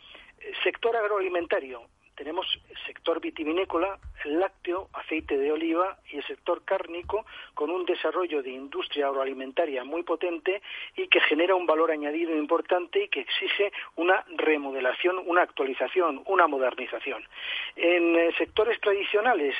Sector 0.64 0.96
agroalimentario, 0.96 1.86
tenemos 2.22 2.46
el 2.70 2.76
sector 2.86 3.20
vitivinícola, 3.20 3.98
el 4.24 4.38
lácteo, 4.38 4.88
aceite 4.92 5.36
de 5.36 5.50
oliva 5.50 5.98
y 6.08 6.18
el 6.18 6.24
sector 6.24 6.64
cárnico 6.64 7.26
con 7.52 7.68
un 7.68 7.84
desarrollo 7.84 8.44
de 8.44 8.50
industria 8.50 9.08
agroalimentaria 9.08 9.82
muy 9.82 10.04
potente 10.04 10.62
y 10.94 11.08
que 11.08 11.18
genera 11.18 11.56
un 11.56 11.66
valor 11.66 11.90
añadido 11.90 12.32
importante 12.36 13.02
y 13.02 13.08
que 13.08 13.22
exige 13.22 13.72
una 13.96 14.24
remodelación, 14.36 15.20
una 15.26 15.42
actualización, 15.42 16.22
una 16.26 16.46
modernización. 16.46 17.24
En 17.74 18.14
eh, 18.14 18.30
sectores 18.38 18.80
tradicionales 18.80 19.56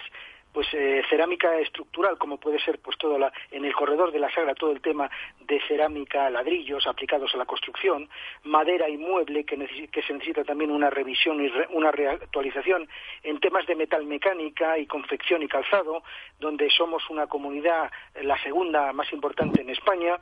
pues 0.53 0.67
eh, 0.73 1.03
cerámica 1.09 1.59
estructural 1.59 2.19
como 2.19 2.39
puede 2.39 2.61
ser 2.61 2.79
pues 2.79 2.97
todo 2.99 3.19
la, 3.19 3.33
en 3.51 3.65
el 3.65 3.75
corredor 3.75 4.13
de 4.13 4.19
la 4.19 4.33
sagra 4.33 4.55
todo 4.55 4.73
el 4.73 4.81
tema 4.81 5.11
de 5.41 5.61
cerámica 5.67 6.29
ladrillos 6.31 6.87
aplicados 6.87 7.35
a 7.35 7.39
la 7.39 7.47
construcción 7.47 8.09
madera 8.45 8.89
y 8.89 8.97
mueble 8.97 9.45
que, 9.45 9.57
que 9.91 10.03
se 10.03 10.13
necesita 10.13 10.45
también 10.45 10.71
una 10.71 10.91
revisión 10.91 11.45
y 11.45 11.51
una 11.71 11.91
reactualización 11.91 12.89
en 13.23 13.41
temas 13.41 13.67
de 13.67 13.77
metal 13.77 14.05
mecánica 14.05 14.79
y 14.79 14.87
confección 14.87 15.43
y 15.43 15.49
calzado 15.49 16.03
donde 16.39 16.69
somos 16.71 17.09
una 17.09 17.27
comunidad 17.27 17.91
eh, 18.15 18.23
la 18.23 18.41
segunda 18.43 18.93
más 18.93 19.13
importante 19.13 19.63
en 19.63 19.71
España. 19.71 20.19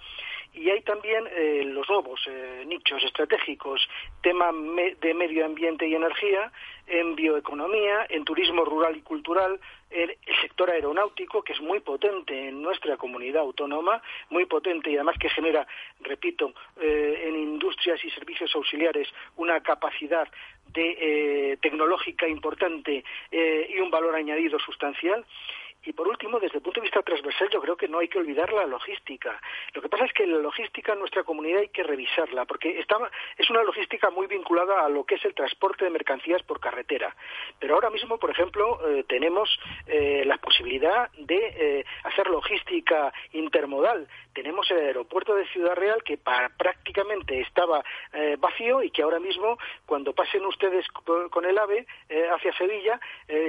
Y 0.53 0.69
hay 0.69 0.83
también 0.83 1.25
eh, 1.31 1.63
los 1.65 1.89
nuevos 1.89 2.21
nichos 2.67 3.03
estratégicos 3.05 3.89
tema 4.21 4.51
de 5.01 5.15
medio 5.15 5.47
ambiente 5.47 5.87
y 5.87 5.95
energía 5.95 6.51
en 6.91 7.15
bioeconomía, 7.15 8.07
en 8.09 8.25
turismo 8.25 8.65
rural 8.65 8.97
y 8.97 9.03
cultural, 9.03 9.61
el, 9.91 10.17
sector 10.41 10.71
aeronáutico, 10.71 11.43
que 11.43 11.53
es 11.53 11.61
muy 11.61 11.81
potente 11.81 12.49
en 12.49 12.63
nuestra 12.63 12.97
comunidad 12.97 13.43
autónoma, 13.43 14.03
muy 14.29 14.47
potente 14.47 14.91
y 14.91 14.97
además 14.97 15.17
que 15.19 15.29
genera, 15.29 15.67
repito, 16.01 16.53
eh, 16.81 17.25
en 17.27 17.37
industrias 17.37 18.05
y 18.05 18.11
servicios 18.11 18.55
auxiliares 18.55 19.09
una 19.37 19.61
capacidad 19.61 20.29
eh, 20.75 21.59
tecnológica 21.61 22.29
importante 22.29 23.05
eh, 23.31 23.71
y 23.75 23.81
un 23.81 23.91
valor 23.91 24.15
añadido 24.15 24.59
sustancial. 24.59 25.25
Y 25.85 25.93
por 25.93 26.07
último, 26.09 26.39
desde 26.39 26.59
el 26.59 26.63
punto 26.63 26.81
de 26.81 26.85
vista 26.85 27.03
transversal, 27.03 27.49
yo 27.51 27.61
creo 27.61 27.77
que 27.77 27.89
no 27.89 27.99
hay 27.99 28.09
que 28.09 28.19
olvidar 28.19 28.53
la 28.53 28.67
logística. 28.67 29.41
Lo 29.73 29.81
que 29.81 29.89
pasa 29.89 30.05
es 30.05 30.13
que 30.13 30.27
la 30.27 30.39
logística 30.39 30.93
en 30.93 30.99
nuestra 30.99 31.25
comunidad 31.25 31.61
hay 31.61 31.69
que 31.69 31.83
revisarla, 31.83 32.45
porque 32.45 32.79
es 33.39 33.51
una 33.51 33.63
logística 33.63 34.11
muy 34.11 34.27
vinculada 34.27 34.85
a 34.85 34.89
lo 34.89 35.05
que 35.05 35.15
es 35.15 35.25
el 35.25 35.35
transporte 35.35 35.85
de 35.85 35.91
mercancías 35.91 36.43
por 36.43 36.61
carretera. 36.61 37.15
Pero 37.59 37.75
ahora 37.75 37.91
mismo, 37.91 38.19
por 38.19 38.31
ejemplo, 38.31 38.79
eh, 38.89 39.05
tenemos 39.09 39.49
eh, 39.87 40.23
la 40.27 40.37
posibilidad 40.39 41.11
de 41.13 41.39
eh, 41.39 41.85
hacer 42.05 42.29
logística 42.29 43.13
intermodal. 43.33 44.07
Tenemos 44.35 44.71
el 44.71 44.79
aeropuerto 44.79 45.35
de 45.35 45.47
Ciudad 45.47 45.75
Real 45.75 46.03
que 46.05 46.19
prácticamente 46.19 47.41
estaba 47.41 47.83
vacío 48.39 48.83
y 48.83 48.91
que 48.91 49.03
ahora 49.03 49.19
mismo, 49.19 49.59
cuando 49.87 50.13
pasen 50.13 50.45
ustedes 50.47 50.87
con 50.89 51.45
el 51.45 51.59
AVE 51.59 51.85
hacia 52.33 52.53
Sevilla, 52.57 53.01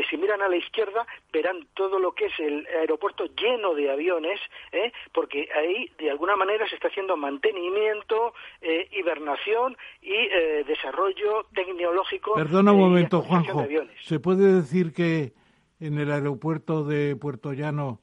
si 0.10 0.18
miran 0.18 0.42
a 0.42 0.50
la 0.50 0.56
izquierda, 0.56 1.06
verán 1.32 1.68
todo 1.76 2.00
lo 2.00 2.14
que 2.14 2.21
es 2.26 2.40
el 2.40 2.68
aeropuerto 2.80 3.26
lleno 3.36 3.74
de 3.74 3.92
aviones, 3.92 4.40
¿eh? 4.72 4.92
porque 5.14 5.48
ahí 5.56 5.92
de 5.98 6.12
alguna 6.12 6.36
manera 6.36 6.68
se 6.68 6.76
está 6.76 6.88
haciendo 6.88 7.18
mantenimiento, 7.18 8.34
eh, 8.62 8.88
hibernación 8.92 9.78
y 10.02 10.14
eh, 10.14 10.64
desarrollo 10.68 11.46
tecnológico. 11.54 12.36
Perdona 12.36 12.72
un 12.72 12.80
momento, 12.80 13.22
Juanjo. 13.22 13.66
¿Se 14.04 14.20
puede 14.20 14.54
decir 14.54 14.94
que 14.94 15.34
en 15.80 15.98
el 15.98 16.12
aeropuerto 16.12 16.84
de 16.84 17.16
Puerto 17.16 17.54
Llano 17.54 18.02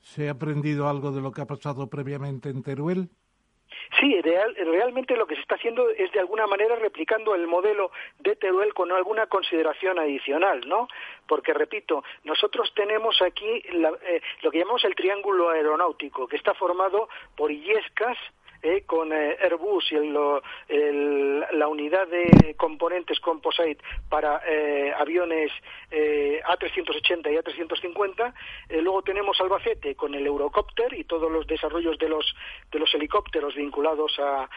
se 0.00 0.28
ha 0.28 0.32
aprendido 0.32 0.88
algo 0.88 1.12
de 1.12 1.20
lo 1.20 1.32
que 1.32 1.42
ha 1.42 1.46
pasado 1.46 1.88
previamente 1.88 2.48
en 2.48 2.62
Teruel? 2.62 3.10
Sí, 3.98 4.20
realmente 4.22 5.16
lo 5.16 5.26
que 5.26 5.34
se 5.34 5.40
está 5.40 5.56
haciendo 5.56 5.88
es 5.90 6.12
de 6.12 6.20
alguna 6.20 6.46
manera 6.46 6.76
replicando 6.76 7.34
el 7.34 7.48
modelo 7.48 7.90
de 8.20 8.36
Teruel 8.36 8.72
con 8.72 8.92
alguna 8.92 9.26
consideración 9.26 9.98
adicional, 9.98 10.60
¿no? 10.68 10.86
Porque, 11.26 11.52
repito, 11.52 12.04
nosotros 12.22 12.72
tenemos 12.74 13.20
aquí 13.20 13.48
eh, 13.48 14.22
lo 14.42 14.50
que 14.50 14.58
llamamos 14.58 14.84
el 14.84 14.94
triángulo 14.94 15.50
aeronáutico, 15.50 16.28
que 16.28 16.36
está 16.36 16.54
formado 16.54 17.08
por 17.36 17.50
Illescas, 17.50 18.16
eh, 18.62 18.82
con 18.84 19.12
eh, 19.12 19.38
Airbus 19.42 19.90
y 19.90 19.96
la 21.56 21.68
unidad 21.68 22.06
de 22.08 22.54
componentes 22.56 23.18
Composite 23.20 23.82
para 24.08 24.42
eh, 24.46 24.92
aviones 24.96 25.50
A380 25.90 27.32
y 27.32 27.36
A350. 27.36 28.34
luego 28.82 29.02
tenemos 29.02 29.40
Albacete 29.40 29.94
con 29.94 30.14
el 30.14 30.26
Eurocopter 30.26 30.92
y 30.94 31.04
todos 31.04 31.30
los 31.32 31.46
desarrollos 31.46 31.98
de 31.98 32.08
los, 32.08 32.34
de 32.70 32.78
los 32.78 32.94
helicópteros 32.94 33.54
vinculados 33.54 34.18
a, 34.18 34.48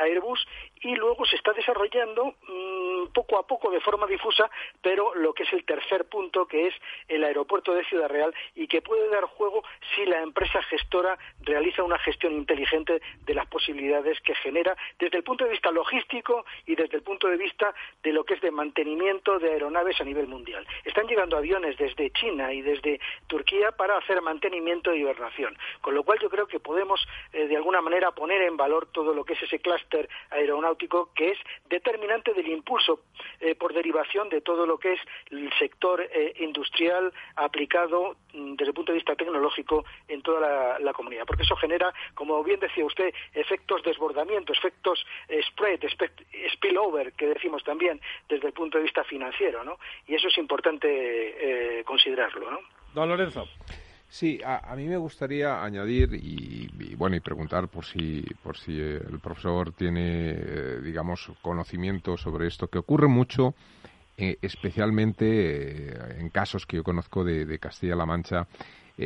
Airbus. 0.00 0.46
Y 0.82 0.94
luego 0.96 1.26
se 1.26 1.36
está 1.36 1.52
desarrollando 1.52 2.34
mm, 2.48 3.08
poco 3.12 3.38
a 3.38 3.46
poco 3.46 3.70
de 3.70 3.80
forma 3.80 4.06
difusa, 4.06 4.50
pero 4.80 5.14
lo 5.14 5.32
que 5.34 5.42
es 5.42 5.52
el 5.52 5.64
tercer 5.64 6.06
punto, 6.06 6.46
que 6.46 6.68
es 6.68 6.74
el 7.08 7.22
aeropuerto 7.24 7.74
de 7.74 7.84
Ciudad 7.84 8.08
Real 8.08 8.34
y 8.54 8.66
que 8.66 8.80
puede 8.82 9.08
dar 9.08 9.24
juego 9.24 9.62
si 9.94 10.04
la 10.06 10.22
empresa 10.22 10.62
gestora 10.62 11.18
realiza 11.42 11.82
una 11.82 11.98
gestión 11.98 12.32
inteligente 12.32 13.00
de 13.24 13.34
las 13.34 13.46
posibilidades 13.46 14.20
que 14.20 14.34
genera 14.36 14.76
desde 14.98 15.18
el 15.18 15.24
punto 15.24 15.44
de 15.44 15.50
vista 15.50 15.70
logístico 15.70 16.44
y 16.66 16.74
desde 16.74 16.96
el 16.96 17.02
punto 17.02 17.28
de 17.28 17.36
vista 17.36 17.74
de 18.02 18.12
lo 18.12 18.24
que 18.24 18.34
es 18.34 18.40
de 18.40 18.50
mantenimiento 18.50 19.38
de 19.38 19.50
aeronaves 19.50 20.00
a 20.00 20.04
nivel 20.04 20.28
mundial. 20.28 20.66
Están 20.84 21.06
llegando 21.06 21.36
aviones 21.36 21.76
desde 21.76 22.10
China 22.10 22.52
y 22.52 22.62
desde 22.62 23.00
Turquía 23.26 23.72
para 23.72 23.98
hacer 23.98 24.20
mantenimiento 24.22 24.94
y 24.94 25.00
hibernación, 25.00 25.56
con 25.80 25.94
lo 25.94 26.04
cual 26.04 26.18
yo 26.20 26.30
creo 26.30 26.46
que 26.46 26.60
podemos 26.60 27.06
eh, 27.32 27.46
de 27.46 27.56
alguna 27.56 27.80
manera 27.80 28.12
poner 28.12 28.42
en 28.42 28.56
valor 28.56 28.86
todo 28.92 29.12
lo 29.12 29.24
que 29.24 29.34
es 29.34 29.42
ese 29.42 29.58
clúster 29.58 30.08
aeronáutico 30.30 30.69
que 30.76 31.30
es 31.32 31.38
determinante 31.68 32.32
del 32.34 32.48
impulso 32.48 33.00
eh, 33.40 33.54
por 33.54 33.72
derivación 33.72 34.28
de 34.28 34.40
todo 34.40 34.66
lo 34.66 34.78
que 34.78 34.92
es 34.92 35.00
el 35.30 35.50
sector 35.58 36.00
eh, 36.00 36.34
industrial 36.40 37.12
aplicado 37.36 38.16
mm, 38.32 38.54
desde 38.54 38.70
el 38.70 38.74
punto 38.74 38.92
de 38.92 38.98
vista 38.98 39.16
tecnológico 39.16 39.84
en 40.08 40.22
toda 40.22 40.78
la, 40.78 40.92
comunidad, 40.92 41.24
porque 41.24 41.44
eso 41.44 41.56
genera, 41.56 41.94
como 42.14 42.42
bien 42.42 42.60
decía 42.60 42.84
usted, 42.84 43.14
efectos 43.32 43.82
desbordamiento, 43.82 44.52
efectos 44.52 45.06
spread, 45.48 45.80
spillover, 46.52 47.12
que 47.12 47.26
decimos 47.26 47.62
también 47.64 48.00
desde 48.28 48.48
el 48.48 48.52
punto 48.52 48.76
de 48.78 48.84
vista 48.84 49.04
financiero, 49.04 49.64
¿no? 49.64 49.78
Y 50.06 50.14
eso 50.14 50.28
es 50.28 50.36
importante 50.36 51.82
considerarlo, 51.86 52.50
¿no? 52.50 52.58
Don 52.92 53.08
Lorenzo. 53.08 53.48
Sí, 54.12 54.40
a, 54.44 54.74
mí 54.74 54.88
me 54.88 54.96
gustaría 54.96 55.62
añadir 55.62 56.14
y, 56.14 56.68
bueno 56.96 57.14
y 57.14 57.20
preguntar 57.20 57.68
por 57.68 57.84
si 57.84 58.26
por 58.42 58.56
si 58.56 58.76
el 58.76 59.20
profesor 59.22 59.70
tiene 59.70 60.32
eh, 60.32 60.80
digamos 60.82 61.30
conocimiento 61.40 62.16
sobre 62.16 62.48
esto 62.48 62.66
que 62.66 62.78
ocurre 62.78 63.06
mucho 63.06 63.54
eh, 64.16 64.36
especialmente 64.42 65.26
eh, 65.28 66.16
en 66.18 66.28
casos 66.28 66.66
que 66.66 66.78
yo 66.78 66.82
conozco 66.82 67.22
de, 67.22 67.56
Castilla-La 67.60 68.04
Mancha. 68.04 68.48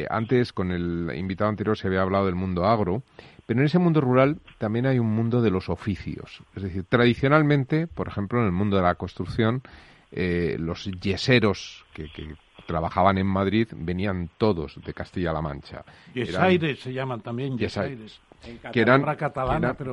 antes 0.09 0.55
con 0.55 0.72
el 0.72 1.12
invitado 1.14 1.51
anterior 1.51 1.76
se 1.76 1.86
había 1.89 2.01
hablado 2.01 2.24
del 2.24 2.35
mundo 2.35 2.64
agro, 2.64 3.02
pero 3.44 3.60
en 3.60 3.66
ese 3.66 3.78
mundo 3.78 4.01
rural 4.01 4.39
también 4.56 4.86
hay 4.86 4.98
un 4.98 5.14
mundo 5.14 5.43
de 5.43 5.51
los 5.51 5.68
oficios. 5.68 6.43
Es 6.56 6.62
decir, 6.62 6.85
tradicionalmente, 6.89 7.86
por 7.86 8.09
ejemplo, 8.09 8.40
en 8.40 8.47
el 8.47 8.52
mundo 8.52 8.78
de 8.78 8.82
la 8.82 8.94
construcción, 8.94 9.62
los 10.10 10.90
yeseros 11.01 11.85
que, 11.93 12.10
que, 12.10 12.35
trabajaban 12.66 13.19
en 13.19 13.27
Madrid 13.27 13.69
venían 13.74 14.31
todos 14.39 14.81
de 14.85 14.93
Castilla-La 14.93 15.41
Mancha. 15.41 15.85
Yesaires 16.15 16.81
se 16.81 16.93
llaman 16.93 17.20
también, 17.20 17.59
yesaires. 17.59 18.20
Que 18.73 18.81
eran, 18.81 19.05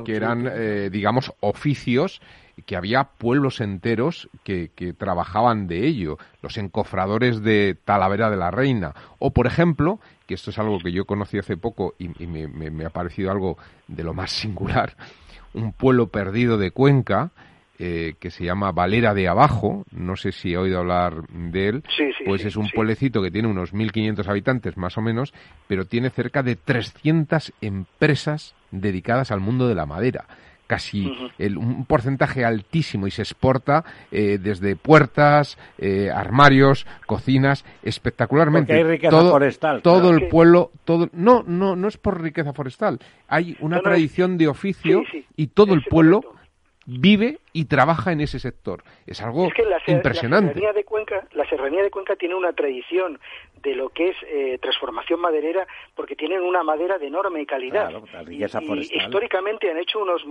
que 0.04 0.14
eran, 0.14 0.46
eh, 0.46 0.90
digamos, 0.92 1.32
oficios 1.40 2.20
que 2.66 2.76
había 2.76 3.04
pueblos 3.04 3.60
enteros 3.60 4.28
que, 4.44 4.68
trabajaban 4.98 5.66
de 5.66 5.86
ello, 5.86 6.18
los 6.42 6.58
encofradores 6.58 7.42
de 7.42 7.76
Talavera 7.84 8.30
de 8.30 8.36
la 8.36 8.50
Reina, 8.50 8.94
o 9.18 9.32
por 9.32 9.46
ejemplo, 9.46 10.00
que 10.26 10.34
esto 10.34 10.50
es 10.50 10.58
algo 10.58 10.78
que 10.78 10.92
yo 10.92 11.06
conocí 11.06 11.38
hace 11.38 11.56
poco 11.56 11.94
y, 11.98 12.08
me, 12.26 12.84
ha 12.84 12.90
parecido 12.90 13.30
algo 13.30 13.56
de 13.88 14.04
lo 14.04 14.14
más 14.14 14.30
singular, 14.32 14.96
un 15.54 15.72
pueblo 15.72 16.08
perdido 16.08 16.58
de 16.58 16.70
Cuenca, 16.70 17.30
eh, 17.78 18.14
que 18.20 18.30
se 18.30 18.44
llama 18.44 18.72
Valera 18.72 19.14
de 19.14 19.28
Abajo, 19.28 19.84
no 19.90 20.16
sé 20.16 20.32
si 20.32 20.52
he 20.52 20.58
oído 20.58 20.78
hablar 20.78 21.26
de 21.28 21.68
él, 21.68 21.84
pues 22.24 22.44
es 22.44 22.56
un 22.56 22.68
pueblecito 22.70 23.22
que 23.22 23.30
tiene 23.30 23.48
unos 23.48 23.72
1.500 23.72 24.28
habitantes 24.28 24.76
más 24.76 24.98
o 24.98 25.02
menos, 25.02 25.32
pero 25.66 25.84
tiene 25.84 26.10
cerca 26.10 26.42
de 26.42 26.56
300 26.56 27.52
empresas 27.60 28.54
dedicadas 28.70 29.30
al 29.30 29.40
mundo 29.40 29.68
de 29.68 29.74
la 29.74 29.86
madera 29.86 30.26
casi 30.72 31.12
un 31.38 31.84
porcentaje 31.84 32.46
altísimo 32.46 33.06
y 33.06 33.10
se 33.10 33.20
exporta 33.20 33.84
eh, 34.10 34.38
desde 34.40 34.74
puertas, 34.74 35.58
eh, 35.76 36.08
armarios, 36.10 36.86
cocinas, 37.06 37.66
espectacularmente. 37.82 38.72
hay 38.72 38.82
riqueza 38.82 39.10
todo, 39.10 39.30
forestal. 39.32 39.82
Todo 39.82 40.10
el 40.10 40.28
pueblo, 40.28 40.70
todo 40.86 41.10
no, 41.12 41.42
no, 41.46 41.76
no 41.76 41.88
es 41.88 41.98
por 41.98 42.22
riqueza 42.22 42.54
forestal. 42.54 43.00
Hay 43.28 43.54
una 43.60 43.80
tradición 43.80 44.38
de 44.38 44.48
oficio 44.48 45.02
y 45.36 45.48
todo 45.48 45.74
el 45.74 45.82
pueblo 45.82 46.22
vive 46.86 47.38
y 47.52 47.66
trabaja 47.66 48.12
en 48.12 48.20
ese 48.20 48.38
sector. 48.38 48.82
Es 49.06 49.20
algo 49.22 49.48
impresionante. 49.86 50.46
La 50.46 50.54
serranía, 50.54 50.72
de 50.72 50.84
Cuenca, 50.84 51.26
la 51.32 51.48
serranía 51.48 51.82
de 51.82 51.90
Cuenca 51.90 52.16
tiene 52.16 52.34
una 52.34 52.52
tradición 52.52 53.20
de 53.62 53.74
lo 53.74 53.90
que 53.90 54.08
es 54.08 54.16
eh, 54.26 54.58
transformación 54.60 55.20
maderera 55.20 55.66
porque 55.94 56.16
tienen 56.16 56.42
una 56.42 56.62
madera 56.64 56.98
de 56.98 57.06
enorme 57.06 57.46
calidad. 57.46 57.92
y, 58.28 58.42
históricamente 58.96 59.70
han 59.70 59.78
hecho 59.78 60.00
unos 60.00 60.24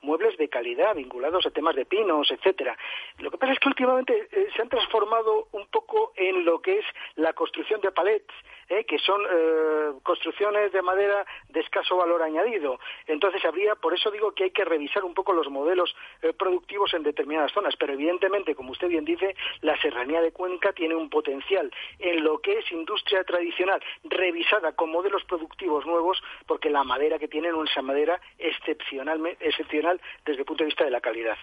muebles 0.00 0.36
de 0.38 0.48
calidad 0.48 0.94
vinculados 0.94 1.44
a 1.46 1.50
temas 1.50 1.74
de 1.74 1.84
pinos, 1.84 2.30
etcétera. 2.30 2.76
Lo 3.18 3.30
que 3.30 3.38
pasa 3.38 3.52
es 3.52 3.58
que 3.58 3.68
últimamente 3.68 4.28
eh, 4.30 4.46
se 4.54 4.62
han 4.62 4.68
transformado 4.68 5.48
un 5.52 5.66
poco 5.66 6.12
en 6.16 6.44
lo 6.44 6.60
que 6.60 6.78
es 6.78 6.84
la 7.16 7.32
construcción 7.32 7.80
de 7.80 7.90
palets 7.90 8.32
¿eh? 8.68 8.84
que 8.84 8.98
son 8.98 9.20
eh, 9.22 9.92
construcciones 10.02 10.72
de 10.72 10.82
madera 10.82 11.24
de 11.48 11.60
escaso 11.60 11.96
valor 11.96 12.22
añadido. 12.22 12.78
Entonces 13.06 13.44
habría, 13.44 13.74
por 13.74 13.94
eso 13.94 14.10
digo 14.10 14.32
que 14.32 14.44
hay 14.44 14.50
que 14.50 14.64
revisar 14.64 15.04
un 15.04 15.14
poco 15.14 15.32
los 15.32 15.48
modelos 15.48 15.94
eh, 16.22 16.32
productivos 16.32 16.94
en 16.94 17.02
determinadas 17.02 17.52
zonas, 17.52 17.74
pero 17.78 17.92
evidentemente, 17.92 18.54
como 18.54 18.72
usted 18.72 18.88
bien 18.88 19.04
dice, 19.04 19.34
la 19.62 19.80
serranía 19.80 20.20
de 20.20 20.32
Cuenca 20.32 20.72
tiene 20.72 20.94
un 20.94 21.10
potencial 21.10 21.72
en 21.98 22.24
lo 22.24 22.40
que 22.40 22.58
es 22.58 22.72
industria 22.72 23.24
tradicional, 23.24 23.82
revisada 24.04 24.72
con 24.72 24.90
modelos 24.90 25.24
productivos 25.24 25.86
nuevos, 25.86 26.22
porque 26.46 26.70
la 26.70 26.84
madera 26.84 27.18
que 27.18 27.28
tienen 27.28 27.52
es 27.52 27.76
una 27.76 27.82
madera 27.82 28.20
excepcional, 28.38 29.36
excepcional 29.40 30.00
desde 30.24 30.40
el 30.40 30.46
punto 30.46 30.64
de 30.64 30.68
vista 30.68 30.84
de 30.84 30.90
la 30.90 31.00
calidad. 31.00 31.36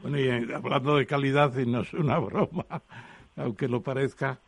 Bueno, 0.00 0.18
y 0.18 0.30
hablando 0.30 0.96
de 0.96 1.06
calidad, 1.06 1.56
y 1.58 1.66
no 1.66 1.80
es 1.80 1.92
una 1.92 2.18
broma, 2.18 2.64
aunque 3.36 3.66
lo 3.68 3.82
parezca, 3.82 4.38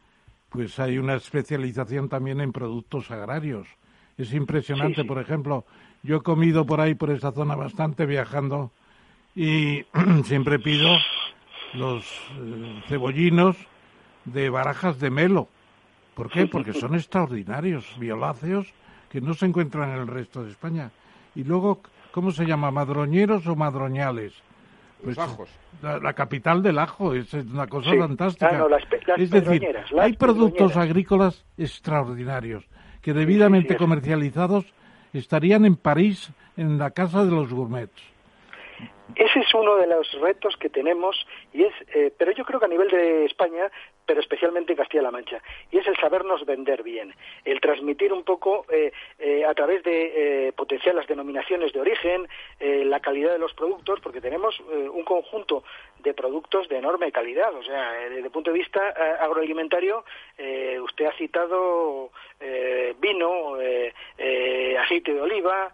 pues 0.51 0.79
hay 0.79 0.99
una 0.99 1.15
especialización 1.15 2.09
también 2.09 2.41
en 2.41 2.53
productos 2.53 3.11
agrarios. 3.11 3.69
Es 4.19 4.35
impresionante, 4.35 5.05
por 5.05 5.19
ejemplo, 5.19 5.65
yo 6.03 6.17
he 6.17 6.23
comido 6.23 6.67
por 6.67 6.81
ahí, 6.81 6.95
por 6.95 7.11
esa 7.11 7.33
zona 7.33 7.55
bastante 7.55 8.05
viajando 8.05 8.71
y 9.35 9.85
siempre 10.25 10.59
pido 10.59 10.91
los 11.73 12.05
eh, 12.39 12.83
cebollinos 12.89 13.57
de 14.25 14.51
barajas 14.51 14.99
de 14.99 15.11
melo. 15.11 15.49
¿Por 16.15 16.31
qué? 16.31 16.47
Porque 16.47 16.73
son 16.73 16.95
extraordinarios, 16.97 17.87
violáceos, 17.99 18.67
que 19.09 19.21
no 19.21 19.35
se 19.35 19.47
encuentran 19.47 19.91
en 19.91 19.99
el 19.99 20.09
resto 20.09 20.43
de 20.43 20.51
España. 20.51 20.91
Y 21.35 21.45
luego, 21.45 21.81
¿cómo 22.11 22.33
se 22.33 22.45
llama? 22.45 22.71
¿Madroñeros 22.71 23.47
o 23.47 23.55
madroñales? 23.55 24.35
Pues 25.03 25.17
La, 25.83 26.13
capital 26.13 26.63
del 26.63 26.79
ajo 26.79 27.15
es 27.15 27.33
una 27.35 27.67
cosa 27.67 27.91
fantástica. 27.97 28.67
Ah, 28.71 29.15
es 29.17 29.31
decir, 29.31 29.67
hay 29.99 30.13
productos 30.15 30.77
agrícolas 30.77 31.45
extraordinarios 31.57 32.65
que 33.01 33.13
debidamente 33.13 33.77
comercializados 33.77 34.67
estarían 35.13 35.65
en 35.65 35.77
París 35.77 36.31
en 36.57 36.79
la 36.79 36.91
casa 36.91 37.25
de 37.25 37.31
los 37.31 37.53
gourmets. 37.53 38.03
Ese 39.17 39.41
es 39.41 39.55
uno 39.55 39.77
de 39.77 39.87
los 39.87 40.11
retos 40.21 40.57
que 40.57 40.69
tenemos 40.69 41.27
y 41.53 41.65
es, 41.65 41.73
eh, 41.95 42.13
pero 42.17 42.33
yo 42.33 42.45
creo 42.45 42.61
que 42.61 42.67
a 42.67 42.69
nivel 42.69 42.89
de 42.89 43.25
España 43.25 43.71
pero 44.11 44.23
especialmente 44.23 44.73
en 44.73 44.77
Castilla-La 44.77 45.13
Mancha, 45.13 45.41
y 45.71 45.79
es 45.79 45.87
el 45.87 45.97
sabernos 45.97 46.45
vender 46.45 46.83
bien, 46.83 47.15
el 47.45 47.61
transmitir 47.61 48.13
un 48.13 48.25
poco 48.25 48.67
eh, 48.69 48.91
eh, 49.21 49.45
a 49.45 49.55
través 49.55 49.85
de 49.85 50.49
eh, 50.49 50.53
potenciar 50.53 50.97
las 50.97 51.07
denominaciones 51.07 51.73
de 51.73 51.81
origen, 51.81 52.27
la 52.59 52.99
calidad 52.99 53.31
de 53.31 53.39
los 53.39 53.55
productos, 53.55 54.01
porque 54.01 54.21
tenemos 54.21 54.59
un 54.61 55.05
conjunto 55.05 55.63
de 56.01 56.13
productos 56.13 56.69
de 56.69 56.79
enorme 56.79 57.13
calidad, 57.13 57.55
o 57.55 57.63
sea, 57.63 57.93
desde 57.93 58.25
el 58.25 58.31
punto 58.31 58.51
de 58.51 58.59
vista 58.59 58.81
agroalimentario, 59.21 60.05
usted 60.83 61.07
ha 61.07 61.13
citado 61.13 62.11
vino, 63.01 63.55
aceite 64.79 65.15
de 65.15 65.21
oliva, 65.21 65.73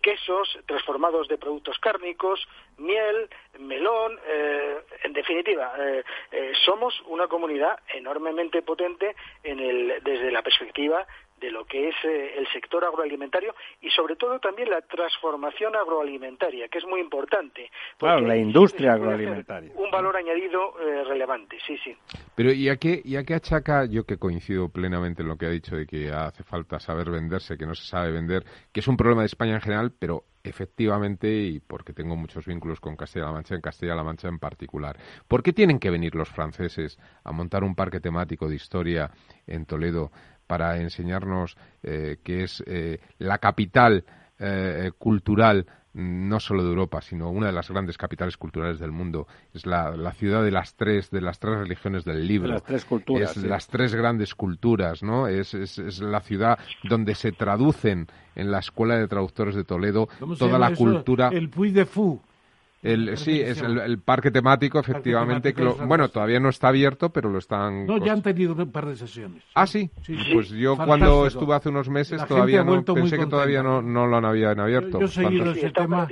quesos 0.00 0.58
transformados 0.66 1.26
de 1.28 1.38
productos 1.38 1.78
cárnicos, 1.78 2.46
miel, 2.78 3.28
melón, 3.58 4.18
en 5.02 5.12
definitiva, 5.12 5.72
somos 6.64 7.00
una 7.06 7.26
comunidad 7.26 7.78
enormemente 7.94 8.62
potente 8.62 9.14
en 9.42 9.60
el, 9.60 10.02
desde 10.02 10.30
la 10.30 10.42
perspectiva 10.42 11.06
de 11.40 11.50
lo 11.50 11.64
que 11.64 11.88
es 11.88 11.94
eh, 12.04 12.34
el 12.36 12.46
sector 12.48 12.84
agroalimentario 12.84 13.54
y 13.80 13.90
sobre 13.90 14.16
todo 14.16 14.38
también 14.38 14.70
la 14.70 14.80
transformación 14.82 15.76
agroalimentaria, 15.76 16.68
que 16.68 16.78
es 16.78 16.86
muy 16.86 17.00
importante. 17.00 17.70
Claro, 17.98 18.26
la 18.26 18.36
industria 18.36 18.94
agroalimentaria. 18.94 19.72
Un 19.74 19.90
valor 19.90 20.16
añadido 20.16 20.74
eh, 20.80 21.04
relevante, 21.04 21.58
sí, 21.66 21.76
sí. 21.78 21.96
Pero 22.34 22.52
¿y 22.52 22.68
a, 22.68 22.76
qué, 22.76 23.00
¿y 23.04 23.16
a 23.16 23.24
qué 23.24 23.34
achaca, 23.34 23.86
yo 23.86 24.04
que 24.04 24.18
coincido 24.18 24.68
plenamente 24.68 25.22
en 25.22 25.28
lo 25.28 25.36
que 25.36 25.46
ha 25.46 25.50
dicho 25.50 25.76
de 25.76 25.86
que 25.86 26.10
hace 26.10 26.44
falta 26.44 26.78
saber 26.78 27.10
venderse, 27.10 27.56
que 27.56 27.66
no 27.66 27.74
se 27.74 27.86
sabe 27.86 28.12
vender, 28.12 28.44
que 28.72 28.80
es 28.80 28.88
un 28.88 28.96
problema 28.96 29.22
de 29.22 29.26
España 29.26 29.54
en 29.54 29.60
general, 29.60 29.92
pero 29.98 30.24
efectivamente, 30.42 31.28
y 31.28 31.60
porque 31.60 31.92
tengo 31.92 32.16
muchos 32.16 32.46
vínculos 32.46 32.80
con 32.80 32.96
Castilla-La 32.96 33.32
Mancha, 33.32 33.54
en 33.54 33.60
Castilla-La 33.60 34.02
Mancha 34.02 34.28
en 34.28 34.38
particular. 34.38 34.96
¿Por 35.26 35.42
qué 35.42 35.52
tienen 35.52 35.78
que 35.78 35.90
venir 35.90 36.14
los 36.14 36.28
franceses 36.28 36.98
a 37.24 37.32
montar 37.32 37.64
un 37.64 37.74
parque 37.74 38.00
temático 38.00 38.48
de 38.48 38.56
historia 38.56 39.10
en 39.46 39.66
Toledo 39.66 40.10
para 40.48 40.78
enseñarnos 40.80 41.56
eh, 41.84 42.16
que 42.24 42.42
es 42.42 42.64
eh, 42.66 42.98
la 43.18 43.38
capital 43.38 44.04
eh, 44.40 44.90
cultural 44.98 45.66
no 45.94 46.38
solo 46.38 46.62
de 46.62 46.68
Europa, 46.68 47.00
sino 47.00 47.30
una 47.30 47.46
de 47.46 47.52
las 47.52 47.70
grandes 47.70 47.98
capitales 47.98 48.36
culturales 48.36 48.78
del 48.78 48.92
mundo. 48.92 49.26
Es 49.52 49.66
la, 49.66 49.96
la 49.96 50.12
ciudad 50.12 50.44
de 50.44 50.50
las 50.50 50.74
tres, 50.76 51.10
de 51.10 51.20
las 51.20 51.40
tres 51.40 51.58
religiones 51.58 52.04
del 52.04 52.26
libro. 52.26 52.48
De 52.48 52.54
las 52.54 52.64
tres 52.64 52.84
culturas. 52.84 53.36
Es 53.36 53.42
las 53.42 53.66
tres 53.66 53.94
grandes 53.94 54.34
culturas, 54.34 55.02
¿no? 55.02 55.26
Es, 55.26 55.54
es, 55.54 55.78
es, 55.78 56.00
la 56.00 56.20
ciudad 56.20 56.58
donde 56.84 57.14
se 57.14 57.32
traducen 57.32 58.06
en 58.36 58.50
la 58.50 58.60
Escuela 58.60 58.96
de 58.96 59.08
Traductores 59.08 59.56
de 59.56 59.64
Toledo 59.64 60.08
toda 60.38 60.58
la 60.58 60.74
cultura. 60.74 61.30
El 61.32 61.48
Puy 61.48 61.72
de 61.72 61.84
Fou. 61.84 62.20
El, 62.82 63.16
sí, 63.18 63.40
es 63.40 63.60
el, 63.60 64.00
parque 64.00 64.30
temático, 64.30 64.78
efectivamente. 64.78 65.52
que 65.52 65.64
bueno, 65.64 66.08
todavía 66.10 66.38
no 66.38 66.48
está 66.48 66.68
abierto, 66.68 67.10
pero 67.10 67.28
lo 67.28 67.38
están. 67.38 67.86
No, 67.86 67.98
ya 67.98 68.12
han 68.12 68.22
tenido 68.22 68.54
un 68.54 68.70
par 68.70 68.86
de 68.86 68.94
sesiones. 68.94 69.42
Ah, 69.54 69.66
sí. 69.66 69.90
Pues 70.32 70.50
yo 70.50 70.76
cuando 70.76 71.26
estuve 71.26 71.54
hace 71.54 71.70
unos 71.70 71.88
meses 71.88 72.24
todavía 72.26 72.62
no 72.62 72.84
pensé 72.84 73.18
que 73.18 73.26
todavía 73.26 73.62
no, 73.62 73.82
no 73.82 74.06
lo 74.06 74.16
habían 74.16 74.60
abierto. 74.60 75.00
Yo, 75.00 75.08
seguido 75.08 75.50
ese 75.50 75.70
tema. 75.70 76.06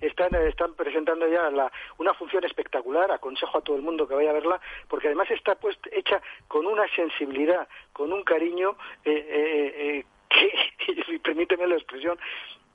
Están, 0.00 0.34
están 0.34 0.74
presentando 0.74 1.26
ya 1.28 1.50
la, 1.50 1.70
una 1.98 2.14
función 2.14 2.44
espectacular. 2.44 3.10
Aconsejo 3.10 3.58
a 3.58 3.60
todo 3.60 3.76
el 3.76 3.82
mundo 3.82 4.08
que 4.08 4.14
vaya 4.14 4.30
a 4.30 4.34
verla, 4.34 4.60
porque 4.88 5.08
además 5.08 5.30
está 5.30 5.54
pues, 5.56 5.76
hecha 5.92 6.20
con 6.48 6.66
una 6.66 6.84
sensibilidad, 6.94 7.68
con 7.92 8.12
un 8.12 8.22
cariño. 8.22 8.76
Eh, 9.04 9.26
eh, 9.28 9.74
eh, 9.78 10.04
que, 10.86 11.18
permíteme 11.20 11.66
la 11.66 11.76
expresión, 11.76 12.18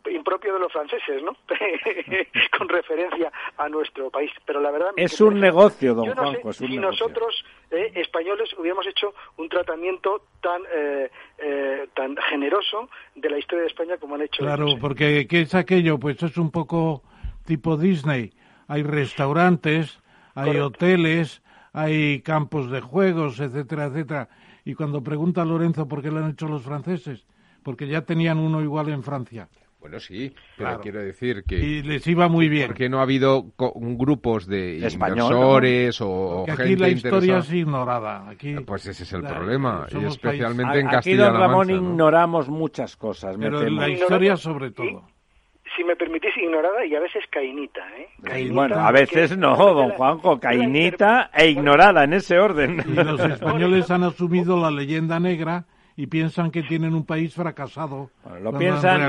impropio 0.10 0.53
de 0.53 0.60
los 0.60 0.72
franceses, 0.72 1.22
¿no? 1.23 1.36
Con 2.57 2.69
referencia 2.69 3.32
a 3.57 3.69
nuestro 3.69 4.10
país. 4.10 4.32
Pero 4.45 4.61
la 4.61 4.72
verdad 4.72 4.90
es 4.95 5.19
un 5.22 5.40
negocio, 5.40 5.94
don 5.94 6.14
si 6.53 6.78
nosotros 6.78 7.44
eh, 7.69 7.91
españoles 7.95 8.49
hubiéramos 8.57 8.88
hecho 8.88 9.14
un 9.38 9.49
tratamiento 9.49 10.23
tan 10.41 10.61
eh, 10.73 11.10
eh, 11.38 11.88
tan 11.94 12.15
generoso 12.30 12.90
de 13.15 13.30
la 13.30 13.38
historia 13.38 13.64
de 13.64 13.68
España 13.68 13.98
como 13.98 14.15
han 14.15 14.22
hecho. 14.22 14.44
Claro, 14.44 14.78
porque 14.80 15.28
¿qué 15.28 15.41
es 15.41 15.56
aquello? 15.56 15.99
Pues 15.99 16.22
es 16.23 16.38
un 16.38 16.52
poco 16.52 17.03
tipo 17.45 17.78
Disney. 17.78 18.32
Hay 18.68 18.84
restaurantes, 18.84 19.99
hay 20.36 20.57
hoteles, 20.57 21.41
hay 21.73 22.22
campos 22.22 22.72
de 22.72 22.82
juegos, 22.82 23.40
etcétera, 23.40 23.86
etcétera. 23.86 24.30
Y 24.64 24.76
cuando 24.76 25.03
pregunta 25.03 25.44
Lorenzo 25.44 25.88
por 25.88 26.02
qué 26.02 26.11
lo 26.11 26.19
han 26.19 26.32
hecho 26.32 26.48
los 26.48 26.64
franceses, 26.64 27.26
porque 27.64 27.88
ya 27.88 28.02
tenían 28.03 28.40
uno 28.40 28.61
igual 28.61 28.90
en 28.90 29.03
Francia. 29.03 29.49
Bueno, 29.82 29.99
sí, 29.99 30.32
pero 30.56 30.80
quiero 30.80 31.02
decir 31.02 31.44
que... 31.44 31.56
Y 31.56 31.82
les 31.82 32.06
iba 32.06 32.28
muy 32.28 32.48
bien. 32.48 32.68
Porque 32.68 32.88
no 32.88 32.99
ha 32.99 33.02
habido 33.02 33.48
grupos 33.58 34.45
de 34.45 34.78
inversores 34.78 35.99
o 36.02 36.45
gente 36.45 36.64
aquí 36.64 36.76
la 36.76 36.90
historia 36.90 37.38
es 37.40 37.52
ignorada. 37.52 38.30
Aquí, 38.30 38.53
ah, 38.56 38.62
pues 38.64 38.86
ese 38.86 39.02
es 39.02 39.14
el 39.14 39.24
problema, 39.24 39.88
y 39.91 40.06
especialmente 40.06 40.80
en 40.80 40.88
Castilla-La 40.88 41.32
Mancha. 41.32 41.40
Aquí, 41.40 41.40
don 41.40 41.49
Ramón, 41.49 41.70
ignoramos 41.72 42.48
muchas 42.48 42.95
cosas, 42.95 43.36
Pero 43.40 43.68
la 43.68 43.90
historia 43.90 44.38
sobre 44.38 44.70
todo. 44.70 45.03
si 45.76 45.84
me 45.84 45.95
permitís, 45.95 46.38
ignorada 46.38 46.86
y 46.86 46.94
a 46.94 46.99
veces 46.99 47.24
cainita, 47.32 47.82
¿eh? 47.98 48.49
bueno, 48.52 48.76
a 48.76 48.91
veces 48.91 49.36
no, 49.36 49.56
don 49.56 49.90
Juanjo, 49.90 50.40
cainita 50.40 51.32
e 51.34 51.49
ignorada, 51.49 52.03
en 52.03 52.14
ese 52.14 52.38
orden. 52.38 52.84
Y 52.88 52.94
los 52.94 53.20
españoles 53.26 53.90
han 53.90 54.03
asumido 54.03 54.62
la 54.62 54.70
leyenda 54.70 55.20
negra 55.20 55.66
y 56.02 56.07
piensan 56.07 56.49
que 56.49 56.64
tienen 56.64 56.95
un 56.95 57.06
país 57.06 57.36
fracasado. 57.36 58.10
lo 58.41 58.57
piensan 58.57 59.03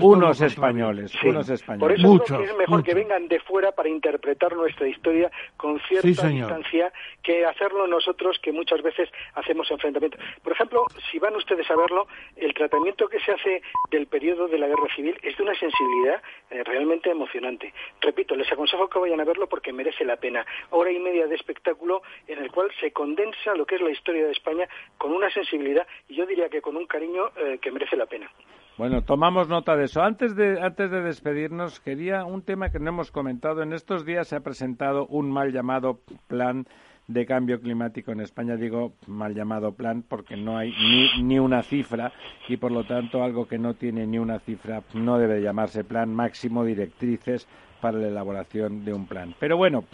unos 0.00 0.40
españoles, 0.40 1.12
unos 1.22 1.50
españoles. 1.50 2.00
Por 2.00 2.18
eso 2.18 2.42
es 2.42 2.56
mejor 2.56 2.82
que 2.82 2.94
vengan 2.94 3.28
de 3.28 3.38
fuera 3.40 3.72
para 3.72 3.90
interpretar 3.90 4.56
nuestra 4.56 4.88
historia 4.88 5.30
con 5.58 5.78
cierta 5.80 6.26
distancia 6.28 6.90
que 7.22 7.44
hacerlo 7.44 7.86
nosotros 7.86 8.38
que 8.42 8.50
muchas 8.50 8.80
veces 8.80 9.10
hacemos 9.34 9.70
enfrentamientos. 9.70 10.18
Por 10.42 10.54
ejemplo, 10.54 10.86
si 11.12 11.18
van 11.18 11.36
ustedes 11.36 11.70
a 11.70 11.76
verlo, 11.76 12.06
el 12.36 12.54
tratamiento 12.54 13.08
que 13.08 13.20
se 13.20 13.32
hace 13.32 13.60
del 13.90 14.06
periodo 14.06 14.48
de 14.48 14.56
la 14.56 14.68
guerra 14.68 14.88
civil 14.96 15.18
es 15.22 15.36
de 15.36 15.42
una 15.42 15.54
sensibilidad 15.54 16.22
eh, 16.48 16.64
realmente 16.64 17.10
emocionante. 17.10 17.74
Repito, 18.00 18.34
les 18.34 18.50
aconsejo 18.50 18.88
que 18.88 18.98
vayan 18.98 19.20
a 19.20 19.24
verlo 19.24 19.50
porque 19.50 19.70
merece 19.74 20.02
la 20.06 20.16
pena. 20.16 20.46
Hora 20.70 20.90
y 20.90 20.98
media 20.98 21.26
de 21.26 21.34
espectáculo 21.34 22.00
en 22.26 22.38
el 22.38 22.50
cual 22.50 22.70
se 22.80 22.90
condensa 22.90 23.54
lo 23.54 23.66
que 23.66 23.74
es 23.74 23.82
la 23.82 23.90
historia 23.90 24.24
de 24.24 24.32
España 24.32 24.66
con 24.96 25.12
una 25.12 25.28
sensibilidad 25.30 25.86
y 26.08 26.14
yo 26.14 26.24
diría 26.24 26.37
que 26.48 26.62
con 26.62 26.76
un 26.76 26.86
cariño 26.86 27.30
eh, 27.36 27.58
que 27.60 27.72
merece 27.72 27.96
la 27.96 28.06
pena. 28.06 28.30
Bueno, 28.76 29.02
tomamos 29.02 29.48
nota 29.48 29.76
de 29.76 29.86
eso. 29.86 30.02
Antes 30.02 30.36
de, 30.36 30.60
antes 30.60 30.88
de 30.88 31.02
despedirnos, 31.02 31.80
quería 31.80 32.24
un 32.24 32.42
tema 32.42 32.70
que 32.70 32.78
no 32.78 32.90
hemos 32.90 33.10
comentado. 33.10 33.62
En 33.62 33.72
estos 33.72 34.06
días 34.06 34.28
se 34.28 34.36
ha 34.36 34.40
presentado 34.40 35.06
un 35.06 35.32
mal 35.32 35.52
llamado 35.52 35.98
plan 36.28 36.64
de 37.08 37.26
cambio 37.26 37.60
climático 37.60 38.12
en 38.12 38.20
España. 38.20 38.54
Digo 38.54 38.92
mal 39.08 39.34
llamado 39.34 39.72
plan 39.72 40.04
porque 40.08 40.36
no 40.36 40.56
hay 40.56 40.70
ni, 40.78 41.22
ni 41.24 41.38
una 41.40 41.62
cifra 41.64 42.12
y 42.46 42.56
por 42.56 42.70
lo 42.70 42.84
tanto 42.84 43.24
algo 43.24 43.48
que 43.48 43.58
no 43.58 43.74
tiene 43.74 44.06
ni 44.06 44.18
una 44.18 44.38
cifra 44.38 44.82
no 44.94 45.18
debe 45.18 45.42
llamarse 45.42 45.82
plan 45.82 46.14
máximo 46.14 46.64
directrices 46.64 47.48
para 47.80 47.98
la 47.98 48.06
elaboración 48.06 48.84
de 48.84 48.92
un 48.92 49.06
plan. 49.06 49.34
Pero 49.40 49.56
bueno, 49.56 49.84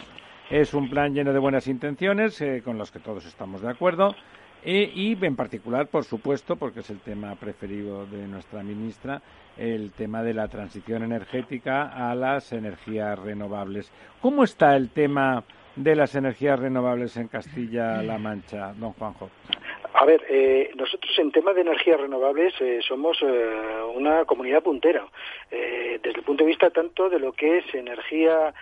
es 0.51 0.75
un 0.75 0.91
plan 0.91 1.15
lleno 1.15 1.33
de 1.33 1.39
buenas 1.39 1.69
intenciones 1.69 2.39
eh, 2.43 2.61
con 2.63 2.77
los 2.77 2.91
que 2.91 2.99
todos 2.99 3.25
estamos 3.25 3.63
de 3.63 3.71
acuerdo 3.71 4.15
y 4.65 5.19
en 5.21 5.37
particular, 5.37 5.89
por 5.89 6.05
supuesto, 6.05 6.57
porque 6.57 6.81
es 6.81 6.91
el 6.91 7.01
tema 7.01 7.35
preferido 7.35 8.07
de 8.07 8.27
nuestra 8.27 8.63
ministra, 8.63 9.21
el 9.57 9.93
tema 9.93 10.23
de 10.23 10.35
la 10.35 10.49
transición 10.49 11.03
energética 11.03 11.89
a 11.89 12.15
las 12.15 12.53
energías 12.53 13.19
renovables. 13.19 13.91
¿Cómo 14.21 14.45
está 14.45 14.75
el 14.75 14.91
tema 14.91 15.45
de 15.77 15.97
las 15.97 16.15
energías 16.15 16.59
renovables 16.59 17.17
en 17.17 17.29
Castilla-La 17.29 18.19
Mancha, 18.19 18.73
don 18.75 18.93
Juanjo? 18.93 19.31
A 19.95 20.05
ver, 20.05 20.25
eh, 20.29 20.73
nosotros 20.75 21.13
en 21.19 21.31
tema 21.31 21.53
de 21.53 21.61
energías 21.61 22.01
renovables 22.01 22.53
eh, 22.61 22.81
somos 22.87 23.17
eh, 23.23 23.51
una 23.95 24.25
comunidad 24.25 24.63
puntera, 24.63 25.07
desde 25.51 26.19
el 26.19 26.25
punto 26.25 26.43
de 26.43 26.49
vista 26.49 26.69
tanto 26.71 27.09
de 27.09 27.21
lo 27.21 27.33
que 27.33 27.59
es 27.59 27.75
energía 27.75 28.53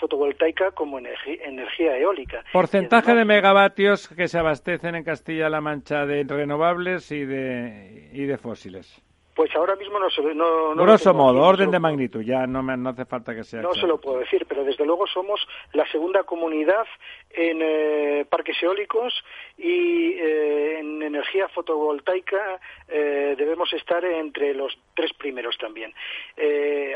fotovoltaica 0.00 0.72
como 0.72 0.98
energía, 0.98 1.96
eólica. 1.96 2.44
Porcentaje 2.52 3.14
de 3.14 3.24
megavatios 3.24 4.08
que 4.08 4.26
se 4.26 4.38
abastecen 4.38 4.96
en 4.96 5.04
Castilla-La 5.04 5.60
Mancha 5.60 6.04
de 6.06 6.24
renovables 6.24 7.10
y 7.12 7.24
de, 7.24 8.10
y 8.12 8.24
de 8.24 8.36
fósiles. 8.36 9.00
Pues 9.40 9.56
ahora 9.56 9.74
mismo 9.74 9.98
no 9.98 10.10
se 10.10 10.20
no, 10.34 10.74
no 10.74 10.82
Grosso 10.82 11.14
modo, 11.14 11.40
orden 11.40 11.70
de 11.70 11.78
magnitud, 11.78 12.20
ya 12.20 12.46
no, 12.46 12.62
me, 12.62 12.76
no 12.76 12.90
hace 12.90 13.06
falta 13.06 13.34
que 13.34 13.42
sea. 13.42 13.62
No 13.62 13.72
se 13.72 13.86
lo 13.86 13.98
puedo 13.98 14.18
decir, 14.18 14.44
pero 14.46 14.64
desde 14.64 14.84
luego 14.84 15.06
somos 15.06 15.40
la 15.72 15.90
segunda 15.90 16.24
comunidad 16.24 16.84
en 17.30 17.60
eh, 17.62 18.26
parques 18.28 18.62
eólicos 18.62 19.14
y 19.56 20.12
eh, 20.12 20.80
en 20.80 21.02
energía 21.02 21.48
fotovoltaica 21.48 22.60
eh, 22.86 23.34
debemos 23.38 23.72
estar 23.72 24.04
entre 24.04 24.52
los 24.52 24.78
tres 24.94 25.14
primeros 25.14 25.56
también 25.56 25.94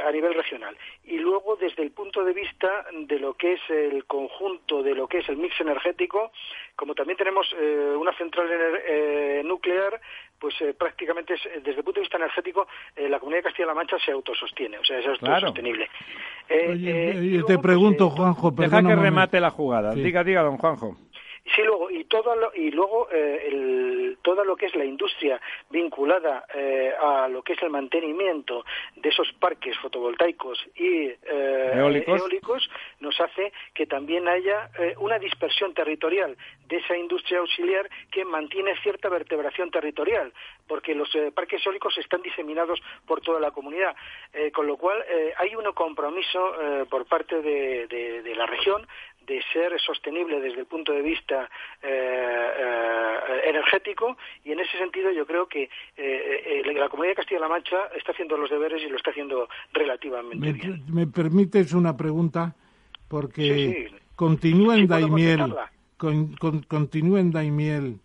a 0.04 0.12
nivel 0.12 0.34
regional. 0.34 0.76
Y 1.04 1.18
luego 1.18 1.56
desde 1.56 1.82
el 1.82 1.92
punto 1.92 2.24
de 2.24 2.34
vista 2.34 2.84
de 2.92 3.18
lo 3.18 3.32
que 3.34 3.54
es 3.54 3.60
el 3.70 4.04
conjunto 4.04 4.82
de 4.82 4.94
lo 4.94 5.08
que 5.08 5.18
es 5.18 5.28
el 5.30 5.38
mix 5.38 5.58
energético, 5.60 6.30
como 6.76 6.94
también 6.94 7.16
tenemos 7.16 7.50
una 7.96 8.12
central 8.18 8.48
nuclear, 9.44 9.98
pues 10.44 10.76
prácticamente 10.76 11.34
desde 11.64 11.78
el 11.78 11.84
punto 11.84 12.00
de 12.00 12.00
vista 12.02 12.18
energético 12.18 12.66
la 12.96 13.18
comunidad 13.18 13.38
de 13.38 13.44
Castilla-La 13.44 13.72
Mancha 13.72 13.96
se 14.04 14.12
autosostiene, 14.12 14.76
o 14.76 14.84
sea, 14.84 14.98
es 14.98 15.06
autosostenible. 15.06 15.88
Oye, 16.68 17.42
te 17.46 17.58
pregunto, 17.58 18.10
Juanjo, 18.10 18.50
Deja 18.50 18.82
que 18.82 18.94
remate 18.94 19.40
la 19.40 19.50
jugada. 19.50 19.94
Diga 19.94 20.22
diga, 20.22 20.42
don 20.42 20.58
Juanjo. 20.58 20.98
Sí, 21.46 21.62
luego, 21.62 21.90
y, 21.90 22.04
todo 22.04 22.34
lo, 22.34 22.54
y 22.54 22.70
luego 22.70 23.08
eh, 23.12 23.48
el, 23.48 24.18
todo 24.22 24.44
lo 24.44 24.56
que 24.56 24.66
es 24.66 24.74
la 24.74 24.84
industria 24.84 25.38
vinculada 25.68 26.46
eh, 26.54 26.92
a 26.98 27.28
lo 27.28 27.42
que 27.42 27.52
es 27.52 27.62
el 27.62 27.68
mantenimiento 27.68 28.64
de 28.96 29.10
esos 29.10 29.30
parques 29.34 29.76
fotovoltaicos 29.78 30.58
y 30.74 31.08
eh, 31.08 32.02
eólicos. 32.06 32.68
nos 33.00 33.20
hace 33.20 33.52
que 33.74 33.86
también 33.86 34.26
haya 34.26 34.70
una 34.98 35.18
dispersión 35.18 35.74
territorial 35.74 36.36
de 36.66 36.78
esa 36.78 36.96
industria 36.96 37.40
auxiliar 37.40 37.90
que 38.10 38.24
mantiene 38.24 38.74
cierta 38.82 39.10
vertebración 39.10 39.70
territorial, 39.70 40.32
porque 40.66 40.94
los 40.94 41.10
parques 41.34 41.64
eólicos 41.66 41.96
están 41.98 42.22
diseminados 42.22 42.80
por 43.06 43.20
toda 43.20 43.38
la 43.38 43.50
comunidad, 43.50 43.94
con 44.52 44.66
lo 44.66 44.76
cual 44.78 45.04
hay 45.36 45.54
un 45.54 45.70
compromiso 45.72 46.54
por 46.88 47.04
parte 47.06 47.42
de 47.42 48.34
la 48.34 48.46
región 48.46 48.86
de 49.26 49.42
ser 49.52 49.78
sostenible 49.80 50.40
desde 50.40 50.60
el 50.60 50.66
punto 50.66 50.92
de 50.92 51.02
vista 51.02 51.48
eh, 51.82 51.88
eh, 51.88 53.48
energético 53.48 54.16
y 54.44 54.52
en 54.52 54.60
ese 54.60 54.76
sentido 54.78 55.10
yo 55.12 55.26
creo 55.26 55.46
que 55.46 55.68
eh, 55.96 56.62
la 56.74 56.88
Comunidad 56.88 57.12
de 57.12 57.16
Castilla-La 57.16 57.48
Mancha 57.48 57.76
está 57.96 58.12
haciendo 58.12 58.36
los 58.36 58.51
deberes 58.51 58.82
y 58.82 58.88
lo 58.88 58.96
está 58.96 59.10
haciendo 59.10 59.48
relativamente 59.72 60.46
me, 60.46 60.52
bien. 60.52 60.84
¿Me 60.88 61.06
permites 61.06 61.72
una 61.72 61.96
pregunta? 61.96 62.55
Porque 63.09 63.90
continúa 64.16 64.76
en 64.76 64.88
Daimiel, 64.88 65.55
continúa 66.68 67.20
en 67.20 67.30
Daimiel 67.30 68.01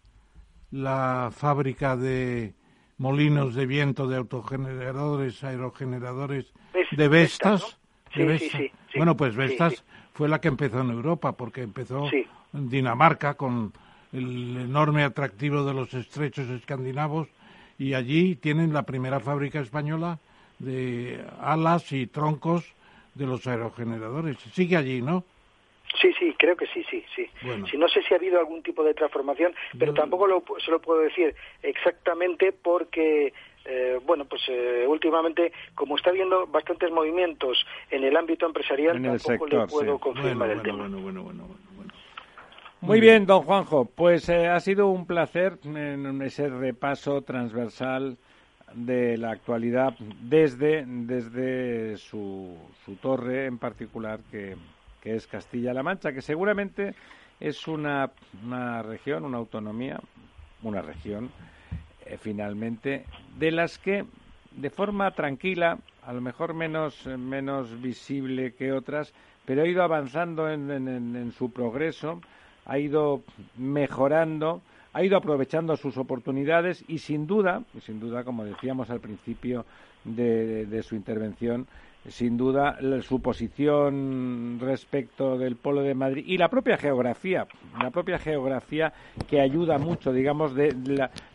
la 0.72 1.32
fábrica 1.36 1.96
de 1.96 2.54
molinos 2.98 3.56
de 3.56 3.66
viento, 3.66 4.08
de 4.08 4.18
autogeneradores, 4.18 5.44
aerogeneradores, 5.44 6.54
de 6.92 7.08
Vestas. 7.08 7.80
bueno, 8.96 9.18
pues 9.18 9.36
Vestas 9.36 9.84
fue 10.20 10.28
la 10.28 10.42
que 10.42 10.50
empezó 10.50 10.82
en 10.82 10.90
Europa, 10.90 11.32
porque 11.32 11.62
empezó 11.62 12.10
en 12.12 12.70
Dinamarca 12.70 13.36
con 13.36 13.72
el 14.12 14.58
enorme 14.58 15.04
atractivo 15.04 15.64
de 15.64 15.74
los 15.74 15.94
estrechos 15.94 16.50
escandinavos 16.50 17.30
y 17.78 17.94
allí 17.94 18.36
tienen 18.36 18.74
la 18.74 18.84
primera 18.84 19.22
fábrica 19.22 19.62
española 19.62 20.20
de 20.60 21.24
alas 21.40 21.94
y 21.94 22.08
troncos 22.08 22.66
de 23.16 23.28
los 23.28 23.48
aerogeneradores. 23.48 24.38
Sigue 24.52 24.76
allí, 24.76 25.02
¿no? 25.02 25.24
Sí, 26.02 26.12
sí, 26.20 26.36
creo 26.38 26.58
que 26.58 26.68
sí, 26.68 26.84
sí, 26.92 27.02
sí. 27.16 27.26
Si 27.72 27.78
no 27.78 27.88
sé 27.88 28.04
si 28.04 28.14
ha 28.14 28.18
habido 28.18 28.40
algún 28.40 28.62
tipo 28.62 28.84
de 28.84 28.94
transformación, 28.94 29.54
pero 29.78 29.94
tampoco 29.94 30.28
lo, 30.28 30.44
se 30.64 30.70
lo 30.70 30.82
puedo 30.82 31.00
decir 31.00 31.34
exactamente 31.64 32.52
porque 32.52 33.32
eh, 33.70 34.00
bueno, 34.04 34.26
pues 34.26 34.42
eh, 34.50 34.86
últimamente, 34.88 35.52
como 35.76 35.96
está 35.96 36.10
habiendo 36.10 36.48
bastantes 36.48 36.92
movimientos 36.92 37.64
en 37.92 38.04
el 38.04 38.18
ámbito 38.18 38.48
empresarial, 38.48 39.00
tampoco 39.02 39.46
le 39.46 39.68
puedo 39.68 40.00
confirmar 40.00 40.50
el 40.50 40.62
tema. 40.64 40.90
Muy 42.82 43.00
bien, 43.00 43.26
don 43.28 43.44
Juanjo. 43.44 43.86
Pues 43.86 44.28
eh, 44.30 44.48
ha 44.48 44.60
sido 44.60 44.88
un 44.88 45.06
placer 45.06 45.60
en 45.64 46.22
ese 46.24 46.50
repaso 46.50 47.22
transversal 47.22 48.18
de 48.74 49.18
la 49.18 49.32
actualidad 49.32 49.94
desde, 50.22 50.86
desde 50.88 51.98
su, 51.98 52.58
su 52.86 52.96
torre 52.96 53.46
en 53.46 53.60
particular, 53.60 54.20
que, 54.32 54.56
que 55.02 55.16
es 55.16 55.28
Castilla-La 55.28 55.84
Mancha, 55.84 56.12
que 56.12 56.22
seguramente 56.22 56.96
es 57.40 57.68
una, 57.68 58.12
una 58.44 58.82
región, 58.82 59.26
una 59.26 59.38
autonomía, 59.38 60.00
una 60.64 60.82
región 60.82 61.30
eh, 62.10 62.18
finalmente, 62.18 63.06
de 63.38 63.52
las 63.52 63.78
que 63.78 64.06
de 64.52 64.70
forma 64.70 65.12
tranquila, 65.12 65.78
a 66.04 66.14
lo 66.14 66.22
mejor 66.22 66.54
menos, 66.54 67.06
menos 67.06 67.80
visible 67.82 68.54
que 68.54 68.74
otras, 68.74 69.14
pero 69.46 69.62
ha 69.62 69.68
ido 69.68 69.84
avanzando 69.84 70.50
en, 70.50 70.70
en, 70.70 71.32
su 71.32 71.52
progreso, 71.52 72.20
ha 72.66 72.78
ido 72.80 73.22
mejorando, 73.58 74.62
ha 74.94 75.04
ido 75.04 75.18
aprovechando 75.18 75.76
sus 75.78 75.98
oportunidades 75.98 76.84
y 76.88 76.98
sin 76.98 77.28
duda, 77.28 77.64
sin 77.82 78.00
duda, 78.00 78.24
como 78.24 78.44
decíamos 78.44 78.90
al 78.90 79.00
principio 79.00 79.66
de 80.04 80.84
su 80.84 80.96
intervención, 80.96 81.68
sin 82.08 82.38
duda 82.38 82.78
su 83.02 83.22
posición 83.22 84.58
respecto 84.60 85.38
del 85.38 85.56
polo 85.58 85.82
de 85.82 85.94
Madrid 85.94 86.24
y 86.26 86.38
la 86.38 86.48
propia 86.48 86.78
geografía, 86.78 87.46
la 87.82 87.92
propia 87.92 88.18
geografía 88.18 88.94
que 89.30 89.42
ayuda 89.42 89.78
mucho, 89.78 90.14
digamos, 90.14 90.56
de 90.56 90.74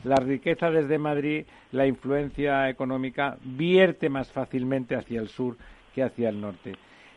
la, 0.05 0.17
riqueza 0.17 0.71
desde 0.71 0.99
Madrid, 0.99 1.45
la 1.73 1.87
influencia 1.87 2.69
económica 2.69 3.37
vierte 3.43 4.09
más 4.09 4.33
fácilmente 4.33 4.97
hacia 4.97 5.21
el 5.21 5.29
sur 5.29 5.57
que 5.95 6.03
hacia 6.03 6.31
el 6.31 6.41
norte. 6.41 6.73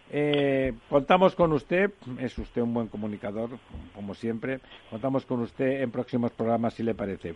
Eh, 0.09 0.73
contamos 0.89 1.35
con 1.35 1.51
usted, 1.51 1.91
es 2.19 2.37
usted 2.37 2.61
un 2.61 2.73
buen 2.73 2.87
comunicador, 2.87 3.49
como 3.93 4.13
siempre. 4.13 4.59
Contamos 4.89 5.25
con 5.25 5.41
usted 5.41 5.81
en 5.81 5.91
próximos 5.91 6.31
programas, 6.31 6.75
si 6.75 6.83
le 6.83 6.95
parece. 6.95 7.35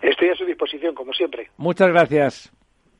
Estoy 0.00 0.28
a 0.28 0.34
su 0.34 0.44
disposición, 0.44 0.94
como 0.94 1.12
siempre. 1.12 1.50
Muchas 1.56 1.88
gracias 1.88 2.52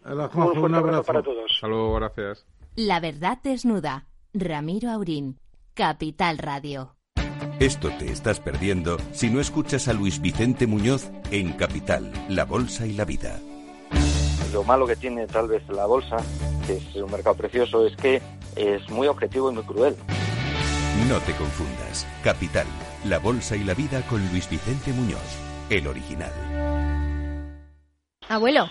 un, 0.05 0.75
abrazo. 0.75 1.05
para 1.05 1.23
todos. 1.23 1.59
Saludos, 1.61 2.01
gracias. 2.01 2.47
La 2.77 3.01
verdad 3.01 3.39
desnuda. 3.43 4.07
Ramiro 4.33 4.91
Aurín, 4.91 5.41
Capital 5.75 6.39
Radio. 6.39 6.95
Esto 7.59 7.91
te 7.99 8.11
estás 8.11 8.41
perdiendo 8.41 8.97
si 9.13 9.29
no 9.29 9.41
escuchas 9.41 9.89
a 9.89 9.93
Luis 9.93 10.21
Vicente 10.21 10.67
Muñoz 10.67 11.11
en 11.31 11.53
Capital, 11.53 12.13
La 12.29 12.45
Bolsa 12.45 12.87
y 12.87 12.93
la 12.93 13.05
Vida. 13.05 13.39
Lo 14.53 14.65
malo 14.65 14.87
que 14.87 14.97
tiene 14.97 15.27
tal 15.27 15.49
vez 15.49 15.69
la 15.69 15.87
bolsa, 15.87 16.17
que 16.67 16.77
es 16.77 16.95
un 16.97 17.11
mercado 17.11 17.37
precioso, 17.37 17.87
es 17.87 17.97
que 17.97 18.23
es 18.57 18.89
muy 18.89 19.09
objetivo 19.09 19.51
y 19.51 19.55
muy 19.55 19.65
cruel. 19.65 19.97
No 21.09 21.19
te 21.21 21.33
confundas. 21.35 22.07
Capital, 22.25 22.67
La 23.05 23.19
Bolsa 23.19 23.57
y 23.57 23.65
la 23.65 23.75
Vida 23.75 24.03
con 24.09 24.27
Luis 24.31 24.49
Vicente 24.49 24.93
Muñoz, 24.93 25.21
el 25.71 25.87
original. 25.87 26.33
Abuelo. 28.29 28.71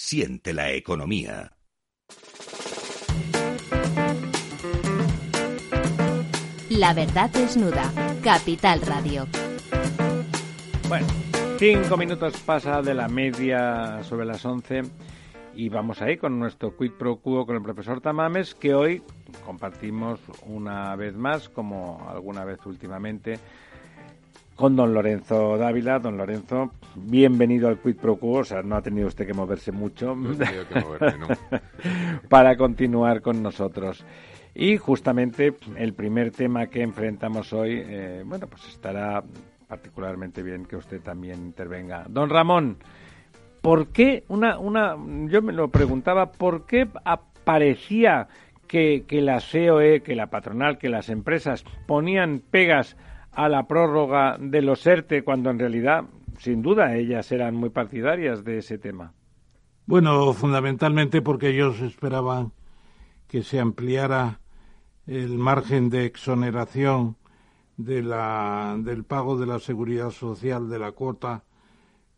Siente 0.00 0.54
la 0.54 0.70
economía. 0.70 1.50
La 6.70 6.94
verdad 6.94 7.28
desnuda. 7.30 7.92
Capital 8.22 8.80
Radio. 8.82 9.26
Bueno, 10.88 11.08
cinco 11.58 11.96
minutos 11.96 12.40
pasa 12.46 12.80
de 12.80 12.94
la 12.94 13.08
media 13.08 14.04
sobre 14.04 14.24
las 14.24 14.44
once 14.44 14.82
y 15.56 15.68
vamos 15.68 16.00
ahí 16.00 16.16
con 16.16 16.38
nuestro 16.38 16.76
quid 16.76 16.92
pro 16.92 17.16
quo 17.16 17.44
con 17.44 17.56
el 17.56 17.62
profesor 17.62 18.00
Tamames 18.00 18.54
que 18.54 18.74
hoy 18.74 19.02
compartimos 19.44 20.20
una 20.46 20.94
vez 20.94 21.16
más, 21.16 21.48
como 21.48 22.08
alguna 22.08 22.44
vez 22.44 22.64
últimamente, 22.66 23.40
con 24.58 24.74
don 24.74 24.92
Lorenzo 24.92 25.56
Dávila. 25.56 26.00
Don 26.00 26.16
Lorenzo, 26.16 26.72
bienvenido 26.96 27.68
al 27.68 27.78
Quid 27.78 27.94
Pro 27.94 28.16
Quo. 28.16 28.40
O 28.40 28.44
sea, 28.44 28.60
no 28.62 28.74
ha 28.74 28.82
tenido 28.82 29.06
usted 29.06 29.24
que 29.24 29.32
moverse 29.32 29.70
mucho 29.70 30.16
para 32.28 32.56
continuar 32.56 33.22
con 33.22 33.40
nosotros. 33.40 34.04
Y 34.56 34.76
justamente 34.76 35.54
el 35.76 35.94
primer 35.94 36.32
tema 36.32 36.66
que 36.66 36.82
enfrentamos 36.82 37.52
hoy, 37.52 37.80
eh, 37.86 38.24
bueno, 38.26 38.48
pues 38.48 38.66
estará 38.66 39.22
particularmente 39.68 40.42
bien 40.42 40.66
que 40.66 40.74
usted 40.74 41.00
también 41.00 41.36
intervenga. 41.36 42.06
Don 42.08 42.28
Ramón, 42.28 42.78
¿por 43.62 43.88
qué 43.88 44.24
una, 44.26 44.58
una, 44.58 44.96
yo 45.28 45.40
me 45.40 45.52
lo 45.52 45.68
preguntaba, 45.68 46.32
¿por 46.32 46.66
qué 46.66 46.88
aparecía 47.04 48.26
que, 48.66 49.04
que 49.06 49.20
la 49.20 49.40
COE, 49.40 50.02
que 50.02 50.16
la 50.16 50.26
patronal, 50.26 50.78
que 50.78 50.88
las 50.88 51.10
empresas 51.10 51.64
ponían 51.86 52.42
pegas 52.50 52.96
a 53.38 53.48
la 53.48 53.68
prórroga 53.68 54.36
de 54.40 54.62
los 54.62 54.84
ERTE 54.84 55.22
cuando 55.22 55.50
en 55.50 55.60
realidad, 55.60 56.02
sin 56.38 56.60
duda, 56.60 56.96
ellas 56.96 57.30
eran 57.30 57.54
muy 57.54 57.70
partidarias 57.70 58.42
de 58.42 58.58
ese 58.58 58.78
tema? 58.78 59.12
Bueno, 59.86 60.32
fundamentalmente 60.32 61.22
porque 61.22 61.50
ellos 61.50 61.80
esperaban 61.80 62.50
que 63.28 63.44
se 63.44 63.60
ampliara 63.60 64.40
el 65.06 65.38
margen 65.38 65.88
de 65.88 66.04
exoneración 66.04 67.16
de 67.76 68.02
la, 68.02 68.76
del 68.76 69.04
pago 69.04 69.38
de 69.38 69.46
la 69.46 69.60
seguridad 69.60 70.10
social 70.10 70.68
de 70.68 70.80
la 70.80 70.90
cuota 70.90 71.44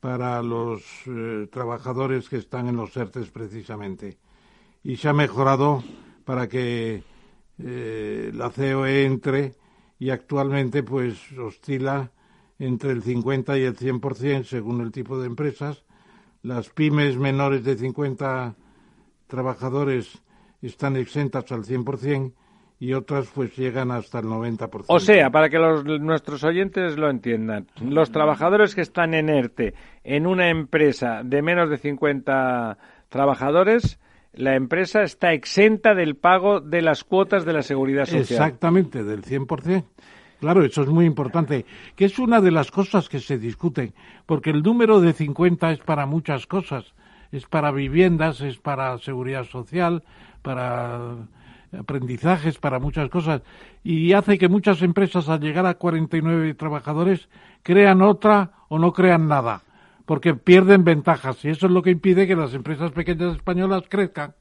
para 0.00 0.42
los 0.42 0.82
eh, 1.06 1.48
trabajadores 1.52 2.30
que 2.30 2.38
están 2.38 2.66
en 2.66 2.76
los 2.76 2.96
ERTES 2.96 3.30
precisamente. 3.30 4.16
Y 4.82 4.96
se 4.96 5.10
ha 5.10 5.12
mejorado 5.12 5.84
para 6.24 6.48
que 6.48 7.02
eh, 7.58 8.30
la 8.32 8.48
COE 8.48 9.04
entre 9.04 9.59
y 10.00 10.10
actualmente 10.10 10.82
pues 10.82 11.20
oscila 11.38 12.10
entre 12.58 12.90
el 12.90 13.02
50 13.02 13.58
y 13.58 13.62
el 13.62 13.76
100% 13.76 14.44
según 14.44 14.80
el 14.80 14.90
tipo 14.90 15.20
de 15.20 15.26
empresas. 15.26 15.84
Las 16.42 16.70
pymes 16.70 17.16
menores 17.16 17.62
de 17.64 17.76
50 17.76 18.56
trabajadores 19.28 20.20
están 20.62 20.96
exentas 20.96 21.52
al 21.52 21.64
100% 21.64 22.32
y 22.80 22.94
otras 22.94 23.28
pues 23.34 23.54
llegan 23.56 23.90
hasta 23.90 24.20
el 24.20 24.24
90%. 24.24 24.84
O 24.88 25.00
sea, 25.00 25.30
para 25.30 25.50
que 25.50 25.58
los, 25.58 25.84
nuestros 25.84 26.42
oyentes 26.44 26.96
lo 26.96 27.10
entiendan, 27.10 27.66
los 27.82 28.10
trabajadores 28.10 28.74
que 28.74 28.80
están 28.80 29.12
en 29.12 29.28
ERTE 29.28 29.74
en 30.02 30.26
una 30.26 30.48
empresa 30.48 31.20
de 31.22 31.42
menos 31.42 31.68
de 31.68 31.76
50 31.76 32.78
trabajadores 33.10 34.00
la 34.32 34.54
empresa 34.54 35.02
está 35.02 35.32
exenta 35.32 35.94
del 35.94 36.16
pago 36.16 36.60
de 36.60 36.82
las 36.82 37.04
cuotas 37.04 37.44
de 37.44 37.52
la 37.52 37.62
seguridad 37.62 38.06
social. 38.06 38.22
Exactamente, 38.22 39.02
del 39.02 39.22
100%. 39.22 39.84
Claro, 40.40 40.64
eso 40.64 40.82
es 40.82 40.88
muy 40.88 41.04
importante, 41.04 41.66
que 41.96 42.06
es 42.06 42.18
una 42.18 42.40
de 42.40 42.50
las 42.50 42.70
cosas 42.70 43.10
que 43.10 43.20
se 43.20 43.38
discuten, 43.38 43.92
porque 44.24 44.50
el 44.50 44.62
número 44.62 45.00
de 45.00 45.12
50 45.12 45.72
es 45.72 45.80
para 45.80 46.06
muchas 46.06 46.46
cosas. 46.46 46.94
Es 47.30 47.46
para 47.46 47.70
viviendas, 47.70 48.40
es 48.40 48.58
para 48.58 48.96
seguridad 48.98 49.44
social, 49.44 50.02
para 50.42 51.16
aprendizajes, 51.78 52.58
para 52.58 52.80
muchas 52.80 53.08
cosas. 53.10 53.42
Y 53.84 54.14
hace 54.14 54.38
que 54.38 54.48
muchas 54.48 54.82
empresas, 54.82 55.28
al 55.28 55.40
llegar 55.40 55.66
a 55.66 55.74
49 55.74 56.54
trabajadores, 56.54 57.28
crean 57.62 58.02
otra 58.02 58.52
o 58.68 58.78
no 58.78 58.92
crean 58.92 59.28
nada 59.28 59.62
porque 60.10 60.34
pierden 60.34 60.82
ventajas 60.82 61.44
y 61.44 61.50
eso 61.50 61.66
es 61.66 61.72
lo 61.72 61.82
que 61.82 61.92
impide 61.92 62.26
que 62.26 62.34
las 62.34 62.52
empresas 62.52 62.90
pequeñas 62.90 63.36
españolas 63.36 63.84
crezcan. 63.88 64.34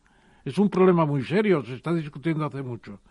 Es 0.43 0.57
un 0.57 0.67
problema 0.67 1.05
muy 1.05 1.23
serio, 1.23 1.63
se 1.63 1.75
está 1.75 1.93
discutiendo 1.93 2.43
hace 2.43 2.63
mucho. 2.63 3.01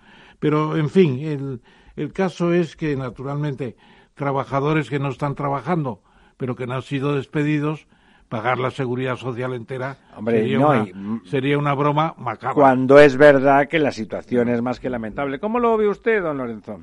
Pero, 0.41 0.77
en 0.77 0.91
fin, 0.91 1.21
el, 1.21 1.61
el 1.95 2.13
caso 2.13 2.53
es 2.53 2.75
que, 2.75 2.97
naturalmente, 2.97 3.77
trabajadores 4.17 4.91
que 4.91 4.99
no 4.99 5.11
están 5.11 5.37
trabajando, 5.37 6.03
pero 6.37 6.57
que 6.57 6.67
no 6.67 6.75
han 6.75 6.83
sido 6.83 7.15
despedidos, 7.15 7.87
pagar 8.29 8.59
la 8.59 8.73
seguridad 8.73 9.15
social 9.15 9.55
entera 9.55 9.97
Hombre, 10.17 10.41
sería, 10.41 10.59
no, 10.59 10.71
una, 10.71 11.23
sería 11.27 11.59
una 11.59 11.75
broma 11.75 12.17
macabra. 12.19 12.55
Cuando 12.55 12.99
es 12.99 13.17
verdad 13.17 13.69
que 13.69 13.79
la 13.79 13.93
situación 13.93 14.49
es 14.49 14.61
más 14.63 14.81
que 14.81 14.91
lamentable. 14.91 15.39
¿Cómo 15.39 15.61
lo 15.61 15.77
ve 15.77 15.87
usted, 15.87 16.25
don 16.25 16.39
Lorenzo? 16.39 16.81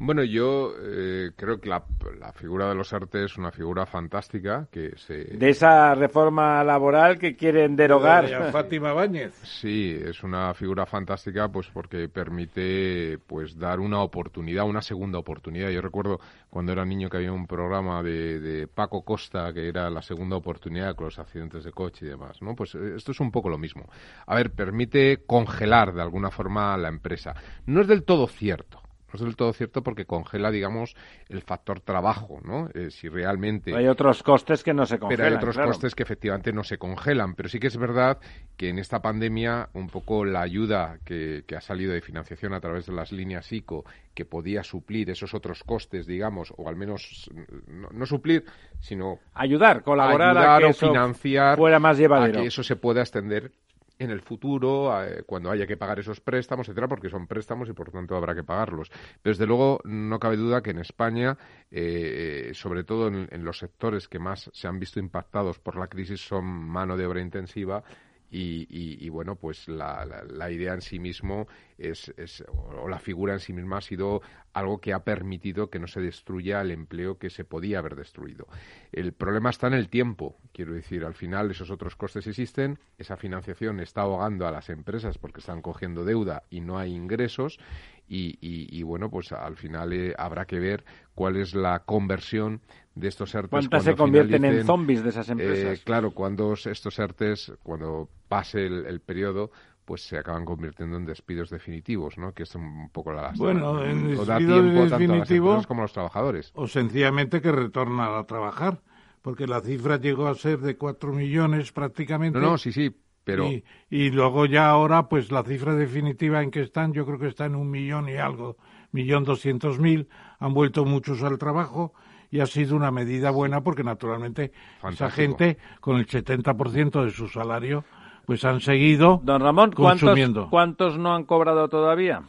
Bueno, 0.00 0.22
yo 0.22 0.74
eh, 0.80 1.32
creo 1.34 1.60
que 1.60 1.68
la, 1.68 1.82
la 2.20 2.32
figura 2.32 2.68
de 2.68 2.76
los 2.76 2.92
ERTE 2.92 3.24
es 3.24 3.36
una 3.36 3.50
figura 3.50 3.84
fantástica 3.84 4.68
que 4.70 4.92
se... 4.96 5.24
De 5.24 5.48
esa 5.48 5.92
reforma 5.96 6.62
laboral 6.62 7.18
que 7.18 7.34
quieren 7.34 7.74
derogar. 7.74 8.52
Fátima 8.52 8.92
Báñez. 8.92 9.34
Sí, 9.42 9.98
es 10.00 10.22
una 10.22 10.54
figura 10.54 10.86
fantástica 10.86 11.48
pues 11.48 11.68
porque 11.74 12.08
permite 12.08 13.18
pues 13.26 13.58
dar 13.58 13.80
una 13.80 14.00
oportunidad, 14.00 14.66
una 14.66 14.82
segunda 14.82 15.18
oportunidad. 15.18 15.70
Yo 15.70 15.80
recuerdo 15.80 16.20
cuando 16.48 16.70
era 16.70 16.84
niño 16.84 17.10
que 17.10 17.16
había 17.16 17.32
un 17.32 17.48
programa 17.48 18.00
de, 18.00 18.38
de 18.38 18.68
Paco 18.68 19.02
Costa 19.02 19.52
que 19.52 19.68
era 19.68 19.90
la 19.90 20.02
segunda 20.02 20.36
oportunidad 20.36 20.94
con 20.94 21.06
los 21.06 21.18
accidentes 21.18 21.64
de 21.64 21.72
coche 21.72 22.06
y 22.06 22.08
demás, 22.10 22.40
¿no? 22.40 22.54
Pues 22.54 22.72
eh, 22.76 22.94
esto 22.96 23.10
es 23.10 23.18
un 23.18 23.32
poco 23.32 23.48
lo 23.48 23.58
mismo. 23.58 23.84
A 24.26 24.36
ver, 24.36 24.52
permite 24.52 25.24
congelar 25.26 25.92
de 25.92 26.02
alguna 26.02 26.30
forma 26.30 26.76
la 26.76 26.88
empresa. 26.88 27.34
No 27.66 27.80
es 27.80 27.88
del 27.88 28.04
todo 28.04 28.28
cierto. 28.28 28.80
No 29.08 29.14
es 29.14 29.20
del 29.20 29.36
todo 29.36 29.52
cierto 29.52 29.82
porque 29.82 30.04
congela, 30.04 30.50
digamos, 30.50 30.96
el 31.28 31.42
factor 31.42 31.80
trabajo, 31.80 32.40
¿no? 32.44 32.68
Eh, 32.74 32.90
si 32.90 33.08
realmente... 33.08 33.74
Hay 33.74 33.86
otros 33.86 34.22
costes 34.22 34.62
que 34.62 34.74
no 34.74 34.86
se 34.86 34.98
congelan. 34.98 35.16
Pero 35.16 35.28
hay 35.28 35.36
otros 35.36 35.54
claro. 35.56 35.70
costes 35.70 35.94
que 35.94 36.02
efectivamente 36.02 36.52
no 36.52 36.64
se 36.64 36.78
congelan. 36.78 37.34
Pero 37.34 37.48
sí 37.48 37.58
que 37.58 37.68
es 37.68 37.76
verdad 37.76 38.18
que 38.56 38.68
en 38.68 38.78
esta 38.78 39.00
pandemia 39.00 39.70
un 39.72 39.88
poco 39.88 40.24
la 40.24 40.42
ayuda 40.42 40.98
que, 41.04 41.44
que 41.46 41.56
ha 41.56 41.60
salido 41.60 41.92
de 41.92 42.00
financiación 42.00 42.52
a 42.52 42.60
través 42.60 42.86
de 42.86 42.92
las 42.92 43.12
líneas 43.12 43.50
ICO 43.52 43.84
que 44.14 44.24
podía 44.24 44.64
suplir 44.64 45.10
esos 45.10 45.32
otros 45.32 45.62
costes, 45.62 46.06
digamos, 46.06 46.52
o 46.56 46.68
al 46.68 46.74
menos 46.74 47.30
no, 47.68 47.88
no 47.92 48.04
suplir, 48.04 48.44
sino 48.80 49.20
Ayudar, 49.32 49.82
colaborar 49.82 50.36
a 50.36 50.58
que 50.58 50.64
o 50.64 50.70
eso 50.70 50.88
financiar 50.88 51.56
fuera 51.56 51.78
más 51.78 51.96
a 51.96 52.00
llevadero. 52.00 52.40
que 52.40 52.48
eso 52.48 52.64
se 52.64 52.74
pueda 52.74 53.00
extender 53.00 53.52
en 53.98 54.10
el 54.10 54.20
futuro, 54.20 55.02
eh, 55.02 55.22
cuando 55.26 55.50
haya 55.50 55.66
que 55.66 55.76
pagar 55.76 55.98
esos 55.98 56.20
préstamos, 56.20 56.68
etcétera, 56.68 56.88
porque 56.88 57.10
son 57.10 57.26
préstamos 57.26 57.68
y 57.68 57.72
por 57.72 57.90
tanto 57.90 58.16
habrá 58.16 58.34
que 58.34 58.44
pagarlos. 58.44 58.90
Pero 59.22 59.32
desde 59.32 59.46
luego 59.46 59.80
no 59.84 60.18
cabe 60.18 60.36
duda 60.36 60.62
que 60.62 60.70
en 60.70 60.78
España, 60.78 61.36
eh, 61.70 62.50
sobre 62.54 62.84
todo 62.84 63.08
en, 63.08 63.28
en 63.30 63.44
los 63.44 63.58
sectores 63.58 64.08
que 64.08 64.18
más 64.18 64.50
se 64.52 64.68
han 64.68 64.78
visto 64.78 65.00
impactados 65.00 65.58
por 65.58 65.76
la 65.76 65.88
crisis, 65.88 66.20
son 66.20 66.44
mano 66.44 66.96
de 66.96 67.06
obra 67.06 67.20
intensiva 67.20 67.82
y, 68.30 68.66
y- 68.68 68.98
y, 69.04 69.08
bueno, 69.08 69.36
pues 69.36 69.68
la, 69.68 70.04
la- 70.04 70.22
la 70.24 70.50
idea 70.50 70.74
en 70.74 70.82
sí 70.82 70.98
mismo 70.98 71.46
es, 71.78 72.12
es- 72.16 72.44
o 72.48 72.88
la 72.88 72.98
figura 72.98 73.32
en 73.32 73.40
sí 73.40 73.52
misma 73.52 73.78
ha 73.78 73.80
sido 73.80 74.20
algo 74.52 74.80
que 74.80 74.92
ha 74.92 75.04
permitido 75.04 75.70
que 75.70 75.78
no 75.78 75.86
se 75.86 76.00
destruya 76.00 76.60
el 76.60 76.70
empleo 76.70 77.18
que 77.18 77.30
se 77.30 77.44
podía 77.44 77.78
haber 77.78 77.96
destruido. 77.96 78.46
El 78.92 79.12
problema 79.12 79.50
está 79.50 79.66
en 79.68 79.74
el 79.74 79.88
tiempo, 79.88 80.36
quiero 80.52 80.72
decir, 80.72 81.04
al 81.04 81.14
final 81.14 81.50
esos 81.50 81.70
otros 81.70 81.96
costes 81.96 82.26
existen, 82.26 82.78
esa 82.98 83.16
financiación 83.16 83.80
está 83.80 84.02
ahogando 84.02 84.46
a 84.46 84.50
las 84.52 84.68
empresas 84.70 85.18
porque 85.18 85.40
están 85.40 85.62
cogiendo 85.62 86.04
deuda 86.04 86.42
y 86.50 86.60
no 86.60 86.78
hay 86.78 86.94
ingresos 86.94 87.58
y, 88.08 88.38
y- 88.40 88.66
y, 88.78 88.82
bueno, 88.82 89.10
pues 89.10 89.32
al 89.32 89.56
final 89.56 89.92
eh, 89.92 90.14
habrá 90.18 90.46
que 90.46 90.58
ver 90.58 90.84
cuál 91.14 91.36
es 91.36 91.54
la 91.54 91.80
conversión 91.80 92.60
de 92.94 93.08
estos 93.08 93.34
ERTES 93.34 93.50
¿Cuántas 93.50 93.84
se 93.84 93.94
convierten 93.94 94.44
en 94.44 94.64
zombies 94.64 95.02
de 95.02 95.10
esas 95.10 95.28
Eh, 95.28 95.32
empresas? 95.32 95.80
claro, 95.84 96.10
cuando 96.12 96.52
estos 96.54 96.98
ERTES, 96.98 97.52
cuando 97.62 98.08
pase 98.28 98.66
el, 98.66 98.86
el 98.86 99.00
periodo, 99.00 99.50
pues 99.84 100.02
se 100.02 100.18
acaban 100.18 100.44
convirtiendo 100.44 100.96
en 100.96 101.06
despidos 101.06 101.48
definitivos, 101.48 102.18
¿no? 102.18 102.34
Que 102.34 102.42
es 102.42 102.54
un 102.54 102.90
poco 102.90 103.12
la 103.12 103.32
Bueno, 103.36 103.82
en 103.84 104.18
o 104.18 104.24
da 104.24 104.38
despido 104.38 104.62
tiempo 104.62 104.86
tanto 104.88 105.12
a 105.12 105.16
las 105.16 105.66
como 105.66 105.80
a 105.80 105.84
los 105.84 105.92
trabajadores. 105.92 106.52
O 106.54 106.66
sencillamente 106.66 107.40
que 107.40 107.52
retornan 107.52 108.14
a 108.14 108.24
trabajar, 108.24 108.82
porque 109.22 109.46
la 109.46 109.60
cifra 109.60 109.96
llegó 109.98 110.26
a 110.28 110.34
ser 110.34 110.58
de 110.58 110.76
4 110.76 111.12
millones 111.12 111.72
prácticamente. 111.72 112.38
No, 112.38 112.50
no, 112.50 112.58
sí, 112.58 112.72
sí, 112.72 112.94
pero 113.28 113.44
Y, 113.44 113.62
y 113.90 114.10
luego 114.10 114.46
ya 114.46 114.70
ahora, 114.70 115.10
pues 115.10 115.30
la 115.30 115.42
cifra 115.42 115.74
definitiva 115.74 116.42
en 116.42 116.50
que 116.50 116.62
están, 116.62 116.94
yo 116.94 117.04
creo 117.04 117.18
que 117.18 117.28
está 117.28 117.44
en 117.44 117.56
un 117.56 117.70
millón 117.70 118.08
y 118.08 118.16
algo, 118.16 118.56
millón 118.90 119.24
doscientos 119.24 119.78
mil. 119.78 120.08
Han 120.38 120.54
vuelto 120.54 120.86
muchos 120.86 121.22
al 121.22 121.36
trabajo 121.36 121.92
y 122.30 122.40
ha 122.40 122.46
sido 122.46 122.74
una 122.74 122.90
medida 122.90 123.30
buena 123.30 123.62
porque 123.62 123.84
naturalmente 123.84 124.52
esa 124.90 125.10
gente 125.10 125.58
con 125.80 125.96
el 125.96 126.06
70% 126.06 127.04
de 127.04 127.10
su 127.10 127.28
salario, 127.28 127.84
pues 128.24 128.46
han 128.46 128.62
seguido 128.62 129.20
Don 129.22 129.42
Ramón, 129.42 129.72
¿cuántos, 129.72 130.08
consumiendo. 130.08 130.48
¿cuántos 130.48 130.96
no 130.96 131.14
han 131.14 131.24
cobrado 131.24 131.68
todavía? 131.68 132.22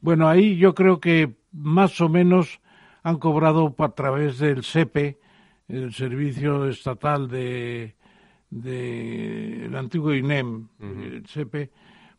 Bueno, 0.00 0.28
ahí 0.28 0.56
yo 0.56 0.72
creo 0.72 1.00
que 1.00 1.34
más 1.50 2.00
o 2.00 2.08
menos 2.08 2.60
han 3.02 3.18
cobrado 3.18 3.74
a 3.76 3.88
través 3.88 4.38
del 4.38 4.62
SEPE, 4.62 5.18
el 5.66 5.92
Servicio 5.92 6.68
Estatal 6.68 7.26
de, 7.26 7.96
de 8.50 9.66
el 9.66 9.76
antiguo 9.76 10.14
INEM, 10.14 10.68
el 10.80 11.26
SEPE, 11.26 11.70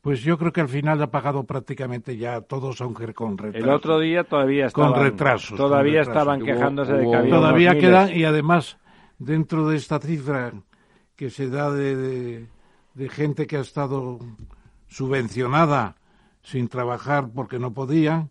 pues 0.01 0.21
yo 0.21 0.37
creo 0.37 0.51
que 0.53 0.61
al 0.61 0.69
final 0.69 1.01
ha 1.01 1.11
pagado 1.11 1.43
prácticamente 1.43 2.15
ya 2.17 2.39
todos, 2.41 2.79
aunque 2.81 3.13
con 3.13 3.37
retraso. 3.37 3.65
El 3.65 3.71
otro 3.71 3.99
día 3.99 4.23
todavía 4.23 4.67
estaban, 4.67 4.93
Con 4.93 5.01
retrasos, 5.03 5.57
todavía 5.57 6.03
con 6.03 6.07
retrasos. 6.07 6.13
estaban 6.21 6.41
Hubo- 6.41 6.45
quejándose 6.45 6.93
de 6.93 7.05
que 7.09 7.15
había 7.15 7.35
Todavía 7.35 7.71
unos 7.71 7.81
queda, 7.81 8.03
miles. 8.05 8.17
y 8.17 8.23
además, 8.25 8.77
dentro 9.17 9.67
de 9.67 9.75
esta 9.77 9.99
cifra 9.99 10.53
que 11.15 11.29
se 11.29 11.49
da 11.49 11.71
de, 11.71 11.95
de- 11.95 12.47
de 12.93 13.09
gente 13.09 13.45
que 13.47 13.57
ha 13.57 13.61
estado 13.61 14.19
subvencionada 14.87 15.95
sin 16.43 16.67
trabajar 16.67 17.29
porque 17.33 17.59
no 17.59 17.73
podían, 17.73 18.29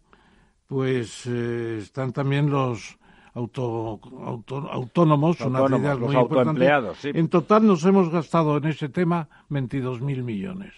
pues 0.66 1.24
eh, 1.26 1.78
están 1.80 2.12
también 2.12 2.50
los 2.50 2.98
auto, 3.38 4.00
auto- 4.24 4.68
autónomos, 4.70 5.40
una 5.40 5.60
los 5.60 6.00
muy 6.00 6.16
importante. 6.16 6.68
sí. 6.96 7.10
En 7.14 7.28
total 7.28 7.66
nos 7.66 7.84
hemos 7.84 8.10
gastado 8.10 8.56
en 8.56 8.64
ese 8.66 8.88
tema 8.88 9.28
22.000 9.50 10.22
millones. 10.22 10.72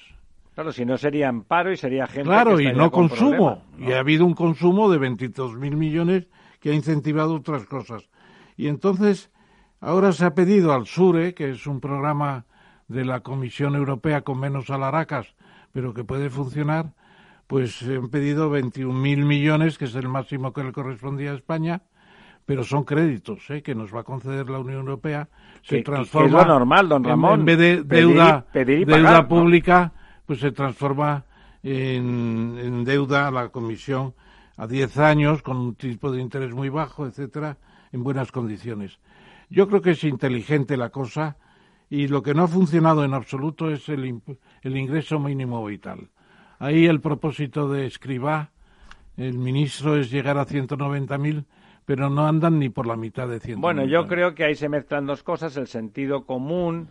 Claro, 0.55 0.73
si 0.73 0.85
no 0.85 0.99
serían 0.99 1.43
paro 1.43 1.73
y 1.73 1.77
sería 1.77 2.07
gente 2.07 2.29
Claro, 2.29 2.57
que 2.57 2.65
y 2.65 2.73
no 2.73 2.91
con 2.91 3.09
consumo. 3.09 3.63
Y 3.79 3.93
ha 3.93 4.01
habido 4.01 4.27
un 4.27 4.35
consumo 4.35 4.91
de 4.91 4.99
22.000 5.01 5.75
millones 5.77 6.27
que 6.61 6.71
ha 6.71 6.75
incentivado 6.75 7.35
otras 7.35 7.65
cosas. 7.65 8.09
Y 8.57 8.69
entonces, 8.69 9.31
ahora 9.81 10.13
se 10.13 10.27
ha 10.27 10.35
pedido 10.35 10.73
al 10.75 10.87
SURE, 10.87 11.35
que 11.35 11.51
es 11.51 11.67
un 11.67 11.81
programa 11.81 12.45
de 12.89 13.05
la 13.07 13.21
Comisión 13.21 13.75
Europea 13.75 14.21
con 14.21 14.39
menos 14.39 14.69
alaracas, 14.69 15.35
pero 15.73 15.95
que 15.95 16.05
puede 16.05 16.29
funcionar, 16.29 16.93
pues 17.47 17.77
se 17.79 17.97
han 17.97 18.09
pedido 18.11 18.51
21.000 18.51 19.25
millones, 19.25 19.79
que 19.79 19.87
es 19.87 19.95
el 19.95 20.09
máximo 20.09 20.53
que 20.53 20.63
le 20.65 20.73
correspondía 20.73 21.31
a 21.31 21.37
España, 21.37 21.83
pero 22.51 22.65
son 22.65 22.83
créditos 22.85 23.49
¿eh? 23.51 23.63
que 23.63 23.77
nos 23.77 23.95
va 23.95 24.01
a 24.01 24.03
conceder 24.03 24.51
la 24.51 24.59
Unión 24.59 24.81
Europea. 24.81 25.29
Se 25.63 25.69
Que- 25.69 25.77
que- 25.77 25.77
que 25.77 25.83
transforma 25.85 26.41
es 26.41 26.47
lo 26.49 26.53
normal, 26.55 26.89
don 26.89 27.05
Ramón. 27.05 27.41
En, 27.41 27.47
vez 27.47 27.59
de 27.59 27.83
deuda, 27.85 28.45
pedir 28.53 28.81
y 28.81 28.85
deuda 28.85 29.03
pagar, 29.05 29.23
¿no? 29.23 29.29
pública, 29.29 29.93
pues 30.27 30.41
se 30.41 30.51
transforma 30.51 31.25
en, 31.63 32.57
en 32.61 32.85
deuda 32.85 33.29
a 33.29 33.31
la 33.31 33.51
Comisión 33.51 34.15
a 34.57 34.67
10 34.67 34.99
años 34.99 35.43
con 35.43 35.59
un 35.59 35.75
tipo 35.77 36.11
de 36.11 36.21
interés 36.21 36.53
muy 36.53 36.69
bajo, 36.71 37.07
etcétera, 37.07 37.57
en 37.93 38.03
buenas 38.03 38.33
condiciones. 38.33 38.99
Yo 39.49 39.69
creo 39.69 39.81
que 39.81 39.93
es 39.93 40.03
inteligente 40.05 40.77
la 40.77 40.91
cosa 40.91 41.37
y 41.89 42.09
lo 42.09 42.23
que 42.23 42.35
no 42.35 42.43
ha 42.45 42.49
funcionado 42.49 43.05
en 43.05 43.15
absoluto 43.15 43.71
es 43.71 43.89
el, 43.89 44.21
el 44.63 44.77
ingreso 44.77 45.19
mínimo 45.21 45.65
vital. 45.65 46.09
Ahí 46.59 46.87
el 46.87 47.01
propósito 47.01 47.69
de 47.71 47.87
Escribá, 47.87 48.51
el 49.17 49.39
ministro, 49.39 49.97
es 49.97 50.11
llegar 50.11 50.37
a 50.39 50.47
190.000, 50.47 51.45
pero 51.87 52.09
no 52.11 52.27
andan 52.27 52.59
ni 52.59 52.69
por 52.69 52.87
la 52.87 52.97
mitad 52.97 53.29
de 53.29 53.41
190.000. 53.41 53.61
Bueno, 53.61 53.85
yo 53.85 54.07
creo 54.07 54.35
que 54.35 54.45
ahí 54.45 54.55
se 54.55 54.69
mezclan 54.69 55.07
dos 55.07 55.23
cosas, 55.23 55.57
el 55.57 55.67
sentido 55.67 56.25
común 56.25 56.89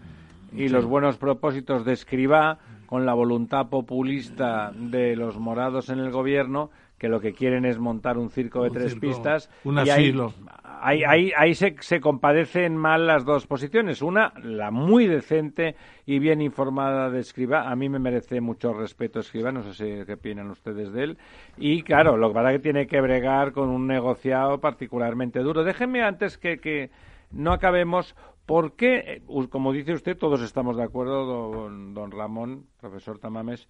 y 0.53 0.69
los 0.69 0.85
buenos 0.85 1.17
propósitos 1.17 1.85
de 1.85 1.93
Escribá 1.93 2.57
con 2.85 3.05
la 3.05 3.13
voluntad 3.13 3.67
populista 3.69 4.71
de 4.75 5.15
los 5.15 5.37
morados 5.37 5.89
en 5.89 5.99
el 5.99 6.11
gobierno 6.11 6.71
que 6.97 7.07
lo 7.07 7.21
que 7.21 7.33
quieren 7.33 7.65
es 7.65 7.79
montar 7.79 8.17
un 8.17 8.29
circo 8.29 8.63
de 8.63 8.69
Un 8.69 8.73
tres 8.75 8.91
circo, 8.93 9.07
pistas. 9.07 9.49
un 9.63 9.77
y 9.77 9.89
asilo. 9.89 10.33
Ahí, 10.47 10.53
ahí, 10.81 11.31
ahí 11.35 11.55
se, 11.55 11.75
se 11.79 11.99
compadecen 11.99 12.75
mal 12.75 13.07
las 13.07 13.25
dos 13.25 13.47
posiciones. 13.47 14.01
Una, 14.01 14.33
la 14.41 14.71
muy 14.71 15.07
decente 15.07 15.75
y 16.05 16.19
bien 16.19 16.41
informada 16.41 17.09
de 17.09 17.19
Escribá. 17.19 17.69
A 17.69 17.75
mí 17.75 17.89
me 17.89 17.99
merece 17.99 18.41
mucho 18.41 18.73
respeto 18.73 19.19
Escribá, 19.19 19.51
no 19.51 19.63
sé 19.73 20.03
qué 20.05 20.13
opinan 20.13 20.49
ustedes 20.49 20.91
de 20.91 21.03
él. 21.03 21.17
Y 21.57 21.83
claro, 21.83 22.17
lo 22.17 22.29
que 22.29 22.33
pasa 22.35 22.51
es 22.51 22.57
que 22.57 22.63
tiene 22.63 22.87
que 22.87 23.01
bregar 23.01 23.51
con 23.51 23.69
un 23.69 23.87
negociado 23.87 24.59
particularmente 24.59 25.39
duro. 25.39 25.63
Déjenme 25.63 26.03
antes 26.03 26.37
que, 26.37 26.57
que 26.57 26.89
no 27.31 27.53
acabemos, 27.53 28.15
¿por 28.45 28.73
qué, 28.73 28.95
eh, 28.97 29.21
como 29.49 29.71
dice 29.71 29.93
usted, 29.93 30.17
todos 30.17 30.41
estamos 30.41 30.77
de 30.77 30.83
acuerdo, 30.83 31.25
don, 31.25 31.93
don 31.93 32.11
Ramón, 32.11 32.65
profesor 32.79 33.19
Tamames, 33.19 33.67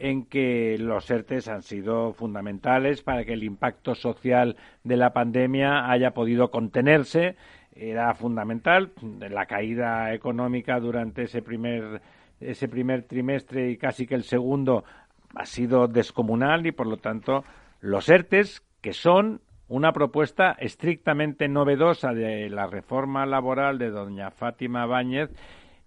en 0.00 0.24
que 0.24 0.78
los 0.78 1.10
ERTES 1.10 1.48
han 1.48 1.62
sido 1.62 2.14
fundamentales 2.14 3.02
para 3.02 3.24
que 3.26 3.34
el 3.34 3.44
impacto 3.44 3.94
social 3.94 4.56
de 4.82 4.96
la 4.96 5.12
pandemia 5.12 5.90
haya 5.90 6.12
podido 6.12 6.50
contenerse. 6.50 7.36
Era 7.76 8.14
fundamental 8.14 8.92
la 9.30 9.44
caída 9.44 10.14
económica 10.14 10.80
durante 10.80 11.24
ese 11.24 11.42
primer, 11.42 12.00
ese 12.40 12.66
primer 12.66 13.02
trimestre 13.02 13.70
y 13.70 13.76
casi 13.76 14.06
que 14.06 14.14
el 14.14 14.24
segundo 14.24 14.84
ha 15.34 15.44
sido 15.44 15.86
descomunal 15.86 16.66
y 16.66 16.72
por 16.72 16.86
lo 16.86 16.96
tanto 16.96 17.44
los 17.80 18.08
ERTES, 18.08 18.62
que 18.80 18.94
son 18.94 19.42
una 19.68 19.92
propuesta 19.92 20.56
estrictamente 20.58 21.46
novedosa 21.46 22.14
de 22.14 22.48
la 22.48 22.66
reforma 22.66 23.26
laboral 23.26 23.78
de 23.78 23.90
doña 23.90 24.30
Fátima 24.30 24.86
Báñez 24.86 25.30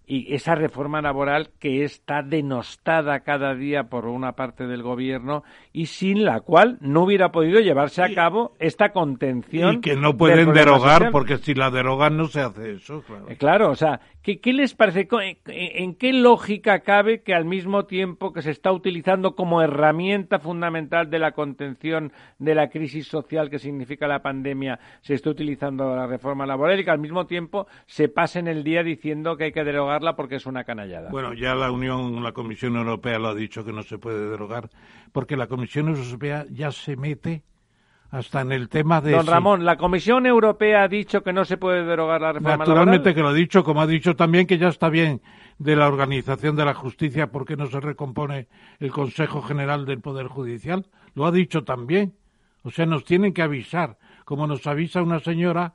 y 0.06 0.34
esa 0.34 0.54
reforma 0.54 1.00
laboral 1.00 1.50
que 1.58 1.82
está 1.84 2.22
denostada 2.22 3.20
cada 3.20 3.54
día 3.54 3.84
por 3.84 4.06
una 4.06 4.32
parte 4.32 4.66
del 4.66 4.82
gobierno 4.82 5.44
y 5.72 5.86
sin 5.86 6.24
la 6.24 6.40
cual 6.40 6.76
no 6.80 7.04
hubiera 7.04 7.32
podido 7.32 7.60
llevarse 7.60 8.02
a 8.02 8.14
cabo 8.14 8.54
esta 8.58 8.90
contención. 8.92 9.76
Y 9.76 9.80
que 9.80 9.96
no 9.96 10.16
pueden 10.16 10.52
derogar, 10.52 11.10
porque 11.10 11.38
si 11.38 11.54
la 11.54 11.70
derogan 11.70 12.16
no 12.16 12.26
se 12.26 12.40
hace 12.40 12.72
eso, 12.72 13.02
claro. 13.02 13.28
Eh, 13.28 13.36
claro, 13.36 13.70
o 13.70 13.74
sea, 13.74 14.00
¿qué, 14.22 14.40
qué 14.40 14.52
les 14.52 14.74
parece? 14.74 15.08
¿En 15.46 15.94
qué 15.94 16.12
lógica 16.12 16.80
cabe 16.80 17.22
que 17.22 17.34
al 17.34 17.46
mismo 17.46 17.86
tiempo 17.86 18.32
que 18.32 18.42
se 18.42 18.50
está 18.50 18.72
utilizando 18.72 19.34
como 19.34 19.62
herramienta 19.62 20.38
fundamental 20.38 21.08
de 21.08 21.18
la 21.18 21.32
contención 21.32 22.12
de 22.38 22.54
la 22.54 22.68
crisis 22.68 23.06
social 23.06 23.48
que 23.48 23.58
significa 23.58 24.06
la 24.06 24.22
pandemia, 24.22 24.78
se 25.00 25.14
esté 25.14 25.30
utilizando 25.30 25.96
la 25.96 26.06
reforma 26.06 26.44
laboral 26.44 26.78
y 26.78 26.84
que 26.84 26.90
al 26.90 26.98
mismo 26.98 27.26
tiempo 27.26 27.66
se 27.86 28.08
pasen 28.08 28.48
el 28.48 28.64
día 28.64 28.82
diciendo 28.82 29.36
que 29.36 29.44
hay 29.44 29.52
que 29.52 29.64
derogar 29.64 29.93
porque 30.16 30.36
es 30.36 30.46
una 30.46 30.64
canallada. 30.64 31.10
Bueno, 31.10 31.34
ya 31.34 31.54
la 31.54 31.70
Unión, 31.70 32.22
la 32.22 32.32
Comisión 32.32 32.76
Europea 32.76 33.18
lo 33.18 33.28
ha 33.28 33.34
dicho 33.34 33.64
que 33.64 33.72
no 33.72 33.82
se 33.82 33.98
puede 33.98 34.28
derogar, 34.28 34.70
porque 35.12 35.36
la 35.36 35.46
Comisión 35.46 35.88
Europea 35.88 36.44
ya 36.50 36.70
se 36.70 36.96
mete 36.96 37.44
hasta 38.10 38.42
en 38.42 38.52
el 38.52 38.68
tema 38.68 39.00
de... 39.00 39.10
Don 39.10 39.26
Ramón, 39.26 39.64
la 39.64 39.76
Comisión 39.76 40.24
Europea 40.24 40.84
ha 40.84 40.88
dicho 40.88 41.22
que 41.22 41.32
no 41.32 41.44
se 41.44 41.56
puede 41.56 41.84
derogar 41.84 42.20
la 42.20 42.32
reforma 42.32 42.58
Naturalmente 42.58 43.12
que 43.12 43.20
lo 43.20 43.28
ha 43.28 43.34
dicho, 43.34 43.64
como 43.64 43.82
ha 43.82 43.86
dicho 43.88 44.14
también 44.14 44.46
que 44.46 44.56
ya 44.56 44.68
está 44.68 44.88
bien 44.88 45.20
de 45.58 45.74
la 45.74 45.88
organización 45.88 46.54
de 46.54 46.64
la 46.64 46.74
justicia 46.74 47.32
porque 47.32 47.56
no 47.56 47.66
se 47.66 47.80
recompone 47.80 48.46
el 48.78 48.92
Consejo 48.92 49.42
General 49.42 49.84
del 49.84 50.00
Poder 50.00 50.28
Judicial. 50.28 50.86
Lo 51.14 51.26
ha 51.26 51.32
dicho 51.32 51.64
también. 51.64 52.14
O 52.62 52.70
sea, 52.70 52.86
nos 52.86 53.04
tienen 53.04 53.34
que 53.34 53.42
avisar, 53.42 53.98
como 54.24 54.46
nos 54.46 54.66
avisa 54.66 55.02
una 55.02 55.18
señora, 55.20 55.74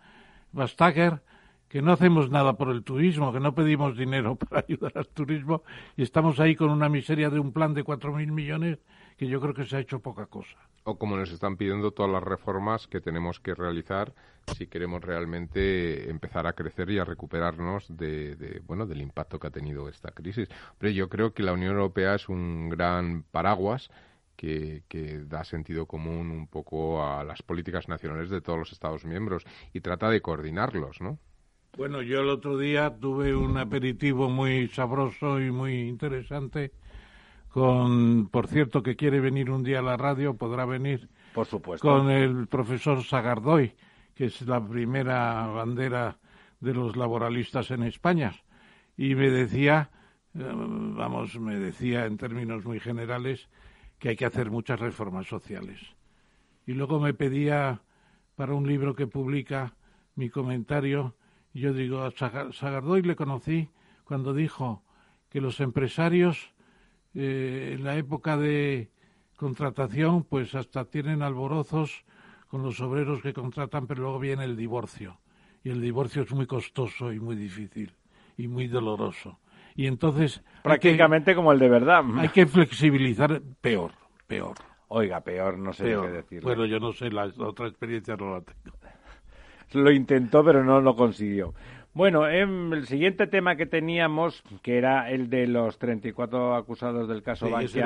Bastager, 0.52 1.22
que 1.70 1.82
no 1.84 1.94
hacemos 1.94 2.30
nada 2.30 2.54
por 2.54 2.70
el 2.70 2.84
turismo, 2.84 3.32
que 3.32 3.40
no 3.40 3.54
pedimos 3.54 3.96
dinero 3.96 4.36
para 4.50 4.66
ayudar 4.68 4.94
al 4.96 5.08
turismo 5.08 5.64
y 5.96 6.02
estamos 6.02 6.40
ahí 6.40 6.56
con 6.56 6.72
una 6.72 6.90
miseria 6.90 7.30
de 7.30 7.40
un 7.40 7.54
plan 7.54 7.74
de 7.74 7.84
cuatro 7.84 8.14
mil 8.14 8.32
millones 8.32 8.80
que 9.18 9.28
yo 9.28 9.40
creo 9.40 9.54
que 9.54 9.66
se 9.66 9.78
ha 9.78 9.80
hecho 9.80 10.00
poca 10.00 10.26
cosa. 10.26 10.58
O 10.84 10.98
como 10.98 11.18
nos 11.18 11.32
están 11.32 11.58
pidiendo 11.58 11.92
todas 11.92 12.12
las 12.12 12.24
reformas 12.24 12.88
que 12.88 13.02
tenemos 13.02 13.40
que 13.40 13.54
realizar 13.54 14.14
si 14.58 14.66
queremos 14.66 15.04
realmente 15.04 16.10
empezar 16.10 16.48
a 16.48 16.54
crecer 16.54 16.90
y 16.90 16.98
a 16.98 17.06
recuperarnos 17.06 17.86
de, 17.96 18.62
bueno 18.66 18.88
del 18.88 19.02
impacto 19.02 19.40
que 19.40 19.48
ha 19.48 19.52
tenido 19.52 19.90
esta 19.90 20.12
crisis. 20.12 20.48
Pero 20.80 20.92
yo 20.92 21.10
creo 21.10 21.34
que 21.34 21.44
la 21.44 21.54
Unión 21.54 21.74
Europea 21.74 22.16
es 22.16 22.30
un 22.30 22.70
gran 22.70 23.24
paraguas 23.24 23.92
que, 24.36 24.84
que, 24.88 25.20
da 25.26 25.44
sentido 25.44 25.86
común 25.86 26.32
un 26.32 26.48
poco 26.48 27.04
a 27.06 27.26
las 27.26 27.44
políticas 27.44 27.90
nacionales 27.90 28.30
de 28.30 28.42
todos 28.42 28.58
los 28.58 28.72
Estados 28.72 29.04
miembros 29.04 29.44
y 29.74 29.82
trata 29.82 30.10
de 30.10 30.22
coordinarlos, 30.22 31.02
¿no? 31.02 31.20
Bueno, 31.78 32.02
yo 32.02 32.22
el 32.22 32.30
otro 32.30 32.58
día 32.58 32.98
tuve 33.00 33.36
un 33.36 33.58
aperitivo 33.58 34.30
muy 34.30 34.68
sabroso 34.68 35.40
y 35.40 35.52
muy 35.52 35.88
interesante 35.88 36.72
con, 37.50 38.28
por 38.30 38.48
cierto, 38.48 38.84
que 38.84 38.96
quiere 38.96 39.20
venir 39.20 39.50
un 39.50 39.64
día 39.64 39.80
a 39.80 39.84
la 39.84 39.98
radio, 39.98 40.36
podrá 40.36 40.66
venir. 40.66 41.10
Por 41.34 41.46
supuesto. 41.46 41.88
Con 41.88 42.10
el 42.10 42.48
profesor 42.48 43.04
Sagardoy, 43.04 43.74
que 44.14 44.26
es 44.26 44.42
la 44.42 44.66
primera 44.66 45.48
bandera 45.48 46.18
de 46.60 46.74
los 46.74 46.96
laboralistas 46.96 47.72
en 47.72 47.84
España. 47.84 48.34
Y 48.96 49.16
me 49.16 49.30
decía, 49.30 49.90
eh, 50.36 50.44
vamos, 50.44 51.40
me 51.40 51.56
decía 51.56 52.06
en 52.06 52.18
términos 52.18 52.66
muy 52.66 52.80
generales, 52.80 53.48
que 53.98 54.10
hay 54.10 54.16
que 54.16 54.26
hacer 54.26 54.52
muchas 54.52 54.80
reformas 54.80 55.28
sociales. 55.28 55.80
Y 56.66 56.74
luego 56.74 57.00
me 57.00 57.14
pedía 57.14 57.82
para 58.36 58.54
un 58.54 58.68
libro 58.68 58.96
que 58.96 59.08
publica 59.08 59.74
mi 60.16 60.30
comentario 60.30 61.16
yo 61.54 61.74
digo, 61.74 62.04
a 62.04 62.12
Sagardoy 62.12 63.02
le 63.02 63.16
conocí 63.16 63.70
cuando 64.04 64.34
dijo 64.34 64.84
que 65.30 65.42
los 65.42 65.60
empresarios 65.60 66.54
eh, 67.14 67.76
en 67.76 67.84
la 67.84 67.96
época 67.96 68.38
de 68.38 68.92
contratación 69.36 70.24
pues 70.24 70.54
hasta 70.56 70.86
tienen 70.86 71.22
alborozos 71.22 72.06
con 72.48 72.64
los 72.64 72.80
obreros 72.82 73.22
que 73.22 73.34
contratan, 73.34 73.88
pero 73.88 74.02
luego 74.02 74.20
viene 74.20 74.44
el 74.44 74.56
divorcio. 74.56 75.20
Y 75.64 75.70
el 75.70 75.82
divorcio 75.82 76.24
es 76.24 76.32
muy 76.34 76.48
costoso 76.48 77.12
y 77.14 77.20
muy 77.20 77.36
difícil 77.36 77.94
y 78.38 78.48
muy 78.48 78.68
doloroso. 78.68 79.40
Y 79.76 79.88
entonces... 79.88 80.44
Prácticamente 80.64 81.36
como 81.36 81.52
el 81.52 81.60
de 81.60 81.70
verdad. 81.70 82.04
Hay 82.18 82.30
que 82.30 82.46
flexibilizar 82.48 83.42
peor, 83.62 83.92
peor. 84.26 84.56
Oiga, 84.88 85.22
peor, 85.22 85.60
no 85.60 85.72
sé 85.72 85.84
qué 85.84 86.10
decir. 86.10 86.42
Bueno, 86.42 86.66
yo 86.66 86.80
no 86.80 86.92
sé, 86.94 87.12
la 87.12 87.32
otra 87.38 87.68
experiencia 87.68 88.16
no 88.16 88.34
la 88.34 88.42
tengo 88.42 88.79
lo 89.74 89.92
intentó, 89.92 90.44
pero 90.44 90.64
no 90.64 90.82
lo 90.82 90.96
consiguió. 90.96 91.54
Bueno, 91.94 92.28
el 92.28 92.86
siguiente 92.86 93.28
tema 93.28 93.56
que 93.56 93.66
teníamos, 93.66 94.44
que 94.62 94.78
era 94.78 95.10
el 95.10 95.30
de 95.30 95.48
los 95.48 95.80
34 95.80 96.56
acusados 96.56 97.10
del 97.10 97.24
caso 97.24 97.48
sí, 97.68 97.80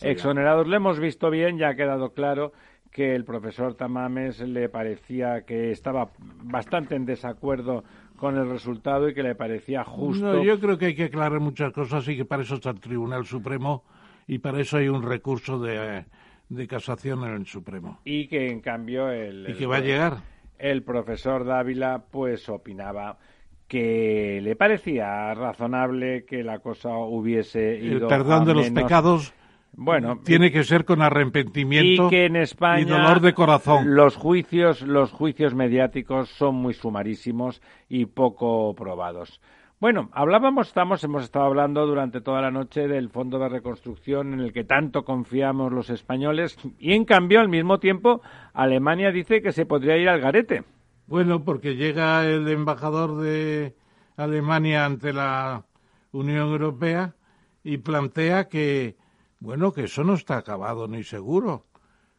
exonerados, 0.00 0.66
lo 0.68 0.76
hemos 0.76 1.00
visto 1.00 1.28
bien, 1.28 1.58
ya 1.58 1.70
ha 1.70 1.74
quedado 1.74 2.14
claro 2.14 2.52
que 2.92 3.14
el 3.14 3.24
profesor 3.24 3.74
Tamames 3.74 4.40
le 4.40 4.68
parecía 4.68 5.42
que 5.42 5.72
estaba 5.72 6.08
bastante 6.44 6.94
en 6.94 7.04
desacuerdo 7.04 7.84
con 8.16 8.36
el 8.36 8.48
resultado 8.48 9.08
y 9.08 9.14
que 9.14 9.22
le 9.22 9.34
parecía 9.34 9.84
justo. 9.84 10.32
No, 10.32 10.42
yo 10.42 10.58
creo 10.58 10.78
que 10.78 10.86
hay 10.86 10.94
que 10.94 11.04
aclarar 11.04 11.40
muchas 11.40 11.72
cosas 11.72 12.06
y 12.08 12.16
que 12.16 12.24
para 12.24 12.42
eso 12.42 12.54
está 12.54 12.70
el 12.70 12.80
Tribunal 12.80 13.26
Supremo 13.26 13.84
y 14.26 14.38
para 14.38 14.60
eso 14.60 14.78
hay 14.78 14.88
un 14.88 15.02
recurso 15.02 15.58
de, 15.58 16.04
de 16.48 16.66
casación 16.66 17.24
en 17.24 17.34
el 17.34 17.46
Supremo. 17.46 18.00
Y 18.04 18.28
que 18.28 18.48
en 18.48 18.60
cambio 18.60 19.10
el... 19.10 19.48
Y 19.50 19.54
que 19.54 19.66
va 19.66 19.76
a 19.76 19.80
llegar 19.80 20.18
el 20.58 20.82
profesor 20.82 21.44
Dávila 21.44 22.04
pues 22.10 22.48
opinaba 22.48 23.18
que 23.66 24.40
le 24.42 24.56
parecía 24.56 25.34
razonable 25.34 26.24
que 26.24 26.42
la 26.42 26.58
cosa 26.58 26.96
hubiese 26.96 27.78
ido 27.78 28.02
el 28.02 28.06
perdón 28.06 28.44
de 28.46 28.54
los 28.54 28.70
pecados 28.70 29.34
bueno 29.72 30.18
tiene 30.24 30.50
que 30.50 30.64
ser 30.64 30.84
con 30.84 31.02
arrepentimiento 31.02 32.06
y 32.06 32.10
que 32.10 32.26
en 32.26 32.36
España 32.36 32.80
y 32.80 32.84
dolor 32.84 33.20
de 33.20 33.34
corazón. 33.34 33.94
los 33.94 34.16
juicios 34.16 34.82
los 34.82 35.12
juicios 35.12 35.54
mediáticos 35.54 36.30
son 36.30 36.56
muy 36.56 36.74
sumarísimos 36.74 37.60
y 37.88 38.06
poco 38.06 38.74
probados 38.74 39.40
bueno, 39.80 40.10
hablábamos, 40.12 40.68
estamos, 40.68 41.04
hemos 41.04 41.22
estado 41.22 41.44
hablando 41.44 41.86
durante 41.86 42.20
toda 42.20 42.40
la 42.42 42.50
noche 42.50 42.88
del 42.88 43.10
fondo 43.10 43.38
de 43.38 43.48
reconstrucción 43.48 44.32
en 44.32 44.40
el 44.40 44.52
que 44.52 44.64
tanto 44.64 45.04
confiamos 45.04 45.72
los 45.72 45.88
españoles 45.88 46.58
y 46.78 46.94
en 46.94 47.04
cambio 47.04 47.38
al 47.38 47.48
mismo 47.48 47.78
tiempo 47.78 48.20
Alemania 48.54 49.12
dice 49.12 49.40
que 49.40 49.52
se 49.52 49.66
podría 49.66 49.96
ir 49.96 50.08
al 50.08 50.20
garete. 50.20 50.64
Bueno, 51.06 51.44
porque 51.44 51.76
llega 51.76 52.26
el 52.26 52.48
embajador 52.48 53.18
de 53.18 53.76
Alemania 54.16 54.84
ante 54.84 55.12
la 55.12 55.64
Unión 56.10 56.48
Europea 56.48 57.14
y 57.62 57.78
plantea 57.78 58.48
que, 58.48 58.96
bueno, 59.38 59.72
que 59.72 59.84
eso 59.84 60.02
no 60.02 60.14
está 60.14 60.38
acabado 60.38 60.88
ni 60.88 61.04
seguro, 61.04 61.66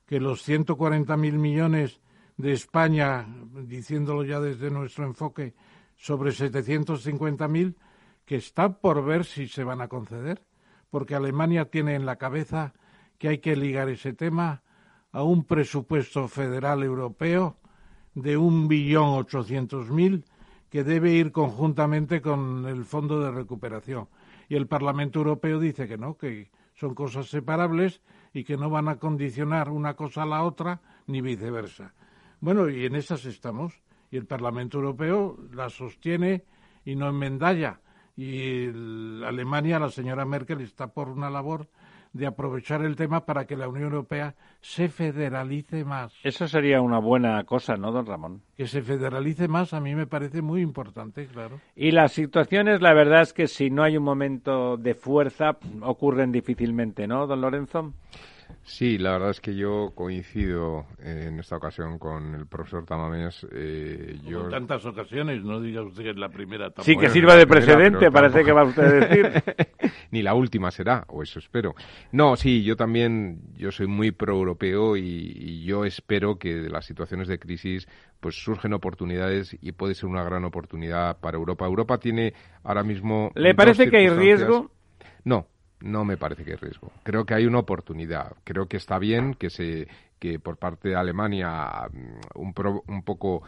que 0.06 0.20
los 0.20 0.48
140.000 0.48 1.34
millones 1.34 2.00
de 2.38 2.54
España, 2.54 3.28
diciéndolo 3.66 4.24
ya 4.24 4.40
desde 4.40 4.72
nuestro 4.72 5.06
enfoque, 5.06 5.54
sobre 6.00 6.32
750.000 6.32 7.76
que 8.26 8.38
está 8.38 8.80
por 8.80 9.04
ver 9.04 9.26
si 9.26 9.48
se 9.48 9.64
van 9.64 9.82
a 9.82 9.90
conceder, 9.90 10.42
porque 10.90 11.14
Alemania 11.14 11.66
tiene 11.66 11.96
en 11.96 12.06
la 12.06 12.16
cabeza 12.16 12.74
que 13.18 13.28
hay 13.28 13.38
que 13.40 13.56
ligar 13.56 13.90
ese 13.90 14.14
tema 14.14 14.64
a 15.12 15.24
un 15.24 15.44
presupuesto 15.44 16.28
federal 16.28 16.84
europeo 16.84 17.58
de 18.16 18.38
un 18.38 18.68
billón 18.68 19.10
ochocientos 19.10 19.90
mil 19.90 20.24
que 20.70 20.84
debe 20.84 21.12
ir 21.12 21.32
conjuntamente 21.32 22.22
con 22.22 22.66
el 22.66 22.86
Fondo 22.86 23.20
de 23.20 23.32
Recuperación. 23.32 24.08
Y 24.48 24.56
el 24.56 24.68
Parlamento 24.68 25.20
Europeo 25.20 25.60
dice 25.60 25.88
que 25.88 25.98
no, 25.98 26.16
que 26.16 26.50
son 26.76 26.96
cosas 26.96 27.28
separables 27.28 28.02
y 28.34 28.44
que 28.44 28.56
no 28.56 28.70
van 28.70 28.88
a 28.88 28.98
condicionar 28.98 29.70
una 29.70 29.96
cosa 29.96 30.24
a 30.24 30.28
la 30.28 30.44
otra 30.44 30.80
ni 31.08 31.22
viceversa. 31.22 31.94
Bueno, 32.40 32.70
y 32.70 32.86
en 32.86 32.96
esas 32.96 33.26
estamos 33.26 33.82
y 34.12 34.18
el 34.18 34.26
Parlamento 34.26 34.78
Europeo 34.78 35.38
la 35.54 35.70
sostiene 35.70 36.44
y 36.86 36.96
no 36.96 37.10
enmendalla. 37.10 37.80
Y 38.16 38.68
Alemania, 39.24 39.80
la 39.80 39.90
señora 39.90 40.26
Merkel, 40.26 40.62
está 40.62 40.88
por 40.88 41.10
una 41.10 41.30
labor 41.30 41.68
de 42.14 42.26
aprovechar 42.26 42.84
el 42.84 42.96
tema 42.96 43.26
para 43.26 43.46
que 43.46 43.56
la 43.56 43.68
Unión 43.68 43.86
Europea 43.86 44.36
se 44.62 44.90
federalice 44.90 45.86
más. 45.86 46.14
Eso 46.24 46.48
sería 46.48 46.82
una 46.82 47.00
buena 47.00 47.44
cosa, 47.44 47.76
¿no, 47.76 47.92
don 47.92 48.06
Ramón? 48.06 48.42
Que 48.58 48.68
se 48.68 48.82
federalice 48.82 49.48
más 49.48 49.74
a 49.74 49.80
mí 49.80 49.96
me 49.96 50.08
parece 50.08 50.42
muy 50.42 50.62
importante, 50.62 51.28
claro. 51.28 51.60
Y 51.76 51.92
las 51.92 52.12
situaciones, 52.12 52.82
la 52.82 52.94
verdad 52.94 53.22
es 53.22 53.34
que 53.34 53.48
si 53.48 53.70
no 53.70 53.84
hay 53.84 53.98
un 53.98 54.04
momento 54.04 54.78
de 54.78 54.96
fuerza, 54.96 55.58
ocurren 55.82 56.32
difícilmente, 56.32 57.08
¿no, 57.08 57.28
don 57.28 57.42
Lorenzo? 57.42 57.94
Sí, 58.64 58.98
la 58.98 59.14
verdad 59.14 59.32
es 59.32 59.42
que 59.42 59.56
yo 59.56 59.94
coincido 59.96 60.86
en 61.00 61.40
esta 61.40 61.58
ocasión 61.58 61.98
con 61.98 62.36
el 62.36 62.46
profesor 62.46 62.86
Tamames. 62.86 63.46
Eh, 63.52 64.20
yo... 64.24 64.44
En 64.44 64.50
tantas 64.50 64.86
ocasiones, 64.86 65.44
no 65.44 65.60
diga 65.60 65.82
usted 65.82 66.04
que 66.04 66.10
es 66.12 66.18
la 66.18 66.30
primera. 66.30 66.66
Tampoco. 66.66 66.84
Sí, 66.84 66.96
que 66.96 67.10
sirva 67.10 67.36
de 67.36 67.48
precedente, 67.48 68.12
parece 68.12 68.44
que 68.44 68.52
va 68.52 68.64
usted 68.66 68.84
a 68.84 68.92
decir. 68.92 69.44
Ni 70.12 70.22
la 70.22 70.34
última 70.36 70.70
será, 70.70 71.04
o 71.08 71.24
eso 71.24 71.40
espero. 71.40 71.74
No, 72.12 72.36
sí, 72.36 72.64
yo 72.64 72.76
también, 72.76 73.42
yo 73.56 73.72
soy 73.72 73.88
muy 73.88 74.12
pro-europeo 74.12 74.98
y, 74.98 75.02
y, 75.36 75.64
yo 75.64 75.86
espero 75.86 76.38
que 76.38 76.56
de 76.56 76.70
las 76.70 76.86
situaciones 76.86 77.28
de 77.28 77.40
crisis 77.40 77.88
pues 78.20 78.36
surgen 78.36 78.74
oportunidades 78.74 79.58
y 79.62 79.72
puede 79.72 79.96
ser 79.96 80.10
una 80.10 80.24
gran 80.24 80.46
oportunidad 80.46 81.20
para 81.20 81.38
Europa. 81.38 81.66
Europa 81.66 81.98
tiene 81.98 82.34
ahora 82.64 82.84
mismo... 82.84 83.32
¿Le 83.36 83.56
parece 83.56 83.90
que 83.90 83.98
hay 83.98 84.10
riesgo? 84.10 84.72
No, 85.24 85.48
no 85.82 86.06
me 86.06 86.18
parece 86.18 86.44
que 86.44 86.52
hay 86.52 86.58
riesgo. 86.58 86.92
Creo 87.04 87.26
que 87.26 87.34
hay 87.34 87.46
una 87.46 87.60
oportunidad. 87.60 88.34
Creo 88.44 88.68
que 88.68 88.78
está 88.78 89.00
bien 89.00 89.34
que 89.34 89.50
se 89.50 89.88
que 90.20 90.38
por 90.38 90.58
parte 90.58 90.90
de 90.90 90.96
Alemania 90.96 91.88
mm, 91.92 92.42
un, 92.42 92.54
pro, 92.54 92.84
un 92.88 93.04
poco 93.04 93.44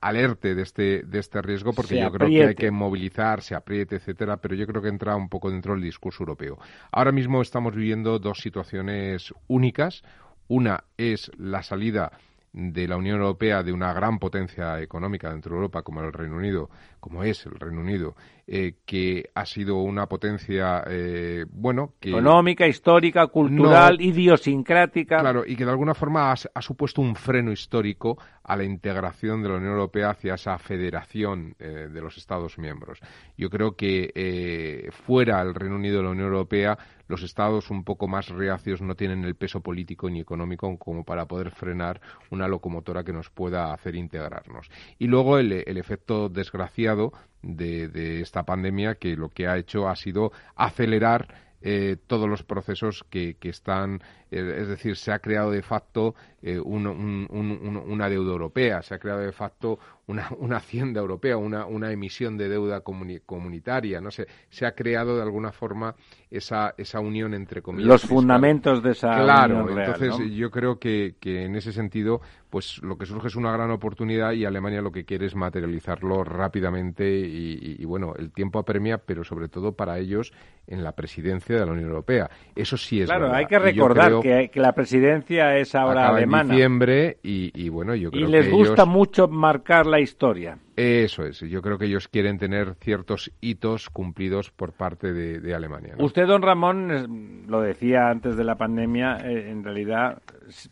alerte 0.00 0.54
de 0.54 0.62
este 0.62 1.02
de 1.04 1.20
este 1.20 1.40
riesgo 1.40 1.72
porque 1.72 2.00
yo 2.00 2.10
creo 2.10 2.28
que 2.28 2.46
hay 2.46 2.54
que 2.54 2.70
movilizar, 2.70 3.42
se 3.42 3.54
apriete, 3.54 3.96
etcétera, 3.96 4.36
pero 4.38 4.54
yo 4.54 4.66
creo 4.66 4.82
que 4.82 4.88
entra 4.88 5.14
un 5.14 5.28
poco 5.28 5.50
dentro 5.50 5.74
del 5.74 5.82
discurso 5.82 6.24
europeo. 6.24 6.58
Ahora 6.90 7.12
mismo 7.12 7.40
estamos 7.40 7.74
viviendo 7.74 8.18
dos 8.18 8.40
situaciones 8.40 9.32
únicas. 9.46 10.02
Una 10.48 10.84
es 10.96 11.30
la 11.38 11.62
salida 11.62 12.12
de 12.56 12.88
la 12.88 12.96
Unión 12.96 13.20
Europea 13.20 13.62
de 13.62 13.70
una 13.70 13.92
gran 13.92 14.18
potencia 14.18 14.80
económica 14.80 15.30
dentro 15.30 15.50
de 15.50 15.56
Europa 15.56 15.82
como 15.82 16.00
el 16.00 16.10
Reino 16.10 16.36
Unido, 16.36 16.70
como 17.00 17.22
es 17.22 17.44
el 17.44 17.52
Reino 17.52 17.82
Unido, 17.82 18.16
eh, 18.46 18.76
que 18.86 19.28
ha 19.34 19.44
sido 19.44 19.76
una 19.76 20.06
potencia, 20.06 20.82
eh, 20.88 21.44
bueno, 21.50 21.92
que... 22.00 22.08
Económica, 22.08 22.66
histórica, 22.66 23.26
cultural, 23.26 23.98
No. 23.98 24.02
idiosincrática. 24.04 25.18
Claro, 25.18 25.44
y 25.46 25.54
que 25.54 25.66
de 25.66 25.70
alguna 25.70 25.92
forma 25.92 26.32
ha, 26.32 26.34
ha 26.54 26.62
supuesto 26.62 27.02
un 27.02 27.14
freno 27.14 27.52
histórico 27.52 28.16
a 28.42 28.56
la 28.56 28.64
integración 28.64 29.42
de 29.42 29.50
la 29.50 29.56
Unión 29.56 29.72
Europea 29.72 30.10
hacia 30.10 30.34
esa 30.34 30.56
federación 30.56 31.54
eh, 31.58 31.88
de 31.92 32.00
los 32.00 32.16
Estados 32.16 32.58
miembros. 32.58 33.00
Yo 33.36 33.50
creo 33.50 33.76
que 33.76 34.12
eh, 34.14 34.88
fuera 34.92 35.42
el 35.42 35.54
Reino 35.54 35.76
Unido 35.76 35.98
de 35.98 36.04
la 36.04 36.10
Unión 36.10 36.28
Europea, 36.28 36.78
los 37.08 37.22
Estados 37.22 37.70
un 37.70 37.84
poco 37.84 38.08
más 38.08 38.28
reacios 38.28 38.82
no 38.82 38.94
tienen 38.94 39.24
el 39.24 39.34
peso 39.34 39.60
político 39.60 40.10
ni 40.10 40.20
económico 40.20 40.76
como 40.78 41.04
para 41.04 41.26
poder 41.26 41.50
frenar 41.50 42.00
una 42.30 42.48
locomotora 42.48 43.04
que 43.04 43.12
nos 43.12 43.30
pueda 43.30 43.72
hacer 43.72 43.94
integrarnos. 43.94 44.70
Y 44.98 45.06
luego 45.06 45.38
el, 45.38 45.52
efecto 45.52 46.28
desgraciado 46.28 47.12
de, 47.42 48.20
esta 48.20 48.44
pandemia 48.44 48.96
que 48.96 49.16
lo 49.16 49.28
que 49.28 49.46
ha 49.46 49.56
hecho 49.56 49.88
ha 49.88 49.96
sido 49.96 50.32
acelerar 50.54 51.34
eh, 51.62 51.96
todos 52.06 52.28
los 52.28 52.42
procesos 52.42 53.04
que, 53.10 53.36
están, 53.42 54.02
es 54.30 54.68
decir, 54.68 54.96
se 54.96 55.12
ha 55.12 55.18
creado 55.20 55.50
de 55.50 55.62
facto 55.62 56.14
eh, 56.42 56.58
un, 56.58 56.86
un, 56.86 57.26
un, 57.30 57.76
una 57.76 58.08
deuda 58.08 58.32
europea, 58.32 58.82
se 58.82 58.94
ha 58.94 58.98
creado 58.98 59.20
de 59.20 59.32
facto 59.32 59.78
una, 60.06 60.28
una 60.38 60.56
hacienda 60.56 61.00
europea, 61.00 61.36
una, 61.36 61.66
una, 61.66 61.90
emisión 61.90 62.36
de 62.36 62.48
deuda 62.48 62.80
comuni 62.80 63.20
comunitaria, 63.20 64.00
no 64.00 64.10
sé, 64.10 64.26
se 64.48 64.66
ha 64.66 64.72
creado 64.72 65.16
de 65.16 65.22
alguna 65.22 65.52
forma 65.52 65.94
esa, 66.30 66.74
esa 66.76 67.00
unión 67.00 67.34
entre 67.34 67.62
comillas. 67.62 67.88
Los 67.88 68.02
fiscal. 68.02 68.16
fundamentos 68.18 68.82
de 68.82 68.90
esa 68.92 69.14
claro, 69.16 69.60
unión 69.60 69.76
real, 69.76 69.90
entonces 69.94 70.18
¿no? 70.20 70.34
yo 70.34 70.50
creo 70.50 70.78
que, 70.78 71.16
que 71.20 71.44
en 71.44 71.56
ese 71.56 71.72
sentido, 71.72 72.20
pues 72.50 72.78
lo 72.82 72.96
que 72.98 73.06
surge 73.06 73.28
es 73.28 73.36
una 73.36 73.52
gran 73.52 73.70
oportunidad 73.70 74.32
y 74.32 74.44
Alemania 74.44 74.82
lo 74.82 74.92
que 74.92 75.04
quiere 75.04 75.26
es 75.26 75.34
materializarlo 75.34 76.24
rápidamente 76.24 77.08
y, 77.08 77.58
y, 77.60 77.76
y 77.78 77.84
bueno, 77.84 78.14
el 78.18 78.32
tiempo 78.32 78.58
apremia, 78.58 78.98
pero 78.98 79.24
sobre 79.24 79.48
todo 79.48 79.72
para 79.72 79.98
ellos 79.98 80.32
en 80.66 80.82
la 80.82 80.92
presidencia 80.92 81.58
de 81.58 81.64
la 81.66 81.72
Unión 81.72 81.88
Europea. 81.88 82.28
Eso 82.54 82.76
sí 82.76 83.00
es 83.00 83.06
Claro, 83.06 83.24
verdad. 83.24 83.38
hay 83.38 83.46
que 83.46 83.58
recordar 83.58 84.12
que, 84.22 84.50
que, 84.52 84.60
la 84.60 84.72
presidencia 84.72 85.56
es 85.56 85.74
ahora 85.74 86.08
alemana. 86.08 86.42
En 86.44 86.50
diciembre 86.50 87.18
y, 87.22 87.50
y, 87.54 87.68
bueno, 87.68 87.94
yo 87.94 88.10
creo 88.10 88.28
y 88.28 88.30
les 88.30 88.46
que 88.46 88.52
gusta 88.52 88.82
ellos... 88.82 88.88
mucho 88.88 89.28
marcar 89.28 89.86
la 89.86 90.00
historia. 90.00 90.58
Eso 90.76 91.24
es. 91.24 91.40
Yo 91.40 91.62
creo 91.62 91.78
que 91.78 91.86
ellos 91.86 92.08
quieren 92.08 92.38
tener 92.38 92.74
ciertos 92.80 93.32
hitos 93.40 93.88
cumplidos 93.88 94.50
por 94.50 94.72
parte 94.72 95.12
de, 95.12 95.40
de 95.40 95.54
Alemania. 95.54 95.94
¿no? 95.96 96.04
Usted, 96.04 96.26
don 96.26 96.42
Ramón, 96.42 97.46
lo 97.48 97.60
decía 97.62 98.10
antes 98.10 98.36
de 98.36 98.44
la 98.44 98.56
pandemia, 98.56 99.18
eh, 99.24 99.50
en 99.50 99.64
realidad 99.64 100.20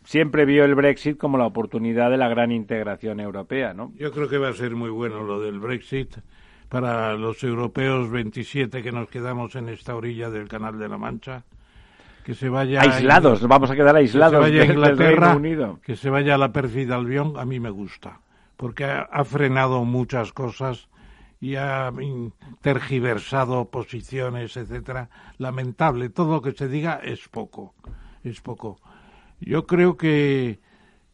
siempre 0.03 0.45
vio 0.45 0.63
el 0.63 0.75
Brexit 0.75 1.17
como 1.17 1.37
la 1.37 1.47
oportunidad 1.47 2.11
de 2.11 2.17
la 2.17 2.29
gran 2.29 2.51
integración 2.51 3.19
europea, 3.19 3.73
¿no? 3.73 3.93
Yo 3.97 4.11
creo 4.11 4.29
que 4.29 4.37
va 4.37 4.49
a 4.49 4.53
ser 4.53 4.75
muy 4.75 4.89
bueno 4.89 5.23
lo 5.23 5.39
del 5.39 5.59
Brexit 5.59 6.17
para 6.69 7.13
los 7.15 7.43
europeos 7.43 8.09
27 8.09 8.81
que 8.81 8.91
nos 8.91 9.09
quedamos 9.09 9.55
en 9.55 9.69
esta 9.69 9.95
orilla 9.95 10.29
del 10.29 10.47
Canal 10.47 10.77
de 10.77 10.89
la 10.89 10.97
Mancha. 10.97 11.43
Que 12.25 12.33
se 12.33 12.49
vaya 12.49 12.81
aislados, 12.81 13.41
a, 13.43 13.47
vaya 13.47 13.71
a 13.71 13.75
quedar 13.75 13.95
aislados 13.95 14.33
que 14.33 14.45
se 14.45 14.51
vaya 14.51 14.61
a 14.63 14.65
Inglaterra, 14.65 15.05
del 15.05 15.17
Reino 15.17 15.37
Unido. 15.37 15.79
que 15.81 15.95
se 15.95 16.09
vaya 16.09 16.35
a 16.35 16.37
la 16.37 16.51
pérfida 16.51 16.95
Albión, 16.95 17.35
a 17.37 17.45
mí 17.45 17.61
me 17.61 17.69
gusta 17.69 18.19
porque 18.57 18.85
ha, 18.85 19.01
ha 19.01 19.23
frenado 19.25 19.83
muchas 19.83 20.31
cosas 20.33 20.87
y 21.39 21.55
ha 21.55 21.91
tergiversado 22.61 23.69
posiciones, 23.69 24.57
etcétera. 24.57 25.09
Lamentable, 25.37 26.09
todo 26.09 26.35
lo 26.35 26.41
que 26.41 26.53
se 26.53 26.67
diga 26.67 26.99
es 27.03 27.27
poco, 27.27 27.75
es 28.23 28.41
poco. 28.41 28.79
Yo 29.39 29.67
creo 29.67 29.97
que 29.97 30.59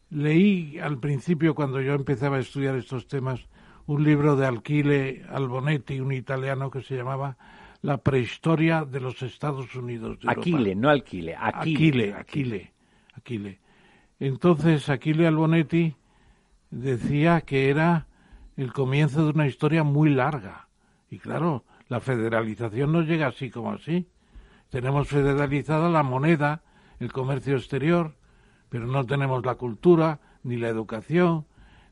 leí 0.09 0.77
al 0.79 0.99
principio, 0.99 1.55
cuando 1.55 1.81
yo 1.81 1.93
empezaba 1.93 2.37
a 2.37 2.41
estudiar 2.41 2.75
estos 2.75 3.07
temas, 3.07 3.47
un 3.87 4.03
libro 4.03 4.35
de 4.35 4.45
Alquile 4.45 5.25
Albonetti, 5.29 5.99
un 5.99 6.13
italiano 6.13 6.69
que 6.69 6.81
se 6.81 6.95
llamaba 6.95 7.37
La 7.81 7.97
prehistoria 7.97 8.85
de 8.85 8.99
los 8.99 9.21
Estados 9.23 9.75
Unidos. 9.75 10.19
De 10.19 10.29
Aquile, 10.29 10.71
Europa. 10.71 10.81
no 10.81 10.89
Alquile, 10.89 11.35
Aquile. 11.35 11.73
Aquile, 11.73 12.13
Aquile, 12.13 12.73
Aquile. 13.13 13.59
Entonces, 14.19 14.87
Aquile 14.89 15.25
Albonetti 15.25 15.95
decía 16.69 17.41
que 17.41 17.69
era 17.69 18.07
el 18.55 18.71
comienzo 18.71 19.25
de 19.25 19.31
una 19.31 19.47
historia 19.47 19.83
muy 19.83 20.09
larga. 20.09 20.67
Y 21.09 21.17
claro, 21.17 21.65
la 21.89 21.99
federalización 21.99 22.91
no 22.91 23.01
llega 23.01 23.27
así 23.27 23.49
como 23.49 23.71
así. 23.71 24.07
Tenemos 24.69 25.07
federalizada 25.07 25.89
la 25.89 26.03
moneda, 26.03 26.63
el 26.99 27.11
comercio 27.11 27.57
exterior, 27.57 28.15
pero 28.69 28.87
no 28.87 29.05
tenemos 29.05 29.45
la 29.45 29.55
cultura, 29.55 30.19
ni 30.43 30.55
la 30.55 30.69
educación, 30.69 31.45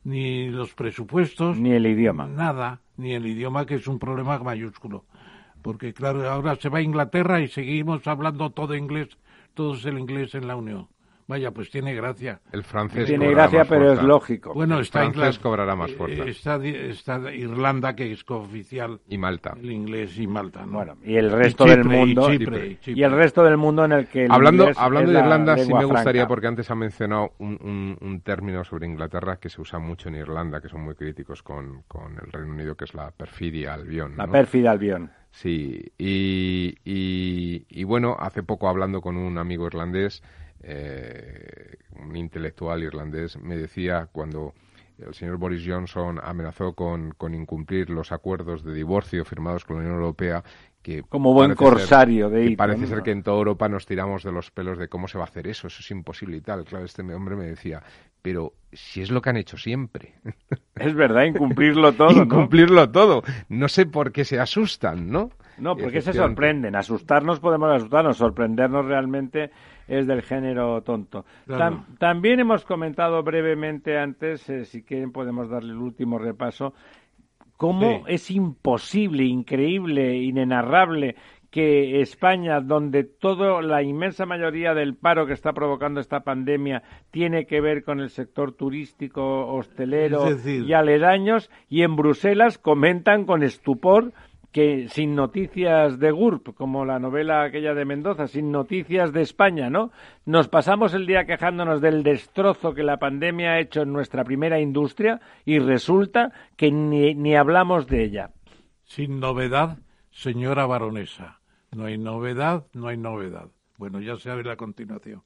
ni 0.04 0.48
los 0.48 0.72
presupuestos. 0.74 1.58
Ni 1.58 1.72
el 1.72 1.86
idioma. 1.86 2.26
Nada, 2.26 2.80
ni 2.96 3.12
el 3.12 3.26
idioma, 3.26 3.66
que 3.66 3.74
es 3.74 3.86
un 3.86 3.98
problema 3.98 4.38
mayúsculo. 4.38 5.04
Porque 5.62 5.92
claro, 5.92 6.28
ahora 6.28 6.56
se 6.56 6.68
va 6.68 6.78
a 6.78 6.82
Inglaterra 6.82 7.40
y 7.40 7.48
seguimos 7.48 8.06
hablando 8.06 8.50
todo 8.50 8.74
inglés, 8.74 9.08
todo 9.54 9.74
es 9.74 9.84
el 9.84 9.98
inglés 9.98 10.34
en 10.34 10.48
la 10.48 10.56
Unión. 10.56 10.88
Vaya, 11.30 11.52
pues 11.52 11.70
tiene 11.70 11.94
gracia. 11.94 12.40
El 12.50 12.64
francés 12.64 13.06
tiene 13.06 13.30
gracia, 13.30 13.64
pero 13.64 13.84
fuerza. 13.84 14.02
es 14.02 14.08
lógico. 14.08 14.52
Bueno, 14.52 14.78
el 14.78 14.80
está 14.80 15.08
francés 15.08 15.38
cobrará 15.38 15.76
más 15.76 15.92
fuerza. 15.92 16.24
Está, 16.24 16.56
está, 16.56 17.32
Irlanda, 17.32 17.94
que 17.94 18.10
es 18.10 18.24
cooficial. 18.24 19.00
Y 19.08 19.16
Malta. 19.16 19.54
El 19.56 19.70
inglés 19.70 20.18
y 20.18 20.26
Malta, 20.26 20.66
¿no? 20.66 20.72
Bueno, 20.72 20.96
y 21.04 21.14
el 21.14 21.30
resto 21.30 21.66
y 21.66 21.68
Chipre, 21.68 21.84
del 21.84 21.98
mundo. 21.98 22.32
Y, 22.32 22.38
Chipre, 22.38 22.78
Chipre. 22.80 23.00
y, 23.00 23.04
el 23.04 23.12
resto 23.12 23.44
del 23.44 23.58
mundo 23.58 23.84
en 23.84 23.92
el 23.92 24.08
que. 24.08 24.24
El 24.24 24.32
hablando 24.32 24.64
inglés 24.64 24.78
hablando 24.80 25.10
es 25.12 25.14
de 25.14 25.22
Irlanda, 25.22 25.56
sí 25.58 25.72
me 25.72 25.84
gustaría, 25.84 26.22
franca. 26.22 26.26
porque 26.26 26.46
antes 26.48 26.68
ha 26.68 26.74
mencionado 26.74 27.34
un, 27.38 27.58
un, 27.62 27.96
un, 28.00 28.20
término 28.22 28.64
sobre 28.64 28.88
Inglaterra 28.88 29.36
que 29.36 29.50
se 29.50 29.60
usa 29.60 29.78
mucho 29.78 30.08
en 30.08 30.16
Irlanda, 30.16 30.60
que 30.60 30.68
son 30.68 30.80
muy 30.80 30.96
críticos 30.96 31.44
con, 31.44 31.82
con 31.86 32.14
el 32.14 32.32
Reino 32.32 32.50
Unido, 32.50 32.74
que 32.74 32.86
es 32.86 32.94
la 32.94 33.12
perfidia 33.12 33.74
albión. 33.74 34.16
La 34.16 34.26
¿no? 34.26 34.32
pérfida 34.32 34.72
albión. 34.72 35.12
Sí, 35.30 35.92
y, 35.96 36.74
y, 36.84 37.66
y, 37.68 37.84
bueno, 37.84 38.16
hace 38.18 38.42
poco 38.42 38.68
hablando 38.68 39.00
con 39.00 39.16
un 39.16 39.38
amigo 39.38 39.66
irlandés, 39.66 40.22
eh, 40.62 41.76
un 41.98 42.16
intelectual 42.16 42.82
irlandés, 42.82 43.38
me 43.38 43.56
decía 43.56 44.08
cuando 44.10 44.54
el 44.98 45.14
señor 45.14 45.38
Boris 45.38 45.64
Johnson 45.66 46.20
amenazó 46.22 46.74
con, 46.74 47.12
con, 47.12 47.34
incumplir 47.34 47.90
los 47.90 48.12
acuerdos 48.12 48.64
de 48.64 48.74
divorcio 48.74 49.24
firmados 49.24 49.64
con 49.64 49.76
la 49.76 49.82
Unión 49.82 49.96
Europea, 49.96 50.44
que 50.82 51.02
como 51.02 51.32
buen 51.32 51.54
corsario 51.54 52.30
ser, 52.30 52.50
de 52.50 52.56
parece 52.56 52.86
ser 52.86 53.02
que 53.02 53.10
en 53.10 53.22
toda 53.22 53.38
Europa 53.38 53.68
nos 53.68 53.86
tiramos 53.86 54.22
de 54.22 54.32
los 54.32 54.50
pelos 54.50 54.78
de 54.78 54.88
cómo 54.88 55.08
se 55.08 55.18
va 55.18 55.24
a 55.24 55.28
hacer 55.28 55.46
eso, 55.46 55.66
eso 55.66 55.80
es 55.80 55.90
imposible 55.90 56.38
y 56.38 56.40
tal. 56.40 56.64
Claro, 56.64 56.84
este 56.84 57.02
hombre 57.02 57.36
me 57.36 57.44
decía, 57.44 57.82
pero 58.22 58.52
si 58.72 59.00
es 59.02 59.10
lo 59.10 59.20
que 59.22 59.30
han 59.30 59.36
hecho 59.36 59.56
siempre. 59.56 60.14
Es 60.76 60.94
verdad, 60.94 61.24
incumplirlo 61.24 61.92
todo. 61.94 62.22
incumplirlo 62.22 62.86
¿no? 62.86 62.90
todo. 62.90 63.22
No 63.50 63.68
sé 63.68 63.84
por 63.84 64.12
qué 64.12 64.24
se 64.24 64.40
asustan, 64.40 65.10
¿no? 65.10 65.30
No, 65.58 65.76
porque 65.76 66.00
se 66.00 66.14
sorprenden. 66.14 66.74
Asustarnos 66.74 67.38
podemos 67.38 67.70
asustarnos, 67.70 68.16
sorprendernos 68.16 68.86
realmente 68.86 69.50
es 69.88 70.06
del 70.06 70.22
género 70.22 70.80
tonto. 70.82 71.26
Claro. 71.46 71.58
Tam 71.84 71.96
también 71.98 72.40
hemos 72.40 72.64
comentado 72.64 73.22
brevemente 73.22 73.98
antes, 73.98 74.48
eh, 74.48 74.64
si 74.64 74.82
quieren 74.82 75.12
podemos 75.12 75.50
darle 75.50 75.72
el 75.72 75.78
último 75.78 76.18
repaso, 76.18 76.72
cómo 77.58 77.98
Sí. 77.98 78.14
es 78.14 78.30
imposible, 78.30 79.24
increíble, 79.24 80.16
inenarrable 80.16 81.16
que 81.50 82.00
España, 82.00 82.60
donde 82.60 83.02
toda 83.04 83.60
la 83.62 83.82
inmensa 83.82 84.24
mayoría 84.24 84.72
del 84.72 84.94
paro 84.94 85.26
que 85.26 85.32
está 85.32 85.52
provocando 85.52 86.00
esta 86.00 86.20
pandemia 86.20 86.82
tiene 87.10 87.46
que 87.46 87.60
ver 87.60 87.82
con 87.82 88.00
el 88.00 88.10
sector 88.10 88.52
turístico, 88.52 89.52
hostelero 89.52 90.24
decir- 90.26 90.64
y 90.64 90.72
aledaños, 90.72 91.50
y 91.68 91.82
en 91.82 91.96
Bruselas 91.96 92.58
comentan 92.58 93.24
con 93.26 93.42
estupor 93.42 94.12
que 94.52 94.88
sin 94.88 95.14
noticias 95.14 96.00
de 96.00 96.10
GURP, 96.10 96.54
como 96.54 96.84
la 96.84 96.98
novela 96.98 97.42
aquella 97.42 97.72
de 97.72 97.84
Mendoza, 97.84 98.26
sin 98.26 98.50
noticias 98.50 99.12
de 99.12 99.22
España, 99.22 99.70
¿no? 99.70 99.92
Nos 100.26 100.48
pasamos 100.48 100.92
el 100.94 101.06
día 101.06 101.24
quejándonos 101.24 101.80
del 101.80 102.02
destrozo 102.02 102.74
que 102.74 102.82
la 102.82 102.96
pandemia 102.98 103.52
ha 103.52 103.60
hecho 103.60 103.82
en 103.82 103.92
nuestra 103.92 104.24
primera 104.24 104.60
industria 104.60 105.20
y 105.44 105.60
resulta 105.60 106.32
que 106.56 106.72
ni, 106.72 107.14
ni 107.14 107.36
hablamos 107.36 107.86
de 107.86 108.02
ella. 108.04 108.30
Sin 108.82 109.20
novedad, 109.20 109.78
señora 110.10 110.66
baronesa. 110.66 111.39
No 111.72 111.84
hay 111.84 111.98
novedad, 111.98 112.66
no 112.72 112.88
hay 112.88 112.96
novedad. 112.96 113.48
Bueno, 113.78 114.00
ya 114.00 114.16
se 114.16 114.30
abre 114.30 114.44
la 114.44 114.56
continuación. 114.56 115.22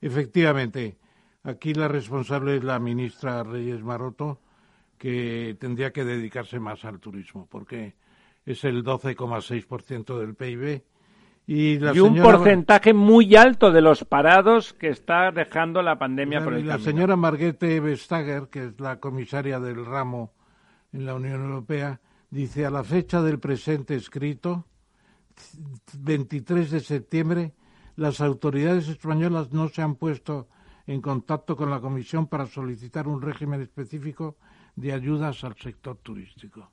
Efectivamente, 0.00 0.98
aquí 1.42 1.74
la 1.74 1.88
responsable 1.88 2.56
es 2.56 2.64
la 2.64 2.78
ministra 2.78 3.42
Reyes 3.42 3.82
Maroto, 3.82 4.40
que 4.98 5.56
tendría 5.60 5.92
que 5.92 6.04
dedicarse 6.04 6.58
más 6.58 6.84
al 6.84 7.00
turismo, 7.00 7.46
porque 7.50 7.94
es 8.46 8.64
el 8.64 8.84
12,6% 8.84 10.18
del 10.18 10.34
PIB. 10.34 10.82
Y, 11.46 11.78
la 11.78 11.94
y 11.94 12.00
un 12.00 12.16
porcentaje 12.22 12.94
muy 12.94 13.36
alto 13.36 13.70
de 13.70 13.82
los 13.82 14.04
parados 14.04 14.72
que 14.72 14.88
está 14.88 15.30
dejando 15.30 15.82
la 15.82 15.98
pandemia 15.98 16.42
por 16.42 16.54
el 16.54 16.60
y 16.60 16.62
la 16.64 16.78
señora 16.78 17.16
Marguerite 17.16 17.80
Vestager, 17.80 18.48
que 18.48 18.64
es 18.64 18.80
la 18.80 18.98
comisaria 18.98 19.60
del 19.60 19.84
ramo 19.84 20.32
en 20.94 21.04
la 21.04 21.14
Unión 21.14 21.42
Europea, 21.42 22.00
dice 22.30 22.64
a 22.64 22.70
la 22.70 22.82
fecha 22.82 23.20
del 23.20 23.40
presente 23.40 23.94
escrito, 23.94 24.66
23 25.98 26.70
de 26.70 26.80
septiembre, 26.80 27.52
las 27.96 28.20
autoridades 28.20 28.88
españolas 28.88 29.52
no 29.52 29.68
se 29.68 29.82
han 29.82 29.96
puesto 29.96 30.48
en 30.86 31.00
contacto 31.00 31.56
con 31.56 31.70
la 31.70 31.80
Comisión 31.80 32.26
para 32.26 32.46
solicitar 32.46 33.08
un 33.08 33.22
régimen 33.22 33.60
específico 33.60 34.36
de 34.76 34.92
ayudas 34.92 35.44
al 35.44 35.56
sector 35.56 35.96
turístico 35.98 36.70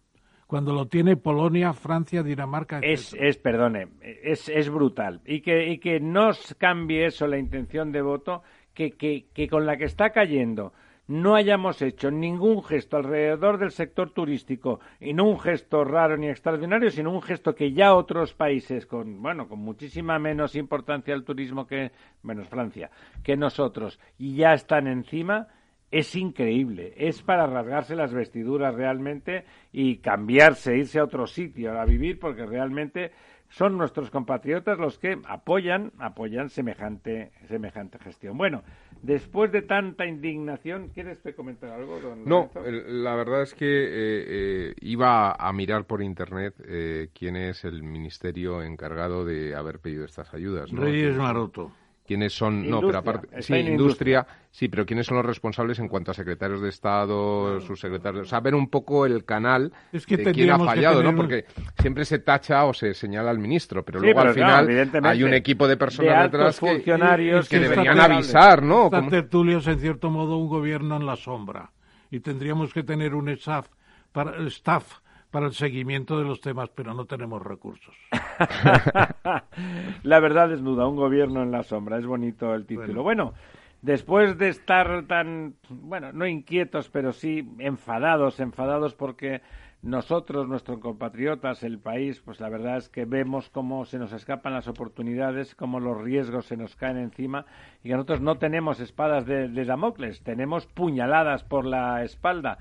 cuando 0.51 0.73
lo 0.73 0.85
tiene 0.89 1.15
Polonia, 1.15 1.71
Francia, 1.71 2.23
Dinamarca. 2.23 2.81
Es, 2.83 3.15
es, 3.17 3.37
perdone, 3.37 3.87
es, 4.01 4.49
es 4.49 4.69
brutal. 4.69 5.21
Y 5.25 5.39
que, 5.39 5.69
y 5.69 5.77
que 5.77 6.01
no 6.01 6.31
cambie 6.57 7.05
eso 7.05 7.25
la 7.25 7.37
intención 7.37 7.93
de 7.93 8.01
voto, 8.01 8.43
que, 8.73 8.91
que, 8.91 9.27
que 9.33 9.47
con 9.47 9.65
la 9.65 9.77
que 9.77 9.85
está 9.85 10.09
cayendo 10.09 10.73
no 11.11 11.35
hayamos 11.35 11.81
hecho 11.81 12.09
ningún 12.09 12.63
gesto 12.63 12.95
alrededor 12.95 13.57
del 13.57 13.71
sector 13.71 14.11
turístico 14.11 14.79
y 14.97 15.13
no 15.13 15.25
un 15.25 15.37
gesto 15.37 15.83
raro 15.83 16.15
ni 16.15 16.29
extraordinario, 16.29 16.89
sino 16.89 17.11
un 17.11 17.21
gesto 17.21 17.53
que 17.53 17.73
ya 17.73 17.93
otros 17.93 18.33
países 18.33 18.85
con 18.85 19.21
bueno, 19.21 19.49
con 19.49 19.59
muchísima 19.59 20.17
menos 20.19 20.55
importancia 20.55 21.13
al 21.13 21.25
turismo 21.25 21.67
que 21.67 21.91
menos 22.23 22.47
Francia, 22.47 22.89
que 23.23 23.35
nosotros 23.35 23.99
y 24.17 24.35
ya 24.37 24.53
están 24.53 24.87
encima 24.87 25.49
es 25.91 26.15
increíble. 26.15 26.93
Es 26.95 27.21
para 27.21 27.45
rasgarse 27.45 27.97
las 27.97 28.13
vestiduras 28.13 28.73
realmente 28.73 29.43
y 29.73 29.97
cambiarse, 29.97 30.77
irse 30.77 30.99
a 30.99 31.03
otro 31.03 31.27
sitio 31.27 31.77
a 31.77 31.83
vivir, 31.83 32.17
porque 32.19 32.45
realmente 32.45 33.11
son 33.51 33.77
nuestros 33.77 34.09
compatriotas 34.09 34.79
los 34.79 34.97
que 34.97 35.19
apoyan, 35.27 35.91
apoyan 35.99 36.49
semejante, 36.49 37.31
semejante 37.47 37.99
gestión. 37.99 38.37
Bueno, 38.37 38.63
después 39.01 39.51
de 39.51 39.61
tanta 39.61 40.05
indignación, 40.05 40.89
¿quieres 40.89 41.19
comentar 41.35 41.69
algo, 41.71 41.99
don 41.99 42.25
No, 42.25 42.49
la 42.63 43.15
verdad 43.15 43.43
es 43.43 43.53
que 43.53 43.65
eh, 43.65 44.25
eh, 44.27 44.73
iba 44.81 45.33
a 45.33 45.53
mirar 45.53 45.85
por 45.85 46.01
internet 46.01 46.55
eh, 46.65 47.09
quién 47.13 47.35
es 47.35 47.65
el 47.65 47.83
ministerio 47.83 48.63
encargado 48.63 49.25
de 49.25 49.53
haber 49.55 49.79
pedido 49.79 50.05
estas 50.05 50.33
ayudas. 50.33 50.71
¿no? 50.71 50.81
Reyes 50.81 51.17
Maroto 51.17 51.71
quiénes 52.11 52.33
son 52.33 52.69
no 52.69 52.81
pero 52.81 52.97
aparte 52.97 53.41
sí 53.41 53.55
industria, 53.55 54.27
sí 54.51 54.67
pero 54.67 54.85
quiénes 54.85 55.05
son 55.05 55.15
los 55.17 55.25
responsables 55.25 55.79
en 55.79 55.87
cuanto 55.87 56.11
a 56.11 56.13
secretarios 56.13 56.61
de 56.61 56.67
estado 56.67 57.61
sus 57.61 57.79
secretarios 57.79 58.27
saber 58.27 58.53
un 58.53 58.69
poco 58.69 59.05
el 59.05 59.23
canal 59.23 59.71
de 59.91 60.33
quién 60.33 60.51
ha 60.51 60.59
fallado 60.59 61.01
no 61.01 61.15
porque 61.15 61.45
siempre 61.79 62.03
se 62.03 62.19
tacha 62.19 62.65
o 62.65 62.73
se 62.73 62.93
señala 62.93 63.31
al 63.31 63.39
ministro 63.39 63.85
pero 63.85 64.01
luego 64.01 64.19
al 64.19 64.33
final 64.33 64.89
hay 65.03 65.23
un 65.23 65.33
equipo 65.33 65.67
de 65.67 65.77
personas 65.77 66.23
detrás 66.23 66.59
funcionarios 66.59 67.47
que, 67.47 67.59
deberían 67.59 67.99
avisar 67.99 68.61
no 68.61 68.85
Está 68.85 69.07
tertulios 69.07 69.67
en 69.67 69.79
cierto 69.79 70.09
modo 70.09 70.37
un 70.37 70.47
gobierno 70.47 70.97
en 70.97 71.05
la 71.05 71.15
sombra. 71.15 71.71
Y 72.09 72.19
tendríamos 72.19 72.73
que 72.73 72.83
tener 72.83 73.13
un 73.15 73.29
staff 73.29 73.67
para 74.11 74.37
staff 74.47 74.99
para 75.31 75.45
el 75.45 75.53
seguimiento 75.53 76.19
de 76.19 76.25
los 76.25 76.41
temas, 76.41 76.69
pero 76.75 76.93
no 76.93 77.05
tenemos 77.05 77.41
recursos. 77.41 77.95
la 80.03 80.19
verdad 80.19 80.51
es 80.51 80.61
duda, 80.61 80.87
un 80.87 80.97
gobierno 80.97 81.41
en 81.41 81.51
la 81.51 81.63
sombra, 81.63 81.97
es 81.97 82.05
bonito 82.05 82.53
el 82.53 82.65
título. 82.65 83.01
Bueno. 83.01 83.33
después 83.81 84.37
de 84.37 84.49
estar 84.49 85.05
tan, 85.07 85.55
bueno, 85.69 86.11
no 86.11 86.27
inquietos, 86.27 86.89
pero 86.89 87.13
sí 87.13 87.49
enfadados, 87.59 88.41
enfadados 88.41 88.93
porque 88.93 89.41
nosotros, 89.81 90.47
nuestros 90.47 90.79
compatriotas, 90.79 91.63
el 91.63 91.79
país, 91.79 92.21
pues 92.23 92.39
la 92.39 92.49
verdad 92.49 92.77
es 92.77 92.89
que 92.89 93.05
vemos 93.05 93.49
cómo 93.49 93.85
se 93.85 93.97
nos 93.97 94.13
escapan 94.13 94.53
las 94.53 94.67
oportunidades, 94.67 95.55
cómo 95.55 95.79
los 95.79 95.99
riesgos 95.99 96.45
se 96.45 96.57
nos 96.57 96.75
caen 96.75 96.97
encima 96.97 97.45
y 97.83 97.87
que 97.87 97.95
nosotros 97.95 98.21
no 98.21 98.37
tenemos 98.37 98.79
espadas 98.79 99.25
de, 99.25 99.47
de 99.47 99.65
Damocles, 99.65 100.21
tenemos 100.21 100.67
puñaladas 100.67 101.43
por 101.43 101.65
la 101.65 102.03
espalda 102.03 102.59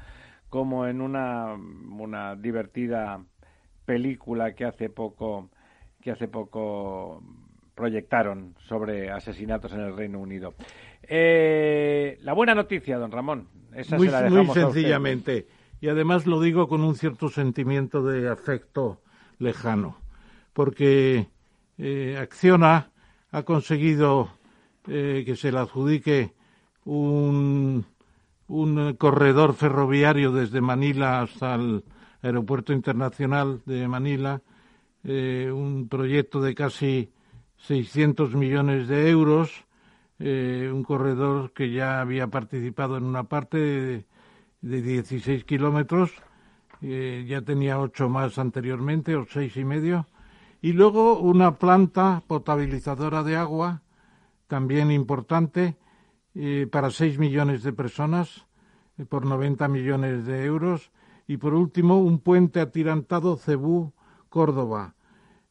como 0.50 0.86
en 0.86 1.00
una, 1.00 1.54
una 1.54 2.36
divertida 2.36 3.24
película 3.86 4.54
que 4.54 4.66
hace 4.66 4.90
poco 4.90 5.48
que 6.02 6.10
hace 6.10 6.28
poco 6.28 7.22
proyectaron 7.74 8.54
sobre 8.68 9.10
asesinatos 9.10 9.72
en 9.72 9.80
el 9.80 9.96
Reino 9.96 10.18
Unido. 10.18 10.54
Eh, 11.02 12.18
la 12.22 12.32
buena 12.32 12.54
noticia, 12.54 12.98
don 12.98 13.10
Ramón. 13.10 13.48
Esa 13.74 13.96
muy, 13.96 14.08
se 14.08 14.12
la 14.12 14.30
muy 14.30 14.46
sencillamente. 14.46 15.46
Y 15.80 15.88
además 15.88 16.26
lo 16.26 16.40
digo 16.40 16.68
con 16.68 16.82
un 16.82 16.94
cierto 16.94 17.28
sentimiento 17.28 18.02
de 18.02 18.28
afecto 18.28 19.00
lejano, 19.38 19.96
porque 20.52 21.28
eh, 21.78 22.18
Acciona 22.18 22.90
ha 23.30 23.42
conseguido 23.44 24.30
eh, 24.86 25.22
que 25.24 25.36
se 25.36 25.52
le 25.52 25.58
adjudique 25.58 26.32
un 26.84 27.86
un 28.50 28.94
corredor 28.94 29.54
ferroviario 29.54 30.32
desde 30.32 30.60
Manila 30.60 31.22
hasta 31.22 31.54
el 31.54 31.84
Aeropuerto 32.20 32.72
Internacional 32.72 33.62
de 33.64 33.86
Manila, 33.86 34.42
eh, 35.04 35.50
un 35.54 35.88
proyecto 35.88 36.40
de 36.40 36.54
casi 36.54 37.12
600 37.58 38.34
millones 38.34 38.88
de 38.88 39.08
euros, 39.08 39.50
eh, 40.18 40.68
un 40.72 40.82
corredor 40.82 41.52
que 41.52 41.70
ya 41.70 42.00
había 42.00 42.26
participado 42.26 42.96
en 42.96 43.04
una 43.04 43.22
parte 43.24 43.58
de, 43.58 44.04
de 44.62 44.82
16 44.82 45.44
kilómetros, 45.44 46.10
eh, 46.82 47.24
ya 47.28 47.42
tenía 47.42 47.78
ocho 47.78 48.08
más 48.08 48.36
anteriormente, 48.38 49.14
o 49.14 49.26
seis 49.30 49.56
y 49.56 49.64
medio, 49.64 50.06
y 50.60 50.72
luego 50.72 51.20
una 51.20 51.54
planta 51.54 52.22
potabilizadora 52.26 53.22
de 53.22 53.36
agua, 53.36 53.82
también 54.48 54.90
importante, 54.90 55.76
eh, 56.34 56.68
para 56.70 56.90
6 56.90 57.18
millones 57.18 57.64
de 57.64 57.72
personas 57.72 58.46
eh, 58.98 59.04
por 59.04 59.26
90 59.26 59.66
millones 59.66 60.26
de 60.26 60.44
euros. 60.44 60.92
Y 61.26 61.38
por 61.38 61.54
último, 61.54 61.98
un 61.98 62.20
puente 62.20 62.60
atirantado 62.60 63.36
Cebú-Córdoba, 63.36 64.94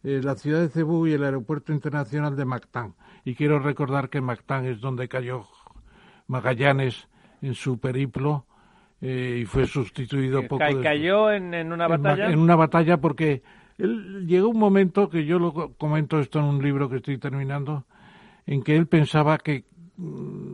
eh, 0.04 0.22
la 0.24 0.36
ciudad 0.36 0.62
de 0.62 0.70
Cebú 0.70 1.06
y 1.06 1.14
el 1.14 1.24
aeropuerto 1.24 1.74
internacional 1.74 2.38
de 2.38 2.46
Mactán. 2.46 2.96
Y 3.26 3.36
quiero 3.36 3.60
recordar 3.60 4.10
que 4.10 4.22
Mactán 4.22 4.66
es 4.66 4.80
donde 4.80 5.10
cayó 5.10 5.46
Magallanes 6.28 7.08
en 7.42 7.56
su 7.56 7.80
periplo 7.80 8.46
y 9.02 9.46
fue 9.46 9.66
sustituido 9.66 10.46
poco 10.46 10.66
¿Cayó 10.84 11.32
en, 11.32 11.54
en, 11.54 11.72
una 11.72 11.88
batalla? 11.88 12.30
En, 12.30 12.38
una 12.38 12.58
batalla 12.58 12.98
porque 12.98 13.42
él, 13.78 14.28
llegó 14.28 14.50
un 14.50 14.60
momento, 14.60 15.10
que 15.10 15.24
yo 15.24 15.40
lo 15.40 15.74
comento 15.78 16.20
esto 16.20 16.40
en 16.40 16.46
un 16.46 16.62
libro 16.62 16.90
que 16.90 16.98
estoy 16.98 17.18
terminando, 17.18 17.86
en 18.46 18.62
que 18.62 18.76
él 18.76 18.88
pensaba 18.88 19.38
que 19.38 19.64
Mm, 20.00 20.49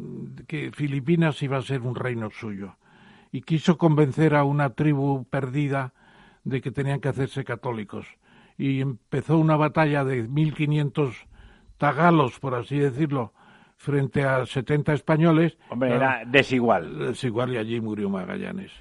que 0.45 0.71
Filipinas 0.71 1.41
iba 1.43 1.57
a 1.57 1.61
ser 1.61 1.81
un 1.81 1.95
reino 1.95 2.29
suyo 2.29 2.75
y 3.31 3.41
quiso 3.41 3.77
convencer 3.77 4.35
a 4.35 4.43
una 4.43 4.71
tribu 4.71 5.25
perdida 5.25 5.93
de 6.43 6.61
que 6.61 6.71
tenían 6.71 7.01
que 7.01 7.09
hacerse 7.09 7.43
católicos 7.43 8.07
y 8.57 8.81
empezó 8.81 9.37
una 9.37 9.57
batalla 9.57 10.03
de 10.03 10.23
1500 10.23 11.27
tagalos, 11.77 12.39
por 12.39 12.55
así 12.55 12.77
decirlo, 12.77 13.33
frente 13.77 14.23
a 14.23 14.45
70 14.45 14.93
españoles. 14.93 15.57
Hombre, 15.69 15.93
era 15.93 16.23
desigual. 16.25 17.07
Desigual 17.07 17.53
y 17.53 17.57
allí 17.57 17.81
murió 17.81 18.09
Magallanes. 18.09 18.71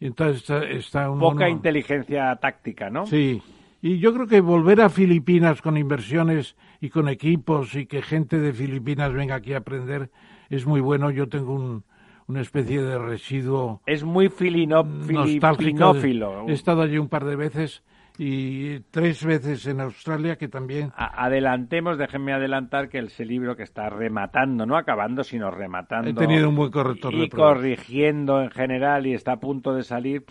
entonces 0.00 0.50
está, 0.70 1.10
un, 1.10 1.20
Poca 1.20 1.48
inteligencia 1.48 2.34
táctica, 2.36 2.90
¿no? 2.90 3.06
Sí. 3.06 3.40
Y 3.82 3.98
yo 3.98 4.12
creo 4.12 4.26
que 4.26 4.40
volver 4.40 4.82
a 4.82 4.90
Filipinas 4.90 5.62
con 5.62 5.78
inversiones 5.78 6.56
y 6.80 6.90
con 6.90 7.08
equipos 7.08 7.74
y 7.74 7.86
que 7.86 8.02
gente 8.02 8.38
de 8.38 8.52
Filipinas 8.52 9.12
venga 9.12 9.36
aquí 9.36 9.54
a 9.54 9.58
aprender 9.58 10.10
es 10.50 10.66
muy 10.66 10.80
bueno. 10.80 11.10
Yo 11.10 11.28
tengo 11.28 11.54
un, 11.54 11.84
una 12.26 12.40
especie 12.40 12.82
de 12.82 12.98
residuo. 12.98 13.80
Es 13.86 14.04
muy 14.04 14.28
filino, 14.28 14.84
filipinófilo. 14.84 16.48
He 16.48 16.52
estado 16.52 16.82
allí 16.82 16.98
un 16.98 17.08
par 17.08 17.24
de 17.24 17.36
veces 17.36 17.82
y 18.18 18.80
tres 18.90 19.24
veces 19.24 19.66
en 19.66 19.80
Australia 19.80 20.36
que 20.36 20.48
también. 20.48 20.92
adelantemos, 20.94 21.96
déjenme 21.96 22.34
adelantar 22.34 22.90
que 22.90 22.98
ese 22.98 23.24
libro 23.24 23.56
que 23.56 23.62
está 23.62 23.88
rematando, 23.88 24.66
no 24.66 24.76
acabando, 24.76 25.24
sino 25.24 25.50
rematando. 25.50 26.10
He 26.10 26.14
tenido 26.14 26.48
un 26.48 26.56
buen 26.56 26.70
corrector 26.70 27.14
y 27.14 27.20
de 27.20 27.28
corrigiendo 27.30 28.42
en 28.42 28.50
general 28.50 29.06
y 29.06 29.14
está 29.14 29.32
a 29.32 29.40
punto 29.40 29.74
de 29.74 29.84
salir 29.84 30.24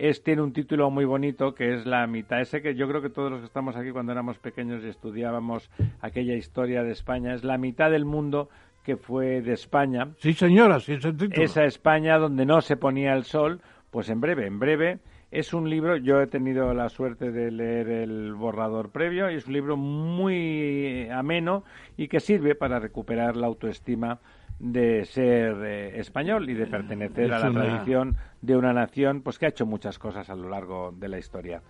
es, 0.00 0.22
tiene 0.22 0.42
un 0.42 0.52
título 0.52 0.90
muy 0.90 1.04
bonito 1.04 1.54
que 1.54 1.74
es 1.74 1.86
la 1.86 2.06
mitad. 2.06 2.40
Ese 2.40 2.62
que 2.62 2.74
yo 2.74 2.88
creo 2.88 3.02
que 3.02 3.10
todos 3.10 3.30
los 3.30 3.40
que 3.40 3.46
estamos 3.46 3.76
aquí 3.76 3.90
cuando 3.90 4.12
éramos 4.12 4.38
pequeños 4.38 4.82
y 4.84 4.88
estudiábamos 4.88 5.70
aquella 6.00 6.34
historia 6.34 6.82
de 6.82 6.92
España, 6.92 7.34
es 7.34 7.44
la 7.44 7.58
mitad 7.58 7.90
del 7.90 8.04
mundo 8.04 8.48
que 8.84 8.96
fue 8.96 9.42
de 9.42 9.52
España. 9.52 10.08
Sí, 10.18 10.32
señora, 10.32 10.80
sí 10.80 10.94
es 10.94 11.04
el 11.04 11.16
título. 11.16 11.42
Esa 11.42 11.64
España 11.64 12.18
donde 12.18 12.46
no 12.46 12.60
se 12.60 12.76
ponía 12.76 13.12
el 13.14 13.24
sol, 13.24 13.60
pues 13.90 14.08
en 14.08 14.20
breve, 14.20 14.46
en 14.46 14.58
breve. 14.58 14.98
Es 15.30 15.54
un 15.54 15.70
libro, 15.70 15.96
yo 15.96 16.20
he 16.20 16.26
tenido 16.26 16.74
la 16.74 16.88
suerte 16.88 17.30
de 17.30 17.52
leer 17.52 17.88
el 17.88 18.34
borrador 18.34 18.90
previo, 18.90 19.30
y 19.30 19.36
es 19.36 19.46
un 19.46 19.52
libro 19.52 19.76
muy 19.76 21.08
ameno 21.08 21.62
y 21.96 22.08
que 22.08 22.18
sirve 22.18 22.56
para 22.56 22.80
recuperar 22.80 23.36
la 23.36 23.46
autoestima 23.46 24.18
de 24.58 25.04
ser 25.04 25.56
eh, 25.64 26.00
español 26.00 26.50
y 26.50 26.54
de 26.54 26.66
pertenecer 26.66 27.32
a 27.32 27.38
la 27.38 27.50
tradición 27.50 28.16
de 28.42 28.56
una 28.56 28.72
nación 28.72 29.22
pues 29.22 29.38
que 29.38 29.46
ha 29.46 29.48
hecho 29.48 29.66
muchas 29.66 29.98
cosas 29.98 30.28
a 30.28 30.34
lo 30.34 30.48
largo 30.48 30.92
de 30.92 31.08
la 31.08 31.18
historia. 31.18 31.62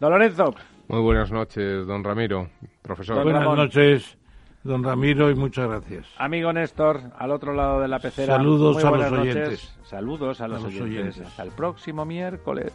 Don 0.00 0.10
Lorenzo. 0.10 0.54
Muy 0.88 1.00
buenas 1.02 1.30
noches, 1.30 1.86
don 1.86 2.02
Ramiro, 2.02 2.48
profesor. 2.80 3.22
buenas 3.22 3.44
noches, 3.44 4.16
don 4.62 4.84
Ramiro, 4.84 5.30
y 5.30 5.34
muchas 5.34 5.68
gracias. 5.68 6.06
Amigo 6.18 6.52
Néstor, 6.52 7.00
al 7.18 7.30
otro 7.30 7.54
lado 7.54 7.80
de 7.80 7.88
la 7.88 7.98
pecera. 7.98 8.36
Saludos 8.36 8.84
a 8.84 8.90
los 8.90 9.12
oyentes. 9.12 9.72
Saludos 9.84 10.40
a 10.40 10.48
los, 10.48 10.64
oyentes. 10.64 11.20
Hasta 11.20 11.42
el 11.42 11.50
próximo 11.50 12.04
miércoles. 12.04 12.72